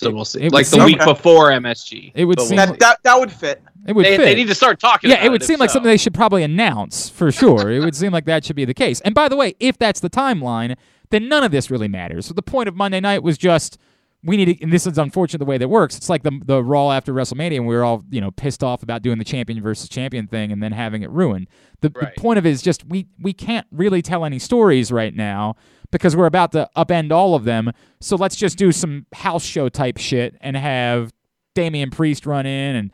So 0.00 0.10
we'll 0.10 0.24
see. 0.24 0.42
it 0.42 0.52
Like 0.52 0.66
the 0.66 0.70
seem- 0.76 0.84
week 0.84 1.00
Okay. 1.00 1.12
before 1.12 1.50
MSG. 1.50 2.12
It 2.14 2.24
would 2.24 2.40
seem- 2.40 2.56
we'll 2.56 2.66
That 2.66 2.78
that 2.80 2.98
that 3.04 3.18
would 3.20 3.30
fit. 3.32 3.62
It 3.86 3.94
would 3.94 4.04
they, 4.04 4.16
fit. 4.16 4.24
they 4.24 4.34
need 4.34 4.48
to 4.48 4.54
start 4.54 4.78
talking. 4.80 5.08
yeah, 5.10 5.16
about 5.16 5.26
it 5.26 5.30
would 5.30 5.42
if 5.42 5.46
seem 5.46 5.58
like 5.58 5.70
so. 5.70 5.74
something 5.74 5.90
they 5.90 5.96
should 5.96 6.14
probably 6.14 6.42
announce 6.42 7.08
for 7.08 7.30
sure. 7.40 7.70
it 7.70 7.80
would 7.80 7.94
seem 7.96 8.12
like 8.12 8.24
that 8.26 8.44
should 8.44 8.56
be 8.56 8.64
the 8.64 8.74
case. 8.74 9.00
And 9.02 9.14
by 9.14 9.28
the 9.28 9.36
way, 9.36 9.54
if 9.60 9.78
that's 9.78 10.00
the 10.00 10.10
timeline, 10.10 10.76
then 11.10 11.28
none 11.28 11.44
of 11.44 11.50
this 11.52 11.70
really 11.70 11.88
matters. 11.88 12.26
So 12.26 12.34
the 12.34 12.42
point 12.42 12.68
of 12.68 12.76
Monday 12.76 13.00
night 13.00 13.22
was 13.22 13.38
just 13.38 13.78
we 14.22 14.36
need 14.36 14.44
to, 14.58 14.62
and 14.62 14.70
this 14.70 14.86
is 14.86 14.98
unfortunate 14.98 15.38
the 15.38 15.46
way 15.46 15.56
that 15.56 15.68
works. 15.68 15.96
It's 15.96 16.10
like 16.10 16.22
the 16.24 16.40
the 16.44 16.62
Raw 16.62 16.90
after 16.92 17.12
WrestleMania, 17.14 17.56
and 17.56 17.66
we 17.66 17.74
were 17.74 17.82
all 17.84 18.04
you 18.10 18.20
know 18.20 18.30
pissed 18.30 18.62
off 18.62 18.82
about 18.82 19.00
doing 19.02 19.16
the 19.18 19.24
champion 19.24 19.62
versus 19.62 19.88
champion 19.88 20.26
thing 20.26 20.52
and 20.52 20.62
then 20.62 20.72
having 20.72 21.02
it 21.02 21.08
ruined. 21.10 21.48
The, 21.80 21.88
the 21.88 22.12
point 22.18 22.38
of 22.38 22.44
it 22.44 22.50
is 22.50 22.60
just 22.60 22.86
we 22.86 23.06
we 23.18 23.32
can't 23.32 23.66
really 23.72 24.02
tell 24.02 24.26
any 24.26 24.38
stories 24.38 24.92
right 24.92 25.14
now 25.16 25.56
because 25.90 26.16
we're 26.16 26.26
about 26.26 26.52
to 26.52 26.68
upend 26.76 27.12
all 27.12 27.34
of 27.34 27.44
them. 27.44 27.72
So 28.00 28.16
let's 28.16 28.36
just 28.36 28.58
do 28.58 28.72
some 28.72 29.06
house 29.12 29.44
show 29.44 29.68
type 29.68 29.98
shit 29.98 30.36
and 30.40 30.56
have 30.56 31.12
Damian 31.54 31.90
Priest 31.90 32.26
run 32.26 32.46
in 32.46 32.76
and 32.76 32.90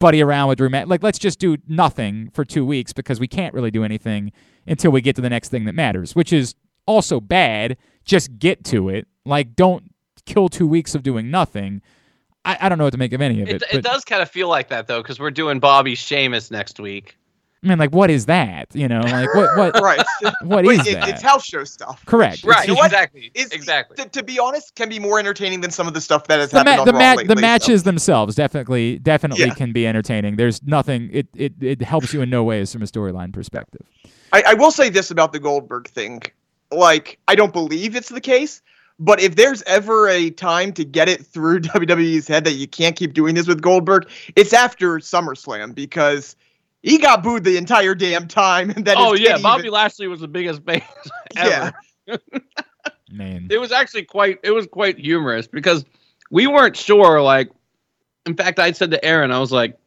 buddy 0.00 0.22
around 0.22 0.48
with 0.48 0.58
Drew. 0.58 0.68
Like, 0.68 1.02
let's 1.02 1.18
just 1.18 1.38
do 1.38 1.56
nothing 1.66 2.30
for 2.32 2.44
two 2.44 2.66
weeks 2.66 2.92
because 2.92 3.20
we 3.20 3.28
can't 3.28 3.54
really 3.54 3.70
do 3.70 3.84
anything 3.84 4.32
until 4.66 4.90
we 4.90 5.00
get 5.00 5.16
to 5.16 5.22
the 5.22 5.30
next 5.30 5.48
thing 5.48 5.64
that 5.64 5.74
matters, 5.74 6.14
which 6.14 6.32
is 6.32 6.54
also 6.86 7.20
bad. 7.20 7.76
Just 8.04 8.38
get 8.38 8.64
to 8.64 8.88
it. 8.88 9.06
Like, 9.24 9.54
don't 9.56 9.94
kill 10.26 10.48
two 10.48 10.66
weeks 10.66 10.94
of 10.94 11.02
doing 11.02 11.30
nothing. 11.30 11.80
I, 12.44 12.58
I 12.60 12.68
don't 12.68 12.78
know 12.78 12.84
what 12.84 12.92
to 12.92 12.98
make 12.98 13.12
of 13.12 13.20
any 13.20 13.40
of 13.40 13.48
it. 13.48 13.56
It, 13.56 13.64
but, 13.70 13.78
it 13.78 13.84
does 13.84 14.04
kind 14.04 14.20
of 14.20 14.30
feel 14.30 14.48
like 14.48 14.68
that 14.68 14.86
though, 14.86 15.00
because 15.00 15.18
we're 15.18 15.30
doing 15.30 15.60
Bobby 15.60 15.94
Sheamus 15.94 16.50
next 16.50 16.78
week. 16.78 17.16
I 17.64 17.68
mean, 17.68 17.78
like, 17.78 17.92
what 17.92 18.10
is 18.10 18.26
that? 18.26 18.66
You 18.74 18.86
know, 18.88 19.00
like, 19.00 19.34
what, 19.34 19.56
what, 19.56 19.74
Right. 19.82 20.04
what 20.42 20.64
But 20.64 20.74
is 20.74 20.86
it- 20.86 20.94
that? 21.00 21.08
It's 21.08 21.22
house 21.22 21.44
show 21.44 21.64
stuff. 21.64 22.04
Correct. 22.04 22.44
Right. 22.44 22.66
you 22.68 22.74
know 22.74 22.78
what? 22.78 22.86
Exactly. 22.92 23.30
Is- 23.34 23.50
exactly. 23.52 23.96
To, 23.96 24.08
to 24.10 24.22
be 24.22 24.38
honest, 24.38 24.74
can 24.74 24.88
be 24.88 24.98
more 24.98 25.18
entertaining 25.18 25.60
than 25.62 25.70
some 25.70 25.88
of 25.88 25.94
the 25.94 26.00
stuff 26.00 26.26
that 26.28 26.40
has 26.40 26.50
the, 26.50 26.58
happened 26.58 26.76
ma- 26.76 26.80
on 26.82 26.86
the, 26.86 26.92
Raw 26.92 26.98
ma- 26.98 27.10
lately, 27.14 27.24
the 27.34 27.36
so. 27.36 27.40
matches 27.40 27.82
themselves 27.84 28.34
definitely 28.34 28.98
definitely 28.98 29.46
Yeah. 29.46 29.54
can 29.54 29.72
be 29.72 29.86
entertaining. 29.86 30.36
There's 30.36 30.62
nothing 30.64 31.08
it, 31.12 31.26
it 31.34 31.54
it 31.60 31.82
helps 31.82 32.12
you 32.12 32.20
in 32.20 32.28
no 32.30 32.44
ways 32.44 32.72
from 32.72 32.82
a 32.82 32.86
storyline 32.86 33.32
perspective. 33.32 33.80
I, 34.32 34.42
I 34.48 34.54
will 34.54 34.70
say 34.70 34.90
this 34.90 35.10
about 35.10 35.32
the 35.32 35.38
Goldberg 35.40 35.88
thing. 35.88 36.22
Like, 36.70 37.18
I 37.28 37.34
don't 37.34 37.52
believe 37.52 37.94
it's 37.96 38.08
the 38.08 38.20
case, 38.20 38.60
but 38.98 39.20
if 39.20 39.36
there's 39.36 39.62
ever 39.62 40.08
a 40.08 40.30
time 40.30 40.72
to 40.72 40.84
get 40.84 41.08
it 41.08 41.24
through 41.24 41.60
WWE's 41.60 42.26
head 42.28 42.44
that 42.44 42.52
you 42.54 42.66
can't 42.66 42.96
keep 42.96 43.12
doing 43.14 43.34
this 43.36 43.46
with 43.46 43.62
Goldberg, 43.62 44.08
it's 44.36 44.52
after 44.52 44.98
SummerSlam 44.98 45.74
because 45.74 46.34
he 46.84 46.98
got 46.98 47.22
booed 47.22 47.44
the 47.44 47.56
entire 47.56 47.94
damn 47.94 48.28
time. 48.28 48.68
And 48.68 48.84
then 48.84 48.96
oh 48.98 49.14
yeah, 49.14 49.38
Bobby 49.38 49.62
even- 49.62 49.72
Lashley 49.72 50.06
was 50.06 50.20
the 50.20 50.28
biggest 50.28 50.62
fan 50.64 50.82
ever. 51.36 51.72
Yeah. 52.06 52.16
Man. 53.10 53.48
It 53.50 53.58
was 53.58 53.72
actually 53.72 54.04
quite. 54.04 54.38
It 54.42 54.50
was 54.50 54.66
quite 54.66 54.98
humorous 54.98 55.46
because 55.46 55.84
we 56.30 56.46
weren't 56.46 56.76
sure. 56.76 57.22
Like, 57.22 57.50
in 58.26 58.36
fact, 58.36 58.58
I 58.58 58.72
said 58.72 58.90
to 58.90 59.02
Aaron, 59.02 59.30
I 59.30 59.38
was 59.38 59.50
like, 59.50 59.78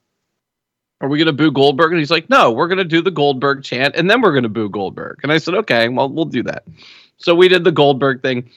"Are 1.02 1.08
we 1.08 1.20
gonna 1.20 1.34
boo 1.34 1.52
Goldberg?" 1.52 1.92
And 1.92 2.00
he's 2.00 2.10
like, 2.10 2.30
"No, 2.32 2.52
we're 2.52 2.68
gonna 2.68 2.84
do 2.84 3.02
the 3.02 3.12
Goldberg 3.12 3.64
chant, 3.64 3.96
and 3.96 4.10
then 4.10 4.22
we're 4.22 4.34
gonna 4.34 4.50
boo 4.50 4.70
Goldberg." 4.70 5.20
And 5.22 5.32
I 5.32 5.38
said, 5.38 5.54
"Okay, 5.54 5.90
well, 5.90 6.10
we'll 6.10 6.26
do 6.26 6.42
that." 6.44 6.64
So 7.18 7.36
we 7.36 7.48
did 7.48 7.64
the 7.64 7.72
Goldberg 7.72 8.24
thing. 8.24 8.50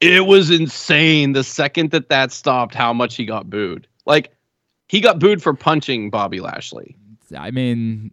It 0.00 0.24
was 0.24 0.50
insane 0.50 1.32
the 1.32 1.44
second 1.44 1.90
that 1.90 2.08
that 2.08 2.32
stopped. 2.32 2.74
How 2.74 2.92
much 2.94 3.16
he 3.16 3.26
got 3.26 3.50
booed. 3.50 3.86
Like, 4.06 4.32
he 4.88 5.00
got 5.00 5.18
booed 5.18 5.42
for 5.42 5.52
punching 5.52 6.08
Bobby 6.10 6.40
Lashley. 6.40 6.96
I 7.34 7.50
mean, 7.50 8.12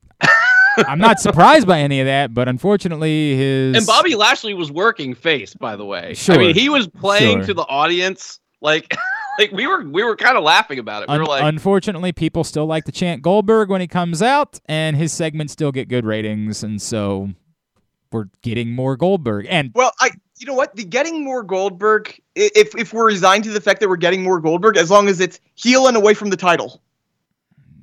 I'm 0.88 1.00
not 1.00 1.20
surprised 1.20 1.68
by 1.68 1.80
any 1.80 2.00
of 2.00 2.06
that, 2.06 2.34
but 2.34 2.48
unfortunately, 2.48 3.36
his 3.36 3.76
And 3.78 3.86
Bobby 3.86 4.16
Lashley 4.16 4.54
was 4.54 4.72
working 4.72 5.14
face, 5.16 5.54
by 5.54 5.76
the 5.76 5.86
way. 5.86 6.14
Sure. 6.14 6.36
I 6.36 6.38
mean, 6.38 6.56
he 6.56 6.70
was 6.70 6.88
playing 6.88 7.40
Sure. 7.40 7.48
to 7.48 7.54
the 7.56 7.64
audience 7.64 8.40
like 8.62 8.96
like 9.40 9.52
we 9.52 9.68
were 9.68 9.84
we 9.84 10.04
were 10.04 10.16
kind 10.16 10.38
of 10.38 10.44
laughing 10.44 10.80
about 10.80 11.04
it. 11.04 11.10
We 11.10 11.16
Un- 11.16 11.22
were 11.22 11.26
like, 11.28 11.44
unfortunately, 11.44 12.12
people 12.12 12.44
still 12.44 12.66
like 12.66 12.86
to 12.86 12.92
chant 12.92 13.22
Goldberg 13.22 13.70
when 13.70 13.82
he 13.82 13.88
comes 13.88 14.22
out, 14.22 14.60
and 14.68 14.96
his 14.96 15.12
segments 15.14 15.54
still 15.54 15.72
get 15.72 15.88
good 15.90 16.06
ratings, 16.06 16.64
and 16.64 16.82
so 16.82 17.30
we're 18.12 18.26
getting 18.42 18.72
more 18.72 18.96
Goldberg. 18.98 19.46
And 19.50 19.72
Well, 19.76 19.92
I 20.00 20.12
you 20.40 20.46
know 20.46 20.54
what? 20.54 20.76
The 20.76 20.86
getting 20.86 21.24
more 21.24 21.44
Goldberg, 21.44 22.20
if 22.36 22.74
if 22.76 22.94
we're 22.94 23.06
resigned 23.06 23.44
to 23.46 23.52
the 23.52 23.62
fact 23.62 23.82
that 23.82 23.90
we're 23.90 23.98
getting 23.98 24.24
more 24.24 24.40
Goldberg, 24.40 24.78
as 24.78 24.90
long 24.90 25.08
as 25.10 25.20
it's 25.20 25.40
heel 25.56 25.88
and 25.88 25.98
away 25.98 26.14
from 26.14 26.30
the 26.30 26.38
title. 26.38 26.82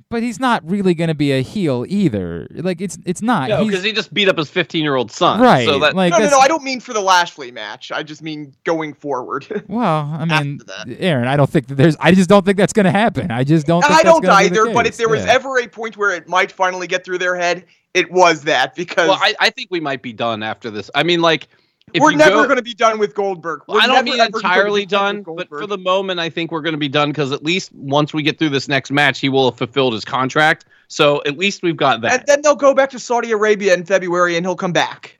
But 0.09 0.23
he's 0.23 0.39
not 0.39 0.67
really 0.69 0.93
going 0.93 1.09
to 1.09 1.13
be 1.15 1.31
a 1.31 1.41
heel 1.41 1.85
either. 1.87 2.47
Like 2.51 2.79
it's 2.81 2.97
it's 3.05 3.21
not. 3.21 3.49
no, 3.49 3.65
because 3.65 3.83
he 3.83 3.91
just 3.91 4.13
beat 4.13 4.29
up 4.29 4.37
his 4.37 4.49
15 4.49 4.83
year 4.83 4.95
old 4.95 5.11
son. 5.11 5.41
right. 5.41 5.65
So 5.65 5.79
that 5.79 5.95
like 5.95 6.11
no, 6.11 6.19
no, 6.19 6.29
no. 6.29 6.39
I 6.39 6.47
don't 6.47 6.63
mean 6.63 6.79
for 6.79 6.93
the 6.93 7.01
Lashley 7.01 7.51
match. 7.51 7.91
I 7.91 8.03
just 8.03 8.21
mean 8.21 8.53
going 8.63 8.93
forward. 8.93 9.45
Well, 9.67 10.09
I 10.17 10.25
mean, 10.25 10.61
Aaron, 10.97 11.27
I 11.27 11.35
don't 11.35 11.49
think 11.49 11.67
that 11.67 11.75
there's. 11.75 11.95
I 11.99 12.13
just 12.13 12.29
don't 12.29 12.45
think 12.45 12.57
that's 12.57 12.73
going 12.73 12.85
to 12.85 12.91
happen. 12.91 13.31
I 13.31 13.43
just 13.43 13.67
don't. 13.67 13.81
Think 13.81 13.91
I 13.91 13.95
that's 13.95 14.05
don't 14.05 14.23
gonna 14.23 14.43
be 14.43 14.49
the 14.49 14.61
either. 14.61 14.73
But 14.73 14.87
if 14.87 14.97
there 14.97 15.09
was 15.09 15.25
Yeah. 15.25 15.33
ever 15.33 15.59
a 15.59 15.67
point 15.67 15.97
where 15.97 16.11
it 16.11 16.27
might 16.27 16.51
finally 16.51 16.87
get 16.87 17.03
through 17.03 17.17
their 17.17 17.35
head, 17.35 17.65
it 17.93 18.11
was 18.11 18.43
that 18.43 18.75
because 18.75 19.09
well, 19.09 19.19
I, 19.21 19.35
I 19.39 19.49
think 19.49 19.69
we 19.71 19.79
might 19.79 20.01
be 20.01 20.13
done 20.13 20.41
after 20.41 20.71
this. 20.71 20.89
I 20.95 21.03
mean, 21.03 21.21
like, 21.21 21.47
if 21.93 22.01
we're 22.01 22.11
never 22.13 22.43
going 22.45 22.57
to 22.57 22.61
be 22.63 22.73
done 22.73 22.99
with 22.99 23.15
Goldberg. 23.15 23.61
We're 23.67 23.79
I 23.79 23.87
don't 23.87 24.05
never, 24.05 24.17
mean 24.17 24.25
entirely 24.35 24.81
be 24.81 24.85
done, 24.87 25.23
but 25.23 25.47
for 25.49 25.65
the 25.65 25.77
moment, 25.77 26.19
I 26.19 26.29
think 26.29 26.51
we're 26.51 26.61
going 26.61 26.73
to 26.73 26.77
be 26.79 26.89
done 26.89 27.09
because 27.09 27.31
at 27.31 27.43
least 27.43 27.73
once 27.73 28.13
we 28.13 28.23
get 28.23 28.37
through 28.39 28.49
this 28.49 28.67
next 28.67 28.91
match, 28.91 29.19
he 29.19 29.29
will 29.29 29.49
have 29.49 29.57
fulfilled 29.57 29.93
his 29.93 30.03
contract. 30.03 30.65
So 30.89 31.21
at 31.25 31.37
least 31.37 31.63
we've 31.63 31.77
got 31.77 32.01
that. 32.01 32.19
and 32.19 32.23
then 32.27 32.41
they'll 32.41 32.55
go 32.55 32.73
back 32.73 32.89
to 32.91 32.99
Saudi 32.99 33.31
Arabia 33.31 33.73
in 33.73 33.85
February, 33.85 34.35
and 34.37 34.45
he'll 34.45 34.55
come 34.55 34.73
back. 34.73 35.17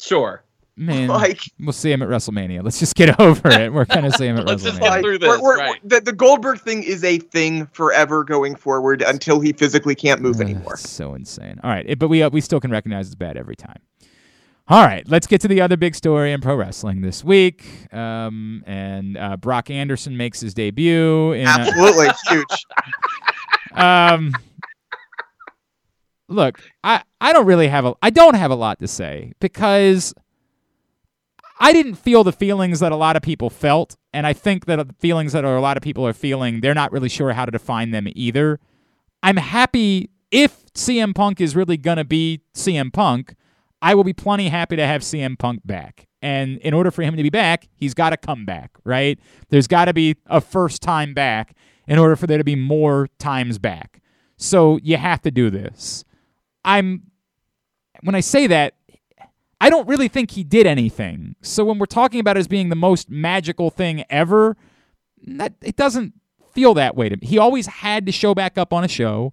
sure. 0.00 0.42
man, 0.76 1.08
Like, 1.08 1.40
we'll 1.60 1.72
see 1.72 1.92
him 1.92 2.02
at 2.02 2.08
WrestleMania. 2.08 2.62
Let's 2.62 2.78
just 2.78 2.94
get 2.94 3.18
over 3.20 3.48
it. 3.48 3.72
We're 3.72 3.84
going 3.84 4.10
to 4.10 4.12
see 4.12 4.26
him 4.26 4.36
at 4.38 4.44
WrestleMania. 4.44 4.48
Let's 4.48 4.62
just 4.64 4.80
get 4.80 4.88
like 4.90 5.02
through 5.02 5.18
we're- 5.18 5.32
this, 5.32 5.40
we're- 5.40 5.58
right. 5.60 5.80
the, 5.88 6.00
the 6.00 6.12
Goldberg 6.12 6.60
thing 6.60 6.82
is 6.82 7.04
a 7.04 7.18
thing 7.18 7.66
forever 7.72 8.22
going 8.24 8.54
forward 8.54 9.00
until 9.02 9.40
he 9.40 9.52
physically 9.52 9.94
can't 9.94 10.20
move 10.20 10.36
Ugh, 10.36 10.42
anymore. 10.42 10.76
so 10.76 11.14
insane. 11.14 11.58
All 11.62 11.70
right, 11.70 11.84
it- 11.88 11.98
but 11.98 12.08
we 12.08 12.22
uh, 12.22 12.30
we 12.30 12.40
still 12.42 12.60
can 12.60 12.70
recognize 12.70 13.06
it's 13.06 13.14
bad 13.14 13.36
every 13.36 13.56
time. 13.56 13.78
All 14.72 14.82
right, 14.82 15.06
let's 15.06 15.26
get 15.26 15.42
to 15.42 15.48
the 15.48 15.60
other 15.60 15.76
big 15.76 15.94
story 15.94 16.32
in 16.32 16.40
pro 16.40 16.54
wrestling 16.54 17.02
this 17.02 17.22
week. 17.22 17.92
Um, 17.92 18.64
and 18.66 19.18
uh, 19.18 19.36
Brock 19.36 19.68
Anderson 19.68 20.16
makes 20.16 20.40
his 20.40 20.54
debut 20.54 21.32
in. 21.32 21.46
a- 21.46 21.50
Absolutely 21.50 22.08
huge. 22.30 22.66
um, 23.74 24.32
look, 26.26 26.58
I 26.82 27.02
I 27.20 27.34
don't 27.34 27.44
really 27.44 27.68
have 27.68 27.84
a 27.84 27.94
I 28.00 28.08
don't 28.08 28.32
have 28.32 28.50
a 28.50 28.54
lot 28.54 28.78
to 28.78 28.88
say 28.88 29.34
because 29.40 30.14
I 31.60 31.74
didn't 31.74 31.96
feel 31.96 32.24
the 32.24 32.32
feelings 32.32 32.80
that 32.80 32.92
a 32.92 32.96
lot 32.96 33.14
of 33.14 33.20
people 33.20 33.50
felt, 33.50 33.98
and 34.14 34.26
I 34.26 34.32
think 34.32 34.64
that 34.64 34.88
the 34.88 34.94
feelings 35.00 35.32
that 35.32 35.44
a 35.44 35.60
lot 35.60 35.76
of 35.76 35.82
people 35.82 36.06
are 36.06 36.14
feeling, 36.14 36.62
they're 36.62 36.72
not 36.72 36.92
really 36.92 37.10
sure 37.10 37.34
how 37.34 37.44
to 37.44 37.50
define 37.52 37.90
them 37.90 38.06
either. 38.14 38.58
I'm 39.22 39.36
happy 39.36 40.08
if 40.30 40.64
CM 40.72 41.14
Punk 41.14 41.42
is 41.42 41.54
really 41.54 41.76
gonna 41.76 42.06
be 42.06 42.40
CM 42.54 42.90
Punk. 42.90 43.34
I 43.82 43.94
will 43.94 44.04
be 44.04 44.12
plenty 44.12 44.48
happy 44.48 44.76
to 44.76 44.86
have 44.86 45.02
CM 45.02 45.38
Punk 45.38 45.60
back. 45.66 46.06
And 46.22 46.58
in 46.58 46.72
order 46.72 46.92
for 46.92 47.02
him 47.02 47.16
to 47.16 47.22
be 47.22 47.30
back, 47.30 47.68
he's 47.74 47.94
got 47.94 48.10
to 48.10 48.16
come 48.16 48.46
back, 48.46 48.70
right? 48.84 49.18
There's 49.50 49.66
got 49.66 49.86
to 49.86 49.92
be 49.92 50.16
a 50.26 50.40
first 50.40 50.80
time 50.80 51.12
back 51.14 51.56
in 51.88 51.98
order 51.98 52.14
for 52.14 52.28
there 52.28 52.38
to 52.38 52.44
be 52.44 52.54
more 52.54 53.08
times 53.18 53.58
back. 53.58 54.00
So 54.36 54.78
you 54.82 54.96
have 54.96 55.20
to 55.22 55.32
do 55.32 55.50
this. 55.50 56.04
I'm 56.64 57.02
when 58.02 58.14
I 58.14 58.20
say 58.20 58.46
that, 58.46 58.74
I 59.60 59.70
don't 59.70 59.86
really 59.86 60.08
think 60.08 60.32
he 60.32 60.42
did 60.42 60.66
anything. 60.66 61.36
So 61.42 61.64
when 61.64 61.78
we're 61.78 61.86
talking 61.86 62.20
about 62.20 62.36
it 62.36 62.40
as 62.40 62.48
being 62.48 62.68
the 62.68 62.76
most 62.76 63.10
magical 63.10 63.70
thing 63.70 64.04
ever, 64.10 64.56
that 65.24 65.54
it 65.62 65.76
doesn't 65.76 66.14
feel 66.52 66.74
that 66.74 66.96
way 66.96 67.08
to 67.08 67.16
me. 67.16 67.26
He 67.26 67.38
always 67.38 67.66
had 67.66 68.06
to 68.06 68.12
show 68.12 68.34
back 68.34 68.58
up 68.58 68.72
on 68.72 68.84
a 68.84 68.88
show. 68.88 69.32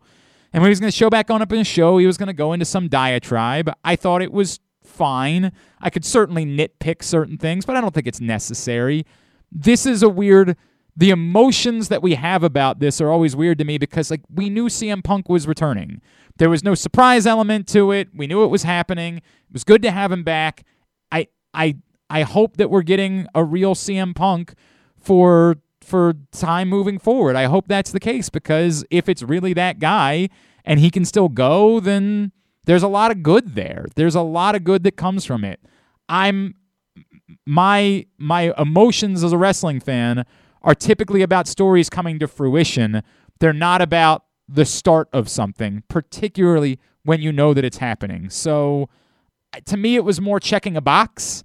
And 0.52 0.62
when 0.62 0.70
he 0.70 0.72
was 0.72 0.80
going 0.80 0.92
to 0.92 0.98
show 0.98 1.10
back 1.10 1.30
on 1.30 1.42
up 1.42 1.52
in 1.52 1.60
the 1.60 1.64
show, 1.64 1.98
he 1.98 2.08
was 2.08 2.18
going 2.18 2.28
to 2.28 2.34
go 2.34 2.54
into 2.54 2.66
some 2.66 2.88
diatribe. 2.88 3.72
I 3.84 3.96
thought 3.96 4.22
it 4.22 4.32
was 4.32 4.60
fine. 4.84 5.52
I 5.80 5.90
could 5.90 6.04
certainly 6.04 6.46
nitpick 6.46 7.04
certain 7.04 7.38
things, 7.38 7.66
but 7.66 7.76
I 7.76 7.82
don't 7.82 7.94
think 7.94 8.08
it's 8.08 8.22
necessary. 8.22 9.06
This 9.52 9.86
is 9.86 10.04
a 10.04 10.10
weird. 10.10 10.58
The 10.98 11.12
emotions 11.12 11.88
that 11.88 12.02
we 12.02 12.16
have 12.16 12.44
about 12.44 12.80
this 12.80 13.00
are 13.00 13.10
always 13.10 13.34
weird 13.34 13.58
to 13.60 13.64
me 13.64 13.78
because, 13.78 14.12
like, 14.12 14.22
we 14.34 14.50
knew 14.50 14.66
CM 14.66 15.02
Punk 15.02 15.30
was 15.30 15.48
returning. 15.48 16.02
There 16.38 16.50
was 16.50 16.62
no 16.62 16.76
surprise 16.76 17.26
element 17.26 17.68
to 17.70 17.92
it. 17.92 18.10
We 18.14 18.28
knew 18.28 18.44
it 18.44 18.48
was 18.48 18.64
happening. 18.64 19.18
It 19.18 19.54
was 19.54 19.64
good 19.64 19.82
to 19.84 19.92
have 19.92 20.12
him 20.12 20.24
back. 20.24 20.66
I, 21.10 21.28
I, 21.54 21.78
I 22.10 22.24
hope 22.24 22.58
that 22.58 22.70
we're 22.70 22.82
getting 22.82 23.28
a 23.34 23.46
real 23.46 23.76
CM 23.76 24.14
Punk 24.14 24.56
for 24.98 25.58
for 25.90 26.14
time 26.32 26.70
moving 26.70 27.00
forward. 27.00 27.36
I 27.36 27.46
hope 27.46 27.68
that's 27.68 27.92
the 27.92 28.00
case 28.00 28.30
because 28.30 28.86
if 28.90 29.10
it's 29.10 29.24
really 29.24 29.54
that 29.54 29.80
guy 29.80 30.30
and 30.64 30.80
he 30.80 30.90
can 30.90 31.04
still 31.04 31.30
go, 31.30 31.80
then 31.80 32.32
there's 32.66 32.84
a 32.84 32.88
lot 32.88 33.12
of 33.12 33.24
good 33.24 33.56
there. 33.56 33.88
There's 33.96 34.16
a 34.16 34.22
lot 34.22 34.56
of 34.56 34.64
good 34.64 34.84
that 34.84 34.96
comes 34.96 35.26
from 35.26 35.44
it. 35.44 35.60
I'm 36.08 36.56
my 37.46 38.06
my 38.18 38.54
emotions 38.58 39.24
as 39.24 39.34
a 39.34 39.38
wrestling 39.38 39.80
fan 39.80 40.26
are 40.62 40.76
typically 40.76 41.22
about 41.22 41.48
stories 41.48 41.90
coming 41.90 42.20
to 42.20 42.28
fruition. 42.28 43.02
They're 43.40 43.54
not 43.54 43.82
about 43.82 44.26
the 44.48 44.66
start 44.66 45.08
of 45.14 45.30
something, 45.30 45.84
particularly 45.88 46.80
when 47.04 47.22
you 47.22 47.32
know 47.32 47.54
that 47.54 47.64
it's 47.64 47.78
happening. 47.78 48.30
So 48.30 48.90
to 49.66 49.78
me 49.78 49.96
it 49.96 50.04
was 50.04 50.20
more 50.22 50.40
checking 50.40 50.78
a 50.78 50.82
box. 50.82 51.44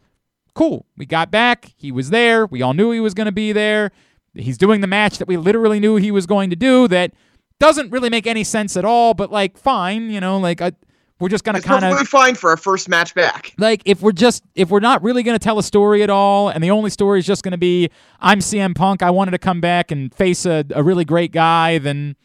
Cool. 0.54 0.86
We 0.96 1.06
got 1.06 1.30
back. 1.30 1.72
He 1.76 1.90
was 1.90 2.10
there. 2.10 2.46
We 2.46 2.62
all 2.62 2.74
knew 2.74 2.90
he 2.90 3.00
was 3.00 3.14
going 3.14 3.26
to 3.26 3.32
be 3.32 3.52
there. 3.52 3.90
He's 4.34 4.58
doing 4.58 4.80
the 4.80 4.86
match 4.86 5.18
that 5.18 5.28
we 5.28 5.36
literally 5.36 5.80
knew 5.80 5.96
he 5.96 6.10
was 6.10 6.26
going 6.26 6.50
to 6.50 6.56
do 6.56 6.88
that 6.88 7.12
doesn't 7.60 7.90
really 7.90 8.10
make 8.10 8.26
any 8.26 8.44
sense 8.44 8.76
at 8.76 8.84
all, 8.84 9.14
but 9.14 9.30
like 9.30 9.56
fine, 9.56 10.10
you 10.10 10.20
know, 10.20 10.38
like 10.38 10.60
I, 10.60 10.72
we're 11.20 11.28
just 11.28 11.44
going 11.44 11.54
to 11.54 11.62
kind 11.62 11.84
of 11.84 12.08
fine 12.08 12.34
for 12.34 12.52
a 12.52 12.58
first 12.58 12.88
match 12.88 13.14
back. 13.14 13.52
like 13.58 13.82
if 13.84 14.02
we're 14.02 14.12
just 14.12 14.42
if 14.54 14.70
we're 14.70 14.80
not 14.80 15.02
really 15.02 15.22
going 15.22 15.38
to 15.38 15.42
tell 15.42 15.58
a 15.58 15.62
story 15.62 16.02
at 16.02 16.10
all 16.10 16.48
and 16.48 16.62
the 16.62 16.70
only 16.70 16.90
story 16.90 17.18
is 17.18 17.26
just 17.26 17.42
going 17.42 17.52
to 17.52 17.58
be 17.58 17.88
i'm 18.20 18.40
cm 18.40 18.74
punk 18.74 19.02
i 19.02 19.10
wanted 19.10 19.30
to 19.30 19.38
come 19.38 19.60
back 19.60 19.90
and 19.90 20.12
face 20.14 20.44
a, 20.44 20.64
a 20.74 20.82
really 20.82 21.04
great 21.04 21.32
guy 21.32 21.78
then 21.78 22.16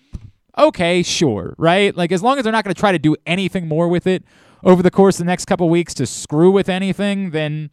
okay 0.58 1.04
sure 1.04 1.54
right 1.58 1.96
like 1.96 2.12
as 2.12 2.24
long 2.24 2.38
as 2.38 2.44
they're 2.44 2.52
not 2.52 2.64
going 2.66 2.74
to 2.74 2.80
try 2.80 2.92
to 2.92 3.00
do 3.00 3.16
anything 3.26 3.68
more 3.68 3.88
with 3.88 4.08
it 4.08 4.24
over 4.64 4.82
the 4.82 4.92
course 4.92 5.16
of 5.20 5.26
the 5.26 5.30
next 5.30 5.46
couple 5.46 5.70
weeks 5.70 5.94
to 5.94 6.06
screw 6.06 6.52
with 6.52 6.68
anything 6.68 7.30
then 7.30 7.70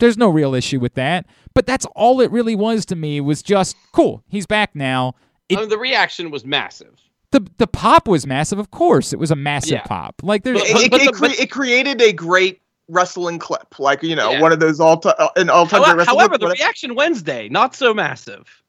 there's 0.00 0.16
no 0.18 0.28
real 0.28 0.54
issue 0.54 0.80
with 0.80 0.94
that 0.94 1.26
but 1.54 1.66
that's 1.66 1.86
all 1.94 2.20
it 2.20 2.30
really 2.30 2.54
was 2.56 2.84
to 2.86 2.96
me 2.96 3.20
was 3.20 3.42
just 3.42 3.76
cool 3.92 4.22
he's 4.28 4.46
back 4.46 4.74
now 4.74 5.14
it, 5.48 5.56
I 5.58 5.60
mean, 5.62 5.68
the 5.68 5.78
reaction 5.78 6.30
was 6.30 6.44
massive. 6.44 6.94
the 7.30 7.46
the 7.58 7.66
pop 7.66 8.08
was 8.08 8.26
massive 8.26 8.58
of 8.58 8.70
course 8.70 9.12
it 9.12 9.18
was 9.18 9.30
a 9.30 9.36
massive 9.36 9.70
Yeah. 9.72 9.82
pop 9.82 10.14
like 10.22 10.42
there's 10.44 10.60
It, 10.62 10.92
it, 10.92 10.92
it, 10.94 11.06
the- 11.06 11.12
cre- 11.12 11.40
it 11.42 11.50
created 11.50 12.00
a 12.02 12.12
great 12.12 12.60
wrestling 12.92 13.38
clip, 13.38 13.78
like 13.78 14.02
you 14.02 14.16
know, 14.16 14.32
Yeah. 14.32 14.40
one 14.40 14.50
of 14.52 14.58
those 14.58 14.80
all 14.80 14.96
time 14.98 15.14
uh, 15.18 15.28
an 15.36 15.48
all 15.48 15.64
time 15.64 15.82
However, 15.82 15.98
wrestling. 15.98 16.18
however, 16.18 16.28
clip, 16.30 16.40
the 16.40 16.46
whatever. 16.48 16.62
reaction 16.64 16.94
Wednesday 16.96 17.48
not 17.48 17.76
so 17.76 17.94
massive. 17.94 18.62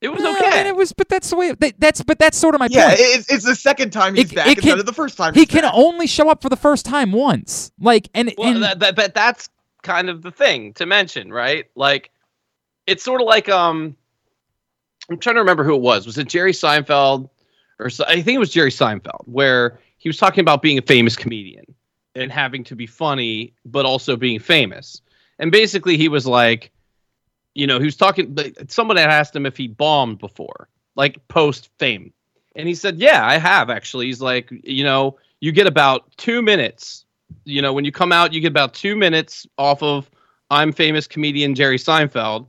It 0.00 0.08
was 0.08 0.20
No, 0.20 0.32
okay. 0.36 0.58
and 0.58 0.66
it 0.68 0.74
was 0.74 0.92
but 0.92 1.08
that's 1.08 1.30
the 1.30 1.36
way 1.36 1.52
that, 1.52 1.74
that's 1.78 2.02
but 2.02 2.18
that's 2.18 2.36
sort 2.38 2.54
of 2.56 2.58
my 2.60 2.66
yeah, 2.70 2.88
point 2.88 2.96
it's, 3.00 3.32
it's 3.32 3.44
the 3.44 3.54
second 3.54 3.90
time 3.90 4.14
he's 4.16 4.30
It- 4.32 4.34
back 4.34 4.48
it 4.48 4.58
instead 4.58 4.78
of 4.80 4.86
the 4.86 4.92
first 4.92 5.16
time. 5.16 5.32
he 5.34 5.40
he's 5.40 5.48
can 5.48 5.62
back. 5.62 5.72
only 5.74 6.06
show 6.08 6.28
up 6.28 6.42
for 6.42 6.48
the 6.48 6.56
first 6.56 6.84
time 6.86 7.12
once. 7.12 7.70
Like, 7.80 8.08
and, 8.14 8.32
Well, 8.36 8.48
and 8.54 8.62
that, 8.64 8.78
that, 8.80 8.96
but 8.96 9.14
that's 9.14 9.48
kind 9.82 10.08
of 10.08 10.22
the 10.22 10.30
thing 10.30 10.72
to 10.74 10.86
mention, 10.86 11.32
right? 11.32 11.66
Like, 11.74 12.10
it's 12.86 13.04
sort 13.04 13.20
of 13.20 13.26
like 13.26 13.48
um, 13.48 13.96
I'm 15.10 15.18
trying 15.18 15.36
to 15.36 15.40
remember 15.40 15.64
who 15.64 15.74
it 15.74 15.80
was. 15.80 16.06
Was 16.06 16.18
it 16.18 16.28
Jerry 16.28 16.52
Seinfeld, 16.52 17.28
or 17.78 17.90
I 18.06 18.22
think 18.22 18.36
it 18.36 18.38
was 18.38 18.50
Jerry 18.50 18.70
Seinfeld, 18.70 19.26
where 19.26 19.78
he 19.98 20.08
was 20.08 20.16
talking 20.16 20.40
about 20.40 20.62
being 20.62 20.78
a 20.78 20.82
famous 20.82 21.16
comedian 21.16 21.64
and 22.14 22.30
having 22.32 22.64
to 22.64 22.76
be 22.76 22.86
funny, 22.86 23.54
but 23.64 23.86
also 23.86 24.16
being 24.16 24.38
famous. 24.38 25.00
And 25.38 25.52
basically, 25.52 25.96
he 25.96 26.08
was 26.08 26.26
like, 26.26 26.72
you 27.54 27.66
know, 27.66 27.78
he 27.78 27.84
was 27.84 27.96
talking. 27.96 28.36
Someone 28.68 28.96
had 28.96 29.10
asked 29.10 29.34
him 29.34 29.46
if 29.46 29.56
he 29.56 29.68
bombed 29.68 30.18
before, 30.18 30.68
like 30.94 31.26
post 31.28 31.70
fame, 31.78 32.12
and 32.54 32.68
he 32.68 32.74
said, 32.74 32.98
"Yeah, 32.98 33.24
I 33.24 33.38
have 33.38 33.70
actually." 33.70 34.06
He's 34.06 34.20
like, 34.20 34.50
you 34.50 34.84
know, 34.84 35.18
you 35.40 35.52
get 35.52 35.66
about 35.66 36.16
two 36.16 36.42
minutes 36.42 37.04
you 37.48 37.62
know, 37.62 37.72
when 37.72 37.84
you 37.84 37.92
come 37.92 38.12
out, 38.12 38.32
you 38.32 38.40
get 38.40 38.48
about 38.48 38.74
two 38.74 38.94
minutes 38.94 39.46
off 39.56 39.82
of 39.82 40.10
I'm 40.50 40.72
famous 40.72 41.06
comedian 41.06 41.54
Jerry 41.54 41.78
Seinfeld. 41.78 42.46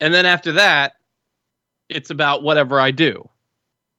And 0.00 0.14
then 0.14 0.26
after 0.26 0.52
that, 0.52 0.94
it's 1.88 2.10
about 2.10 2.42
whatever 2.42 2.80
I 2.80 2.90
do 2.90 3.28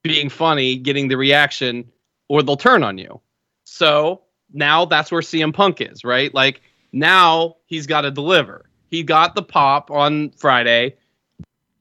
being 0.03 0.29
funny, 0.29 0.77
getting 0.77 1.09
the 1.09 1.17
reaction, 1.17 1.91
or 2.29 2.41
they'll 2.41 2.55
turn 2.55 2.83
on 2.83 2.97
you. 2.97 3.19
So 3.65 4.21
now 4.53 4.85
that's 4.85 5.11
where 5.11 5.21
CM 5.21 5.53
Punk 5.53 5.81
is, 5.81 6.05
right? 6.05 6.33
Like 6.33 6.61
now 6.93 7.57
he's 7.65 7.85
got 7.85 8.01
to 8.01 8.11
deliver. 8.11 8.69
He 8.87 9.03
got 9.03 9.35
the 9.35 9.43
pop 9.43 9.91
on 9.91 10.31
Friday. 10.31 10.95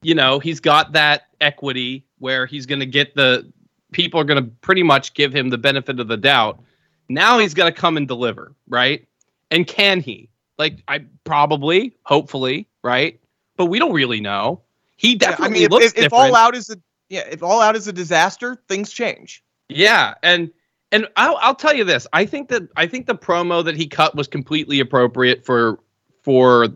You 0.02 0.14
know, 0.14 0.40
he's 0.40 0.60
got 0.60 0.93
that 0.93 1.22
equity 1.40 2.05
where 2.18 2.44
he's 2.47 2.66
going 2.66 2.80
to 2.80 2.86
get 2.86 3.14
the 3.14 3.51
people 3.93 4.20
are 4.20 4.24
going 4.24 4.43
to 4.43 4.51
pretty 4.60 4.82
much 4.82 5.14
give 5.14 5.32
him 5.32 5.48
the 5.48 5.59
benefit 5.59 6.01
of 6.01 6.09
the 6.09 6.16
doubt. 6.16 6.60
Now 7.09 7.39
he's 7.39 7.55
going 7.55 7.72
to 7.72 7.78
come 7.78 7.97
and 7.97 8.06
deliver, 8.06 8.55
right? 8.68 9.06
And 9.51 9.66
can 9.66 10.01
he? 10.01 10.28
Like 10.59 10.82
I 10.89 11.05
probably, 11.24 11.94
hopefully, 12.02 12.68
right? 12.82 13.20
But 13.56 13.66
we 13.66 13.78
don't 13.78 13.93
really 13.93 14.20
know. 14.20 14.62
He 14.97 15.12
Yeah, 15.12 15.18
definitely 15.18 15.47
I 15.47 15.51
mean, 15.51 15.62
if, 15.64 15.70
looks 15.70 15.85
if, 15.86 15.90
if 15.90 16.02
different. 16.05 16.24
all 16.24 16.36
out 16.36 16.56
is 16.56 16.70
a 16.70 16.76
yeah, 17.09 17.24
if 17.30 17.43
all 17.43 17.60
out 17.60 17.76
is 17.76 17.89
a 17.89 17.93
disaster, 17.93 18.60
things 18.68 18.93
change. 18.93 19.43
Yeah, 19.68 20.14
and 20.22 20.51
and 20.93 21.06
I'll 21.16 21.36
I'll 21.40 21.55
tell 21.55 21.74
you 21.74 21.85
this. 21.85 22.06
I 22.12 22.26
think 22.26 22.48
that 22.48 22.68
I 22.76 22.86
think 22.86 23.06
the 23.06 23.14
promo 23.14 23.64
that 23.64 23.76
he 23.76 23.86
cut 23.86 24.14
was 24.16 24.26
completely 24.26 24.80
appropriate 24.80 25.44
for 25.44 25.78
for 26.22 26.68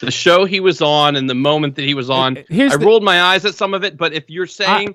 the 0.00 0.10
show 0.10 0.44
he 0.44 0.60
was 0.60 0.80
on 0.80 1.16
and 1.16 1.28
the 1.28 1.34
moment 1.34 1.74
that 1.76 1.84
he 1.84 1.94
was 1.94 2.10
on. 2.10 2.44
Here's 2.48 2.72
I 2.74 2.76
the- 2.76 2.86
rolled 2.86 3.02
my 3.02 3.20
eyes 3.20 3.44
at 3.44 3.54
some 3.54 3.74
of 3.74 3.82
it, 3.82 3.96
but 3.96 4.12
if 4.12 4.30
you're 4.30 4.46
saying 4.46 4.94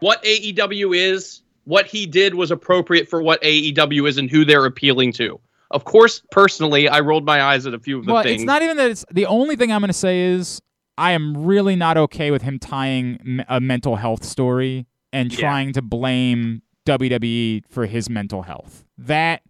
what 0.00 0.22
AEW 0.22 0.96
is, 0.96 1.42
what 1.68 1.86
he 1.86 2.06
did 2.06 2.34
was 2.34 2.50
appropriate 2.50 3.08
for 3.08 3.20
what 3.22 3.42
AEW 3.42 4.08
is 4.08 4.16
and 4.16 4.30
who 4.30 4.42
they're 4.46 4.64
appealing 4.64 5.12
to. 5.12 5.38
Of 5.70 5.84
course, 5.84 6.22
personally, 6.30 6.88
I 6.88 7.00
rolled 7.00 7.26
my 7.26 7.42
eyes 7.42 7.66
at 7.66 7.74
a 7.74 7.78
few 7.78 7.98
of 7.98 8.06
the 8.06 8.12
well, 8.14 8.22
things. 8.22 8.40
it's 8.40 8.46
not 8.46 8.62
even 8.62 8.78
that. 8.78 8.90
It's 8.90 9.04
the 9.12 9.26
only 9.26 9.54
thing 9.54 9.70
I'm 9.70 9.82
going 9.82 9.88
to 9.88 9.92
say 9.92 10.20
is 10.32 10.62
I 10.96 11.12
am 11.12 11.44
really 11.44 11.76
not 11.76 11.98
okay 11.98 12.30
with 12.30 12.40
him 12.40 12.58
tying 12.58 13.44
a 13.50 13.60
mental 13.60 13.96
health 13.96 14.24
story 14.24 14.86
and 15.12 15.30
Yeah. 15.30 15.40
trying 15.40 15.74
to 15.74 15.82
blame 15.82 16.62
WWE 16.86 17.64
for 17.68 17.84
his 17.84 18.08
mental 18.08 18.42
health. 18.42 18.86
That 18.96 19.42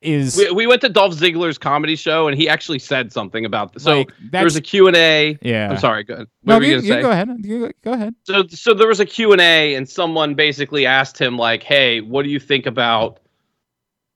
is 0.00 0.36
we, 0.36 0.50
we 0.52 0.66
went 0.66 0.80
to 0.82 0.88
Dolph 0.88 1.14
Ziggler's 1.14 1.58
comedy 1.58 1.96
show 1.96 2.28
and 2.28 2.36
he 2.38 2.48
actually 2.48 2.78
said 2.78 3.12
something 3.12 3.44
about 3.44 3.72
this. 3.72 3.82
So 3.82 3.98
like 3.98 4.12
there 4.30 4.44
was 4.44 4.56
a 4.56 4.60
Q&A. 4.60 5.38
yeah. 5.42 5.70
I'm 5.70 5.78
sorry, 5.78 6.04
go 6.04 6.14
ahead. 6.14 6.26
No, 6.44 6.54
What 6.54 6.60
were 6.62 6.66
you 6.66 6.78
you, 6.80 6.94
you 6.96 7.02
go 7.02 7.10
ahead. 7.10 7.28
You 7.42 7.58
go- 7.66 7.72
go 7.82 7.92
ahead. 7.92 8.14
so 8.24 8.46
so 8.48 8.74
there 8.74 8.88
was 8.88 9.00
a 9.00 9.06
q&a 9.06 9.74
and 9.74 9.88
someone 9.88 10.34
basically 10.34 10.86
asked 10.86 11.18
him 11.20 11.36
like 11.36 11.62
hey 11.62 12.00
what 12.00 12.22
do 12.24 12.30
you 12.30 12.40
think 12.40 12.66
about 12.66 13.18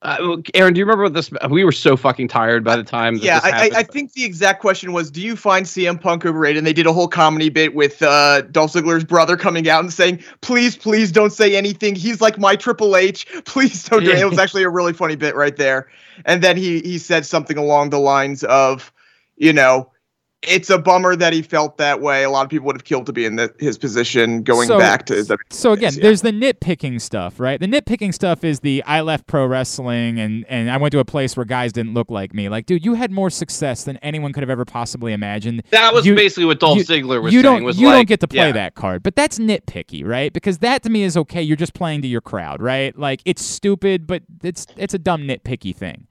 uh, 0.06 0.36
aaron 0.54 0.72
do 0.72 0.78
you 0.78 0.84
remember 0.84 1.02
what 1.04 1.14
this 1.14 1.30
we 1.50 1.64
were 1.64 1.72
so 1.72 1.96
fucking 1.96 2.28
tired 2.28 2.62
by 2.62 2.76
the 2.76 2.84
time 2.84 3.16
that 3.16 3.24
Yeah, 3.24 3.40
I, 3.42 3.70
I 3.74 3.82
think 3.82 4.12
the 4.12 4.24
exact 4.24 4.60
question 4.60 4.92
was, 4.92 5.10
do 5.10 5.20
you 5.20 5.36
find 5.36 5.66
CM 5.66 6.00
Punk 6.00 6.24
overrated? 6.24 6.58
And 6.58 6.66
they 6.66 6.72
did 6.72 6.86
a 6.86 6.92
whole 6.92 7.08
comedy 7.08 7.48
bit 7.48 7.74
with 7.74 8.02
uh, 8.02 8.42
Dolph 8.42 8.72
Ziggler's 8.72 9.04
brother 9.04 9.36
coming 9.36 9.68
out 9.68 9.82
and 9.82 9.92
saying, 9.92 10.22
"Please, 10.40 10.76
please 10.76 11.10
don't 11.10 11.32
say 11.32 11.56
anything. 11.56 11.94
He's 11.94 12.20
like 12.20 12.38
my 12.38 12.56
Triple 12.56 12.96
H. 12.96 13.26
Please 13.44 13.84
don't 13.84 14.04
do 14.04 14.10
it." 14.10 14.18
It 14.18 14.28
was 14.28 14.38
actually 14.38 14.62
a 14.62 14.70
really 14.70 14.92
funny 14.92 15.16
bit 15.16 15.34
right 15.34 15.56
there. 15.56 15.88
And 16.24 16.42
then 16.42 16.56
he 16.56 16.80
he 16.80 16.98
said 16.98 17.26
something 17.26 17.58
along 17.58 17.90
the 17.90 17.98
lines 17.98 18.44
of, 18.44 18.92
you 19.36 19.52
know, 19.52 19.90
it's 20.46 20.70
a 20.70 20.78
bummer 20.78 21.16
that 21.16 21.32
he 21.32 21.42
felt 21.42 21.76
that 21.78 22.00
way. 22.00 22.22
A 22.24 22.30
lot 22.30 22.44
of 22.44 22.50
people 22.50 22.66
would 22.66 22.76
have 22.76 22.84
killed 22.84 23.06
to 23.06 23.12
be 23.12 23.24
in 23.24 23.36
the, 23.36 23.52
his 23.58 23.76
position 23.76 24.42
going 24.42 24.68
So- 24.68 24.78
back 24.78 25.06
to 25.06 25.22
the 25.22 25.38
So 25.50 25.72
again, 25.72 25.92
yeah. 25.94 26.02
there's 26.02 26.22
the 26.22 26.30
nitpicking 26.30 27.00
stuff, 27.00 27.38
right? 27.40 27.58
The 27.60 27.66
nitpicking 27.66 28.14
stuff 28.14 28.44
is 28.44 28.60
the 28.60 28.82
I 28.84 29.00
left 29.00 29.26
pro 29.26 29.46
wrestling 29.46 30.18
and 30.18 30.44
and 30.48 30.70
I 30.70 30.76
went 30.76 30.92
to 30.92 30.98
a 30.98 31.04
place 31.04 31.36
where 31.36 31.44
guys 31.44 31.72
didn't 31.72 31.94
look 31.94 32.10
like 32.10 32.32
me. 32.34 32.48
Like, 32.48 32.66
dude, 32.66 32.84
you 32.84 32.94
had 32.94 33.10
more 33.10 33.30
success 33.30 33.84
than 33.84 33.96
anyone 33.98 34.32
could 34.32 34.42
have 34.42 34.50
ever 34.50 34.64
possibly 34.64 35.12
imagined. 35.12 35.62
that 35.70 35.92
was 35.92 36.06
you- 36.06 36.14
basically 36.14 36.44
what 36.46 36.60
Dolph 36.60 36.78
you- 36.78 36.84
Ziggler 36.84 37.22
was 37.22 37.32
you 37.34 37.42
saying 37.42 37.54
don't 37.56 37.64
was 37.64 37.78
you 37.78 37.88
like, 37.88 37.96
don't 37.96 38.08
get 38.08 38.20
to 38.20 38.28
play 38.28 38.46
yeah. 38.46 38.52
that 38.52 38.74
card, 38.74 39.02
but 39.02 39.16
that's 39.16 39.38
nitpicky, 39.38 40.04
right? 40.06 40.32
Because 40.32 40.58
that 40.58 40.82
to 40.84 40.90
me 40.90 41.02
is 41.02 41.16
okay. 41.16 41.42
You're 41.42 41.56
just 41.56 41.74
playing 41.74 42.02
to 42.02 42.08
your 42.08 42.20
crowd, 42.20 42.62
right? 42.62 42.96
Like 42.98 43.20
it's 43.24 43.44
stupid, 43.44 44.06
but 44.06 44.22
it's 44.42 44.66
it's 44.76 44.94
a 44.94 44.98
dumb 44.98 45.22
nitpicky 45.22 45.74
thing. 45.74 46.06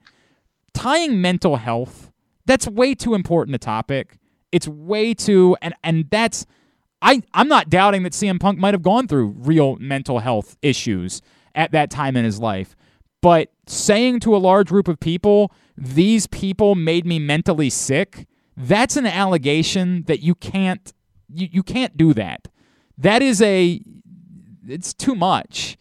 Tying 0.74 1.20
mental 1.20 1.56
health 1.56 2.10
that's 2.46 2.68
way 2.68 2.94
too 2.94 3.14
important 3.14 3.54
a 3.54 3.58
topic. 3.58 4.18
It's 4.52 4.68
way 4.68 5.14
too 5.14 5.56
and 5.60 5.74
and 5.82 6.08
that's 6.10 6.46
I 7.02 7.22
I'm 7.34 7.48
not 7.48 7.68
doubting 7.70 8.02
that 8.04 8.12
CM 8.12 8.40
Punk 8.40 8.58
might 8.58 8.74
have 8.74 8.82
gone 8.82 9.08
through 9.08 9.34
real 9.38 9.76
mental 9.76 10.20
health 10.20 10.56
issues 10.62 11.22
at 11.54 11.72
that 11.72 11.90
time 11.90 12.16
in 12.16 12.24
his 12.24 12.38
life. 12.38 12.76
But 13.22 13.52
saying 13.66 14.20
to 14.20 14.36
a 14.36 14.38
large 14.38 14.68
group 14.68 14.88
of 14.88 15.00
people, 15.00 15.52
these 15.76 16.26
people 16.26 16.74
made 16.74 17.06
me 17.06 17.18
mentally 17.18 17.70
sick, 17.70 18.26
that's 18.56 18.96
an 18.96 19.06
allegation 19.06 20.04
that 20.04 20.20
you 20.20 20.34
can't 20.34 20.92
you, 21.28 21.48
you 21.50 21.62
can't 21.62 21.96
do 21.96 22.14
that. 22.14 22.48
That 22.98 23.22
is 23.22 23.42
a 23.42 23.80
it's 24.68 24.94
too 24.94 25.14
much. 25.14 25.76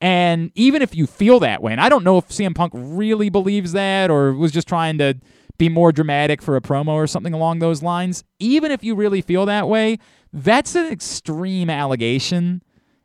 And 0.00 0.50
even 0.54 0.80
if 0.80 0.94
you 0.94 1.06
feel 1.06 1.40
that 1.40 1.62
way, 1.62 1.72
and 1.72 1.80
I 1.80 1.90
don't 1.90 2.04
know 2.04 2.16
if 2.16 2.28
CM 2.28 2.54
Punk 2.54 2.72
really 2.74 3.28
believes 3.28 3.72
that 3.72 4.10
or 4.10 4.32
was 4.32 4.50
just 4.50 4.66
trying 4.66 4.96
to 4.98 5.18
be 5.60 5.68
more 5.68 5.92
dramatic 5.92 6.40
for 6.40 6.56
a 6.56 6.60
promo 6.62 6.92
or 6.92 7.06
something 7.06 7.34
along 7.34 7.58
those 7.58 7.82
lines, 7.82 8.24
even 8.38 8.72
if 8.72 8.82
you 8.82 8.94
really 8.94 9.20
feel 9.20 9.44
that 9.44 9.68
way, 9.68 9.98
that's 10.32 10.74
an 10.74 10.86
extreme 10.86 11.68
allegation 11.68 12.62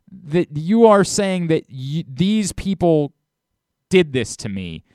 that 0.09 0.55
you 0.55 0.87
are 0.87 1.03
saying 1.03 1.47
that 1.47 1.65
y- 1.69 2.05
these 2.07 2.53
people 2.53 3.13
did 3.89 4.13
this 4.13 4.37
to 4.37 4.47
me. 4.47 4.85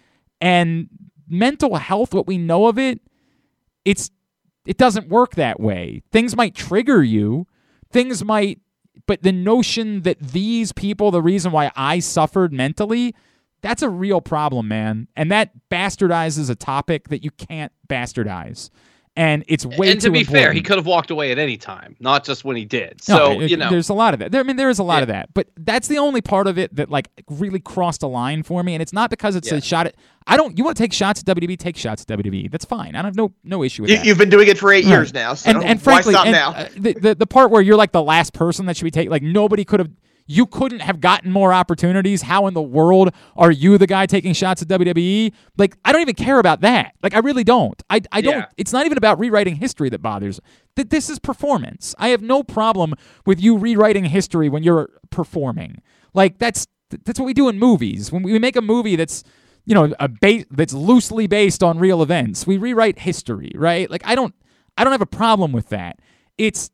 And 0.41 0.89
mental 1.28 1.77
health, 1.77 2.15
what 2.15 2.27
we 2.27 2.39
know 2.39 2.66
of 2.66 2.78
it, 2.78 3.03
it's 3.85 4.11
it 4.65 4.78
doesn't 4.78 5.09
work 5.09 5.35
that 5.35 5.61
way. 5.61 6.03
Things 6.11 6.35
might 6.35 6.55
trigger 6.55 7.03
you. 7.03 7.47
Things 7.93 8.24
might 8.24 8.59
but 9.07 9.23
the 9.23 9.32
notion 9.32 10.01
that 10.03 10.19
these 10.19 10.73
people 10.73 11.11
the 11.11 11.20
reason 11.20 11.53
why 11.53 11.70
I 11.77 11.99
suffered 11.99 12.55
mentally, 12.55 13.15
that's 13.62 13.82
a 13.82 13.89
real 13.89 14.20
problem, 14.20 14.69
man. 14.69 15.09
And 15.16 15.31
that 15.32 15.51
bastardizes 15.70 16.51
a 16.51 16.55
topic 16.55 17.09
that 17.09 17.24
you 17.24 17.31
can't 17.32 17.73
bastardize. 17.89 18.70
And 19.16 19.45
it's 19.49 19.66
way 19.66 19.91
and 19.91 20.01
to 20.03 20.11
be 20.11 20.23
fair, 20.23 20.53
he 20.53 20.62
could 20.62 20.77
have 20.77 20.87
walked 20.87 21.11
away 21.11 21.32
at 21.32 21.39
any 21.39 21.57
time, 21.57 21.97
not 21.99 22.24
just 22.24 22.45
when 22.45 22.55
he 22.57 22.65
did. 22.65 23.03
So, 23.03 23.41
it- 23.41 23.51
you 23.51 23.57
know, 23.57 23.69
there's 23.69 23.89
a 23.89 23.93
lot 23.95 24.15
of 24.15 24.20
that. 24.20 24.31
There, 24.31 24.41
I 24.41 24.45
mean, 24.45 24.55
there 24.57 24.70
is 24.70 24.78
a 24.78 24.85
lot 24.85 24.99
Yeah. 24.99 25.03
of 25.03 25.09
that, 25.09 25.35
but 25.35 25.49
that's 25.59 25.89
the 25.89 25.99
only 25.99 26.20
part 26.20 26.47
of 26.47 26.59
it 26.59 26.74
that 26.77 26.91
like 26.91 27.09
really 27.28 27.59
crossed 27.59 28.05
a 28.05 28.07
line 28.07 28.45
for 28.45 28.62
me. 28.62 28.73
And 28.74 28.81
it's 28.81 28.93
not 28.93 29.11
because 29.11 29.35
it's 29.35 29.51
Yeah. 29.51 29.59
a 29.59 29.61
shot 29.61 29.87
at. 29.89 29.97
I 30.28 30.37
don't. 30.37 30.57
You 30.57 30.62
want 30.62 30.77
to 30.77 30.82
take 30.82 30.93
shots 30.93 31.20
at 31.20 31.27
WWE? 31.27 31.57
Take 31.59 31.77
shots 31.77 32.03
at 32.03 32.09
WWE. 32.09 32.49
That's 32.53 32.65
fine. 32.65 32.91
I 32.95 33.03
don't 33.03 33.07
have 33.07 33.16
no 33.16 33.32
no 33.43 33.65
issue 33.65 33.82
with 33.82 33.91
You, 33.91 33.97
that. 33.97 34.07
you've 34.07 34.16
been 34.19 34.31
doing 34.31 34.47
it 34.47 34.57
for 34.59 34.73
eight 34.73 34.85
Right. 34.85 34.91
years 34.93 35.12
now, 35.12 35.35
so 35.35 35.51
and 35.51 35.59
and 35.65 35.81
why 35.81 35.85
frankly, 35.85 36.15
stop 36.15 36.27
and, 36.27 36.32
now? 36.32 36.51
uh, 36.53 36.69
the, 36.77 36.93
the 36.95 37.15
the 37.16 37.27
part 37.27 37.51
where 37.51 37.61
you're 37.61 37.77
like 37.77 37.91
the 37.93 38.03
last 38.03 38.32
person 38.32 38.66
that 38.66 38.77
should 38.77 38.85
be 38.85 38.91
taken, 38.93 39.11
like 39.11 39.23
nobody 39.24 39.65
could 39.65 39.81
have. 39.81 39.91
You 40.32 40.47
couldn't 40.47 40.78
have 40.78 41.01
gotten 41.01 41.32
more 41.32 41.52
opportunities. 41.52 42.23
How 42.23 42.47
in 42.47 42.55
the 42.55 42.62
world 42.62 43.12
are 43.35 43.51
you 43.51 43.78
the 43.78 43.89
guy 43.89 44.07
taking 44.07 44.32
shots 44.32 44.62
at 44.62 44.69
WWE? 44.69 45.32
Like, 45.59 45.77
I 45.85 45.90
don't 45.90 46.02
even 46.02 46.15
care 46.15 46.39
about 46.39 46.61
that. 46.61 46.94
Like, 47.02 47.15
I 47.15 47.19
really 47.19 47.43
don't. 47.43 47.82
I, 47.90 48.01
I 48.12 48.20
don't. 48.20 48.35
Yeah. 48.35 48.47
It's 48.57 48.73
not 48.73 48.86
even 48.86 48.97
about 48.97 49.19
rewriting 49.19 49.57
history 49.57 49.89
that 49.89 50.01
bothers. 50.01 50.39
That 50.77 50.90
this 50.90 51.11
is 51.11 51.19
performance. 51.19 51.97
I 51.98 52.11
have 52.11 52.23
no 52.23 52.44
problem 52.44 52.94
with 53.27 53.40
you 53.40 53.59
rewriting 53.59 54.05
history 54.05 54.48
when 54.48 54.62
you're 54.62 54.90
performing. 55.11 55.82
Like 56.15 56.39
that's 56.39 56.69
that's 57.05 57.19
what 57.19 57.27
we 57.27 57.35
do 57.35 57.48
in 57.48 57.59
movies. 57.59 58.12
When 58.12 58.23
we 58.23 58.39
make 58.39 58.55
a 58.55 58.62
movie 58.62 58.94
that's 58.94 59.24
you 59.65 59.74
know 59.74 59.93
a 59.98 60.07
base 60.07 60.44
that's 60.52 60.73
loosely 60.73 61.27
based 61.27 61.65
on 61.65 61.81
real 61.81 62.02
events, 62.05 62.47
we 62.47 62.57
rewrite 62.57 63.01
history, 63.01 63.51
right? 63.57 63.90
Like 63.90 64.02
I 64.05 64.15
don't 64.15 64.35
I 64.78 64.85
don't 64.85 64.93
have 64.93 65.02
a 65.02 65.07
problem 65.07 65.51
with 65.51 65.70
that. 65.70 65.98
It's 66.39 66.70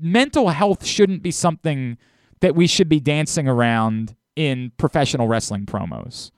mental 0.00 0.48
health 0.48 0.84
shouldn't 0.84 1.22
be 1.22 1.30
something 1.30 1.98
that 2.42 2.54
we 2.56 2.66
should 2.66 2.88
be 2.88 3.00
dancing 3.00 3.48
around 3.48 4.14
in 4.36 4.72
professional 4.76 5.28
wrestling 5.28 5.64
promos. 5.64 6.30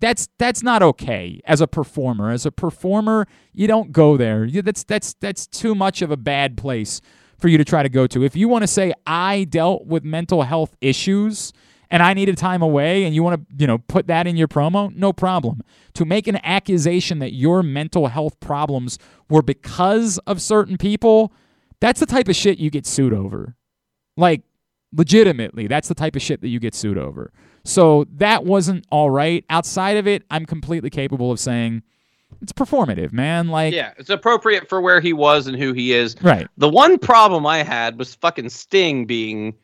That's 0.00 0.28
that's 0.38 0.62
not 0.62 0.82
okay 0.82 1.40
as 1.44 1.60
a 1.60 1.66
performer. 1.66 2.30
As 2.30 2.46
a 2.46 2.50
performer, 2.50 3.26
you 3.52 3.66
don't 3.66 3.92
go 3.92 4.16
there. 4.16 4.48
That's 4.50 4.84
that's 4.84 5.14
that's 5.20 5.46
too 5.46 5.74
much 5.74 6.02
of 6.02 6.10
a 6.10 6.16
bad 6.16 6.56
place 6.56 7.00
for 7.38 7.48
you 7.48 7.58
to 7.58 7.64
try 7.64 7.82
to 7.82 7.88
go 7.88 8.06
to. 8.06 8.24
If 8.24 8.34
you 8.34 8.48
want 8.48 8.62
to 8.62 8.66
say 8.66 8.92
I 9.06 9.44
dealt 9.44 9.86
with 9.86 10.04
mental 10.04 10.42
health 10.42 10.74
issues 10.80 11.52
and 11.90 12.02
I 12.02 12.14
needed 12.14 12.36
time 12.38 12.62
away 12.62 13.04
and 13.04 13.14
you 13.14 13.22
want 13.22 13.40
to, 13.40 13.56
you 13.58 13.66
know, 13.66 13.78
put 13.78 14.06
that 14.06 14.26
in 14.26 14.36
your 14.36 14.48
promo, 14.48 14.94
no 14.94 15.12
problem. 15.12 15.62
To 15.94 16.04
make 16.04 16.26
an 16.26 16.38
accusation 16.44 17.18
that 17.18 17.32
your 17.32 17.62
mental 17.62 18.08
health 18.08 18.40
problems 18.40 18.98
were 19.28 19.42
because 19.42 20.18
of 20.26 20.40
certain 20.40 20.78
people, 20.78 21.32
that's 21.80 22.00
the 22.00 22.06
type 22.06 22.28
of 22.28 22.36
shit 22.36 22.58
you 22.58 22.70
get 22.70 22.86
sued 22.86 23.12
over. 23.12 23.56
Like 24.16 24.42
legitimately, 24.92 25.66
that's 25.66 25.88
the 25.88 25.94
type 25.94 26.16
of 26.16 26.22
shit 26.22 26.40
that 26.40 26.48
you 26.48 26.60
get 26.60 26.74
sued 26.74 26.98
over. 26.98 27.32
So 27.64 28.06
that 28.16 28.44
wasn't 28.44 28.86
all 28.90 29.10
right. 29.10 29.44
Outside 29.50 29.96
of 29.96 30.06
it, 30.06 30.24
I'm 30.30 30.46
completely 30.46 30.90
capable 30.90 31.30
of 31.30 31.38
saying 31.38 31.82
it's 32.40 32.52
performative, 32.52 33.12
man. 33.12 33.48
Like 33.48 33.74
yeah, 33.74 33.92
it's 33.98 34.10
appropriate 34.10 34.68
for 34.68 34.80
where 34.80 35.00
he 35.00 35.12
was 35.12 35.46
and 35.46 35.56
who 35.56 35.72
he 35.72 35.92
is. 35.92 36.16
right. 36.22 36.46
The 36.56 36.68
one 36.68 36.98
problem 36.98 37.46
I 37.46 37.62
had 37.62 37.98
was 37.98 38.14
fucking 38.14 38.48
Sting 38.50 39.04
being 39.04 39.54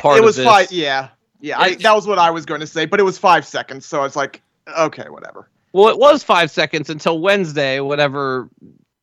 part 0.00 0.18
it 0.18 0.24
was 0.24 0.38
of 0.38 0.44
this. 0.44 0.52
five. 0.52 0.72
Yeah, 0.72 1.08
yeah. 1.40 1.58
I, 1.60 1.74
that 1.76 1.94
was 1.94 2.06
what 2.06 2.18
I 2.18 2.30
was 2.30 2.44
going 2.44 2.60
to 2.60 2.66
say, 2.66 2.84
but 2.86 3.00
it 3.00 3.04
was 3.04 3.18
five 3.18 3.46
seconds, 3.46 3.86
so 3.86 4.04
it's 4.04 4.16
like, 4.16 4.42
okay, 4.78 5.08
whatever. 5.08 5.48
Well, 5.72 5.88
it 5.88 5.98
was 5.98 6.22
five 6.22 6.50
seconds 6.50 6.90
until 6.90 7.20
Wednesday, 7.20 7.80
whatever 7.80 8.48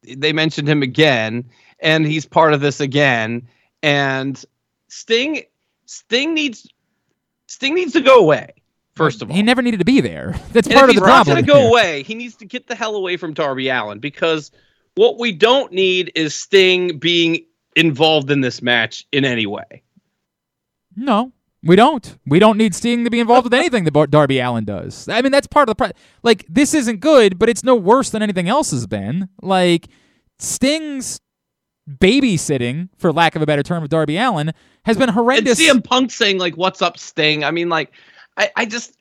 they 0.03 0.33
mentioned 0.33 0.67
him 0.67 0.81
again, 0.81 1.45
and 1.79 2.05
he's 2.05 2.25
part 2.25 2.53
of 2.53 2.61
this 2.61 2.79
again. 2.79 3.47
And 3.81 4.43
Sting, 4.89 5.43
Sting 5.93 6.33
needs, 6.33 6.67
Sting 7.47 7.75
needs 7.75 7.93
to 7.93 8.01
go 8.01 8.19
away. 8.19 8.53
First 8.95 9.21
of 9.21 9.29
all, 9.29 9.35
he 9.35 9.41
never 9.43 9.61
needed 9.61 9.77
to 9.79 9.85
be 9.85 10.01
there. 10.01 10.35
That's 10.51 10.67
And 10.67 10.75
part 10.75 10.89
of 10.89 10.95
the 10.95 11.01
he's 11.01 11.01
problem. 11.01 11.35
going 11.35 11.45
to 11.45 11.51
go 11.51 11.67
away, 11.69 12.03
he 12.03 12.15
needs 12.15 12.35
to 12.37 12.45
get 12.45 12.67
the 12.67 12.75
hell 12.75 12.95
away 12.95 13.17
from 13.17 13.33
Darby 13.33 13.69
Allin 13.69 13.99
because 13.99 14.51
what 14.95 15.19
we 15.19 15.31
don't 15.31 15.71
need 15.71 16.11
is 16.15 16.33
Sting 16.35 16.97
being 16.99 17.45
involved 17.75 18.29
in 18.31 18.41
this 18.41 18.61
match 18.61 19.05
in 19.11 19.25
any 19.25 19.45
way. 19.45 19.81
No, 20.95 21.31
we 21.63 21.75
don't. 21.75 22.17
We 22.27 22.37
don't 22.39 22.57
need 22.57 22.75
Sting 22.75 23.03
to 23.03 23.09
be 23.09 23.19
involved 23.19 23.45
with 23.45 23.53
anything 23.53 23.83
that 23.85 24.11
Darby 24.11 24.39
Allin 24.39 24.65
does. 24.65 25.07
I 25.09 25.21
mean, 25.21 25.31
that's 25.31 25.47
part 25.47 25.69
of 25.69 25.71
the 25.71 25.75
pro- 25.75 25.97
like. 26.21 26.45
This 26.47 26.73
isn't 26.75 26.99
good, 26.99 27.39
but 27.39 27.49
it's 27.49 27.63
no 27.63 27.75
worse 27.75 28.11
than 28.11 28.21
anything 28.21 28.47
else 28.47 28.69
has 28.71 28.85
been. 28.85 29.29
Like 29.41 29.87
Sting's 30.37 31.19
babysitting, 31.89 32.89
for 32.97 33.11
lack 33.11 33.35
of 33.35 33.41
a 33.41 33.45
better 33.45 33.63
term, 33.63 33.83
of 33.83 33.89
Darby 33.89 34.17
Allin 34.17 34.51
has 34.85 34.97
been 34.97 35.09
And 35.09 35.15
horrendous. 35.15 35.59
CM 35.61 35.83
Punk 35.83 36.11
saying 36.11 36.37
like, 36.37 36.55
"What's 36.55 36.81
up, 36.81 36.97
Sting?" 36.97 37.43
I 37.43 37.51
mean, 37.51 37.69
like, 37.69 37.91
I, 38.37 38.49
I 38.55 38.65
just 38.65 38.97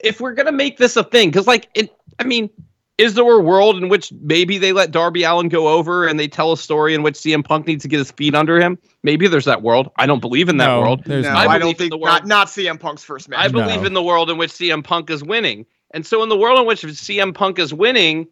if 0.00 0.20
we're 0.20 0.34
gonna 0.34 0.52
make 0.52 0.78
this 0.78 0.96
a 0.96 1.04
thing, 1.04 1.30
because 1.30 1.46
like 1.46 1.68
it, 1.74 1.94
I 2.18 2.24
mean, 2.24 2.50
is 2.98 3.14
there 3.14 3.24
a 3.24 3.40
world 3.40 3.76
in 3.76 3.88
which 3.88 4.12
maybe 4.20 4.58
they 4.58 4.72
let 4.72 4.90
Darby 4.90 5.22
Allin 5.24 5.48
go 5.48 5.68
over 5.68 6.06
and 6.06 6.18
they 6.20 6.28
tell 6.28 6.52
a 6.52 6.56
story 6.56 6.94
in 6.94 7.02
which 7.02 7.14
CM 7.14 7.44
Punk 7.44 7.66
needs 7.66 7.82
to 7.82 7.88
get 7.88 7.98
his 7.98 8.10
feet 8.10 8.34
under 8.34 8.60
him? 8.60 8.78
Maybe 9.02 9.26
there's 9.28 9.44
that 9.46 9.62
world. 9.62 9.90
I 9.96 10.06
don't 10.06 10.20
believe 10.20 10.48
in 10.48 10.56
that 10.58 10.66
No, 10.66 10.80
world. 10.80 11.02
there's 11.04 11.24
no, 11.24 11.32
not. 11.32 11.46
I 11.48 11.54
I, 11.54 11.58
don't 11.58 11.76
think 11.76 11.90
the 11.90 11.96
world. 11.98 12.12
not 12.14 12.26
not 12.26 12.46
CM 12.48 12.78
Punk's 12.78 13.02
first 13.04 13.28
match. 13.28 13.40
I 13.40 13.48
believe 13.48 13.80
No. 13.80 13.86
in 13.86 13.94
the 13.94 14.02
world 14.02 14.30
in 14.30 14.38
which 14.38 14.50
CM 14.52 14.82
Punk 14.84 15.10
is 15.10 15.22
winning. 15.24 15.66
And 15.94 16.06
so 16.06 16.22
in 16.22 16.28
the 16.28 16.36
world 16.36 16.58
in 16.58 16.66
which 16.66 16.82
CM 16.82 17.34
Punk 17.34 17.58
is 17.58 17.72
winning, 17.74 18.26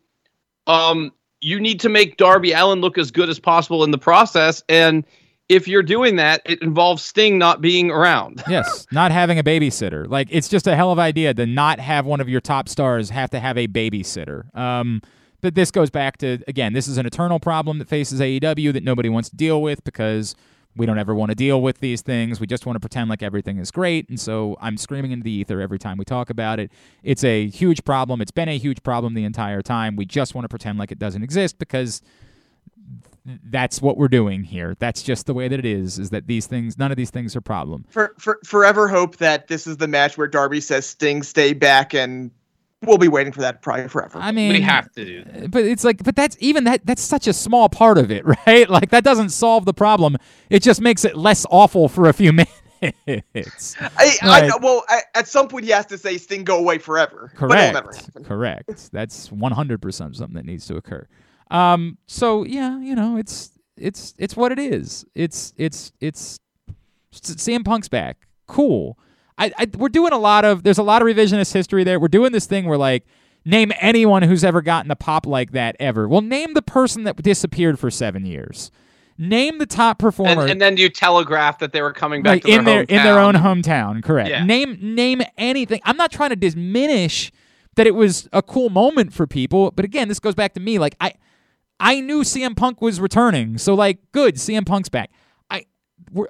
um, 0.67 1.13
you 1.41 1.61
need 1.61 1.81
to 1.81 1.89
make 1.89 2.17
Darby 2.17 2.53
Allin 2.53 2.81
look 2.81 2.99
as 2.99 3.11
good 3.11 3.29
as 3.29 3.39
possible 3.39 3.85
in 3.85 3.91
the 3.91 3.99
process. 3.99 4.63
And 4.69 5.05
if 5.49 5.67
you're 5.67 5.83
doing 5.83 6.17
that, 6.17 6.43
it 6.45 6.63
involves 6.63 7.03
Sting 7.03 7.39
not 7.39 7.61
being 7.61 7.91
around. 7.91 8.43
yes, 8.49 8.87
not 8.93 9.11
having 9.11 9.39
a 9.39 9.43
babysitter. 9.43 10.09
Like 10.09 10.29
it's 10.31 10.49
just 10.49 10.67
a 10.67 10.77
hell 10.77 10.93
of 10.93 10.99
an 10.99 11.05
idea 11.05 11.35
to 11.35 11.47
not 11.47 11.81
have 11.81 12.07
one 12.07 12.21
of 12.21 12.29
your 12.29 12.41
top 12.41 12.69
stars 12.69 13.11
have 13.11 13.31
to 13.31 13.41
have 13.41 13.59
a 13.59 13.67
babysitter. 13.67 14.55
Um, 14.57 15.03
but 15.41 15.55
this 15.55 15.71
goes 15.71 15.91
back 15.91 16.19
to 16.19 16.39
again, 16.47 16.73
this 16.73 16.87
is 16.87 16.99
an 16.99 17.07
eternal 17.07 17.41
problem 17.41 17.79
that 17.79 17.89
faces 17.89 18.21
AEW 18.21 18.73
that 18.75 18.85
nobody 18.85 19.09
wants 19.09 19.31
to 19.31 19.37
deal 19.37 19.61
with 19.61 19.83
because 19.83 20.37
we 20.77 20.87
don't 20.87 20.99
ever 20.99 21.15
want 21.15 21.31
to 21.31 21.35
deal 21.35 21.61
with 21.61 21.81
these 21.81 22.01
things. 22.01 22.41
We 22.41 22.47
just 22.47 22.65
want 22.65 22.77
to 22.77 22.81
pretend 22.81 23.11
like 23.11 23.23
everything 23.23 23.59
is 23.59 23.71
great. 23.71 24.09
And 24.09 24.19
so 24.19 24.57
I'm 24.61 24.77
screaming 24.77 25.11
into 25.11 25.25
the 25.25 25.33
ether 25.33 25.61
every 25.61 25.79
time 25.79 25.99
we 25.99 26.05
talk 26.05 26.31
about 26.31 26.61
it. 26.61 26.71
It's 27.03 27.25
a 27.25 27.49
huge 27.49 27.85
problem. 27.85 28.21
It's 28.21 28.31
been 28.31 28.49
a 28.49 28.59
huge 28.59 28.83
problem 28.83 29.15
the 29.15 29.25
entire 29.25 29.63
time. 29.63 29.97
We 29.97 30.07
just 30.07 30.35
want 30.35 30.45
to 30.45 30.49
pretend 30.49 30.79
like 30.79 30.93
it 30.93 30.99
doesn't 30.99 31.23
exist 31.23 31.59
because 31.59 32.03
that's 33.45 33.83
what 33.83 33.97
we're 33.97 34.09
doing 34.09 34.45
here. 34.45 34.77
That's 34.79 35.03
just 35.03 35.27
the 35.27 35.35
way 35.35 35.49
that 35.49 35.59
it 35.59 35.67
is. 35.67 35.99
Is 35.99 36.11
that 36.11 36.27
these 36.27 36.47
things? 36.47 36.79
None 36.79 36.91
of 36.91 36.97
these 36.97 37.11
things 37.11 37.37
are 37.37 37.41
problem. 37.41 37.85
For, 37.89 38.15
for 38.19 38.39
forever 38.45 38.89
hope 38.89 39.17
that 39.17 39.49
this 39.49 39.67
is 39.67 39.77
the 39.77 39.89
match 39.89 40.17
where 40.17 40.29
Darby 40.29 40.61
says 40.61 40.87
Sting 40.87 41.23
stay 41.23 41.53
back 41.53 41.95
and 41.95 42.31
we'll 42.83 42.99
be 42.99 43.09
waiting 43.09 43.33
for 43.33 43.41
that 43.41 43.63
probably 43.63 43.89
forever. 43.89 44.19
I 44.19 44.33
mean, 44.33 44.53
we 44.53 44.61
have 44.61 44.91
to 44.93 45.05
do 45.05 45.25
that. 45.25 45.51
but 45.51 45.65
it's 45.65 45.85
like, 45.85 46.03
but 46.03 46.17
that's 46.17 46.37
even 46.41 46.65
that. 46.65 46.85
That's 46.85 47.03
such 47.03 47.27
a 47.27 47.33
small 47.33 47.69
part 47.69 47.99
of 47.99 48.11
it, 48.11 48.25
right? 48.47 48.69
Like 48.69 48.91
that 48.91 49.05
doesn't 49.05 49.31
solve 49.31 49.65
the 49.65 49.75
problem. 49.75 50.17
It 50.49 50.63
just 50.63 50.81
makes 50.81 51.05
it 51.05 51.17
less 51.17 51.47
awful 51.51 51.89
for 51.89 52.09
a 52.09 52.13
few 52.13 52.33
minutes. 52.83 53.77
I, 53.79 54.17
I, 54.23 54.51
well, 54.63 54.85
I, 54.89 55.01
at 55.15 55.29
some 55.29 55.49
point 55.49 55.65
he 55.65 55.71
has 55.71 55.87
to 55.87 55.99
say 55.99 56.17
Sting 56.17 56.45
go 56.45 56.59
away 56.59 56.79
forever. 56.79 57.33
But 57.39 57.49
never 57.49 57.93
Correct. 57.93 58.25
Correct. 58.25 58.93
That's 58.93 59.29
100% 59.29 60.17
something 60.17 60.35
that 60.35 60.47
needs 60.47 60.67
to 60.67 60.77
occur. 60.77 61.07
Um 61.51 61.99
so 62.07 62.45
yeah, 62.45 62.79
you 62.79 62.95
know, 62.95 63.17
it's 63.17 63.51
it's 63.77 64.15
it's 64.19 64.37
what 64.37 64.53
it 64.53 64.59
is. 64.59 65.05
It's 65.15 65.53
it's 65.57 65.93
it's 66.01 66.39
CM 67.13 67.65
Punk's 67.65 67.89
back. 67.89 68.29
Cool. 68.47 68.97
I, 69.41 69.53
I 69.59 69.67
we're 69.77 69.89
doing 69.89 70.13
a 70.13 70.19
lot 70.19 70.45
of 70.45 70.63
there's 70.63 70.79
a 70.79 70.83
lot 70.83 71.03
of 71.03 71.09
revisionist 71.09 71.53
history 71.53 71.83
there. 71.83 71.99
We're 71.99 72.09
doing 72.09 72.33
this 72.33 72.47
thing 72.47 72.67
where 72.67 72.79
like 72.79 73.05
name 73.45 73.73
anyone 73.81 74.23
who's 74.23 74.45
ever 74.45 74.61
gotten 74.63 74.91
a 74.91 74.97
pop 74.97 75.27
like 75.27 75.53
that 75.53 75.75
ever. 75.81 76.07
Well, 76.07 76.21
name 76.21 76.55
the 76.55 76.63
person 76.63 77.05
that 77.05 77.17
disappeared 77.17 77.79
for 77.79 77.91
7 77.91 78.27
years. 78.27 78.71
Name 79.17 79.59
the 79.59 79.67
top 79.67 79.99
performer 79.99 80.43
And, 80.43 80.51
and 80.53 80.61
then 80.61 80.77
you 80.77 80.89
telegraph 80.89 81.59
that 81.59 81.73
they 81.73 81.83
were 81.83 81.93
coming 81.93 82.23
back 82.23 82.37
like 82.37 82.43
to 82.45 82.51
in 82.53 82.65
their 82.65 82.83
in 82.83 83.03
their 83.03 83.19
own 83.19 83.35
hometown. 83.35 83.97
hometown. 83.97 84.05
Correct. 84.05 84.31
Yeah. 84.31 84.45
Name 84.45 84.79
name 84.81 85.23
anything. 85.37 85.81
I'm 85.85 85.97
not 85.97 86.13
trying 86.13 86.31
to 86.31 86.37
diminish 86.37 87.33
that 87.77 87.87
it 87.87 87.95
was 87.95 88.29
a 88.33 88.43
cool 88.43 88.69
moment 88.69 89.13
for 89.13 89.27
people, 89.27 89.71
but 89.71 89.85
again, 89.85 90.09
this 90.09 90.21
goes 90.21 90.35
back 90.35 90.55
to 90.55 90.61
me. 90.61 90.79
Like 90.79 90.97
I 91.01 91.15
I 91.79 92.01
knew 92.01 92.23
CM 92.23 92.57
Punk 92.57 92.81
was 92.83 93.01
returning, 93.01 93.59
so 93.59 93.75
like 93.75 93.99
good, 94.13 94.37
CM 94.37 94.67
Punk's 94.67 94.89
back. 94.89 95.11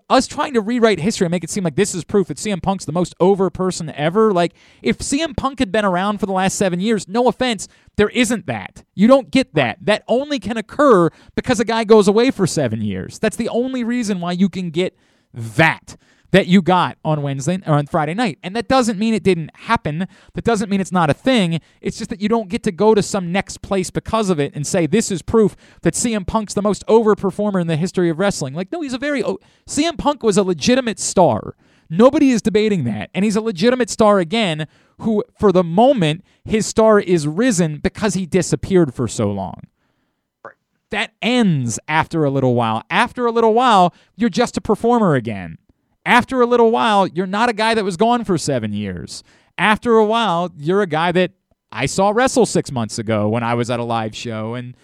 Us 0.08 0.26
trying 0.26 0.54
to 0.54 0.60
rewrite 0.60 1.00
history 1.00 1.24
and 1.24 1.30
make 1.30 1.44
it 1.44 1.50
seem 1.50 1.64
like 1.64 1.76
this 1.76 1.94
is 1.94 2.04
proof 2.04 2.28
that 2.28 2.36
CM 2.36 2.62
Punk's 2.62 2.84
the 2.84 2.92
most 2.92 3.14
over 3.18 3.48
person 3.50 3.90
ever. 3.90 4.32
Like 4.32 4.54
if 4.82 4.98
CM 4.98 5.36
Punk 5.36 5.58
had 5.58 5.72
been 5.72 5.84
around 5.84 6.18
for 6.18 6.26
the 6.26 6.32
last 6.32 6.56
seven 6.56 6.80
years, 6.80 7.08
no 7.08 7.28
offense, 7.28 7.66
there 7.96 8.10
isn't 8.10 8.46
that. 8.46 8.84
You 8.94 9.08
don't 9.08 9.30
get 9.30 9.54
that. 9.54 9.78
That 9.80 10.04
only 10.06 10.38
can 10.38 10.56
occur 10.56 11.08
because 11.34 11.60
a 11.60 11.64
guy 11.64 11.84
goes 11.84 12.08
away 12.08 12.30
for 12.30 12.46
seven 12.46 12.82
years. 12.82 13.18
That's 13.18 13.36
the 13.36 13.48
only 13.48 13.84
reason 13.84 14.20
why 14.20 14.32
you 14.32 14.48
can 14.48 14.70
get 14.70 14.96
that 15.32 15.96
that 16.32 16.46
you 16.46 16.62
got 16.62 16.98
on 17.04 17.22
Wednesday 17.22 17.60
or 17.66 17.74
on 17.74 17.86
Friday 17.86 18.14
night. 18.14 18.38
And 18.42 18.54
that 18.56 18.68
doesn't 18.68 18.98
mean 18.98 19.14
it 19.14 19.22
didn't 19.22 19.50
happen. 19.54 20.06
That 20.34 20.44
doesn't 20.44 20.70
mean 20.70 20.80
it's 20.80 20.92
not 20.92 21.10
a 21.10 21.14
thing. 21.14 21.60
It's 21.80 21.98
just 21.98 22.10
that 22.10 22.20
you 22.20 22.28
don't 22.28 22.48
get 22.48 22.62
to 22.64 22.72
go 22.72 22.94
to 22.94 23.02
some 23.02 23.32
next 23.32 23.62
place 23.62 23.90
because 23.90 24.30
of 24.30 24.38
it 24.38 24.54
and 24.54 24.66
say 24.66 24.86
this 24.86 25.10
is 25.10 25.22
proof 25.22 25.56
that 25.82 25.94
CM 25.94 26.26
Punk's 26.26 26.54
the 26.54 26.62
most 26.62 26.84
over 26.88 27.14
performer 27.14 27.60
in 27.60 27.66
the 27.66 27.76
history 27.76 28.10
of 28.10 28.18
wrestling. 28.18 28.54
Like 28.54 28.72
no, 28.72 28.80
he's 28.80 28.94
a 28.94 28.98
very 28.98 29.22
o- 29.22 29.38
CM 29.68 29.98
Punk 29.98 30.22
was 30.22 30.36
a 30.36 30.42
legitimate 30.42 30.98
star. 30.98 31.54
Nobody 31.88 32.30
is 32.30 32.40
debating 32.40 32.84
that. 32.84 33.10
And 33.14 33.24
he's 33.24 33.36
a 33.36 33.40
legitimate 33.40 33.90
star 33.90 34.20
again 34.20 34.68
who 35.00 35.24
for 35.38 35.50
the 35.50 35.64
moment 35.64 36.24
his 36.44 36.66
star 36.66 37.00
is 37.00 37.26
risen 37.26 37.78
because 37.78 38.14
he 38.14 38.26
disappeared 38.26 38.94
for 38.94 39.08
so 39.08 39.30
long 39.30 39.62
that 40.90 41.12
ends 41.22 41.78
after 41.88 42.24
a 42.24 42.30
little 42.30 42.54
while. 42.54 42.82
After 42.90 43.26
a 43.26 43.32
little 43.32 43.54
while, 43.54 43.94
you're 44.16 44.28
just 44.28 44.56
a 44.56 44.60
performer 44.60 45.14
again. 45.14 45.58
After 46.10 46.40
a 46.40 46.46
little 46.46 46.72
while, 46.72 47.06
you're 47.06 47.28
not 47.28 47.48
a 47.48 47.52
guy 47.52 47.72
that 47.74 47.84
was 47.84 47.96
gone 47.96 48.24
for 48.24 48.36
seven 48.36 48.72
years. 48.72 49.22
After 49.56 49.96
a 49.96 50.04
while, 50.04 50.50
you're 50.58 50.82
a 50.82 50.86
guy 50.88 51.12
that 51.12 51.30
I 51.70 51.86
saw 51.86 52.10
wrestle 52.10 52.46
six 52.46 52.72
months 52.72 52.98
ago 52.98 53.28
when 53.28 53.44
I 53.44 53.54
was 53.54 53.70
at 53.70 53.78
a 53.78 53.84
live 53.84 54.16
show. 54.16 54.54
And 54.54 54.76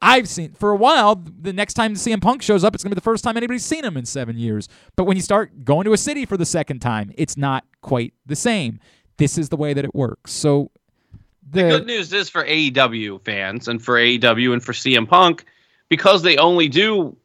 I've 0.00 0.28
seen, 0.28 0.54
for 0.54 0.70
a 0.70 0.76
while, 0.76 1.22
the 1.40 1.52
next 1.52 1.74
time 1.74 1.94
CM 1.94 2.20
Punk 2.20 2.42
shows 2.42 2.64
up, 2.64 2.74
it's 2.74 2.82
going 2.82 2.90
to 2.90 2.96
be 2.96 2.98
the 2.98 3.04
first 3.04 3.22
time 3.22 3.36
anybody's 3.36 3.64
seen 3.64 3.84
him 3.84 3.96
in 3.96 4.04
seven 4.04 4.36
years. 4.36 4.68
But 4.96 5.04
when 5.04 5.16
you 5.16 5.22
start 5.22 5.64
going 5.64 5.84
to 5.84 5.92
a 5.92 5.96
city 5.96 6.26
for 6.26 6.36
the 6.36 6.44
second 6.44 6.80
time, 6.80 7.12
it's 7.16 7.36
not 7.36 7.64
quite 7.82 8.12
the 8.26 8.34
same. 8.34 8.80
This 9.18 9.38
is 9.38 9.50
the 9.50 9.56
way 9.56 9.74
that 9.74 9.84
it 9.84 9.94
works. 9.94 10.32
So, 10.32 10.72
The 11.48 11.62
good 11.62 11.86
news 11.86 12.12
is 12.12 12.28
for 12.28 12.44
AEW 12.44 13.24
fans 13.24 13.68
and 13.68 13.80
for 13.80 13.94
AEW 13.94 14.52
and 14.52 14.64
for 14.64 14.72
CM 14.72 15.08
Punk, 15.08 15.44
because 15.88 16.22
they 16.22 16.36
only 16.38 16.66
do 16.66 17.16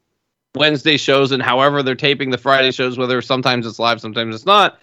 Wednesday 0.54 0.96
shows 0.96 1.32
and 1.32 1.42
however 1.42 1.82
they're 1.82 1.94
taping 1.94 2.30
the 2.30 2.38
Friday 2.38 2.70
shows, 2.72 2.98
whether 2.98 3.20
sometimes 3.22 3.66
it's 3.66 3.78
live, 3.78 4.00
sometimes 4.00 4.34
it's 4.34 4.46
not, 4.46 4.78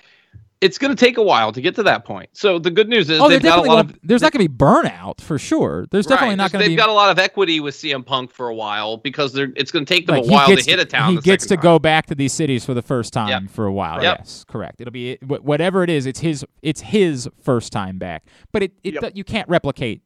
it's 0.61 0.77
going 0.77 0.95
to 0.95 1.05
take 1.05 1.17
a 1.17 1.21
while 1.21 1.51
to 1.51 1.59
get 1.59 1.75
to 1.75 1.83
that 1.83 2.05
point. 2.05 2.29
So 2.33 2.57
the 2.59 2.71
good 2.71 2.87
news 2.87 3.09
is 3.09 3.19
oh, 3.19 3.27
they've 3.27 3.43
got 3.43 3.59
a 3.59 3.61
lot 3.63 3.85
of 3.85 3.99
there's 4.03 4.21
not 4.21 4.31
going 4.31 4.43
to 4.45 4.49
be 4.49 4.55
burnout 4.57 5.19
for 5.19 5.37
sure. 5.37 5.85
There's 5.91 6.05
definitely 6.05 6.29
Right, 6.29 6.37
not 6.37 6.51
going 6.53 6.63
to 6.63 6.69
be 6.69 6.71
They've 6.71 6.77
be. 6.77 6.81
got 6.81 6.89
a 6.89 6.93
lot 6.93 7.11
of 7.11 7.19
equity 7.19 7.59
with 7.59 7.75
CM 7.75 8.05
Punk 8.05 8.31
for 8.31 8.47
a 8.47 8.55
while 8.55 8.97
because 8.97 9.33
they're 9.33 9.51
it's 9.57 9.69
going 9.71 9.85
to 9.85 9.93
take 9.93 10.07
them 10.07 10.15
like, 10.15 10.25
a 10.25 10.27
while 10.31 10.47
to 10.55 10.63
hit 10.63 10.79
a 10.79 10.85
town. 10.85 11.11
He 11.13 11.19
gets 11.19 11.43
to 11.45 11.49
second 11.49 11.61
go 11.63 11.77
back 11.77 12.05
to 12.07 12.15
these 12.15 12.31
cities 12.31 12.63
for 12.63 12.73
the 12.73 12.81
first 12.81 13.11
time 13.11 13.27
Yep. 13.27 13.49
for 13.51 13.65
a 13.65 13.73
while. 13.73 14.01
Yep. 14.01 14.19
Yes, 14.19 14.45
correct. 14.47 14.79
It'll 14.79 14.91
be 14.93 15.17
whatever 15.27 15.83
it 15.83 15.89
is. 15.89 16.05
It's 16.05 16.19
his. 16.21 16.45
It's 16.61 16.81
his 16.81 17.29
first 17.43 17.73
time 17.73 17.97
back. 17.97 18.25
But 18.53 18.63
it, 18.63 18.71
it 18.83 18.93
Yep. 18.93 19.11
you 19.15 19.25
can't 19.25 19.49
replicate 19.49 20.01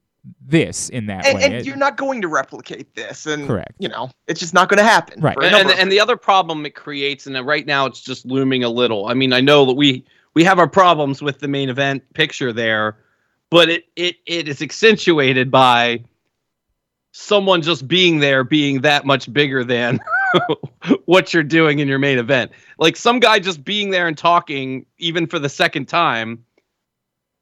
this 0.46 0.90
in 0.90 1.06
that 1.08 1.26
And, 1.26 1.38
way. 1.38 1.44
and 1.46 1.54
It- 1.54 1.66
you're 1.66 1.76
not 1.78 1.98
going 1.98 2.22
to 2.22 2.28
replicate 2.28 2.94
this, 2.96 3.26
and 3.26 3.48
Correct. 3.48 3.74
You 3.80 3.90
know, 3.90 4.10
it's 4.28 4.40
just 4.40 4.54
not 4.54 4.70
going 4.70 4.78
to 4.80 4.84
happen. 4.84 5.22
Right. 5.22 5.38
and, 5.42 5.56
and, 5.56 5.72
and 5.72 5.92
the 5.92 6.00
other 6.00 6.18
problem 6.18 6.66
it 6.66 6.76
creates, 6.76 7.26
and 7.28 7.40
right 7.46 7.66
now 7.66 7.86
it's 7.86 8.02
just 8.02 8.26
looming 8.26 8.64
a 8.64 8.70
little. 8.70 9.08
I 9.08 9.14
mean, 9.14 9.34
I 9.34 9.42
know 9.42 9.66
that 9.66 9.76
we 9.76 10.04
we 10.34 10.44
have 10.44 10.60
our 10.60 10.68
problems 10.68 11.22
with 11.22 11.40
the 11.40 11.48
main 11.48 11.70
event 11.70 12.04
picture 12.14 12.52
there, 12.54 12.98
but 13.50 13.70
it 13.70 13.86
it 13.96 14.18
it 14.26 14.48
is 14.48 14.62
accentuated 14.62 15.50
by 15.52 16.04
someone 17.12 17.62
just 17.62 17.88
being 17.88 18.20
there 18.20 18.44
being 18.44 18.82
that 18.82 19.06
much 19.06 19.32
bigger 19.34 19.64
than 19.64 20.00
what 21.06 21.34
you're 21.34 21.44
doing 21.44 21.80
in 21.80 21.88
your 21.88 21.98
main 22.00 22.20
event. 22.20 22.52
Like 22.78 22.96
some 22.96 23.20
guy 23.20 23.40
just 23.40 23.64
being 23.64 23.90
there 23.90 24.08
and 24.08 24.18
talking, 24.18 24.86
even 25.00 25.26
for 25.28 25.40
the 25.40 25.50
second 25.50 25.88
time, 25.88 26.44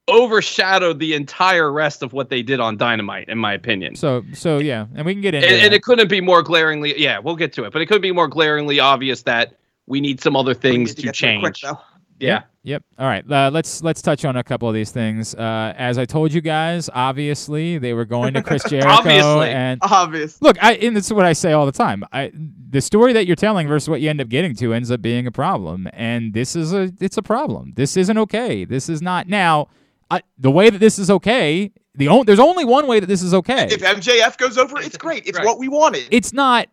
overshadowed 0.10 1.00
the 1.00 1.14
entire 1.14 1.72
rest 1.72 2.02
of 2.04 2.14
what 2.14 2.30
they 2.30 2.42
did 2.42 2.60
on 2.60 2.78
Dynamite, 2.78 3.28
in 3.30 3.38
my 3.38 3.54
opinion. 3.54 3.96
so 3.96 4.24
so 4.34 4.58
yeah, 4.58 4.86
and 4.96 5.06
we 5.06 5.14
can 5.14 5.22
get 5.22 5.36
into 5.36 5.48
and, 5.48 5.62
and 5.66 5.74
it 5.74 5.84
couldn't 5.84 6.10
be 6.10 6.22
more 6.22 6.42
glaringly 6.42 7.00
yeah 7.00 7.20
we'll 7.20 7.36
get 7.36 7.52
to 7.54 7.64
it 7.66 7.74
but 7.74 7.82
it 7.82 7.86
couldn't 7.88 8.02
be 8.02 8.12
more 8.12 8.28
glaringly 8.28 8.80
obvious 8.80 9.24
that 9.24 9.58
we 9.86 10.00
need 10.02 10.22
some 10.22 10.36
other 10.36 10.54
things 10.54 10.96
to, 10.96 11.02
to 11.04 11.08
it 11.08 11.12
quick, 11.12 11.16
change 11.16 11.62
though. 11.62 11.80
yeah 12.20 12.44
Yep. 12.68 12.84
All 13.00 13.06
right. 13.08 13.24
Uh, 13.32 13.50
let's 13.54 13.82
let's 13.82 14.02
touch 14.02 14.26
on 14.26 14.36
a 14.36 14.44
couple 14.44 14.68
of 14.68 14.76
these 14.76 14.92
things. 14.92 15.34
Uh, 15.34 15.74
as 15.78 15.98
I 15.98 16.04
told 16.04 16.34
you 16.34 16.42
guys, 16.42 16.90
obviously 16.94 17.78
they 17.78 17.94
were 17.94 18.04
going 18.04 18.34
to 18.34 18.44
Chris 18.44 18.62
Jericho, 18.70 18.90
Obviously. 18.90 19.52
and 19.52 19.80
Obvious. 19.82 20.42
Look, 20.42 20.62
I 20.62 20.74
and 20.74 20.94
this 20.94 21.06
is 21.06 21.14
what 21.14 21.26
I 21.26 21.32
say 21.32 21.54
all 21.54 21.66
the 21.66 21.72
time. 21.72 22.04
I 22.12 22.30
the 22.36 22.82
story 22.82 23.14
that 23.14 23.26
you're 23.26 23.38
telling 23.38 23.70
versus 23.70 23.88
what 23.88 24.02
you 24.02 24.10
end 24.10 24.20
up 24.20 24.28
getting 24.28 24.54
to 24.58 24.74
ends 24.74 24.92
up 24.92 25.02
being 25.02 25.26
a 25.28 25.32
problem, 25.32 25.88
and 25.94 26.34
this 26.34 26.58
is 26.58 26.74
a 26.74 26.92
it's 27.00 27.16
a 27.16 27.22
problem. 27.22 27.72
This 27.78 27.96
isn't 27.96 28.18
okay. 28.18 28.66
This 28.66 28.90
is 28.90 29.02
not 29.02 29.30
now. 29.30 29.70
I, 30.10 30.22
the 30.38 30.52
way 30.52 30.70
that 30.70 30.80
this 30.80 30.98
is 31.00 31.10
okay, 31.12 31.72
the 31.96 32.08
on, 32.08 32.26
there's 32.26 32.40
only 32.40 32.64
one 32.66 32.88
way 32.88 33.00
that 33.00 33.08
this 33.08 33.22
is 33.22 33.34
okay. 33.34 33.66
If 33.70 33.82
MJF 33.82 34.38
goes 34.38 34.58
over, 34.58 34.80
it's 34.80 34.98
great. 34.98 35.26
It's 35.26 35.38
Right. 35.38 35.46
what 35.46 35.60
we 35.60 35.68
wanted. 35.68 36.08
It's 36.12 36.32
not. 36.34 36.68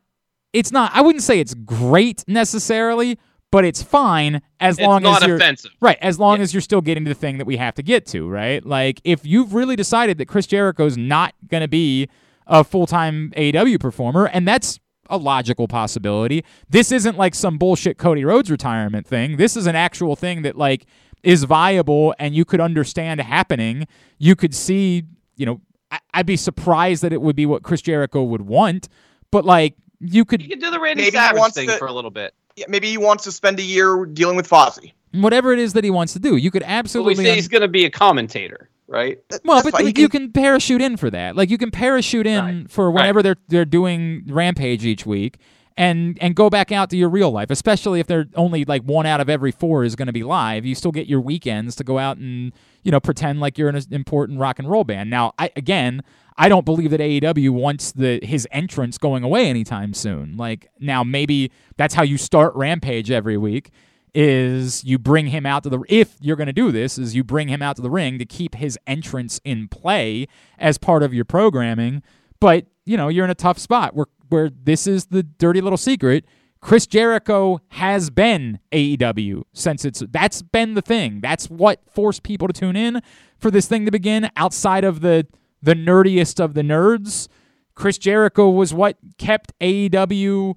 It's 0.52 0.70
not. 0.70 0.93
I 0.94 1.01
wouldn't 1.01 1.24
say 1.24 1.40
it's 1.40 1.55
great 1.55 2.23
necessarily, 2.28 3.19
but 3.51 3.65
it's 3.65 3.82
fine 3.82 4.40
as 4.61 4.78
It's 4.78 4.86
long 4.86 5.02
not 5.02 5.23
as 5.23 5.27
you're 5.28 5.36
offensive. 5.36 5.73
right. 5.81 5.98
As 6.01 6.19
long 6.19 6.36
Yeah. 6.36 6.43
as 6.44 6.55
you're 6.55 6.61
still 6.61 6.81
getting 6.81 7.05
to 7.05 7.09
the 7.11 7.15
thing 7.15 7.39
that 7.39 7.47
we 7.47 7.56
have 7.56 7.74
to 7.74 7.82
get 7.82 8.06
to, 8.09 8.28
right? 8.28 8.65
Like 8.65 9.01
if 9.05 9.27
you've 9.27 9.52
really 9.55 9.74
decided 9.77 10.19
that 10.19 10.27
Chris 10.27 10.47
Jericho's 10.47 10.97
not 10.97 11.35
going 11.48 11.62
to 11.62 11.69
be 11.69 12.09
a 12.47 12.62
full 12.62 12.86
time 12.86 13.32
AEW 13.36 13.78
performer, 13.81 14.27
and 14.27 14.47
that's 14.47 14.78
a 15.11 15.16
logical 15.19 15.66
possibility. 15.69 16.44
This 16.69 16.90
isn't 16.93 17.19
like 17.19 17.35
some 17.35 17.59
bullshit 17.59 17.98
Cody 17.98 18.24
Rhodes 18.24 18.51
retirement 18.51 19.06
thing. 19.06 19.36
This 19.39 19.56
is 19.56 19.66
an 19.66 19.77
actual 19.77 20.15
thing 20.16 20.43
that 20.43 20.56
like 20.56 20.86
is 21.24 21.44
viable 21.44 22.14
and 22.18 22.34
you 22.34 22.44
could 22.44 22.60
understand 22.60 23.20
happening. 23.20 23.86
You 24.18 24.36
could 24.36 24.55
see, 24.55 25.05
you 25.36 25.46
know, 25.46 25.60
I- 25.90 26.01
I'd 26.14 26.26
be 26.26 26.36
surprised 26.36 27.02
that 27.02 27.12
it 27.12 27.20
would 27.22 27.36
be 27.36 27.46
what 27.46 27.62
Chris 27.62 27.80
Jericho 27.82 28.22
would 28.22 28.42
want, 28.42 28.88
but 29.30 29.44
like 29.44 29.74
you 30.01 30.24
could 30.24 30.42
You 30.42 30.48
can 30.48 30.59
do 30.59 30.70
the 30.70 30.80
Randy 30.80 31.10
Savage 31.10 31.52
thing 31.52 31.68
to- 31.68 31.76
for 31.78 31.86
a 31.86 31.92
little 31.92 32.10
bit. 32.10 32.34
Yeah, 32.56 32.66
maybe 32.68 32.88
he 32.88 32.98
wants 32.98 33.24
to 33.24 33.32
spend 33.32 33.59
a 33.59 33.62
year 33.62 34.05
dealing 34.06 34.36
with 34.36 34.48
Fozzy. 34.48 34.92
whatever 35.12 35.52
it 35.52 35.59
is 35.59 35.72
that 35.74 35.84
he 35.84 35.90
wants 35.90 36.12
to 36.12 36.18
do. 36.18 36.36
You 36.36 36.51
could 36.51 36.62
But 36.62 36.68
we 36.68 36.74
absolutely 36.74 37.14
say 37.24 37.34
he's 37.34 37.48
going 37.48 37.62
to 37.62 37.68
be 37.68 37.84
a 37.84 37.90
commentator, 37.90 38.68
right? 38.88 39.18
Well, 39.44 39.56
That's 39.56 39.64
but 39.64 39.72
fine. 39.72 39.80
He 39.82 39.86
like, 39.86 39.98
you 39.98 40.09
can 40.09 40.30
parachute 40.32 40.80
in 40.82 40.96
for 40.96 41.09
that. 41.10 41.36
Like 41.36 41.51
you 41.51 41.59
can 41.59 41.70
parachute 41.70 42.26
in 42.26 42.44
Right. 42.44 42.70
for 42.70 42.90
whenever 42.90 43.22
they're 43.22 43.36
they're 43.48 43.64
doing 43.64 44.24
Rampage 44.28 44.84
each 44.84 45.05
week, 45.06 45.38
and 45.76 46.18
and 46.20 46.36
go 46.36 46.48
back 46.48 46.70
out 46.70 46.90
to 46.90 46.96
your 46.96 47.09
real 47.09 47.30
life. 47.30 47.51
Especially 47.51 48.01
if 48.01 48.06
they're 48.06 48.26
only 48.34 48.64
like 48.64 48.82
one 48.82 49.06
out 49.06 49.20
of 49.20 49.28
every 49.28 49.51
four 49.51 49.84
is 49.84 49.96
going 49.96 50.06
to 50.06 50.12
be 50.12 50.22
live. 50.22 50.64
You 50.64 50.74
still 50.74 50.92
get 50.92 51.06
your 51.06 51.20
weekends 51.20 51.74
to 51.76 51.84
go 51.84 51.98
out 51.98 52.16
and 52.16 52.52
you 52.82 52.90
know 52.90 53.01
pretend 53.01 53.40
like 53.40 53.59
you're 53.59 53.68
an 53.68 53.80
important 53.90 54.38
rock 54.38 54.59
and 54.59 54.70
roll 54.70 54.84
band. 54.84 55.10
Now, 55.10 55.32
I 55.38 55.51
again. 55.56 56.02
I 56.36 56.48
don't 56.48 56.64
believe 56.64 56.90
that 56.90 56.98
AEW 56.98 57.51
wants 57.51 57.92
the 57.92 58.18
his 58.20 58.48
entrance 58.51 58.98
going 58.98 59.22
away 59.22 59.48
anytime 59.48 59.94
soon. 59.94 60.36
Like 60.36 60.68
now, 60.80 61.05
maybe 61.05 61.52
that's 61.76 61.94
how 61.94 62.02
you 62.02 62.18
start 62.18 62.56
Rampage 62.56 63.12
every 63.12 63.36
week 63.36 63.70
is 64.14 64.84
you 64.84 64.98
bring 64.98 65.26
him 65.26 65.44
out 65.44 65.64
to 65.64 65.68
the 65.68 65.80
if 65.88 66.16
you're 66.20 66.36
going 66.36 66.46
to 66.46 66.52
do 66.52 66.70
this 66.70 66.98
is 66.98 67.16
you 67.16 67.24
bring 67.24 67.48
him 67.48 67.60
out 67.60 67.76
to 67.76 67.82
the 67.82 67.90
ring 67.90 68.18
to 68.18 68.24
keep 68.24 68.55
his 68.55 68.78
entrance 68.86 69.40
in 69.44 69.66
play 69.66 70.26
as 70.59 70.78
part 70.78 71.02
of 71.02 71.12
your 71.12 71.24
programming 71.24 72.01
but 72.38 72.66
you 72.84 72.96
know 72.96 73.09
you're 73.09 73.24
in 73.24 73.30
a 73.30 73.34
tough 73.34 73.59
spot 73.59 73.94
where 73.94 74.06
where 74.28 74.51
this 74.51 74.86
is 74.86 75.06
the 75.06 75.22
dirty 75.22 75.60
little 75.60 75.78
secret 75.78 76.24
Chris 76.60 76.86
Jericho 76.86 77.60
has 77.68 78.09
been 78.09 78.59
AEW 78.72 79.42
since 79.52 79.84
it's 79.84 80.02
that's 80.10 80.42
been 80.42 80.74
the 80.74 80.82
thing 80.82 81.20
that's 81.20 81.51
what 81.51 81.80
forced 81.90 82.22
people 82.22 82.48
to 82.48 82.55
tune 82.55 82.76
in 82.76 83.01
for 83.38 83.51
this 83.51 83.66
thing 83.66 83.84
to 83.84 83.90
begin 83.90 84.30
outside 84.36 84.84
of 84.84 85.01
the 85.01 85.26
the 85.62 85.74
nerdiest 85.74 86.42
of 86.42 86.55
the 86.55 86.62
nerds 86.62 87.28
Chris 87.74 87.98
Jericho 87.98 88.51
was 88.51 88.72
what 88.72 88.96
kept 89.18 89.52
AEW 89.60 90.55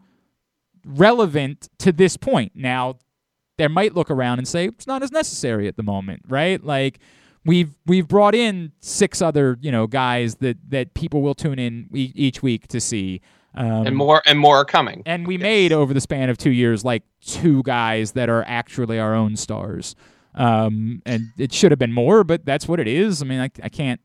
relevant 0.86 1.68
to 1.80 1.92
this 1.92 2.18
point. 2.18 2.52
Now, 2.56 2.98
they 3.58 3.68
might 3.68 3.96
look 3.96 4.12
around 4.12 4.38
and 4.38 4.48
say 4.48 4.66
it's 4.66 4.88
not 4.88 5.02
as 5.02 5.12
necessary 5.12 5.68
at 5.68 5.78
the 5.78 5.84
moment, 5.84 6.22
right? 6.28 6.64
Like 6.64 7.00
we've 7.44 7.76
we've 7.88 8.08
brought 8.08 8.36
in 8.36 8.72
six 8.82 9.22
other 9.22 9.58
you 9.62 9.72
know 9.72 9.88
guys 9.88 10.36
that 10.36 10.58
that 10.70 10.94
people 10.94 11.22
will 11.22 11.34
tune 11.34 11.58
in 11.58 11.90
e- 11.94 12.12
each 12.16 12.44
week 12.44 12.68
to 12.68 12.80
see. 12.80 13.22
Um, 13.56 13.88
and 13.88 13.96
more 13.96 14.22
and 14.26 14.38
more 14.40 14.58
are 14.58 14.66
coming. 14.66 15.02
and 15.06 15.26
we 15.26 15.38
made 15.38 15.74
over 15.74 15.94
the 15.94 16.02
span 16.02 16.30
of 16.30 16.38
two 16.38 16.52
years 16.52 16.86
like 16.86 17.04
two 17.22 17.64
guys 17.64 18.12
that 18.12 18.30
are 18.30 18.44
actually 18.48 19.00
our 19.00 19.16
own 19.16 19.36
stars. 19.36 19.96
Um, 20.36 21.02
and 21.06 21.32
it 21.38 21.52
should 21.52 21.72
have 21.72 21.80
been 21.80 21.94
more, 21.94 22.24
but 22.24 22.46
that's 22.46 22.68
what 22.68 22.80
it 22.80 22.88
is. 22.88 23.24
I 23.24 23.26
mean, 23.26 23.40
I, 23.40 23.50
I 23.64 23.70
can't 23.70 24.00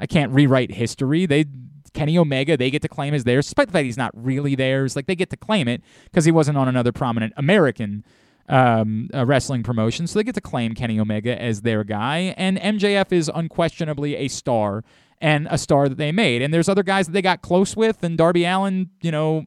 I 0.00 0.06
can't 0.06 0.32
rewrite 0.32 0.72
history. 0.72 1.26
They 1.26 1.44
Kenny 1.94 2.18
Omega, 2.18 2.56
they 2.56 2.70
get 2.70 2.82
to 2.82 2.88
claim 2.88 3.14
as 3.14 3.24
theirs, 3.24 3.46
despite 3.46 3.68
the 3.68 3.72
fact 3.72 3.84
he's 3.84 3.96
not 3.96 4.10
really 4.14 4.54
theirs. 4.54 4.96
Like 4.96 5.06
they 5.06 5.16
get 5.16 5.30
to 5.30 5.36
claim 5.36 5.68
it 5.68 5.82
because 6.04 6.24
he 6.24 6.32
wasn't 6.32 6.58
on 6.58 6.68
another 6.68 6.92
prominent 6.92 7.32
American 7.36 8.04
um, 8.48 9.08
uh, 9.14 9.24
wrestling 9.24 9.62
promotion, 9.62 10.06
so 10.06 10.18
they 10.18 10.24
get 10.24 10.34
to 10.34 10.40
claim 10.40 10.74
Kenny 10.74 11.00
Omega 11.00 11.40
as 11.40 11.62
their 11.62 11.84
guy. 11.84 12.34
And 12.36 12.58
MJF 12.58 13.12
is 13.12 13.30
unquestionably 13.34 14.16
a 14.16 14.28
star 14.28 14.84
and 15.20 15.48
a 15.50 15.58
star 15.58 15.88
that 15.88 15.98
they 15.98 16.12
made. 16.12 16.42
And 16.42 16.52
there's 16.52 16.68
other 16.68 16.82
guys 16.82 17.06
that 17.06 17.12
they 17.12 17.22
got 17.22 17.42
close 17.42 17.76
with, 17.76 18.02
and 18.02 18.18
Darby 18.18 18.44
Allin, 18.44 18.90
you 19.02 19.10
know, 19.10 19.44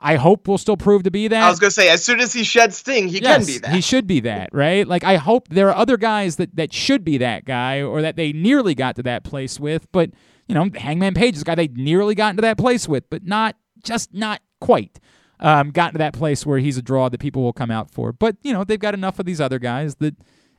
I 0.00 0.16
hope 0.16 0.48
will 0.48 0.58
still 0.58 0.76
prove 0.76 1.04
to 1.04 1.10
be 1.10 1.28
that. 1.28 1.42
I 1.42 1.48
was 1.48 1.60
gonna 1.60 1.70
say, 1.70 1.88
as 1.88 2.04
soon 2.04 2.20
as 2.20 2.32
he 2.32 2.42
sheds 2.42 2.76
Sting, 2.76 3.08
he 3.08 3.20
yes, 3.20 3.38
can 3.38 3.46
be 3.46 3.58
that. 3.58 3.74
He 3.74 3.80
should 3.80 4.06
be 4.06 4.20
that, 4.20 4.48
right? 4.52 4.86
Like 4.86 5.04
I 5.04 5.16
hope 5.16 5.48
there 5.48 5.68
are 5.68 5.76
other 5.76 5.96
guys 5.96 6.36
that 6.36 6.56
that 6.56 6.72
should 6.72 7.04
be 7.04 7.18
that 7.18 7.44
guy 7.44 7.82
or 7.82 8.02
that 8.02 8.16
they 8.16 8.32
nearly 8.32 8.74
got 8.74 8.96
to 8.96 9.02
that 9.04 9.22
place 9.22 9.60
with, 9.60 9.90
but 9.92 10.10
you 10.48 10.54
know, 10.54 10.68
Hangman 10.74 11.14
Page 11.14 11.36
is 11.36 11.42
a 11.42 11.44
guy 11.44 11.54
they 11.54 11.68
nearly 11.68 12.14
got 12.14 12.30
into 12.30 12.42
that 12.42 12.58
place 12.58 12.88
with, 12.88 13.08
but 13.10 13.24
not 13.24 13.56
just 13.82 14.12
not 14.12 14.40
quite. 14.60 14.98
Um, 15.40 15.70
gotten 15.70 15.94
to 15.94 15.98
that 15.98 16.12
place 16.12 16.46
where 16.46 16.58
he's 16.58 16.76
a 16.76 16.82
draw 16.82 17.08
that 17.08 17.18
people 17.18 17.42
will 17.42 17.52
come 17.52 17.70
out 17.70 17.90
for. 17.90 18.12
But, 18.12 18.36
you 18.42 18.52
know, 18.52 18.62
they've 18.62 18.78
got 18.78 18.94
enough 18.94 19.18
of 19.18 19.26
these 19.26 19.40
other 19.40 19.58
guys 19.58 19.96
that 19.96 20.14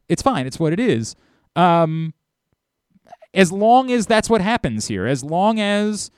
it's 0.09 0.21
fine. 0.21 0.45
It's 0.45 0.59
what 0.59 0.73
it 0.73 0.79
is. 0.79 1.15
Um, 1.55 2.13
as 3.33 3.51
long 3.51 3.91
as 3.91 4.05
that's 4.07 4.29
what 4.29 4.41
happens 4.41 4.87
here, 4.87 5.05
as 5.05 5.23
long 5.23 5.59
as 5.59 6.11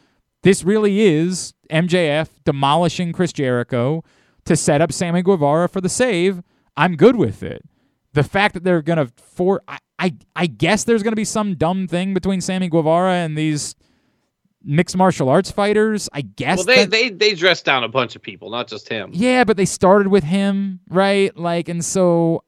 this 0.44 0.64
really 0.64 1.02
is 1.02 1.54
MJF 1.72 2.30
demolishing 2.44 3.12
Chris 3.14 3.34
Jericho 3.34 4.04
to 4.46 4.56
set 4.56 4.82
up 4.82 4.92
Sammy 4.92 5.22
Guevara 5.24 5.68
for 5.70 5.82
the 5.82 5.90
save, 5.90 6.42
I'm 6.78 6.96
good 6.96 7.16
with 7.16 7.42
it. 7.42 7.64
The 8.14 8.24
fact 8.24 8.54
that 8.54 8.64
they're 8.64 8.82
gonna 8.82 9.08
for 9.18 9.62
I 9.68 9.80
I, 9.98 10.14
I 10.36 10.48
guess 10.48 10.84
there's 10.84 11.04
gonna 11.04 11.16
be 11.16 11.24
some 11.26 11.56
dumb 11.56 11.88
thing 11.88 12.14
between 12.14 12.42
Sammy 12.42 12.70
Guevara 12.70 13.14
and 13.14 13.38
these 13.38 13.76
mixed 14.64 14.98
martial 14.98 15.30
arts 15.30 15.52
fighters. 15.52 16.10
I 16.14 16.22
guess 16.22 16.58
Well, 16.58 16.66
they, 16.66 16.76
that- 16.86 16.92
they 16.92 17.10
they 17.10 17.34
dressed 17.34 17.66
down 17.66 17.84
a 17.84 17.88
bunch 17.88 18.16
of 18.16 18.22
people, 18.22 18.50
not 18.50 18.68
just 18.68 18.88
him. 18.90 19.12
yeah, 19.14 19.44
but 19.44 19.58
they 19.58 19.66
started 19.66 20.08
with 20.10 20.24
him, 20.24 20.80
right? 20.90 21.36
Like, 21.38 21.70
and 21.70 21.84
so 21.84 22.44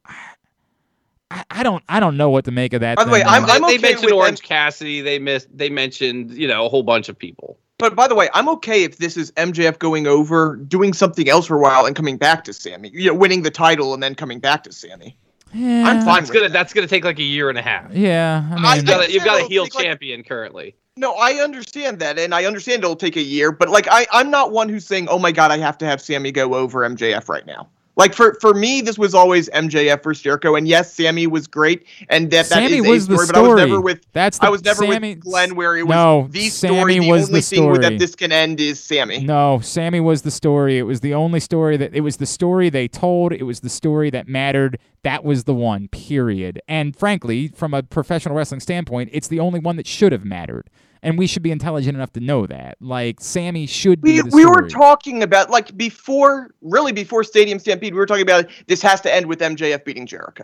I, 1.30 1.44
I 1.50 1.64
don't 1.64 1.84
I 1.90 2.00
don't 2.00 2.18
know 2.18 2.30
what 2.30 2.46
to 2.46 2.52
make 2.52 2.74
of 2.74 2.82
that. 2.82 2.96
By 2.98 3.04
the 3.04 3.12
way, 3.12 3.20
thing, 3.20 3.28
I'm- 3.28 3.46
man. 3.46 3.62
They, 3.64 3.68
they 3.70 3.74
okay 3.76 3.82
mentioned 3.82 4.06
with 4.06 4.14
Orange 4.14 4.40
them- 4.40 4.48
Cassidy. 4.48 5.02
They 5.02 5.20
missed. 5.20 5.48
They 5.56 5.70
mentioned 5.70 6.32
you 6.34 6.48
know 6.48 6.66
a 6.66 6.70
whole 6.70 6.84
bunch 6.84 7.10
of 7.10 7.18
people. 7.18 7.58
But 7.80 7.96
by 7.96 8.08
the 8.08 8.16
way, 8.16 8.28
I'm 8.34 8.50
okay 8.50 8.84
if 8.84 8.98
this 8.98 9.18
is 9.18 9.32
MJF 9.34 9.78
going 9.78 10.08
over, 10.08 10.56
doing 10.56 10.94
something 10.94 11.30
else 11.30 11.46
for 11.46 11.58
a 11.58 11.62
while, 11.62 11.86
and 11.86 11.96
coming 11.96 12.18
back 12.18 12.44
to 12.46 12.54
Sammy. 12.54 12.90
You 12.94 13.08
know, 13.08 13.14
winning 13.14 13.44
the 13.44 13.52
title 13.52 13.94
and 13.94 14.02
then 14.02 14.16
coming 14.16 14.40
back 14.40 14.64
to 14.64 14.72
Sammy. 14.72 15.16
yeah, 15.54 15.84
I'm 15.88 16.04
fine 16.04 16.22
That's 16.22 16.32
gonna 16.32 16.46
that. 16.48 16.54
that's 16.54 16.74
gonna 16.74 16.88
take 16.88 17.04
like 17.04 17.20
a 17.20 17.24
year 17.24 17.50
and 17.50 17.58
a 17.58 17.62
half. 17.62 17.94
Yeah, 17.94 18.44
I 18.52 18.56
mean, 18.56 18.66
I- 18.66 18.76
You've 18.78 18.86
got 18.86 19.06
a, 19.08 19.12
you've 19.12 19.24
got 19.26 19.42
a 19.42 19.44
heel 19.48 19.66
take, 19.66 19.76
like- 19.76 19.84
champion 19.86 20.24
currently. 20.24 20.76
No, 21.00 21.14
I 21.14 21.34
understand 21.34 22.00
that, 22.00 22.18
and 22.18 22.34
I 22.34 22.46
understand 22.46 22.84
it'll 22.84 22.96
take 22.96 23.18
a 23.18 23.22
year. 23.22 23.52
But 23.52 23.70
like, 23.70 23.88
I, 23.92 24.08
I'm 24.12 24.32
not 24.32 24.52
one 24.52 24.68
who's 24.68 24.88
saying, 24.88 25.08
"Oh 25.10 25.20
my 25.20 25.32
God, 25.32 25.52
I 25.52 25.60
have 25.60 25.78
to 25.78 25.86
have 25.86 26.02
Sammy 26.02 26.32
go 26.32 26.56
over 26.56 26.80
MJF 26.90 27.30
right 27.30 27.46
now." 27.46 27.70
Like 27.98 28.14
for 28.14 28.38
for 28.40 28.54
me, 28.54 28.82
this 28.82 28.98
was 28.98 29.16
always 29.16 29.50
MJF 29.50 30.04
versus 30.04 30.22
Jericho, 30.22 30.56
and 30.56 30.68
yes, 30.68 30.94
Sammy 30.94 31.26
was 31.26 31.48
great, 31.48 31.88
and 32.10 32.30
that 32.30 32.48
that 32.50 32.70
Sammy 32.70 32.78
is 32.78 32.88
was 32.88 33.06
a 33.06 33.10
the 33.10 33.18
story. 33.18 33.28
story. 33.28 33.34
But 33.34 33.40
I 33.40 33.42
was 33.50 33.70
never 33.70 33.82
with 33.82 34.06
That's 34.14 34.38
the, 34.38 34.46
I 34.46 34.50
was 34.50 34.64
never 34.64 34.86
Sammy, 34.86 35.16
with 35.16 35.24
Glenn, 35.24 35.56
where 35.56 35.76
it 35.76 35.84
was 35.88 35.96
no, 35.96 36.28
the 36.30 36.50
Sammy 36.50 36.76
story. 36.76 37.00
The 37.00 37.10
was 37.10 37.28
only 37.28 37.40
the 37.40 37.46
thing 37.46 37.60
story. 37.64 37.78
that 37.80 37.98
this 37.98 38.16
can 38.16 38.32
end 38.32 38.60
is 38.60 38.80
Sammy. 38.80 39.26
No, 39.26 39.60
Sammy 39.62 40.00
was 40.00 40.22
the 40.22 40.30
story. 40.30 40.78
It 40.78 40.84
was 40.84 41.00
the 41.00 41.16
only 41.16 41.40
story 41.40 41.76
that 41.78 41.96
it 41.96 42.02
was 42.02 42.18
the 42.18 42.28
story 42.28 42.70
they 42.70 42.88
told. 42.88 43.34
It 43.34 43.44
was 43.44 43.62
the 43.62 43.70
story 43.70 44.12
that 44.12 44.28
mattered. 44.28 44.78
That 45.02 45.24
was 45.24 45.46
the 45.46 45.56
one. 45.56 45.88
Period. 45.88 46.62
And 46.68 46.96
frankly, 46.96 47.48
from 47.48 47.74
a 47.74 47.82
professional 47.82 48.36
wrestling 48.36 48.60
standpoint, 48.60 49.10
it's 49.12 49.28
the 49.28 49.40
only 49.40 49.60
one 49.60 49.76
that 49.78 49.88
should 49.88 50.12
have 50.12 50.24
mattered. 50.24 50.70
And 51.04 51.18
we 51.18 51.28
should 51.28 51.44
be 51.44 51.52
intelligent 51.52 51.96
enough 51.96 52.12
to 52.14 52.20
know 52.20 52.46
that. 52.48 52.78
Like 52.82 53.20
Sammy 53.22 53.66
should 53.66 54.02
be 54.02 54.22
We, 54.22 54.30
the 54.30 54.36
we 54.36 54.46
were 54.46 54.68
talking 54.68 55.24
about 55.24 55.50
like 55.50 55.76
before, 55.78 56.52
really 56.62 56.92
before 56.92 57.24
Stadium 57.24 57.60
Stampede, 57.60 57.94
we 57.94 58.00
were 58.00 58.06
talking 58.06 58.24
about 58.24 58.46
this 58.68 58.82
has 58.82 59.02
to 59.02 59.14
end 59.14 59.26
with 59.28 59.40
MJF 59.40 59.86
beating 59.86 60.06
Jericho. 60.06 60.44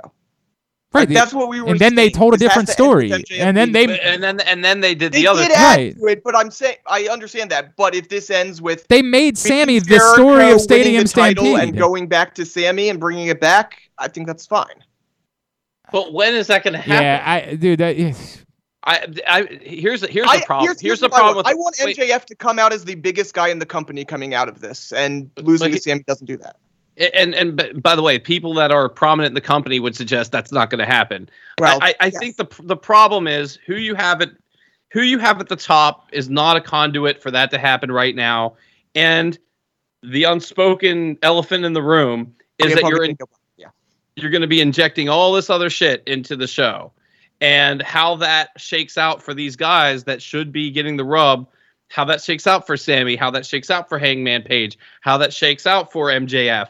right. 0.93 1.07
Like, 1.07 1.09
that's 1.09 1.33
what 1.33 1.49
we 1.49 1.59
were. 1.59 1.69
and 1.69 1.79
then 1.79 1.95
they 1.95 2.09
told 2.11 2.35
a 2.35 2.37
This 2.37 2.51
has 2.53 2.65
different 2.65 2.67
to 2.67 2.73
story. 2.73 3.09
MJF 3.09 3.39
And 3.39 3.57
then 3.57 3.71
they 3.71 3.87
But- 3.87 3.99
and 4.01 4.21
then 4.21 4.39
and 4.41 4.63
then 4.63 4.79
they 4.79 4.93
did 4.93 5.11
They 5.11 5.21
the 5.21 5.27
other. 5.27 5.41
did 5.41 5.47
thing. 5.51 5.57
add 5.57 5.77
Right. 5.77 5.95
to 5.99 6.05
it, 6.07 6.23
but 6.23 6.35
I'm 6.37 6.51
saying 6.51 6.77
I 6.87 7.07
understand 7.11 7.49
that. 7.49 7.75
But 7.75 7.95
if 7.95 8.09
this 8.09 8.29
ends 8.29 8.61
with 8.61 8.87
they 8.89 9.01
made 9.01 9.37
Sammy 9.37 9.79
beating 9.79 9.97
the 9.97 10.13
story 10.13 10.51
of 10.51 10.61
Stadium 10.61 11.07
Stampede. 11.07 11.57
and 11.59 11.77
going 11.77 12.07
back 12.07 12.35
to 12.35 12.45
Sammy 12.45 12.89
and 12.89 12.99
bringing 12.99 13.27
it 13.27 13.41
back, 13.41 13.73
I 13.97 14.07
think 14.07 14.27
that's 14.27 14.45
fine. 14.45 14.83
But 15.91 16.13
when 16.13 16.33
is 16.33 16.47
that 16.47 16.63
going 16.63 16.73
to 16.73 16.79
happen? 16.79 17.03
yeah, 17.03 17.23
I 17.49 17.55
dude, 17.55 17.79
that 17.79 17.95
is- 17.97 18.43
I, 18.85 19.07
I 19.27 19.43
here's 19.61 20.01
the- 20.01 20.07
here's 20.07 20.29
the 20.31 20.43
problem. 20.45 20.75
Here's, 20.79 20.99
the 20.99 21.07
what 21.07 21.13
I 21.13 21.17
problem 21.17 21.35
want. 21.35 21.47
with 21.47 21.47
I 21.47 21.53
want 21.55 21.75
wait, 21.83 21.97
MJF 21.97 22.25
to 22.25 22.35
come 22.35 22.59
out 22.59 22.73
as 22.73 22.85
the 22.85 22.95
biggest 22.95 23.33
guy 23.33 23.47
in 23.47 23.59
the 23.59 23.65
company 23.65 24.03
coming 24.03 24.33
out 24.33 24.49
of 24.49 24.59
this, 24.59 24.91
and 24.91 25.29
losing 25.37 25.71
But 25.71 25.77
to 25.77 25.81
Sammy 25.81 26.03
doesn't 26.03 26.27
do 26.27 26.37
that. 26.37 26.57
and 27.13 27.33
and 27.33 27.81
by 27.81 27.95
the 27.95 28.01
way, 28.01 28.19
people 28.19 28.53
that 28.55 28.71
are 28.71 28.89
prominent 28.89 29.31
in 29.31 29.35
the 29.35 29.41
company 29.41 29.79
would 29.79 29.95
suggest 29.95 30.31
that's 30.31 30.51
not 30.51 30.69
going 30.69 30.79
to 30.79 30.85
happen. 30.85 31.29
Well, 31.59 31.79
I, 31.81 31.89
I, 31.89 31.95
I 31.99 32.05
yes. 32.07 32.17
think 32.17 32.37
the 32.37 32.47
the 32.63 32.77
problem 32.77 33.27
is 33.27 33.57
who 33.65 33.75
you 33.75 33.95
have 33.95 34.21
at 34.21 34.31
who 34.91 35.01
you 35.01 35.17
have 35.17 35.39
at 35.39 35.49
the 35.49 35.55
top 35.55 36.09
is 36.11 36.29
not 36.29 36.57
a 36.57 36.61
conduit 36.61 37.21
for 37.21 37.31
that 37.31 37.51
to 37.51 37.57
happen 37.57 37.91
right 37.91 38.15
now, 38.15 38.55
and 38.95 39.37
the 40.03 40.25
unspoken 40.25 41.17
elephant 41.23 41.63
in 41.63 41.73
the 41.73 41.81
room 41.81 42.35
is 42.59 42.75
that 42.75 42.83
you're 42.83 43.05
in, 43.05 43.17
yeah. 43.57 43.67
you're 44.15 44.29
going 44.29 44.41
to 44.41 44.47
be 44.47 44.61
injecting 44.61 45.09
all 45.09 45.31
this 45.31 45.49
other 45.49 45.69
shit 45.69 46.03
into 46.05 46.35
the 46.35 46.47
show, 46.47 46.91
and 47.43 47.81
how 47.81 48.15
that 48.15 48.51
shakes 48.55 48.97
out 48.97 49.21
for 49.21 49.33
these 49.33 49.57
guys 49.57 50.05
that 50.05 50.21
should 50.21 50.53
be 50.53 50.71
getting 50.71 50.95
the 50.95 51.03
rub. 51.03 51.45
How 51.89 52.05
that 52.05 52.23
shakes 52.23 52.47
out 52.47 52.65
for 52.65 52.77
Sammy, 52.77 53.17
how 53.17 53.29
that 53.31 53.45
shakes 53.45 53.69
out 53.69 53.89
for 53.89 53.99
Hangman 53.99 54.43
Page, 54.43 54.77
how 55.01 55.17
that 55.17 55.33
shakes 55.33 55.67
out 55.67 55.91
for 55.91 56.07
MJF. 56.07 56.69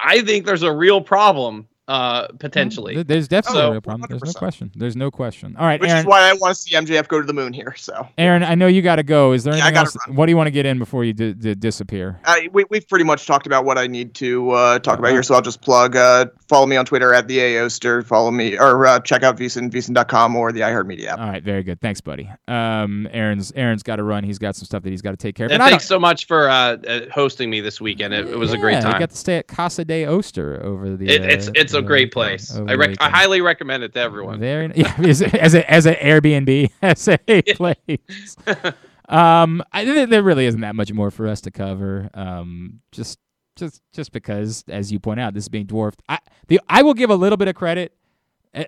I 0.00 0.22
think 0.22 0.46
there's 0.46 0.62
a 0.62 0.72
real 0.72 1.02
problem 1.02 1.68
uh, 1.88 2.28
potentially. 2.38 3.02
There's 3.02 3.28
definitely 3.28 3.60
So, 3.60 3.68
a 3.68 3.72
real 3.72 3.80
problem. 3.80 4.06
There's 4.08 4.22
no 4.22 4.32
question. 4.38 4.70
There's 4.74 4.96
no 4.96 5.10
question. 5.10 5.54
All 5.58 5.66
right, 5.66 5.80
Which 5.80 5.90
Aaron. 5.90 6.00
is 6.00 6.06
why 6.06 6.30
I 6.30 6.32
want 6.34 6.54
to 6.56 6.60
see 6.62 6.74
MJF 6.74 7.08
go 7.08 7.20
to 7.20 7.26
the 7.26 7.32
moon 7.34 7.52
here. 7.52 7.74
So 7.76 8.08
Aaron, 8.16 8.42
I 8.42 8.54
know 8.54 8.66
you 8.66 8.80
got 8.82 8.96
to 8.96 9.02
go. 9.02 9.32
Is 9.32 9.44
there 9.44 9.52
Yeah, 9.54 9.64
I 9.64 9.68
anything 9.68 9.84
gotta 9.84 9.98
else? 10.08 10.16
What 10.16 10.26
do 10.26 10.32
you 10.32 10.36
want 10.36 10.46
to 10.46 10.50
get 10.52 10.64
in 10.66 10.78
before 10.78 11.04
you 11.04 11.12
d- 11.12 11.34
d- 11.34 11.54
disappear? 11.54 12.18
uh, 12.24 12.36
we, 12.52 12.64
we've 12.70 12.88
pretty 12.88 13.04
much 13.04 13.26
talked 13.26 13.46
about 13.46 13.64
what 13.64 13.76
I 13.78 13.86
need 13.86 14.14
to 14.14 14.50
uh, 14.52 14.78
talk 14.78 14.98
about 14.98 15.10
here. 15.12 15.22
So 15.22 15.34
I'll 15.34 15.42
just 15.42 15.60
plug. 15.60 15.94
Uh, 15.96 16.26
follow 16.48 16.66
me 16.66 16.76
on 16.76 16.86
Twitter 16.86 17.12
at 17.12 17.28
the 17.28 17.38
Aoster. 17.38 18.04
Follow 18.04 18.30
me 18.30 18.58
or 18.58 18.86
uh, 18.86 19.00
check 19.00 19.22
out 19.22 19.36
Vison, 19.36 19.70
Vison.com 19.70 20.36
or 20.36 20.52
the 20.52 20.60
iHeartMedia 20.60 21.08
app. 21.08 21.18
All 21.18 21.28
right, 21.28 21.42
very 21.42 21.62
good. 21.62 21.80
Thanks, 21.80 22.00
buddy. 22.00 22.30
Um, 22.48 23.06
Aaron's 23.12 23.52
Aaron's 23.52 23.82
got 23.82 23.96
to 23.96 24.02
run. 24.04 24.24
He's 24.24 24.38
got 24.38 24.56
some 24.56 24.64
stuff 24.64 24.82
that 24.84 24.90
he's 24.90 25.02
got 25.02 25.10
to 25.10 25.16
take 25.18 25.34
care 25.34 25.46
of. 25.46 25.52
And 25.52 25.62
thanks 25.62 25.84
so 25.86 25.98
much 26.00 26.26
for 26.26 26.48
uh, 26.48 26.54
uh, 26.76 27.00
hosting 27.12 27.50
me 27.50 27.60
this 27.60 27.80
weekend. 27.80 28.14
It, 28.14 28.26
it 28.28 28.38
was 28.38 28.52
a 28.52 28.58
great 28.58 28.80
time. 28.82 28.94
I 28.94 28.98
got 28.98 29.10
to 29.10 29.16
stay 29.16 29.36
at 29.38 29.48
Casa 29.48 29.84
de 29.84 30.06
Oster 30.06 30.62
over 30.64 30.96
the. 30.96 31.08
It, 31.08 31.22
it's 31.22 31.50
it's 31.54 31.73
a 31.74 31.82
great 31.82 32.12
place. 32.12 32.54
I 32.56 32.74
rec- 32.74 33.00
I 33.00 33.10
highly 33.10 33.40
recommend 33.40 33.82
it 33.82 33.92
to 33.94 34.00
everyone. 34.00 34.40
Very 34.40 34.72
yeah, 34.74 34.94
as 35.04 35.22
a, 35.22 35.42
as 35.42 35.54
a 35.54 35.70
as 35.70 35.86
an 35.86 35.94
Airbnb 35.94 36.70
as 36.82 37.08
a 37.08 37.42
place. 37.54 38.36
um, 39.08 39.62
I 39.72 40.06
there 40.06 40.22
really 40.22 40.46
isn't 40.46 40.60
that 40.60 40.74
much 40.74 40.92
more 40.92 41.10
for 41.10 41.26
us 41.26 41.40
to 41.42 41.50
cover. 41.50 42.10
Um, 42.14 42.80
just 42.92 43.18
just 43.56 43.82
just 43.92 44.12
because, 44.12 44.64
as 44.68 44.92
you 44.92 44.98
point 44.98 45.20
out, 45.20 45.34
this 45.34 45.44
is 45.44 45.48
being 45.48 45.66
dwarfed. 45.66 46.02
I 46.08 46.18
the 46.48 46.60
I 46.68 46.82
will 46.82 46.94
give 46.94 47.10
a 47.10 47.16
little 47.16 47.36
bit 47.36 47.48
of 47.48 47.54
credit. 47.54 47.92
Uh, 48.54 48.64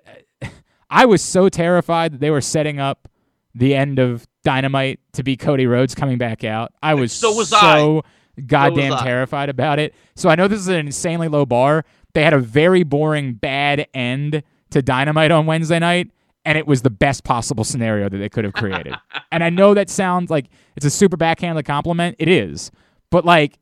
I 0.89 1.05
was 1.05 1.21
so 1.21 1.49
terrified 1.49 2.13
that 2.13 2.19
they 2.19 2.31
were 2.31 2.41
setting 2.41 2.79
up 2.79 3.09
the 3.53 3.75
end 3.75 3.99
of 3.99 4.27
Dynamite 4.43 4.99
to 5.13 5.23
be 5.23 5.35
Cody 5.35 5.67
Rhodes 5.67 5.95
coming 5.95 6.17
back 6.17 6.43
out. 6.43 6.71
I 6.81 6.93
was 6.93 7.11
So 7.11 7.33
was 7.33 7.49
so 7.49 8.03
goddamn 8.45 8.93
I. 8.93 9.03
terrified 9.03 9.49
about 9.49 9.79
it. 9.79 9.93
So 10.15 10.29
I 10.29 10.35
know 10.35 10.47
this 10.47 10.59
is 10.59 10.67
an 10.67 10.75
insanely 10.75 11.27
low 11.27 11.45
bar. 11.45 11.85
They 12.17 12.23
had 12.23 12.33
a 12.33 12.39
very 12.39 12.81
boring 12.81 13.35
bad 13.35 13.85
end 13.93 14.41
to 14.71 14.81
Dynamite 14.81 15.29
on 15.29 15.45
Wednesday 15.45 15.77
night, 15.77 16.09
and 16.45 16.57
it 16.57 16.65
was 16.65 16.81
the 16.81 16.89
best 16.89 17.23
possible 17.23 17.63
scenario 17.63 18.09
that 18.09 18.17
they 18.17 18.27
could 18.27 18.43
have 18.43 18.55
created. 18.55 18.95
and 19.31 19.43
I 19.43 19.51
know 19.51 19.75
that 19.75 19.87
sounds 19.87 20.31
like 20.31 20.47
it's 20.75 20.83
a 20.83 20.89
super 20.89 21.15
backhanded 21.15 21.65
compliment. 21.65 22.15
It 22.17 22.27
is. 22.27 22.71
But 23.11 23.23
like 23.23 23.59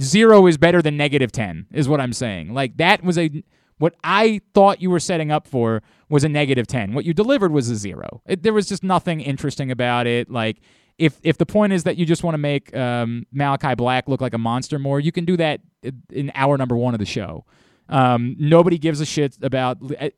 zero 0.00 0.48
is 0.48 0.58
better 0.58 0.82
than 0.82 0.96
negative 0.96 1.30
10 1.30 1.68
is 1.70 1.88
what 1.88 2.00
I'm 2.00 2.12
saying. 2.12 2.52
Like 2.52 2.76
that 2.78 3.04
was 3.04 3.16
a 3.16 3.30
what 3.78 3.94
I 4.02 4.40
thought 4.52 4.82
you 4.82 4.90
were 4.90 4.98
setting 4.98 5.30
up 5.30 5.46
for 5.46 5.80
was 6.08 6.24
a 6.24 6.28
negative 6.28 6.66
10. 6.66 6.94
What 6.94 7.04
you 7.04 7.14
delivered 7.14 7.52
was 7.52 7.70
a 7.70 7.76
zero. 7.76 8.20
It, 8.26 8.42
there 8.42 8.52
was 8.52 8.66
just 8.66 8.82
nothing 8.82 9.20
interesting 9.20 9.70
about 9.70 10.08
it. 10.08 10.28
Like 10.28 10.58
if 10.98 11.20
if 11.22 11.38
the 11.38 11.46
point 11.46 11.72
is 11.72 11.84
that 11.84 11.96
you 11.98 12.04
just 12.04 12.24
want 12.24 12.34
to 12.34 12.38
make 12.38 12.74
um, 12.74 13.26
Malachi 13.30 13.76
Black 13.76 14.08
look 14.08 14.20
like 14.20 14.34
a 14.34 14.38
monster 14.38 14.80
more, 14.80 14.98
you 14.98 15.12
can 15.12 15.24
do 15.24 15.36
that 15.36 15.60
in- 15.84 16.02
in 16.10 16.32
hour 16.34 16.58
number 16.58 16.76
one 16.76 16.94
of 16.94 16.98
the 16.98 17.06
show. 17.06 17.44
Um, 17.88 18.36
nobody 18.38 18.78
gives 18.78 19.00
a 19.00 19.06
shit 19.06 19.36
about. 19.42 19.78
I- 20.00 20.12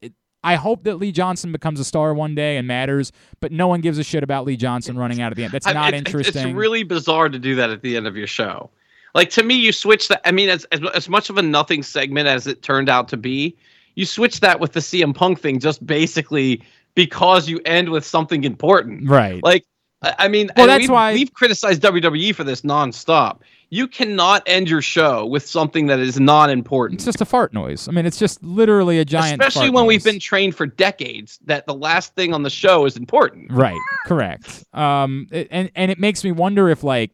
I 0.47 0.57
hope 0.57 0.85
that 0.85 0.97
Lee 0.97 1.11
Johnson 1.11 1.53
becomes 1.53 1.81
a 1.81 1.85
star 1.85 2.13
one 2.13 2.35
day 2.35 2.59
and 2.59 2.69
matters, 2.69 3.13
but 3.41 3.51
no 3.51 3.67
one 3.67 3.81
gives 3.81 3.97
a 3.97 4.05
shit 4.05 4.23
about 4.23 4.45
Lee 4.45 4.59
Johnson 4.59 4.99
running 4.99 5.23
out 5.23 5.33
at 5.33 5.37
the 5.37 5.45
end. 5.45 5.53
That's 5.55 5.67
I- 5.67 5.73
not 5.73 5.89
it's- 5.95 6.01
interesting. 6.05 6.49
It's 6.49 6.55
really 6.55 6.83
bizarre 6.83 7.31
to 7.31 7.39
do 7.39 7.55
that 7.55 7.71
at 7.71 7.81
the 7.81 7.97
end 7.97 8.07
of 8.07 8.15
your 8.15 8.27
show. 8.27 8.69
Like 9.15 9.31
to 9.31 9.43
me, 9.43 9.55
you 9.55 9.73
switch 9.73 10.09
that. 10.09 10.21
I 10.29 10.33
mean, 10.33 10.51
as, 10.51 10.65
as 10.67 10.81
as 10.95 11.09
much 11.09 11.31
of 11.31 11.39
a 11.39 11.43
nothing 11.43 11.83
segment 11.83 12.29
as 12.29 12.47
it 12.47 12.61
turned 12.63 12.91
out 12.91 13.09
to 13.09 13.17
be, 13.17 13.57
you 13.95 14.05
switch 14.05 14.41
that 14.41 14.61
with 14.61 14.73
the 14.75 14.81
CM 14.81 15.15
Punk 15.15 15.41
thing 15.41 15.61
just 15.61 15.87
basically 15.87 16.63
because 16.95 17.49
you 17.49 17.59
end 17.65 17.89
with 17.89 18.05
something 18.05 18.45
important. 18.45 19.09
right. 19.09 19.43
Like, 19.43 19.65
I 20.03 20.15
I 20.19 20.29
mean, 20.29 20.51
Well, 20.59 20.67
that's 20.67 20.83
we've, 20.83 20.91
why- 20.91 21.15
we've 21.15 21.33
criticized 21.33 21.81
WWE 21.81 22.35
for 22.35 22.45
this 22.45 22.61
nonstop. 22.61 23.39
You 23.75 23.89
cannot 23.89 24.45
end 24.47 24.71
your 24.71 24.83
show 24.83 25.27
with 25.27 25.45
something 25.45 25.89
that 25.89 25.99
is 25.99 26.21
not 26.21 26.49
important. 26.49 26.99
It's 27.01 27.05
just 27.07 27.21
a 27.21 27.25
fart 27.25 27.53
noise. 27.53 27.89
I 27.89 27.91
mean, 27.91 28.07
it's 28.07 28.21
just 28.21 28.41
literally 28.41 29.01
a 29.01 29.05
giant. 29.05 29.43
Especially 29.43 29.69
when 29.69 29.85
noise. 29.87 29.89
we've 29.89 30.05
been 30.05 30.21
trained 30.21 30.55
for 30.55 30.65
decades 30.65 31.41
that 31.47 31.67
the 31.67 31.75
last 31.75 32.15
thing 32.15 32.33
on 32.33 32.45
the 32.45 32.51
show 32.51 32.87
is 32.87 32.97
important. 32.97 33.51
right. 33.51 33.81
Correct. 34.07 34.65
Um, 34.73 35.27
it- 35.33 35.49
and 35.51 35.73
and 35.75 35.91
it 35.91 35.99
makes 35.99 36.23
me 36.23 36.31
wonder 36.31 36.69
if 36.69 36.85
like 36.85 37.11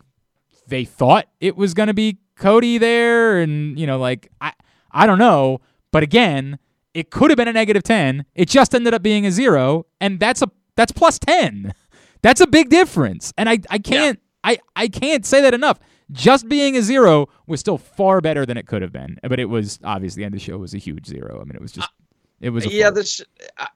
they 0.69 0.85
thought 0.85 1.29
it 1.41 1.57
was 1.57 1.73
gonna 1.73 1.95
be 1.95 2.19
Cody 2.37 2.77
there, 2.77 3.39
and 3.39 3.79
you 3.79 3.87
know, 3.87 3.99
like 3.99 4.31
I 4.43 4.53
I 4.91 5.07
don't 5.07 5.19
know, 5.19 5.63
but 5.93 6.03
again, 6.03 6.59
it 6.93 7.11
could 7.11 7.31
have 7.31 7.39
been 7.39 7.49
a 7.49 7.55
negative 7.55 7.85
ten. 7.85 8.27
It 8.35 8.49
just 8.51 8.75
ended 8.75 8.93
up 8.93 9.03
being 9.03 9.25
a 9.25 9.31
zero, 9.31 9.87
and 9.99 10.21
that's 10.21 10.43
a 10.43 10.51
that's 10.77 10.93
plus 10.93 11.19
ten. 11.19 11.73
That's 12.23 12.43
a 12.43 12.47
big 12.47 12.69
difference, 12.69 13.33
and 13.39 13.49
I 13.49 13.61
I 13.71 13.79
can't 13.79 14.21
I 14.45 14.59
I 14.77 14.89
can't 14.89 15.25
say 15.25 15.41
that 15.41 15.55
enough. 15.55 15.79
Just 16.13 16.49
being 16.49 16.77
a 16.77 16.83
zero 16.83 17.29
was 17.47 17.61
still 17.61 17.79
far 17.79 18.21
better 18.21 18.45
than 18.45 18.57
it 18.57 18.67
could 18.67 18.83
have 18.83 18.93
been, 18.93 19.19
but 19.23 19.39
it 19.39 19.45
was 19.47 19.79
obviously 19.85 20.21
the 20.23 20.25
end 20.27 20.35
of 20.35 20.41
the 20.41 20.45
show 20.45 20.59
was 20.59 20.75
a 20.75 20.79
huge 20.79 21.07
zero. 21.07 21.41
I 21.41 21.45
mean, 21.45 21.55
it 21.55 21.61
was 21.61 21.73
just 21.73 21.89
uh, 21.89 21.93
it 22.41 22.51
was 22.51 22.67
a 22.67 22.71
yeah 22.71 22.91
this 22.91 23.21
I, 23.59 23.69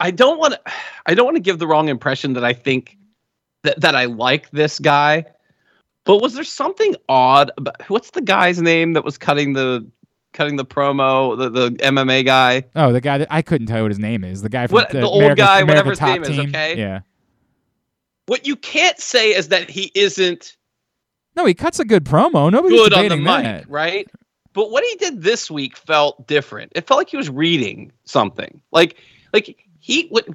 I 0.00 0.10
don't 0.10 0.38
want 0.38 0.52
to 0.54 0.60
i 1.06 1.14
don't 1.14 1.24
want 1.24 1.36
to 1.36 1.40
give 1.42 1.58
the 1.58 1.66
wrong 1.66 1.88
impression 1.88 2.34
that 2.34 2.44
i 2.44 2.52
think 2.52 2.98
that, 3.62 3.80
that 3.80 3.96
i 3.96 4.04
like 4.04 4.50
this 4.50 4.78
guy 4.78 5.24
but 6.04 6.20
was 6.20 6.34
there 6.34 6.44
something 6.44 6.94
odd 7.08 7.50
about 7.56 7.88
what's 7.88 8.10
the 8.10 8.20
guy's 8.20 8.60
name 8.60 8.92
that 8.92 9.02
was 9.04 9.16
cutting 9.16 9.54
the 9.54 9.90
cutting 10.34 10.56
the 10.56 10.64
promo 10.66 11.38
the, 11.38 11.48
the 11.48 11.70
mma 11.78 12.22
guy 12.26 12.62
Oh, 12.74 12.92
the 12.92 13.00
guy 13.00 13.16
that 13.16 13.28
I 13.30 13.40
couldn't 13.40 13.66
tell 13.68 13.78
you 13.78 13.84
what 13.84 13.90
his 13.92 13.98
name 13.98 14.22
is. 14.22 14.42
The 14.42 14.50
guy 14.50 14.66
from 14.66 14.74
What- 14.74 14.90
the, 14.90 15.00
the 15.00 15.06
old 15.08 15.22
America's- 15.22 15.46
guy, 15.46 15.60
America 15.62 15.88
whatever 15.88 15.90
his 15.90 16.00
name 16.02 16.22
is, 16.24 16.54
okay? 16.54 16.76
Yeah. 16.78 17.00
what 18.26 18.46
you 18.46 18.56
can't 18.56 18.98
say 19.00 19.30
is 19.34 19.48
that 19.48 19.70
he 19.70 19.90
isn't 19.94 20.56
No, 21.36 21.44
he 21.44 21.54
cuts 21.54 21.78
a 21.78 21.84
good 21.84 22.04
promo. 22.04 22.50
Nobody's 22.50 22.78
good 22.78 22.92
on 22.92 23.02
the 23.02 23.08
debating 23.08 23.24
mic 23.24 23.42
that. 23.42 23.70
right 23.70 24.08
but 24.52 24.70
what 24.70 24.82
he 24.82 24.96
did 24.96 25.22
this 25.22 25.50
week 25.50 25.76
felt 25.76 26.26
different 26.26 26.72
it 26.74 26.86
felt 26.86 26.98
like 26.98 27.10
he 27.10 27.16
was 27.16 27.28
reading 27.28 27.92
something 28.04 28.60
like 28.72 28.96
like 29.32 29.66
he 29.86 30.08
what, 30.08 30.26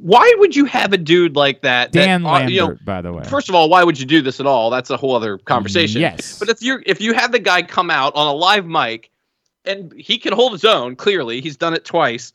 why 0.00 0.34
would 0.36 0.54
you 0.54 0.66
have 0.66 0.92
a 0.92 0.98
dude 0.98 1.34
like 1.34 1.62
that 1.62 1.92
that, 1.92 2.04
Dan 2.04 2.26
uh, 2.26 2.30
Lambert, 2.30 2.52
you 2.52 2.60
know, 2.60 2.76
by 2.84 3.00
the 3.00 3.10
way. 3.10 3.24
First 3.24 3.48
of 3.48 3.54
all, 3.54 3.70
why 3.70 3.82
would 3.82 3.98
you 3.98 4.04
do 4.04 4.20
this 4.20 4.38
at 4.38 4.44
all? 4.44 4.68
That's 4.68 4.90
a 4.90 4.98
whole 4.98 5.16
other 5.16 5.38
conversation. 5.38 6.02
Yes. 6.02 6.38
But 6.38 6.50
if 6.50 6.60
you're 6.60 6.82
if 6.84 7.00
you 7.00 7.14
have 7.14 7.32
the 7.32 7.38
guy 7.38 7.62
come 7.62 7.90
out 7.90 8.14
on 8.14 8.26
a 8.26 8.34
live 8.34 8.66
mic 8.66 9.10
and 9.64 9.94
he 9.96 10.18
can 10.18 10.34
hold 10.34 10.52
his 10.52 10.66
own, 10.66 10.94
clearly, 10.94 11.40
he's 11.40 11.56
done 11.56 11.72
it 11.72 11.86
twice. 11.86 12.34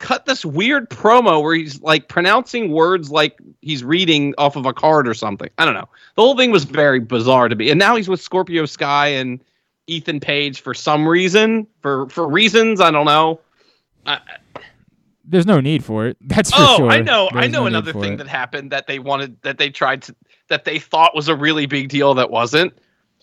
Cut 0.00 0.26
this 0.26 0.44
weird 0.44 0.90
promo 0.90 1.42
where 1.42 1.54
he's 1.54 1.80
like 1.82 2.08
pronouncing 2.08 2.72
words 2.72 3.10
like 3.10 3.38
he's 3.60 3.84
reading 3.84 4.34
off 4.38 4.56
of 4.56 4.66
a 4.66 4.72
card 4.72 5.06
or 5.06 5.14
something. 5.14 5.48
I 5.58 5.64
don't 5.64 5.74
know. 5.74 5.88
The 6.16 6.22
whole 6.22 6.36
thing 6.36 6.50
was 6.50 6.64
very 6.64 6.98
bizarre 6.98 7.48
to 7.48 7.54
me. 7.54 7.70
And 7.70 7.78
now 7.78 7.96
he's 7.96 8.08
with 8.08 8.20
Scorpio 8.20 8.66
Sky 8.66 9.08
and 9.08 9.44
Ethan 9.86 10.18
Page 10.18 10.62
for 10.62 10.74
some 10.74 11.06
reason. 11.06 11.66
For 11.80 12.08
for 12.08 12.28
reasons, 12.28 12.80
I 12.80 12.90
don't 12.90 13.06
know. 13.06 13.40
I, 14.06 14.18
There's 15.24 15.46
no 15.46 15.60
need 15.60 15.84
for 15.84 16.06
it. 16.06 16.16
That's 16.20 16.50
for 16.50 16.56
oh, 16.60 16.76
sure. 16.78 16.90
I 16.90 17.00
know. 17.00 17.28
I 17.32 17.46
know 17.46 17.60
no 17.60 17.66
another 17.66 17.92
thing 17.92 18.14
it. 18.14 18.16
that 18.16 18.26
happened 18.26 18.72
that 18.72 18.86
they 18.86 18.98
wanted 18.98 19.40
that 19.42 19.58
they 19.58 19.70
tried 19.70 20.02
to 20.02 20.16
that 20.48 20.64
they 20.64 20.78
thought 20.78 21.14
was 21.14 21.28
a 21.28 21.36
really 21.36 21.66
big 21.66 21.88
deal 21.88 22.14
that 22.14 22.30
wasn't. 22.30 22.72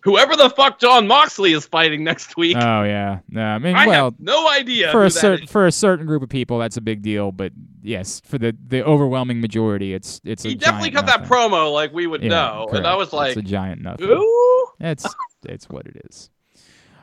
Whoever 0.08 0.38
the 0.38 0.50
fuck 0.50 0.80
Jon 0.80 1.06
Moxley 1.06 1.52
is 1.52 1.66
fighting 1.66 2.04
next 2.04 2.38
week, 2.38 2.56
Oh 2.58 2.84
yeah. 2.84 3.20
No, 3.30 3.44
I 3.44 3.60
mean, 3.60 3.76
I 3.76 3.88
well, 3.88 4.06
have 4.06 4.20
no 4.20 4.50
idea. 4.50 4.90
for 4.92 5.04
a 5.04 5.10
certain 5.10 5.48
for 5.48 5.68
a 5.68 5.72
certain 5.72 6.06
group 6.06 6.24
of 6.24 6.30
people, 6.30 6.60
that's 6.60 6.78
a 6.78 6.82
big 6.82 7.02
deal. 7.02 7.32
But 7.34 7.52
yes, 7.84 8.22
for 8.24 8.38
the 8.38 8.56
the 8.68 8.84
overwhelming 8.86 9.42
majority, 9.42 9.94
it's 9.94 10.22
it's 10.24 10.46
a 10.46 10.50
he 10.50 10.56
definitely 10.56 10.92
giant 10.92 11.08
cut 11.08 11.22
that 11.24 11.30
promo 11.30 11.74
like 11.74 11.94
we 11.94 12.08
would 12.08 12.22
Yeah, 12.24 12.30
know, 12.30 12.70
and 12.72 12.88
I 12.88 12.96
was 12.96 13.12
like, 13.12 13.36
it's 13.36 13.46
a 13.46 13.50
giant 13.50 13.82
nothing. 13.82 14.08
ooh. 14.10 14.68
It's 14.80 15.06
it's 15.46 15.68
what 15.70 15.86
it 15.88 16.02
is. 16.10 16.30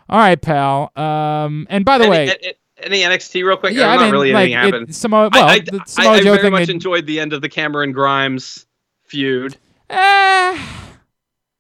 All 0.08 0.18
right, 0.18 0.40
pal. 0.40 0.90
Um, 0.96 1.66
and 1.70 1.84
by 1.84 1.98
the 1.98 2.04
any, 2.04 2.10
way, 2.10 2.36
any, 2.82 3.02
any 3.02 3.16
NXT 3.16 3.44
real 3.44 3.56
quick? 3.58 3.74
yeah, 3.74 3.84
Or 3.84 3.88
I 3.90 3.96
not 3.96 4.02
mean, 4.04 4.12
really 4.12 4.32
like 4.32 4.50
anything 4.52 4.58
happened. 4.72 4.88
it, 4.90 4.94
Samoa. 4.94 5.28
Well, 5.32 5.44
I, 5.46 5.52
I, 5.54 5.58
the 5.60 5.80
I, 5.80 5.84
Samoa 5.86 6.12
I 6.12 6.18
Joe 6.20 6.24
very 6.32 6.38
thing 6.42 6.52
much 6.52 6.60
had- 6.60 6.70
enjoyed 6.70 7.06
the 7.06 7.20
end 7.20 7.32
of 7.34 7.42
the 7.42 7.48
Cameron 7.50 7.92
Grimes 7.92 8.64
feud. 9.04 9.56
Eh, 9.90 10.66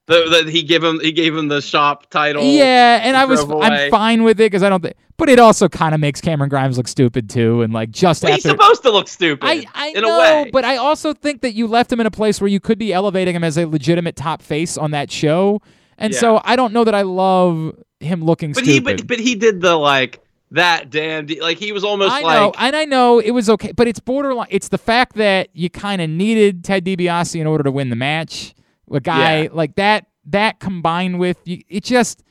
The, 0.06 0.42
the, 0.44 0.50
he 0.50 0.62
gave 0.62 0.84
him 0.84 1.00
he 1.00 1.12
gave 1.12 1.34
him 1.34 1.48
the 1.48 1.62
shop 1.62 2.10
title. 2.10 2.42
yeah, 2.42 3.00
and 3.02 3.16
I 3.16 3.24
was 3.24 3.40
away. 3.40 3.66
I'm 3.66 3.90
fine 3.90 4.22
with 4.22 4.38
it 4.38 4.44
because 4.50 4.62
I 4.62 4.68
don't 4.68 4.82
think, 4.82 4.96
but 5.16 5.30
it 5.30 5.38
also 5.38 5.66
kind 5.66 5.94
of 5.94 6.00
makes 6.00 6.20
Cameron 6.20 6.50
Grimes 6.50 6.76
look 6.76 6.88
stupid 6.88 7.30
too, 7.30 7.62
and 7.62 7.72
like 7.72 7.90
just 7.90 8.22
Well, 8.22 8.34
he's 8.34 8.42
supposed 8.42 8.82
to 8.82 8.90
look 8.90 9.08
stupid. 9.08 9.46
I, 9.48 9.64
I 9.74 9.88
in 9.96 10.02
know, 10.02 10.18
a 10.18 10.42
way. 10.42 10.50
but 10.52 10.64
I 10.66 10.76
also 10.76 11.14
think 11.14 11.40
that 11.40 11.54
you 11.54 11.66
left 11.66 11.90
him 11.90 12.00
in 12.00 12.06
a 12.06 12.10
place 12.10 12.38
where 12.38 12.48
you 12.48 12.60
could 12.60 12.78
be 12.78 12.92
elevating 12.92 13.34
him 13.34 13.42
as 13.44 13.56
a 13.56 13.66
legitimate 13.66 14.14
top 14.14 14.42
face 14.42 14.76
on 14.76 14.90
that 14.90 15.10
show, 15.10 15.62
and 15.96 16.12
Yeah. 16.12 16.18
so 16.20 16.40
I 16.44 16.56
don't 16.56 16.74
know 16.74 16.84
that 16.84 16.94
I 16.94 17.00
love 17.02 17.74
him 18.00 18.22
looking 18.22 18.52
But 18.52 18.64
he, 18.66 18.80
but, 18.80 19.06
but 19.06 19.18
he 19.18 19.34
did 19.36 19.62
the 19.62 19.74
like 19.76 20.20
that 20.50 20.90
damn, 20.90 21.24
de- 21.24 21.40
like 21.40 21.56
he 21.56 21.72
was 21.72 21.82
almost 21.82 22.12
I 22.12 22.20
like 22.20 22.38
know, 22.38 22.52
and 22.58 22.76
I 22.76 22.84
know 22.84 23.20
it 23.20 23.30
was 23.30 23.48
okay, 23.48 23.72
but 23.72 23.88
it's 23.88 24.00
borderline. 24.00 24.48
It's 24.50 24.68
the 24.68 24.76
fact 24.76 25.14
that 25.14 25.48
you 25.54 25.70
kind 25.70 26.02
of 26.02 26.10
needed 26.10 26.62
Ted 26.62 26.84
DiBiase 26.84 27.40
in 27.40 27.46
order 27.46 27.64
to 27.64 27.70
win 27.70 27.88
the 27.88 27.96
match. 27.96 28.54
A 28.92 29.00
guy 29.00 29.42
Yeah. 29.42 29.48
like 29.52 29.76
that, 29.76 30.06
that 30.26 30.60
combined 30.60 31.18
with 31.18 31.38
you, 31.44 31.60
it 31.68 31.84
just 31.84 32.22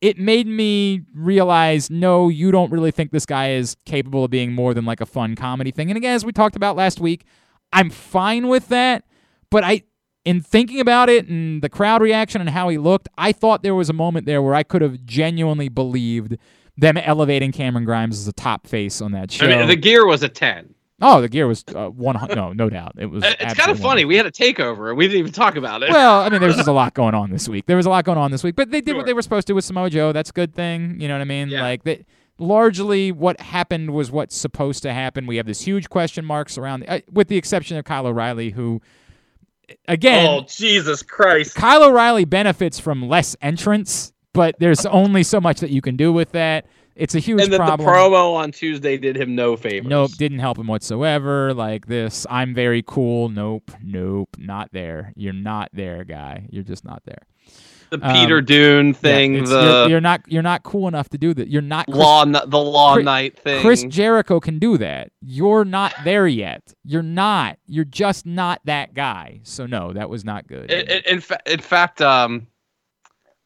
it 0.00 0.18
made 0.18 0.46
me 0.46 1.02
realize, 1.14 1.88
no, 1.90 2.28
you 2.28 2.50
don't 2.50 2.70
really 2.70 2.90
think 2.90 3.10
this 3.12 3.24
guy 3.26 3.52
is 3.52 3.76
capable 3.86 4.24
of 4.24 4.30
being 4.30 4.52
more 4.52 4.74
than 4.74 4.84
like 4.84 5.00
a 5.00 5.06
fun 5.06 5.34
comedy 5.34 5.70
thing. 5.70 5.90
And 5.90 5.96
again, 5.96 6.14
as 6.14 6.24
we 6.24 6.32
talked 6.32 6.54
about 6.54 6.76
last 6.76 7.00
week, 7.00 7.24
I'm 7.72 7.88
fine 7.90 8.48
with 8.48 8.68
that, 8.68 9.04
but 9.50 9.64
I. 9.64 9.82
In 10.24 10.40
thinking 10.40 10.80
about 10.80 11.08
it 11.08 11.28
and 11.28 11.62
the 11.62 11.68
crowd 11.68 12.02
reaction 12.02 12.40
and 12.40 12.50
how 12.50 12.68
he 12.68 12.78
looked, 12.78 13.06
I 13.16 13.30
thought 13.30 13.62
there 13.62 13.76
was 13.76 13.88
a 13.88 13.92
moment 13.92 14.26
there 14.26 14.42
where 14.42 14.56
I 14.56 14.64
could 14.64 14.82
have 14.82 15.04
genuinely 15.04 15.68
believed 15.68 16.36
them 16.76 16.96
elevating 16.96 17.52
Cameron 17.52 17.84
Grimes 17.84 18.18
as 18.18 18.26
a 18.26 18.32
top 18.32 18.66
face 18.66 19.00
on 19.00 19.12
that 19.12 19.30
show. 19.30 19.46
I 19.46 19.56
mean, 19.56 19.68
the 19.68 19.76
gear 19.76 20.04
was 20.04 20.24
a 20.24 20.28
ten. 20.28 20.74
Oh, 21.00 21.20
the 21.20 21.28
gear 21.28 21.46
was 21.46 21.64
uh, 21.74 21.88
one. 21.88 22.16
No, 22.34 22.52
no 22.52 22.70
doubt, 22.70 22.92
it 22.98 23.06
was. 23.06 23.24
It's 23.40 23.54
kind 23.54 23.70
of 23.70 23.78
funny. 23.78 24.04
We 24.04 24.16
had 24.16 24.26
a 24.26 24.30
takeover 24.30 24.88
and 24.88 24.98
we 24.98 25.06
didn't 25.06 25.20
even 25.20 25.32
talk 25.32 25.56
about 25.56 25.82
it. 25.82 25.90
well, 25.90 26.20
I 26.20 26.28
mean, 26.28 26.40
there 26.40 26.48
was 26.48 26.56
just 26.56 26.68
a 26.68 26.72
lot 26.84 26.94
going 26.94 27.14
on 27.14 27.30
this 27.30 27.48
week. 27.48 27.66
There 27.66 27.76
was 27.76 27.86
a 27.86 27.90
lot 27.90 28.04
going 28.04 28.18
on 28.18 28.30
this 28.30 28.42
week, 28.42 28.56
but 28.56 28.70
they 28.70 28.80
did 28.80 28.96
what 28.96 29.06
they 29.06 29.12
were 29.12 29.22
supposed 29.22 29.46
to 29.48 29.52
with 29.52 29.64
Samoa 29.64 29.90
Joe. 29.90 30.12
That's 30.12 30.30
a 30.30 30.32
good 30.32 30.54
thing. 30.54 31.00
You 31.00 31.08
know 31.08 31.14
what 31.14 31.20
I 31.22 31.24
mean? 31.24 31.48
Yeah. 31.48 31.62
Like 31.62 31.84
that. 31.84 32.04
Largely, 32.38 33.12
what 33.12 33.40
happened 33.40 33.94
was 33.94 34.10
what's 34.10 34.36
supposed 34.36 34.82
to 34.82 34.92
happen. 34.92 35.26
We 35.26 35.36
have 35.38 35.46
this 35.46 35.62
huge 35.62 35.88
question 35.88 36.22
marks 36.22 36.58
around, 36.58 36.84
uh, 36.86 37.00
with 37.10 37.28
the 37.28 37.38
exception 37.38 37.78
of 37.78 37.86
Kyle 37.86 38.06
O'Reilly, 38.06 38.50
who, 38.50 38.82
again, 39.88 40.26
oh 40.28 40.44
Jesus 40.46 41.02
Christ! 41.02 41.54
Kyle 41.54 41.82
O'Reilly 41.82 42.26
benefits 42.26 42.78
from 42.78 43.08
less 43.08 43.36
entrance, 43.40 44.12
but 44.34 44.54
there's 44.58 44.84
only 44.84 45.22
so 45.22 45.40
much 45.40 45.60
that 45.60 45.70
you 45.70 45.80
can 45.80 45.96
do 45.96 46.12
with 46.12 46.32
that. 46.32 46.66
It's 46.96 47.14
a 47.14 47.18
huge 47.18 47.42
And 47.42 47.52
then 47.52 47.58
problem. 47.60 47.86
the 47.86 47.92
promo 47.92 48.34
on 48.34 48.52
Tuesday 48.52 48.96
did 48.96 49.16
him 49.16 49.34
no 49.34 49.54
favors. 49.56 49.88
Nope, 49.88 50.12
didn't 50.12 50.38
help 50.38 50.58
him 50.58 50.66
whatsoever. 50.66 51.52
Like 51.52 51.86
this, 51.86 52.26
I'm 52.30 52.54
very 52.54 52.82
cool. 52.86 53.28
Nope, 53.28 53.70
nope, 53.82 54.30
not 54.38 54.70
there. 54.72 55.12
You're 55.14 55.34
not 55.34 55.68
there, 55.74 56.04
guy. 56.04 56.46
You're 56.50 56.62
just 56.64 56.84
not 56.86 57.02
there. 57.04 57.22
the 57.90 57.98
Peter 57.98 58.38
um, 58.38 58.44
Dunne 58.46 58.94
thing, 58.94 59.34
it's- 59.34 59.50
the 59.50 59.60
you're, 59.62 59.88
you're 59.90 60.00
not 60.00 60.22
you're 60.26 60.42
not 60.42 60.62
cool 60.62 60.88
enough 60.88 61.08
to 61.10 61.18
do 61.18 61.34
that. 61.34 61.48
You're 61.48 61.60
not 61.62 61.84
Chris, 61.86 61.98
law, 61.98 62.24
the 62.24 62.58
law 62.58 62.94
Chris- 62.94 63.04
night 63.04 63.38
thing. 63.38 63.60
Chris 63.60 63.84
Jericho 63.84 64.40
can 64.40 64.58
do 64.58 64.78
that. 64.78 65.10
You're 65.20 65.64
not 65.66 65.94
there 66.02 66.26
yet. 66.26 66.72
You're 66.82 67.02
not. 67.02 67.58
You're 67.66 67.84
just 67.84 68.24
not 68.24 68.60
that 68.64 68.94
guy. 68.94 69.40
So 69.42 69.66
no, 69.66 69.92
that 69.92 70.08
was 70.08 70.24
not 70.24 70.46
good. 70.48 70.70
in, 70.70 70.88
in, 70.88 71.02
in, 71.06 71.20
fa- 71.20 71.40
in 71.46 71.60
fact, 71.60 72.00
um, 72.00 72.46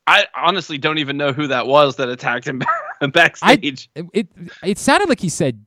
I 0.06 0.27
honestly 0.36 0.78
don't 0.78 0.98
even 0.98 1.16
know 1.16 1.32
who 1.32 1.48
that 1.48 1.66
was 1.66 1.97
that 1.97 2.09
attacked 2.09 2.47
him 2.47 2.62
backstage. 3.12 3.89
it, 3.94 4.06
it 4.12 4.28
it 4.62 4.78
sounded 4.78 5.09
like 5.09 5.20
he 5.20 5.28
said 5.28 5.64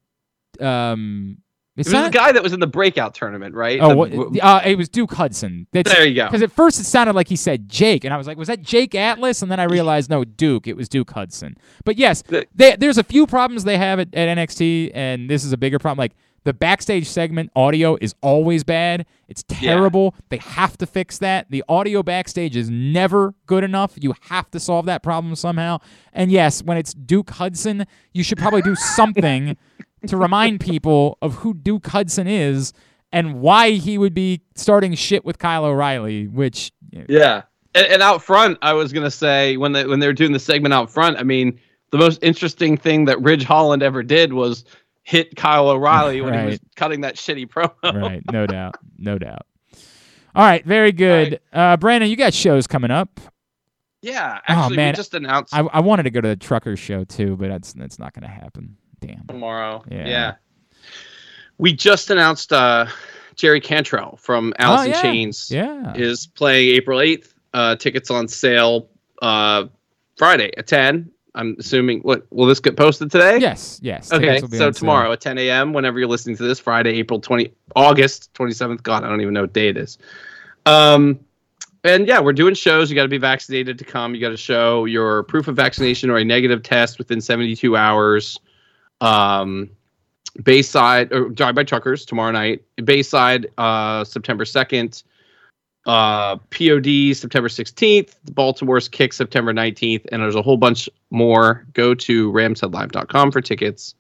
um 0.60 1.38
it, 1.76 1.88
it 1.88 1.92
was 1.94 2.04
the 2.04 2.10
guy 2.12 2.32
that 2.32 2.44
was 2.44 2.54
in 2.54 2.60
the 2.60 2.68
breakout 2.68 3.16
tournament, 3.16 3.56
right? 3.56 3.80
Oh, 3.82 4.06
The- 4.06 4.42
uh, 4.42 4.62
it 4.64 4.78
was 4.78 4.90
Duke 4.90 5.12
Hudson. 5.12 5.66
there 5.72 6.06
you 6.06 6.14
go. 6.14 6.26
Because 6.28 6.44
at 6.44 6.52
first 6.52 6.80
it 6.80 6.84
sounded 6.84 7.16
like 7.16 7.28
he 7.28 7.36
said 7.36 7.68
Jake, 7.68 8.04
and 8.04 8.14
I 8.14 8.18
was 8.18 8.28
like, 8.28 8.38
was 8.38 8.48
that 8.48 8.62
Jake 8.62 8.94
Atlas? 8.94 9.42
And 9.42 9.52
then 9.52 9.60
I 9.60 9.64
realized, 9.64 10.08
no, 10.12 10.24
Duke. 10.24 10.68
It 10.68 10.78
was 10.78 10.88
Duke 10.88 11.10
Hudson. 11.10 11.58
But 11.84 11.98
yes, 11.98 12.22
The- 12.22 12.46
they, 12.54 12.76
there's 12.76 13.00
a 13.00 13.04
few 13.04 13.26
problems 13.26 13.64
they 13.64 13.80
have 13.80 14.00
at, 14.00 14.14
at 14.14 14.38
NXT, 14.38 14.92
and 14.94 15.28
this 15.28 15.44
is 15.44 15.52
a 15.52 15.58
bigger 15.58 15.80
problem. 15.80 15.98
Like 15.98 16.12
the 16.44 16.54
backstage 16.54 17.08
segment 17.08 17.52
audio 17.56 17.98
is 18.02 18.16
always 18.22 18.64
bad. 18.64 19.06
It's 19.28 19.44
terrible. 19.48 20.16
They 20.30 20.38
have 20.38 20.78
to 20.78 20.86
fix 20.86 21.18
that. 21.20 21.50
The 21.50 21.64
audio 21.70 22.04
backstage 22.04 22.56
is 22.56 22.70
never 22.70 23.34
good 23.46 23.64
enough. 23.64 23.94
You 24.00 24.14
have 24.30 24.52
to 24.52 24.60
solve 24.60 24.86
that 24.88 25.04
problem 25.04 25.36
somehow. 25.36 25.80
And 26.12 26.32
yes, 26.32 26.62
when 26.62 26.78
it's 26.78 26.94
Duke 26.94 27.32
Hudson, 27.32 27.86
you 28.14 28.24
should 28.24 28.38
probably 28.38 28.62
do 28.62 28.76
something 28.96 29.58
to 30.08 30.18
remind 30.18 30.60
people 30.60 31.18
of 31.22 31.36
who 31.36 31.54
Duke 31.54 31.88
Hudson 31.88 32.28
is 32.28 32.74
and 33.12 33.40
why 33.42 33.72
he 33.72 33.98
would 33.98 34.14
be 34.14 34.42
starting 34.56 34.96
shit 34.96 35.24
with 35.24 35.40
Kyle 35.40 35.66
O'Reilly, 35.66 36.28
which 36.28 36.72
Yeah, 36.92 37.44
and, 37.76 37.88
and 37.88 38.02
out 38.02 38.22
front, 38.22 38.58
I 38.62 38.74
was 38.74 38.92
gonna 38.92 39.12
say 39.12 39.56
when 39.56 39.72
they 39.72 39.86
when 39.86 40.00
they 40.00 40.08
were 40.08 40.14
doing 40.14 40.34
the 40.34 40.40
segment 40.40 40.74
out 40.74 40.92
front, 40.92 41.18
I 41.18 41.24
mean, 41.24 41.60
the 41.92 41.98
most 41.98 42.20
interesting 42.24 42.76
thing 42.76 43.06
that 43.06 43.22
Ridge 43.22 43.44
Holland 43.44 43.84
ever 43.84 44.04
did 44.04 44.34
was 44.34 44.66
hit 45.04 45.36
Kyle 45.36 45.70
O'Reilly 45.70 46.22
when 46.22 46.34
he 46.40 46.46
was 46.46 46.60
cutting 46.76 47.02
that 47.02 47.16
shitty 47.16 47.48
promo. 47.48 47.74
right, 48.02 48.22
no 48.32 48.46
doubt, 48.48 48.76
no 48.98 49.18
doubt. 49.18 49.46
All 50.36 50.44
right, 50.44 50.66
very 50.66 50.92
good. 50.92 51.40
Uh, 51.52 51.78
Brandon, 51.78 52.10
you 52.10 52.16
got 52.16 52.34
shows 52.34 52.66
coming 52.68 52.90
up. 52.92 53.20
Yeah, 54.02 54.40
Oh, 54.50 54.70
man. 54.70 54.92
we 54.94 54.96
just 54.98 55.14
announced 55.14 55.54
I, 55.54 55.60
I 55.62 55.80
wanted 55.80 56.04
to 56.04 56.10
go 56.10 56.20
to 56.22 56.28
the 56.30 56.36
trucker 56.36 56.76
show 56.76 57.04
too, 57.06 57.38
but 57.38 57.48
that's 57.50 57.72
that's 57.74 58.00
not 58.00 58.14
going 58.14 58.24
to 58.24 58.28
happen. 58.34 58.76
Damn. 59.00 59.26
tomorrow. 59.28 59.84
Yeah. 59.92 60.08
Yeah. 60.08 60.34
We 61.58 61.74
just 61.74 62.10
announced 62.10 62.52
uh, 62.52 62.88
Jerry 63.36 63.62
Cantrell 63.62 64.18
from 64.18 64.54
Alice 64.60 64.88
Oh, 64.88 64.98
in. 64.98 65.02
Chains 65.02 65.52
Yeah. 65.52 65.94
is 65.96 66.28
playing 66.28 66.76
April 66.76 67.00
8th. 67.00 67.34
Uh, 67.54 67.76
tickets 67.76 68.10
on 68.10 68.28
sale 68.28 68.90
uh, 69.22 69.66
Friday 70.18 70.52
at 70.58 70.66
10. 70.68 71.12
I'm 71.36 71.56
assuming, 71.60 72.02
what, 72.02 72.26
will 72.32 72.46
this 72.46 72.60
get 72.60 72.78
posted 72.78 73.10
today? 73.12 73.40
Yes. 73.40 73.80
Yes. 73.82 74.12
Okay, 74.12 74.26
Tickets 74.26 74.42
will 74.44 74.50
be 74.50 74.58
so 74.58 74.66
sale. 74.66 74.74
tomorrow 74.74 75.12
at 75.12 75.22
10 75.22 75.38
a.m. 75.40 75.74
Whenever 75.74 75.98
you're 76.00 76.08
listening 76.08 76.38
to 76.38 76.44
this, 76.44 76.60
Friday, 76.60 76.92
April 76.92 77.20
20, 77.20 77.52
August 77.76 78.32
27th. 78.34 78.84
God, 78.84 79.04
I 79.04 79.10
don't 79.10 79.22
even 79.22 79.34
know 79.34 79.42
what 79.42 79.54
day 79.54 79.68
it 79.68 79.78
is. 79.78 79.98
Um, 80.66 81.20
and 81.84 82.08
yeah, 82.08 82.20
we're 82.20 82.34
doing 82.34 82.54
shows. 82.54 82.90
You 82.90 82.96
got 82.96 83.04
to 83.04 83.10
be 83.10 83.18
vaccinated 83.18 83.78
to 83.80 83.84
come. 83.84 84.14
You 84.16 84.22
got 84.22 84.30
to 84.30 84.38
show 84.38 84.86
your 84.86 85.24
proof 85.24 85.48
of 85.48 85.56
vaccination 85.56 86.10
or 86.10 86.18
a 86.18 86.24
negative 86.24 86.64
test 86.64 86.98
within 86.98 87.20
72 87.20 87.76
hours. 87.76 88.40
Um, 89.02 89.70
Bayside 90.44 91.12
or 91.12 91.30
Drive 91.30 91.56
by 91.56 91.64
Truckers 91.64 92.06
tomorrow 92.06 92.32
night. 92.32 92.64
Bayside, 92.84 93.48
uh, 93.58 94.04
September 94.04 94.46
2nd 94.46 95.04
uh, 95.86 96.38
POD 96.50 97.16
September 97.16 97.50
16th, 97.50 98.16
Baltimore's 98.32 98.88
Kick 98.88 99.14
September 99.14 99.54
19th, 99.54 100.06
and 100.12 100.22
there's 100.22 100.36
a 100.36 100.42
whole 100.42 100.58
bunch 100.58 100.90
more. 101.10 101.66
Go 101.74 101.94
to 101.94 102.32
ramsheadlive.com 102.32 103.32
for 103.32 103.42
tickets, 103.42 103.96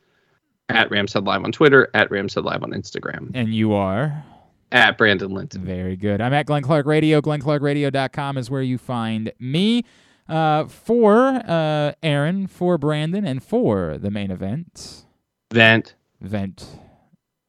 at 0.69 0.89
ramsheadlive 0.89 1.43
on 1.43 1.51
Twitter, 1.51 1.89
at 1.93 2.09
ramsheadlive 2.09 2.63
on 2.63 2.71
Instagram. 2.71 3.31
And 3.33 3.53
you 3.53 3.73
are? 3.73 4.23
At 4.71 4.97
Brandon 4.97 5.31
Linton. 5.31 5.63
Very 5.63 5.95
good. 5.95 6.19
I'm 6.19 6.33
at 6.33 6.47
Glenn 6.47 6.63
Clark 6.63 6.85
Radio. 6.87 7.21
GlennClarkRadio.com 7.21 8.37
is 8.37 8.49
where 8.49 8.63
you 8.63 8.77
find 8.77 9.31
me. 9.39 9.83
Uh, 10.27 10.65
for 10.65 11.41
uh, 11.45 11.91
Aaron, 12.01 12.47
for 12.47 12.77
Brandon, 12.77 13.25
and 13.25 13.43
for 13.43 13.97
the 13.97 14.09
main 14.09 14.31
event. 14.31 15.03
Vent. 15.51 15.95
Vent. 16.21 16.65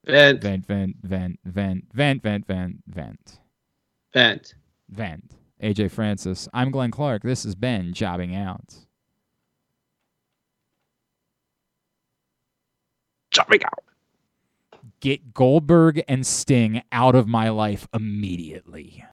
Vent. 0.04 0.42
Vent, 0.42 0.66
vent, 0.66 0.96
vent, 1.02 1.38
vent, 1.44 1.84
vent, 1.94 2.22
vent, 2.22 2.46
vent, 2.46 2.76
vent. 2.86 3.38
Vent. 4.14 4.54
vent. 4.88 5.32
AJ 5.62 5.90
Francis. 5.90 6.48
I'm 6.54 6.70
Glenn 6.70 6.90
Clark. 6.92 7.22
This 7.22 7.44
is 7.44 7.54
Ben 7.56 7.92
jobbing 7.92 8.34
out. 8.34 8.74
Jumping 13.32 13.64
out. 13.64 13.84
Get 15.00 15.34
Goldberg 15.34 16.02
and 16.06 16.24
Sting 16.26 16.82
out 16.92 17.14
of 17.16 17.26
my 17.26 17.48
life 17.48 17.88
immediately. 17.92 19.02